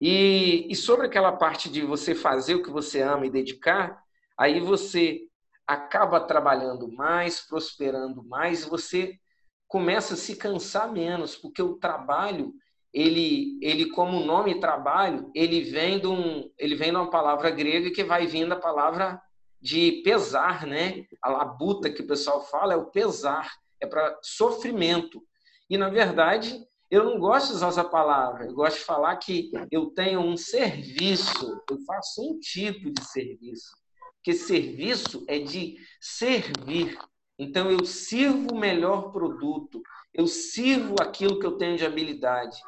E, 0.00 0.66
e 0.70 0.74
sobre 0.74 1.06
aquela 1.06 1.32
parte 1.32 1.68
de 1.70 1.82
você 1.82 2.14
fazer 2.14 2.54
o 2.54 2.62
que 2.62 2.70
você 2.70 3.00
ama 3.00 3.26
e 3.26 3.30
dedicar, 3.30 4.02
Aí 4.38 4.60
você 4.60 5.22
acaba 5.66 6.20
trabalhando 6.20 6.90
mais, 6.92 7.40
prosperando 7.40 8.22
mais, 8.22 8.64
você 8.64 9.18
começa 9.66 10.14
a 10.14 10.16
se 10.16 10.36
cansar 10.36 10.92
menos, 10.92 11.34
porque 11.34 11.60
o 11.60 11.76
trabalho, 11.76 12.52
ele, 12.92 13.58
ele 13.60 13.90
como 13.90 14.24
nome 14.24 14.60
trabalho, 14.60 15.30
ele 15.34 15.62
vem 15.62 15.98
de 15.98 16.06
um, 16.06 16.50
ele 16.58 16.76
vem 16.76 16.90
de 16.90 16.96
uma 16.96 17.10
palavra 17.10 17.50
grega 17.50 17.90
que 17.90 18.04
vai 18.04 18.26
vindo 18.26 18.52
a 18.52 18.60
palavra 18.60 19.20
de 19.60 20.02
pesar, 20.04 20.66
né? 20.66 21.04
A 21.20 21.30
labuta 21.30 21.90
que 21.90 22.02
o 22.02 22.06
pessoal 22.06 22.44
fala 22.44 22.74
é 22.74 22.76
o 22.76 22.90
pesar, 22.90 23.50
é 23.80 23.86
para 23.86 24.16
sofrimento. 24.22 25.20
E 25.68 25.76
na 25.76 25.88
verdade, 25.88 26.62
eu 26.88 27.02
não 27.02 27.18
gosto 27.18 27.48
de 27.48 27.54
usar 27.54 27.68
essa 27.68 27.84
palavra, 27.84 28.46
eu 28.46 28.54
gosto 28.54 28.78
de 28.78 28.84
falar 28.84 29.16
que 29.16 29.50
eu 29.72 29.86
tenho 29.86 30.20
um 30.20 30.36
serviço, 30.36 31.60
eu 31.68 31.80
faço 31.80 32.22
um 32.22 32.38
tipo 32.38 32.92
de 32.92 33.02
serviço 33.02 33.85
que 34.26 34.34
serviço 34.34 35.24
é 35.28 35.38
de 35.38 35.76
servir. 36.00 36.98
Então, 37.38 37.70
eu 37.70 37.84
sirvo 37.86 38.54
o 38.54 38.58
melhor 38.58 39.12
produto, 39.12 39.80
eu 40.12 40.26
sirvo 40.26 40.96
aquilo 41.00 41.38
que 41.38 41.46
eu 41.46 41.56
tenho 41.56 41.76
de 41.76 41.86
habilidade. 41.86 42.60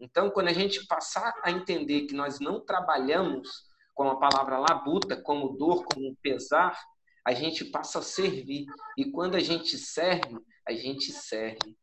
Então, 0.00 0.28
quando 0.28 0.48
a 0.48 0.52
gente 0.52 0.84
passar 0.88 1.32
a 1.44 1.52
entender 1.52 2.06
que 2.06 2.14
nós 2.16 2.40
não 2.40 2.58
trabalhamos 2.58 3.48
com 3.94 4.10
a 4.10 4.16
palavra 4.16 4.58
labuta, 4.58 5.16
como 5.16 5.56
dor, 5.56 5.84
como 5.84 6.16
pesar, 6.20 6.76
a 7.24 7.32
gente 7.32 7.64
passa 7.64 8.00
a 8.00 8.02
servir. 8.02 8.66
E 8.98 9.04
quando 9.12 9.36
a 9.36 9.40
gente 9.40 9.78
serve, 9.78 10.36
a 10.66 10.72
gente 10.72 11.12
serve. 11.12 11.76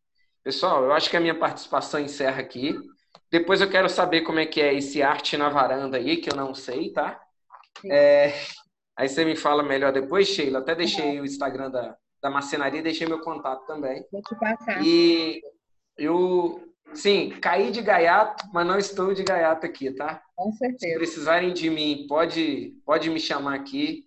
Pessoal, 0.44 0.84
eu 0.84 0.92
acho 0.92 1.10
que 1.10 1.16
a 1.16 1.22
minha 1.22 1.40
participação 1.40 2.02
encerra 2.02 2.42
aqui. 2.42 2.78
Depois 3.32 3.62
eu 3.62 3.70
quero 3.70 3.88
saber 3.88 4.24
como 4.24 4.40
é 4.40 4.46
que 4.46 4.60
é 4.60 4.74
esse 4.74 5.02
arte 5.02 5.38
na 5.38 5.48
varanda 5.48 5.96
aí, 5.96 6.18
que 6.18 6.30
eu 6.30 6.36
não 6.36 6.54
sei, 6.54 6.92
tá? 6.92 7.18
É, 7.90 8.34
Aí 8.98 9.08
você 9.08 9.24
me 9.26 9.36
fala 9.36 9.64
melhor 9.64 9.92
depois, 9.92 10.28
Sheila. 10.28 10.60
Até 10.60 10.76
deixei 10.76 11.20
o 11.20 11.26
Instagram 11.26 11.72
da, 11.72 11.96
da 12.22 12.30
marcenaria, 12.30 12.82
deixei 12.82 13.08
meu 13.08 13.22
contato 13.22 13.66
também. 13.66 14.06
Vou 14.12 14.22
te 14.22 14.36
passar. 14.36 14.84
E 14.86 15.42
eu, 15.98 16.62
sim, 16.94 17.30
caí 17.42 17.72
de 17.72 17.82
gaiato, 17.82 18.46
mas 18.54 18.68
não 18.68 18.78
estou 18.78 19.14
de 19.14 19.24
gaiato 19.24 19.66
aqui, 19.66 19.92
tá? 19.92 20.22
Com 20.36 20.52
certeza. 20.52 20.94
Se 20.94 20.98
precisarem 20.98 21.54
de 21.54 21.70
mim, 21.70 22.06
pode, 22.08 22.74
pode 22.86 23.10
me 23.10 23.20
chamar 23.20 23.56
aqui. 23.56 24.06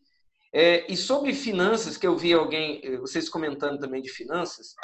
É, 0.52 0.90
e 0.90 0.96
sobre 0.96 1.32
finanças, 1.32 1.96
que 1.96 2.06
eu 2.06 2.16
vi 2.16 2.32
alguém, 2.32 2.80
vocês 2.98 3.28
comentando 3.28 3.80
também 3.80 4.00
de 4.00 4.08
finanças, 4.08 4.74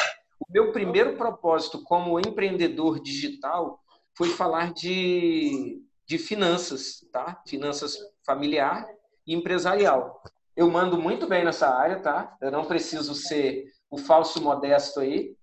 o 0.40 0.52
meu 0.52 0.72
primeiro 0.72 1.16
propósito 1.16 1.82
como 1.84 2.18
empreendedor 2.18 3.00
digital 3.00 3.78
foi 4.16 4.30
falar 4.30 4.72
de, 4.72 5.80
de 6.04 6.18
finanças, 6.18 7.06
tá? 7.12 7.40
Finanças 7.46 7.96
familiar 8.26 8.84
e 9.30 9.34
empresarial. 9.34 10.20
Eu 10.56 10.68
mando 10.68 10.98
muito 10.98 11.28
bem 11.28 11.44
nessa 11.44 11.68
área, 11.68 12.00
tá? 12.00 12.36
Eu 12.42 12.50
não 12.50 12.64
preciso 12.64 13.14
ser 13.14 13.64
o 13.88 13.96
falso 13.96 14.42
modesto 14.42 14.98
aí. 14.98 15.36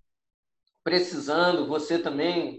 Precisando, 0.83 1.67
você 1.67 1.97
também. 1.97 2.57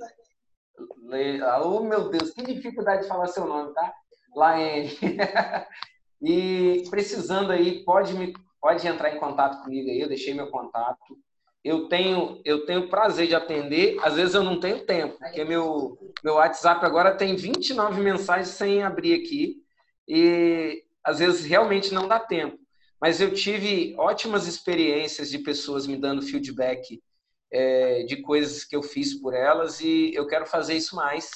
Oh, 1.62 1.80
meu 1.80 2.08
Deus, 2.08 2.30
que 2.30 2.42
dificuldade 2.42 3.02
de 3.02 3.08
falar 3.08 3.26
seu 3.26 3.46
nome, 3.46 3.74
tá? 3.74 3.92
Laene. 4.34 4.96
e 6.22 6.84
precisando 6.88 7.52
aí, 7.52 7.84
pode, 7.84 8.14
me, 8.14 8.32
pode 8.60 8.86
entrar 8.86 9.14
em 9.14 9.20
contato 9.20 9.62
comigo 9.62 9.90
aí, 9.90 10.00
eu 10.00 10.08
deixei 10.08 10.32
meu 10.32 10.50
contato. 10.50 11.18
Eu 11.62 11.88
tenho, 11.88 12.40
eu 12.44 12.64
tenho 12.64 12.88
prazer 12.88 13.26
de 13.26 13.34
atender, 13.34 13.98
às 14.02 14.14
vezes 14.14 14.34
eu 14.34 14.42
não 14.42 14.60
tenho 14.60 14.86
tempo, 14.86 15.18
porque 15.18 15.44
meu, 15.44 15.98
meu 16.24 16.34
WhatsApp 16.34 16.84
agora 16.86 17.16
tem 17.16 17.36
29 17.36 18.00
mensagens 18.00 18.48
sem 18.48 18.82
abrir 18.82 19.14
aqui, 19.14 19.56
e 20.06 20.84
às 21.04 21.18
vezes 21.18 21.44
realmente 21.44 21.92
não 21.92 22.08
dá 22.08 22.18
tempo. 22.18 22.58
Mas 23.00 23.20
eu 23.20 23.32
tive 23.32 23.94
ótimas 23.96 24.46
experiências 24.46 25.30
de 25.30 25.38
pessoas 25.38 25.86
me 25.86 25.96
dando 25.96 26.22
feedback 26.22 27.00
é, 27.50 28.02
de 28.02 28.20
coisas 28.22 28.64
que 28.64 28.74
eu 28.74 28.82
fiz 28.82 29.14
por 29.20 29.34
elas, 29.34 29.80
e 29.80 30.12
eu 30.14 30.26
quero 30.26 30.46
fazer 30.46 30.74
isso 30.74 30.96
mais. 30.96 31.30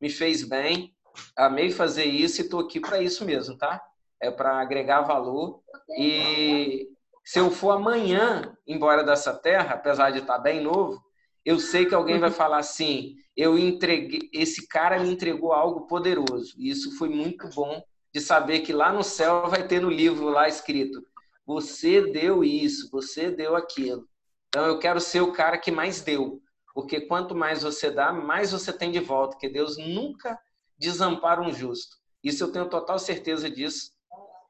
Me 0.00 0.10
fez 0.10 0.42
bem, 0.42 0.94
amei 1.36 1.70
fazer 1.70 2.04
isso 2.04 2.40
e 2.40 2.44
estou 2.44 2.60
aqui 2.60 2.80
para 2.80 3.00
isso 3.00 3.24
mesmo, 3.24 3.56
tá? 3.56 3.80
É 4.20 4.30
para 4.30 4.60
agregar 4.60 5.02
valor. 5.02 5.62
E 5.96 6.88
se 7.24 7.38
eu 7.38 7.50
for 7.50 7.70
amanhã 7.70 8.56
embora 8.66 9.04
dessa 9.04 9.32
terra, 9.32 9.74
apesar 9.74 10.10
de 10.10 10.18
estar 10.18 10.34
tá 10.34 10.38
bem 10.38 10.60
novo, 10.60 11.02
eu 11.44 11.58
sei 11.58 11.86
que 11.86 11.94
alguém 11.94 12.18
vai 12.18 12.30
falar 12.30 12.58
assim: 12.58 13.14
eu 13.36 13.58
entreguei, 13.58 14.28
esse 14.32 14.66
cara 14.66 14.98
me 14.98 15.10
entregou 15.10 15.52
algo 15.52 15.86
poderoso. 15.86 16.54
E 16.58 16.70
isso 16.70 16.96
foi 16.98 17.08
muito 17.08 17.48
bom 17.50 17.82
de 18.14 18.20
saber 18.20 18.60
que 18.60 18.72
lá 18.72 18.92
no 18.92 19.02
céu 19.02 19.48
vai 19.48 19.66
ter 19.66 19.80
no 19.80 19.90
livro 19.90 20.28
lá 20.28 20.46
escrito: 20.46 21.04
você 21.44 22.12
deu 22.12 22.44
isso, 22.44 22.88
você 22.90 23.28
deu 23.30 23.56
aquilo. 23.56 24.08
Então 24.48 24.64
eu 24.66 24.78
quero 24.78 25.00
ser 25.00 25.20
o 25.20 25.32
cara 25.32 25.58
que 25.58 25.72
mais 25.72 26.00
deu, 26.00 26.40
porque 26.72 27.00
quanto 27.00 27.34
mais 27.34 27.64
você 27.64 27.90
dá, 27.90 28.12
mais 28.12 28.52
você 28.52 28.72
tem 28.72 28.92
de 28.92 29.00
volta, 29.00 29.36
que 29.36 29.48
Deus 29.48 29.76
nunca 29.76 30.38
desampara 30.78 31.42
um 31.42 31.52
justo. 31.52 31.96
Isso 32.22 32.44
eu 32.44 32.52
tenho 32.52 32.68
total 32.68 32.98
certeza 33.00 33.50
disso. 33.50 33.92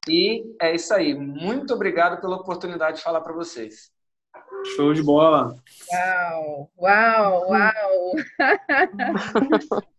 E 0.06 0.44
é 0.60 0.74
isso 0.74 0.92
aí. 0.92 1.14
Muito 1.14 1.72
obrigado 1.72 2.20
pela 2.20 2.36
oportunidade 2.36 2.98
de 2.98 3.02
falar 3.02 3.22
para 3.22 3.32
vocês. 3.32 3.90
Show 4.76 4.92
de 4.92 5.02
bola. 5.02 5.54
Uau, 5.90 6.70
uau, 6.78 7.50
uau. 7.50 8.12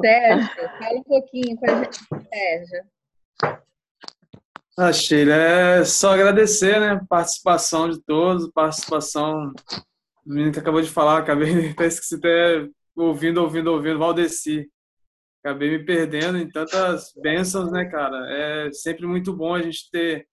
Sérgio, 0.00 0.70
fala 0.78 0.98
um 0.98 1.02
pouquinho 1.02 1.60
para 1.60 1.74
a 1.74 1.84
gente, 1.84 1.98
Sérgio. 2.32 2.84
Ah, 4.78 4.92
Sheila, 4.92 5.34
é 5.34 5.84
só 5.84 6.12
agradecer, 6.12 6.80
né? 6.80 7.00
Participação 7.08 7.90
de 7.90 8.00
todos, 8.02 8.50
participação 8.50 9.52
do 10.24 10.34
menino 10.34 10.52
que 10.52 10.58
acabou 10.58 10.80
de 10.80 10.88
falar, 10.88 11.18
acabei 11.18 11.70
até 11.70 11.86
esqueci 11.86 12.14
até 12.14 12.68
ouvindo, 12.96 13.42
ouvindo, 13.42 13.72
ouvindo, 13.72 13.98
Valdeci 13.98 14.70
acabei 15.42 15.70
me 15.70 15.84
perdendo 15.84 16.38
em 16.38 16.48
tantas 16.48 17.12
bênçãos, 17.16 17.72
né, 17.72 17.86
cara? 17.86 18.16
É 18.30 18.72
sempre 18.72 19.06
muito 19.06 19.34
bom 19.34 19.54
a 19.54 19.62
gente 19.62 19.90
ter 19.90 20.28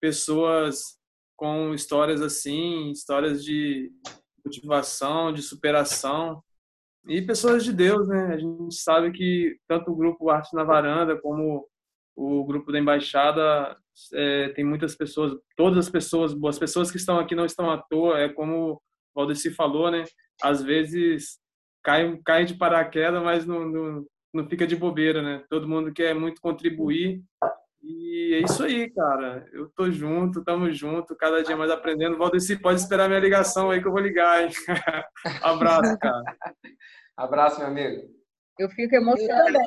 pessoas 0.00 0.98
com 1.36 1.74
histórias 1.74 2.20
assim, 2.20 2.90
histórias 2.90 3.42
de 3.42 3.90
motivação, 4.44 5.32
de 5.32 5.42
superação 5.42 6.42
e 7.06 7.22
pessoas 7.22 7.64
de 7.64 7.72
Deus, 7.72 8.06
né? 8.06 8.34
A 8.34 8.38
gente 8.38 8.74
sabe 8.74 9.10
que 9.12 9.58
tanto 9.66 9.90
o 9.90 9.96
grupo 9.96 10.28
Arte 10.28 10.54
na 10.54 10.64
Varanda 10.64 11.18
como 11.18 11.66
o 12.16 12.44
grupo 12.44 12.72
da 12.72 12.78
Embaixada 12.78 13.76
é, 14.14 14.48
tem 14.50 14.64
muitas 14.64 14.94
pessoas, 14.94 15.34
todas 15.56 15.78
as 15.78 15.90
pessoas, 15.90 16.34
as 16.44 16.58
pessoas 16.58 16.90
que 16.90 16.96
estão 16.96 17.18
aqui 17.18 17.34
não 17.34 17.44
estão 17.44 17.70
à 17.70 17.78
toa, 17.78 18.18
é 18.18 18.28
como 18.28 18.72
o 18.72 18.80
Valdeci 19.14 19.50
falou, 19.50 19.90
né? 19.90 20.04
Às 20.42 20.62
vezes 20.62 21.38
cai, 21.82 22.18
cai 22.24 22.44
de 22.44 22.54
paraquedas, 22.54 23.22
mas 23.22 23.46
não, 23.46 23.68
não, 23.68 24.06
não 24.32 24.48
fica 24.48 24.66
de 24.66 24.76
bobeira, 24.76 25.22
né? 25.22 25.44
Todo 25.48 25.68
mundo 25.68 25.92
quer 25.92 26.14
muito 26.14 26.40
contribuir. 26.40 27.22
E 27.82 28.34
é 28.34 28.44
isso 28.44 28.62
aí, 28.62 28.90
cara. 28.90 29.46
Eu 29.52 29.70
tô 29.74 29.90
junto, 29.90 30.44
tamo 30.44 30.70
junto, 30.70 31.16
cada 31.16 31.42
dia 31.42 31.56
mais 31.56 31.70
aprendendo. 31.70 32.18
Valdeci, 32.18 32.56
pode 32.56 32.80
esperar 32.80 33.08
minha 33.08 33.20
ligação 33.20 33.70
aí 33.70 33.80
que 33.80 33.88
eu 33.88 33.92
vou 33.92 34.00
ligar, 34.00 34.44
hein? 34.44 34.50
Abraço, 35.42 35.98
cara. 35.98 36.22
Abraço, 37.16 37.58
meu 37.58 37.68
amigo. 37.68 38.19
Eu 38.60 38.68
fico 38.68 38.94
emocionada 38.94 39.58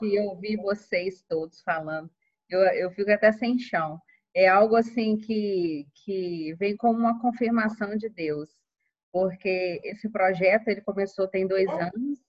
de 0.00 0.18
ouvir 0.20 0.56
vocês 0.56 1.22
todos 1.28 1.62
falando. 1.62 2.10
Eu, 2.48 2.60
eu 2.60 2.90
fico 2.90 3.10
até 3.10 3.32
sem 3.32 3.58
chão. 3.58 4.00
É 4.34 4.48
algo 4.48 4.76
assim 4.76 5.16
que, 5.16 5.86
que 6.04 6.54
vem 6.54 6.76
como 6.76 6.98
uma 6.98 7.20
confirmação 7.20 7.96
de 7.96 8.08
Deus, 8.08 8.50
porque 9.12 9.80
esse 9.84 10.08
projeto 10.08 10.68
ele 10.68 10.80
começou 10.80 11.28
tem 11.28 11.46
dois 11.46 11.68
anos 11.68 12.20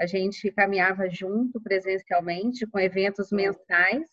a 0.00 0.06
gente 0.06 0.50
caminhava 0.52 1.10
junto 1.10 1.60
presencialmente 1.60 2.66
com 2.66 2.78
eventos 2.78 3.30
mensais 3.30 4.08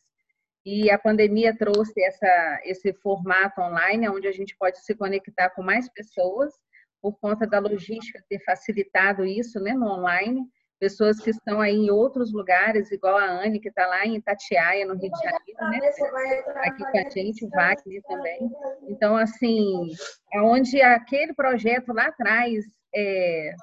e 0.66 0.92
a 0.92 1.00
pandemia 1.00 1.56
trouxe 1.58 2.04
essa, 2.04 2.62
esse 2.66 2.92
formato 2.96 3.62
online, 3.62 4.10
onde 4.10 4.28
a 4.28 4.34
gente 4.34 4.54
pode 4.58 4.84
se 4.84 4.94
conectar 4.94 5.50
com 5.52 5.64
mais 5.64 5.88
pessoas, 5.94 6.54
por 7.02 7.18
conta 7.20 7.48
da 7.48 7.60
logística 7.60 8.22
ter 8.28 8.44
facilitado 8.44 9.24
isso 9.24 9.62
né, 9.62 9.72
no 9.74 9.88
online. 9.88 10.42
Pessoas 10.80 11.20
que 11.20 11.32
estão 11.32 11.60
aí 11.60 11.76
em 11.76 11.90
outros 11.90 12.32
lugares, 12.32 12.92
igual 12.92 13.18
a 13.18 13.26
Anne, 13.26 13.60
que 13.60 13.70
está 13.70 13.88
lá 13.88 14.06
em 14.06 14.18
Itatiaia, 14.18 14.86
no 14.86 14.94
Rio 14.94 15.12
de 15.12 15.24
Janeiro, 15.24 15.72
né? 15.72 16.62
aqui 16.68 16.84
com 16.84 16.98
a 16.98 17.10
gente, 17.10 17.46
o 17.46 17.50
Wagner 17.50 18.02
também. 18.04 18.40
Então, 18.88 19.18
assim, 19.18 19.88
é 20.32 20.42
onde 20.42 20.80
aquele 20.82 21.34
projeto 21.34 21.92
lá 21.94 22.08
atrás 22.08 22.64
é, 22.96 23.56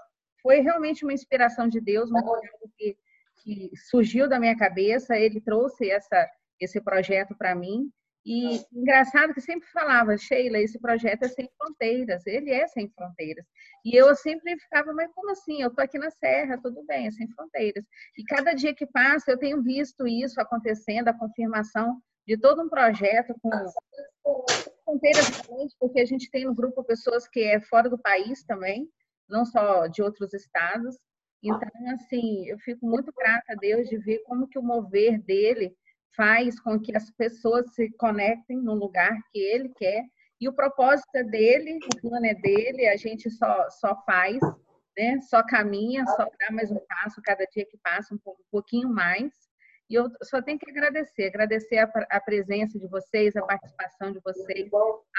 foi 0.43 0.61
realmente 0.61 1.05
uma 1.05 1.13
inspiração 1.13 1.69
de 1.69 1.81
Deus, 1.81 2.11
uma 2.11 2.23
coisa 2.23 2.49
que, 2.77 2.97
que 3.43 3.71
surgiu 3.89 4.29
da 4.29 4.39
minha 4.41 4.57
cabeça. 4.57 5.17
Ele 5.17 5.41
trouxe 5.41 5.91
essa, 5.91 6.29
esse 6.61 6.81
projeto 6.81 7.35
para 7.37 7.55
mim. 7.55 7.91
E 8.27 8.65
engraçado 8.73 9.35
que 9.35 9.41
sempre 9.41 9.69
falava, 9.69 10.17
Sheila, 10.17 10.59
esse 10.59 10.79
projeto 10.79 11.25
é 11.25 11.29
sem 11.29 11.49
fronteiras, 11.59 12.27
ele 12.27 12.51
é 12.51 12.67
sem 12.67 12.89
fronteiras. 12.89 13.45
E 13.85 13.95
eu 13.95 14.15
sempre 14.17 14.59
ficava, 14.59 14.95
mas 14.95 15.13
como 15.13 15.31
assim? 15.31 15.61
Eu 15.61 15.69
estou 15.69 15.85
aqui 15.85 15.99
na 15.99 16.11
Serra, 16.11 16.59
tudo 16.63 16.83
bem, 16.87 17.07
é 17.07 17.11
sem 17.11 17.29
fronteiras. 17.29 17.85
E 18.17 18.25
cada 18.25 18.55
dia 18.55 18.75
que 18.75 18.87
passa, 18.87 19.31
eu 19.31 19.39
tenho 19.39 19.63
visto 19.63 20.07
isso 20.07 20.41
acontecendo, 20.41 21.09
a 21.09 21.19
confirmação 21.19 22.01
de 22.27 22.39
todo 22.39 22.63
um 22.63 22.69
projeto 22.69 23.35
com 23.43 23.51
fronteiras 24.85 25.43
porque 25.79 26.01
a 26.01 26.07
gente 26.07 26.31
tem 26.31 26.47
no 26.47 26.55
grupo 26.55 26.83
pessoas 26.85 27.29
que 27.29 27.41
é 27.41 27.61
fora 27.61 27.91
do 27.91 27.99
país 27.99 28.43
também, 28.45 28.89
não 29.29 29.45
só 29.45 29.87
de 29.87 30.03
outros 30.03 30.33
estados. 30.33 30.97
Então, 31.43 31.69
assim, 31.93 32.47
eu 32.47 32.59
fico 32.61 32.87
muito 32.87 33.13
grata 33.13 33.53
a 33.53 33.55
Deus 33.55 33.87
de 33.89 33.99
ver 33.99 34.23
como 34.25 34.49
que 34.49 34.59
o 34.59 34.63
mover 34.63 35.21
dele 35.23 35.77
faz 36.17 36.59
com 36.61 36.79
que 36.79 36.97
as 36.97 37.11
pessoas 37.11 37.75
se 37.75 37.91
conectem 37.99 38.59
no 38.59 38.75
lugar 38.75 39.17
que 39.33 39.39
ele 39.39 39.71
quer. 39.77 40.05
E 40.41 40.49
o 40.49 40.53
propósito 40.53 41.15
é 41.15 41.23
dele, 41.23 41.79
o 41.79 42.01
plano 42.01 42.27
é 42.27 42.35
dele, 42.35 42.89
a 42.89 42.97
gente 42.97 43.31
só, 43.31 43.71
só 43.71 43.95
faz, 44.05 44.39
né? 44.97 45.21
só 45.21 45.43
caminha, 45.43 46.05
só 46.07 46.25
dá 46.39 46.51
mais 46.53 46.71
um 46.71 46.81
passo 46.89 47.21
cada 47.23 47.45
dia 47.47 47.65
que 47.65 47.79
passa, 47.79 48.15
um 48.15 48.19
pouquinho 48.51 48.89
mais. 48.89 49.33
E 49.89 49.95
eu 49.95 50.11
só 50.23 50.41
tenho 50.41 50.59
que 50.59 50.71
agradecer, 50.71 51.27
agradecer 51.27 51.79
a, 51.79 51.91
a 52.11 52.21
presença 52.21 52.79
de 52.79 52.87
vocês, 52.89 53.37
a 53.37 53.43
participação 53.43 54.13
de 54.13 54.21
vocês, 54.21 54.71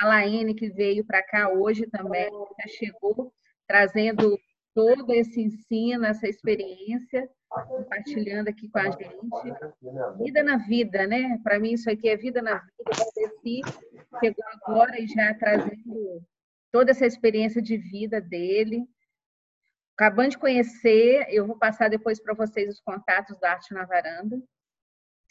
a 0.01 0.07
Laine 0.07 0.55
que 0.55 0.69
veio 0.69 1.05
para 1.05 1.23
cá 1.23 1.49
hoje 1.49 1.87
também, 1.87 2.29
já 2.59 2.67
chegou 2.67 3.31
trazendo 3.67 4.37
todo 4.73 5.13
esse 5.13 5.41
ensino, 5.41 6.05
essa 6.05 6.27
experiência, 6.27 7.29
compartilhando 7.49 8.49
aqui 8.49 8.69
com 8.69 8.79
a 8.79 8.89
gente. 8.91 9.17
Vida 10.17 10.43
na 10.43 10.57
vida, 10.57 11.07
né? 11.07 11.39
Para 11.43 11.59
mim, 11.59 11.73
isso 11.73 11.89
aqui 11.89 12.09
é 12.09 12.17
vida 12.17 12.41
na 12.41 12.57
vida. 13.43 13.69
O 14.13 14.19
chegou 14.19 14.45
agora 14.63 14.99
e 14.99 15.07
já 15.07 15.33
trazendo 15.33 16.21
toda 16.71 16.91
essa 16.91 17.05
experiência 17.05 17.61
de 17.61 17.77
vida 17.77 18.19
dele. 18.19 18.85
Acabando 19.93 20.31
de 20.31 20.37
conhecer, 20.37 21.25
eu 21.29 21.45
vou 21.47 21.57
passar 21.57 21.89
depois 21.89 22.19
para 22.19 22.33
vocês 22.33 22.69
os 22.69 22.81
contatos 22.81 23.39
da 23.39 23.51
Arte 23.51 23.73
na 23.73 23.85
Varanda. 23.85 24.41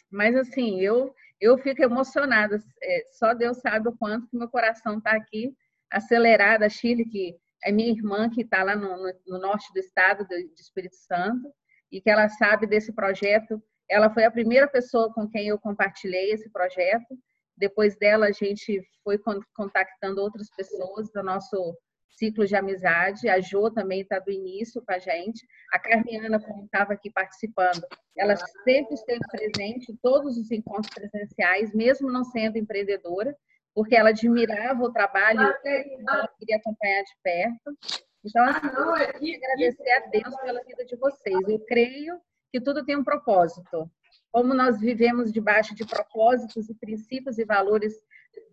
Mas, 0.09 0.35
assim, 0.35 0.79
eu, 0.79 1.13
eu 1.39 1.57
fico 1.57 1.83
emocionada. 1.83 2.59
É, 2.81 3.03
só 3.11 3.33
Deus 3.33 3.57
sabe 3.57 3.89
o 3.89 3.97
quanto 3.97 4.27
que 4.27 4.37
meu 4.37 4.49
coração 4.49 4.97
está 4.97 5.11
aqui 5.11 5.55
acelerado. 5.91 6.63
A 6.63 6.69
Chile, 6.69 7.05
que 7.05 7.37
é 7.63 7.71
minha 7.71 7.91
irmã 7.91 8.29
que 8.29 8.41
está 8.41 8.63
lá 8.63 8.75
no, 8.75 8.97
no, 9.27 9.39
norte 9.39 9.71
do 9.73 9.79
estado 9.79 10.27
de 10.27 10.51
Espírito 10.59 10.95
Santo 10.95 11.53
e 11.91 12.01
que 12.01 12.09
ela 12.09 12.27
sabe 12.29 12.67
desse 12.67 12.93
projeto. 12.93 13.61
Ela 13.89 14.09
foi 14.09 14.23
a 14.23 14.31
primeira 14.31 14.67
pessoa 14.67 15.13
com 15.13 15.27
quem 15.29 15.47
eu 15.47 15.59
compartilhei 15.59 16.31
esse 16.31 16.49
projeto 16.49 17.17
Depois 17.57 17.95
dela, 17.97 18.27
a 18.27 18.31
gente 18.31 18.81
foi 19.03 19.17
contactando 19.53 20.21
outras 20.21 20.49
pessoas 20.49 21.09
do 21.11 21.23
nosso 21.23 21.77
ciclo 22.17 22.45
de 22.45 22.55
amizade. 22.55 23.29
A 23.29 23.39
Jo 23.39 23.69
também 23.71 24.01
está 24.01 24.19
do 24.19 24.31
início 24.31 24.81
com 24.81 24.91
a 24.91 24.99
gente. 24.99 25.45
A 25.71 25.79
Carmiana, 25.79 26.39
como 26.39 26.65
estava 26.65 26.93
aqui 26.93 27.09
participando, 27.11 27.85
ela 28.17 28.35
sempre 28.63 28.95
esteve 28.95 29.21
presente 29.29 29.91
em 29.91 29.95
todos 30.01 30.37
os 30.37 30.51
encontros 30.51 30.93
presenciais, 30.93 31.73
mesmo 31.73 32.11
não 32.11 32.23
sendo 32.23 32.57
empreendedora, 32.57 33.35
porque 33.73 33.95
ela 33.95 34.09
admirava 34.09 34.83
o 34.83 34.91
trabalho 34.91 35.41
e 35.63 35.97
ela 36.07 36.27
queria 36.39 36.57
acompanhar 36.57 37.03
de 37.03 37.11
perto. 37.21 37.77
Então, 38.25 38.43
assim, 38.43 38.65
eu 38.65 39.13
queria 39.13 39.37
agradecer 39.37 39.91
a 39.91 39.99
Deus 40.07 40.35
pela 40.41 40.63
vida 40.63 40.83
de 40.83 40.95
vocês. 40.95 41.47
Eu 41.47 41.59
creio 41.59 42.19
que 42.51 42.59
tudo 42.59 42.83
tem 42.83 42.95
um 42.95 43.03
propósito. 43.03 43.89
Como 44.31 44.53
nós 44.53 44.79
vivemos 44.79 45.31
debaixo 45.31 45.75
de 45.75 45.85
propósitos 45.85 46.67
e 46.67 46.73
princípios 46.73 47.37
e 47.37 47.45
valores 47.45 47.93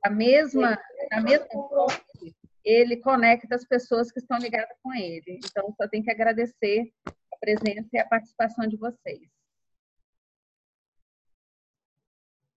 da 0.04 0.10
mesma, 0.10 0.78
da 1.10 1.20
mesma 1.22 1.46
fonte, 1.48 2.36
ele 2.62 2.98
conecta 2.98 3.54
as 3.54 3.64
pessoas 3.64 4.12
que 4.12 4.20
estão 4.20 4.38
ligadas 4.38 4.76
com 4.82 4.94
ele. 4.94 5.40
Então, 5.42 5.74
só 5.76 5.88
tenho 5.88 6.04
que 6.04 6.10
agradecer 6.10 6.92
a 7.06 7.36
presença 7.40 7.88
e 7.94 7.98
a 7.98 8.06
participação 8.06 8.66
de 8.66 8.76
vocês. 8.76 9.28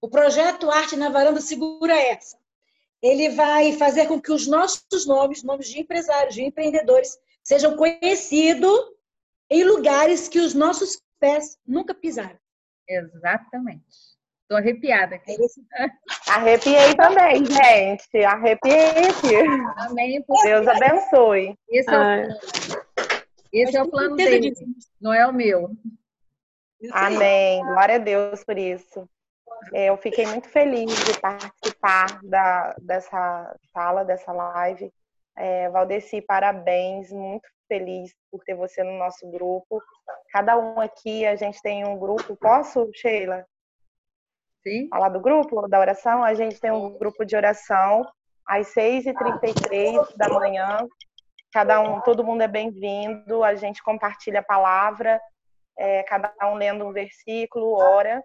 O 0.02 0.10
projeto 0.10 0.70
Arte 0.70 0.96
na 0.98 1.10
Varanda 1.10 1.42
segura 1.42 1.96
essa. 1.96 2.38
Ele 3.06 3.30
vai 3.30 3.74
fazer 3.74 4.08
com 4.08 4.20
que 4.20 4.32
os 4.32 4.48
nossos 4.48 5.06
nomes, 5.06 5.44
nomes 5.44 5.70
de 5.70 5.80
empresários, 5.80 6.34
de 6.34 6.44
empreendedores, 6.44 7.16
sejam 7.44 7.78
conhecidos 7.78 8.80
em 9.48 9.64
lugares 9.64 10.28
que 10.28 10.40
os 10.40 10.56
nossos 10.56 11.00
pés 11.20 11.56
nunca 11.68 11.94
pisaram. 11.94 12.36
Exatamente. 12.90 13.86
Estou 14.42 14.58
arrepiada 14.58 15.18
aqui. 15.18 15.34
É 15.34 15.86
Arrepiei 16.34 16.96
também, 16.96 17.46
gente. 17.46 18.26
Arrepiei 18.26 18.90
aqui. 18.90 19.36
Amém. 19.78 20.26
Deus 20.44 20.68
abençoe. 20.68 21.56
Esse 21.70 21.94
é 21.94 22.00
o, 22.00 22.28
Esse 23.54 23.78
é 23.78 23.84
o 23.84 23.88
plano 23.88 24.16
dele, 24.16 24.52
não 25.00 25.14
é 25.14 25.28
o 25.28 25.34
meu. 25.34 25.70
Amém. 26.92 27.64
Glória 27.66 27.96
a 27.96 28.00
Deus 28.00 28.44
por 28.44 28.58
isso. 28.58 29.08
É, 29.74 29.90
eu 29.90 29.98
fiquei 29.98 30.26
muito 30.28 30.50
feliz 30.50 30.94
de 31.06 31.20
participar 31.20 32.20
da, 32.24 32.76
dessa 32.80 33.56
sala, 33.74 34.06
dessa 34.06 34.32
live. 34.32 34.92
É, 35.38 35.70
Valdeci, 35.70 36.22
parabéns. 36.22 37.12
Muito 37.12 37.48
feliz 37.68 38.14
por 38.32 38.44
ter 38.44 38.56
você 38.56 38.84
no 38.84 38.98
nosso 38.98 39.30
grupo. 39.32 39.82
Cada 40.32 40.58
um 40.58 40.80
aqui, 40.80 41.26
a 41.26 41.36
gente 41.36 41.62
tem 41.62 41.86
um 41.86 41.98
grupo. 41.98 42.36
Posso, 42.36 42.90
Sheila? 42.94 43.46
Sim. 44.68 44.88
falar 44.90 45.10
do 45.10 45.20
grupo 45.20 45.68
da 45.68 45.80
oração, 45.80 46.24
a 46.24 46.34
gente 46.34 46.60
tem 46.60 46.72
um 46.72 46.98
grupo 46.98 47.24
de 47.24 47.36
oração 47.36 48.04
às 48.48 48.74
6h33 48.74 50.18
da 50.18 50.28
manhã. 50.28 50.88
Cada 51.54 51.80
um, 51.82 52.02
todo 52.02 52.24
mundo 52.24 52.42
é 52.42 52.48
bem-vindo, 52.48 53.44
a 53.44 53.54
gente 53.54 53.84
compartilha 53.84 54.40
a 54.40 54.44
palavra, 54.44 55.22
é, 55.78 56.02
cada 56.04 56.34
um 56.44 56.56
lendo 56.56 56.84
um 56.84 56.92
versículo, 56.92 57.74
ora. 57.74 58.24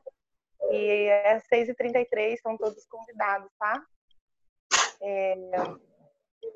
E 0.70 1.06
é 1.08 1.40
6h33, 1.52 2.34
estão 2.34 2.56
todos 2.56 2.84
convidados, 2.86 3.50
tá? 3.58 3.82
É, 5.02 5.34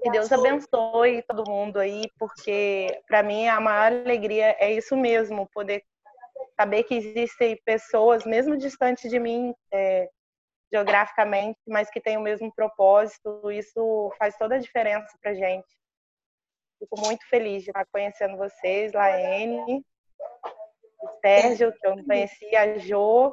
que 0.02 0.10
Deus 0.10 0.30
abençoe 0.30 1.22
todo 1.22 1.50
mundo 1.50 1.78
aí, 1.78 2.04
porque 2.18 3.00
para 3.08 3.22
mim 3.22 3.48
a 3.48 3.60
maior 3.60 3.92
alegria 3.92 4.56
é 4.58 4.72
isso 4.72 4.96
mesmo, 4.96 5.48
poder 5.52 5.82
saber 6.58 6.84
que 6.84 6.94
existem 6.94 7.60
pessoas, 7.64 8.24
mesmo 8.24 8.56
distantes 8.56 9.10
de 9.10 9.18
mim 9.18 9.54
é, 9.72 10.08
geograficamente, 10.72 11.58
mas 11.66 11.90
que 11.90 12.00
têm 12.00 12.16
o 12.16 12.22
mesmo 12.22 12.52
propósito, 12.54 13.50
isso 13.50 14.12
faz 14.18 14.36
toda 14.36 14.56
a 14.56 14.60
diferença 14.60 15.16
para 15.22 15.34
gente. 15.34 15.66
Fico 16.78 17.00
muito 17.00 17.26
feliz 17.28 17.62
de 17.62 17.70
estar 17.70 17.86
conhecendo 17.86 18.36
vocês, 18.36 18.92
Laene, 18.92 19.84
o 21.00 21.08
Sérgio, 21.20 21.72
que 21.72 21.86
eu 21.86 21.96
não 21.96 22.04
conhecia, 22.04 22.60
a 22.60 22.78
Jo, 22.78 23.32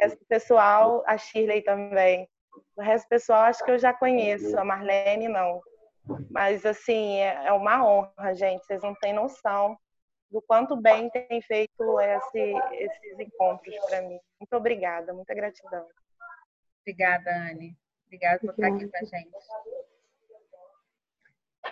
esse 0.00 0.16
pessoal, 0.26 1.02
a 1.06 1.16
Shirley 1.18 1.62
também. 1.62 2.28
O 2.76 2.82
resto 2.82 3.06
do 3.06 3.08
pessoal 3.08 3.42
acho 3.42 3.64
que 3.64 3.70
eu 3.70 3.78
já 3.78 3.92
conheço, 3.92 4.58
a 4.58 4.64
Marlene 4.64 5.28
não. 5.28 5.60
Mas, 6.30 6.64
assim, 6.64 7.16
é, 7.18 7.46
é 7.46 7.52
uma 7.52 7.84
honra, 7.84 8.34
gente, 8.34 8.64
vocês 8.64 8.82
não 8.82 8.94
têm 8.94 9.12
noção 9.12 9.76
do 10.30 10.42
quanto 10.42 10.76
bem 10.76 11.10
tem 11.10 11.40
feito 11.42 12.00
esse, 12.00 12.54
esses 12.72 13.18
encontros 13.18 13.74
para 13.86 14.02
mim. 14.02 14.18
Muito 14.38 14.54
obrigada, 14.54 15.12
muita 15.12 15.34
gratidão. 15.34 15.86
Obrigada, 16.82 17.30
Anne. 17.30 17.76
Obrigada 18.06 18.38
por 18.40 18.50
estar 18.50 18.68
aqui 18.68 18.88
com 18.88 18.96
a 18.96 19.04
gente. 19.04 19.30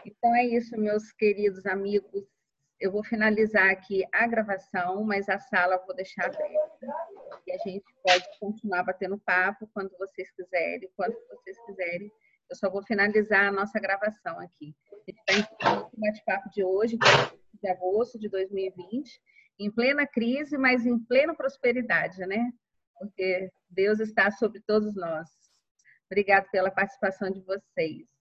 Então 0.05 0.35
é 0.37 0.45
isso, 0.45 0.79
meus 0.79 1.13
queridos 1.13 1.65
amigos. 1.67 2.25
Eu 2.79 2.93
vou 2.93 3.03
finalizar 3.03 3.71
aqui 3.71 4.05
a 4.13 4.27
gravação, 4.27 5.03
mas 5.03 5.29
a 5.29 5.39
sala 5.39 5.77
eu 5.77 5.87
vou 5.87 5.97
deixar 5.97 6.27
aberta. 6.27 6.87
E 7.47 7.53
a 7.53 7.59
gente 7.59 7.85
pode 8.03 8.25
continuar 8.39 8.85
batendo 8.85 9.19
papo 9.19 9.69
quando 9.73 9.97
vocês 9.99 10.31
quiserem, 10.33 10.91
quando 10.95 11.15
vocês 11.31 11.59
quiserem. 11.65 12.13
Eu 12.51 12.57
só 12.57 12.71
vou 12.71 12.83
finalizar 12.83 13.47
a 13.47 13.53
nossa 13.53 13.81
gravação 13.81 14.39
aqui. 14.41 14.75
A 15.29 15.33
gente 15.33 15.51
está 15.51 15.89
bate-papo 15.97 16.51
de 16.51 16.63
hoje, 16.63 16.99
de 17.61 17.69
agosto 17.69 18.19
de 18.19 18.29
2020, 18.29 19.21
em 19.59 19.71
plena 19.71 20.07
crise, 20.07 20.59
mas 20.59 20.85
em 20.85 20.99
plena 20.99 21.35
prosperidade, 21.35 22.19
né? 22.27 22.53
Porque 22.99 23.51
Deus 23.71 24.01
está 24.01 24.31
sobre 24.31 24.61
todos 24.67 24.95
nós. 24.95 25.29
Obrigada 26.11 26.47
pela 26.53 26.71
participação 26.71 27.31
de 27.31 27.41
vocês. 27.41 28.16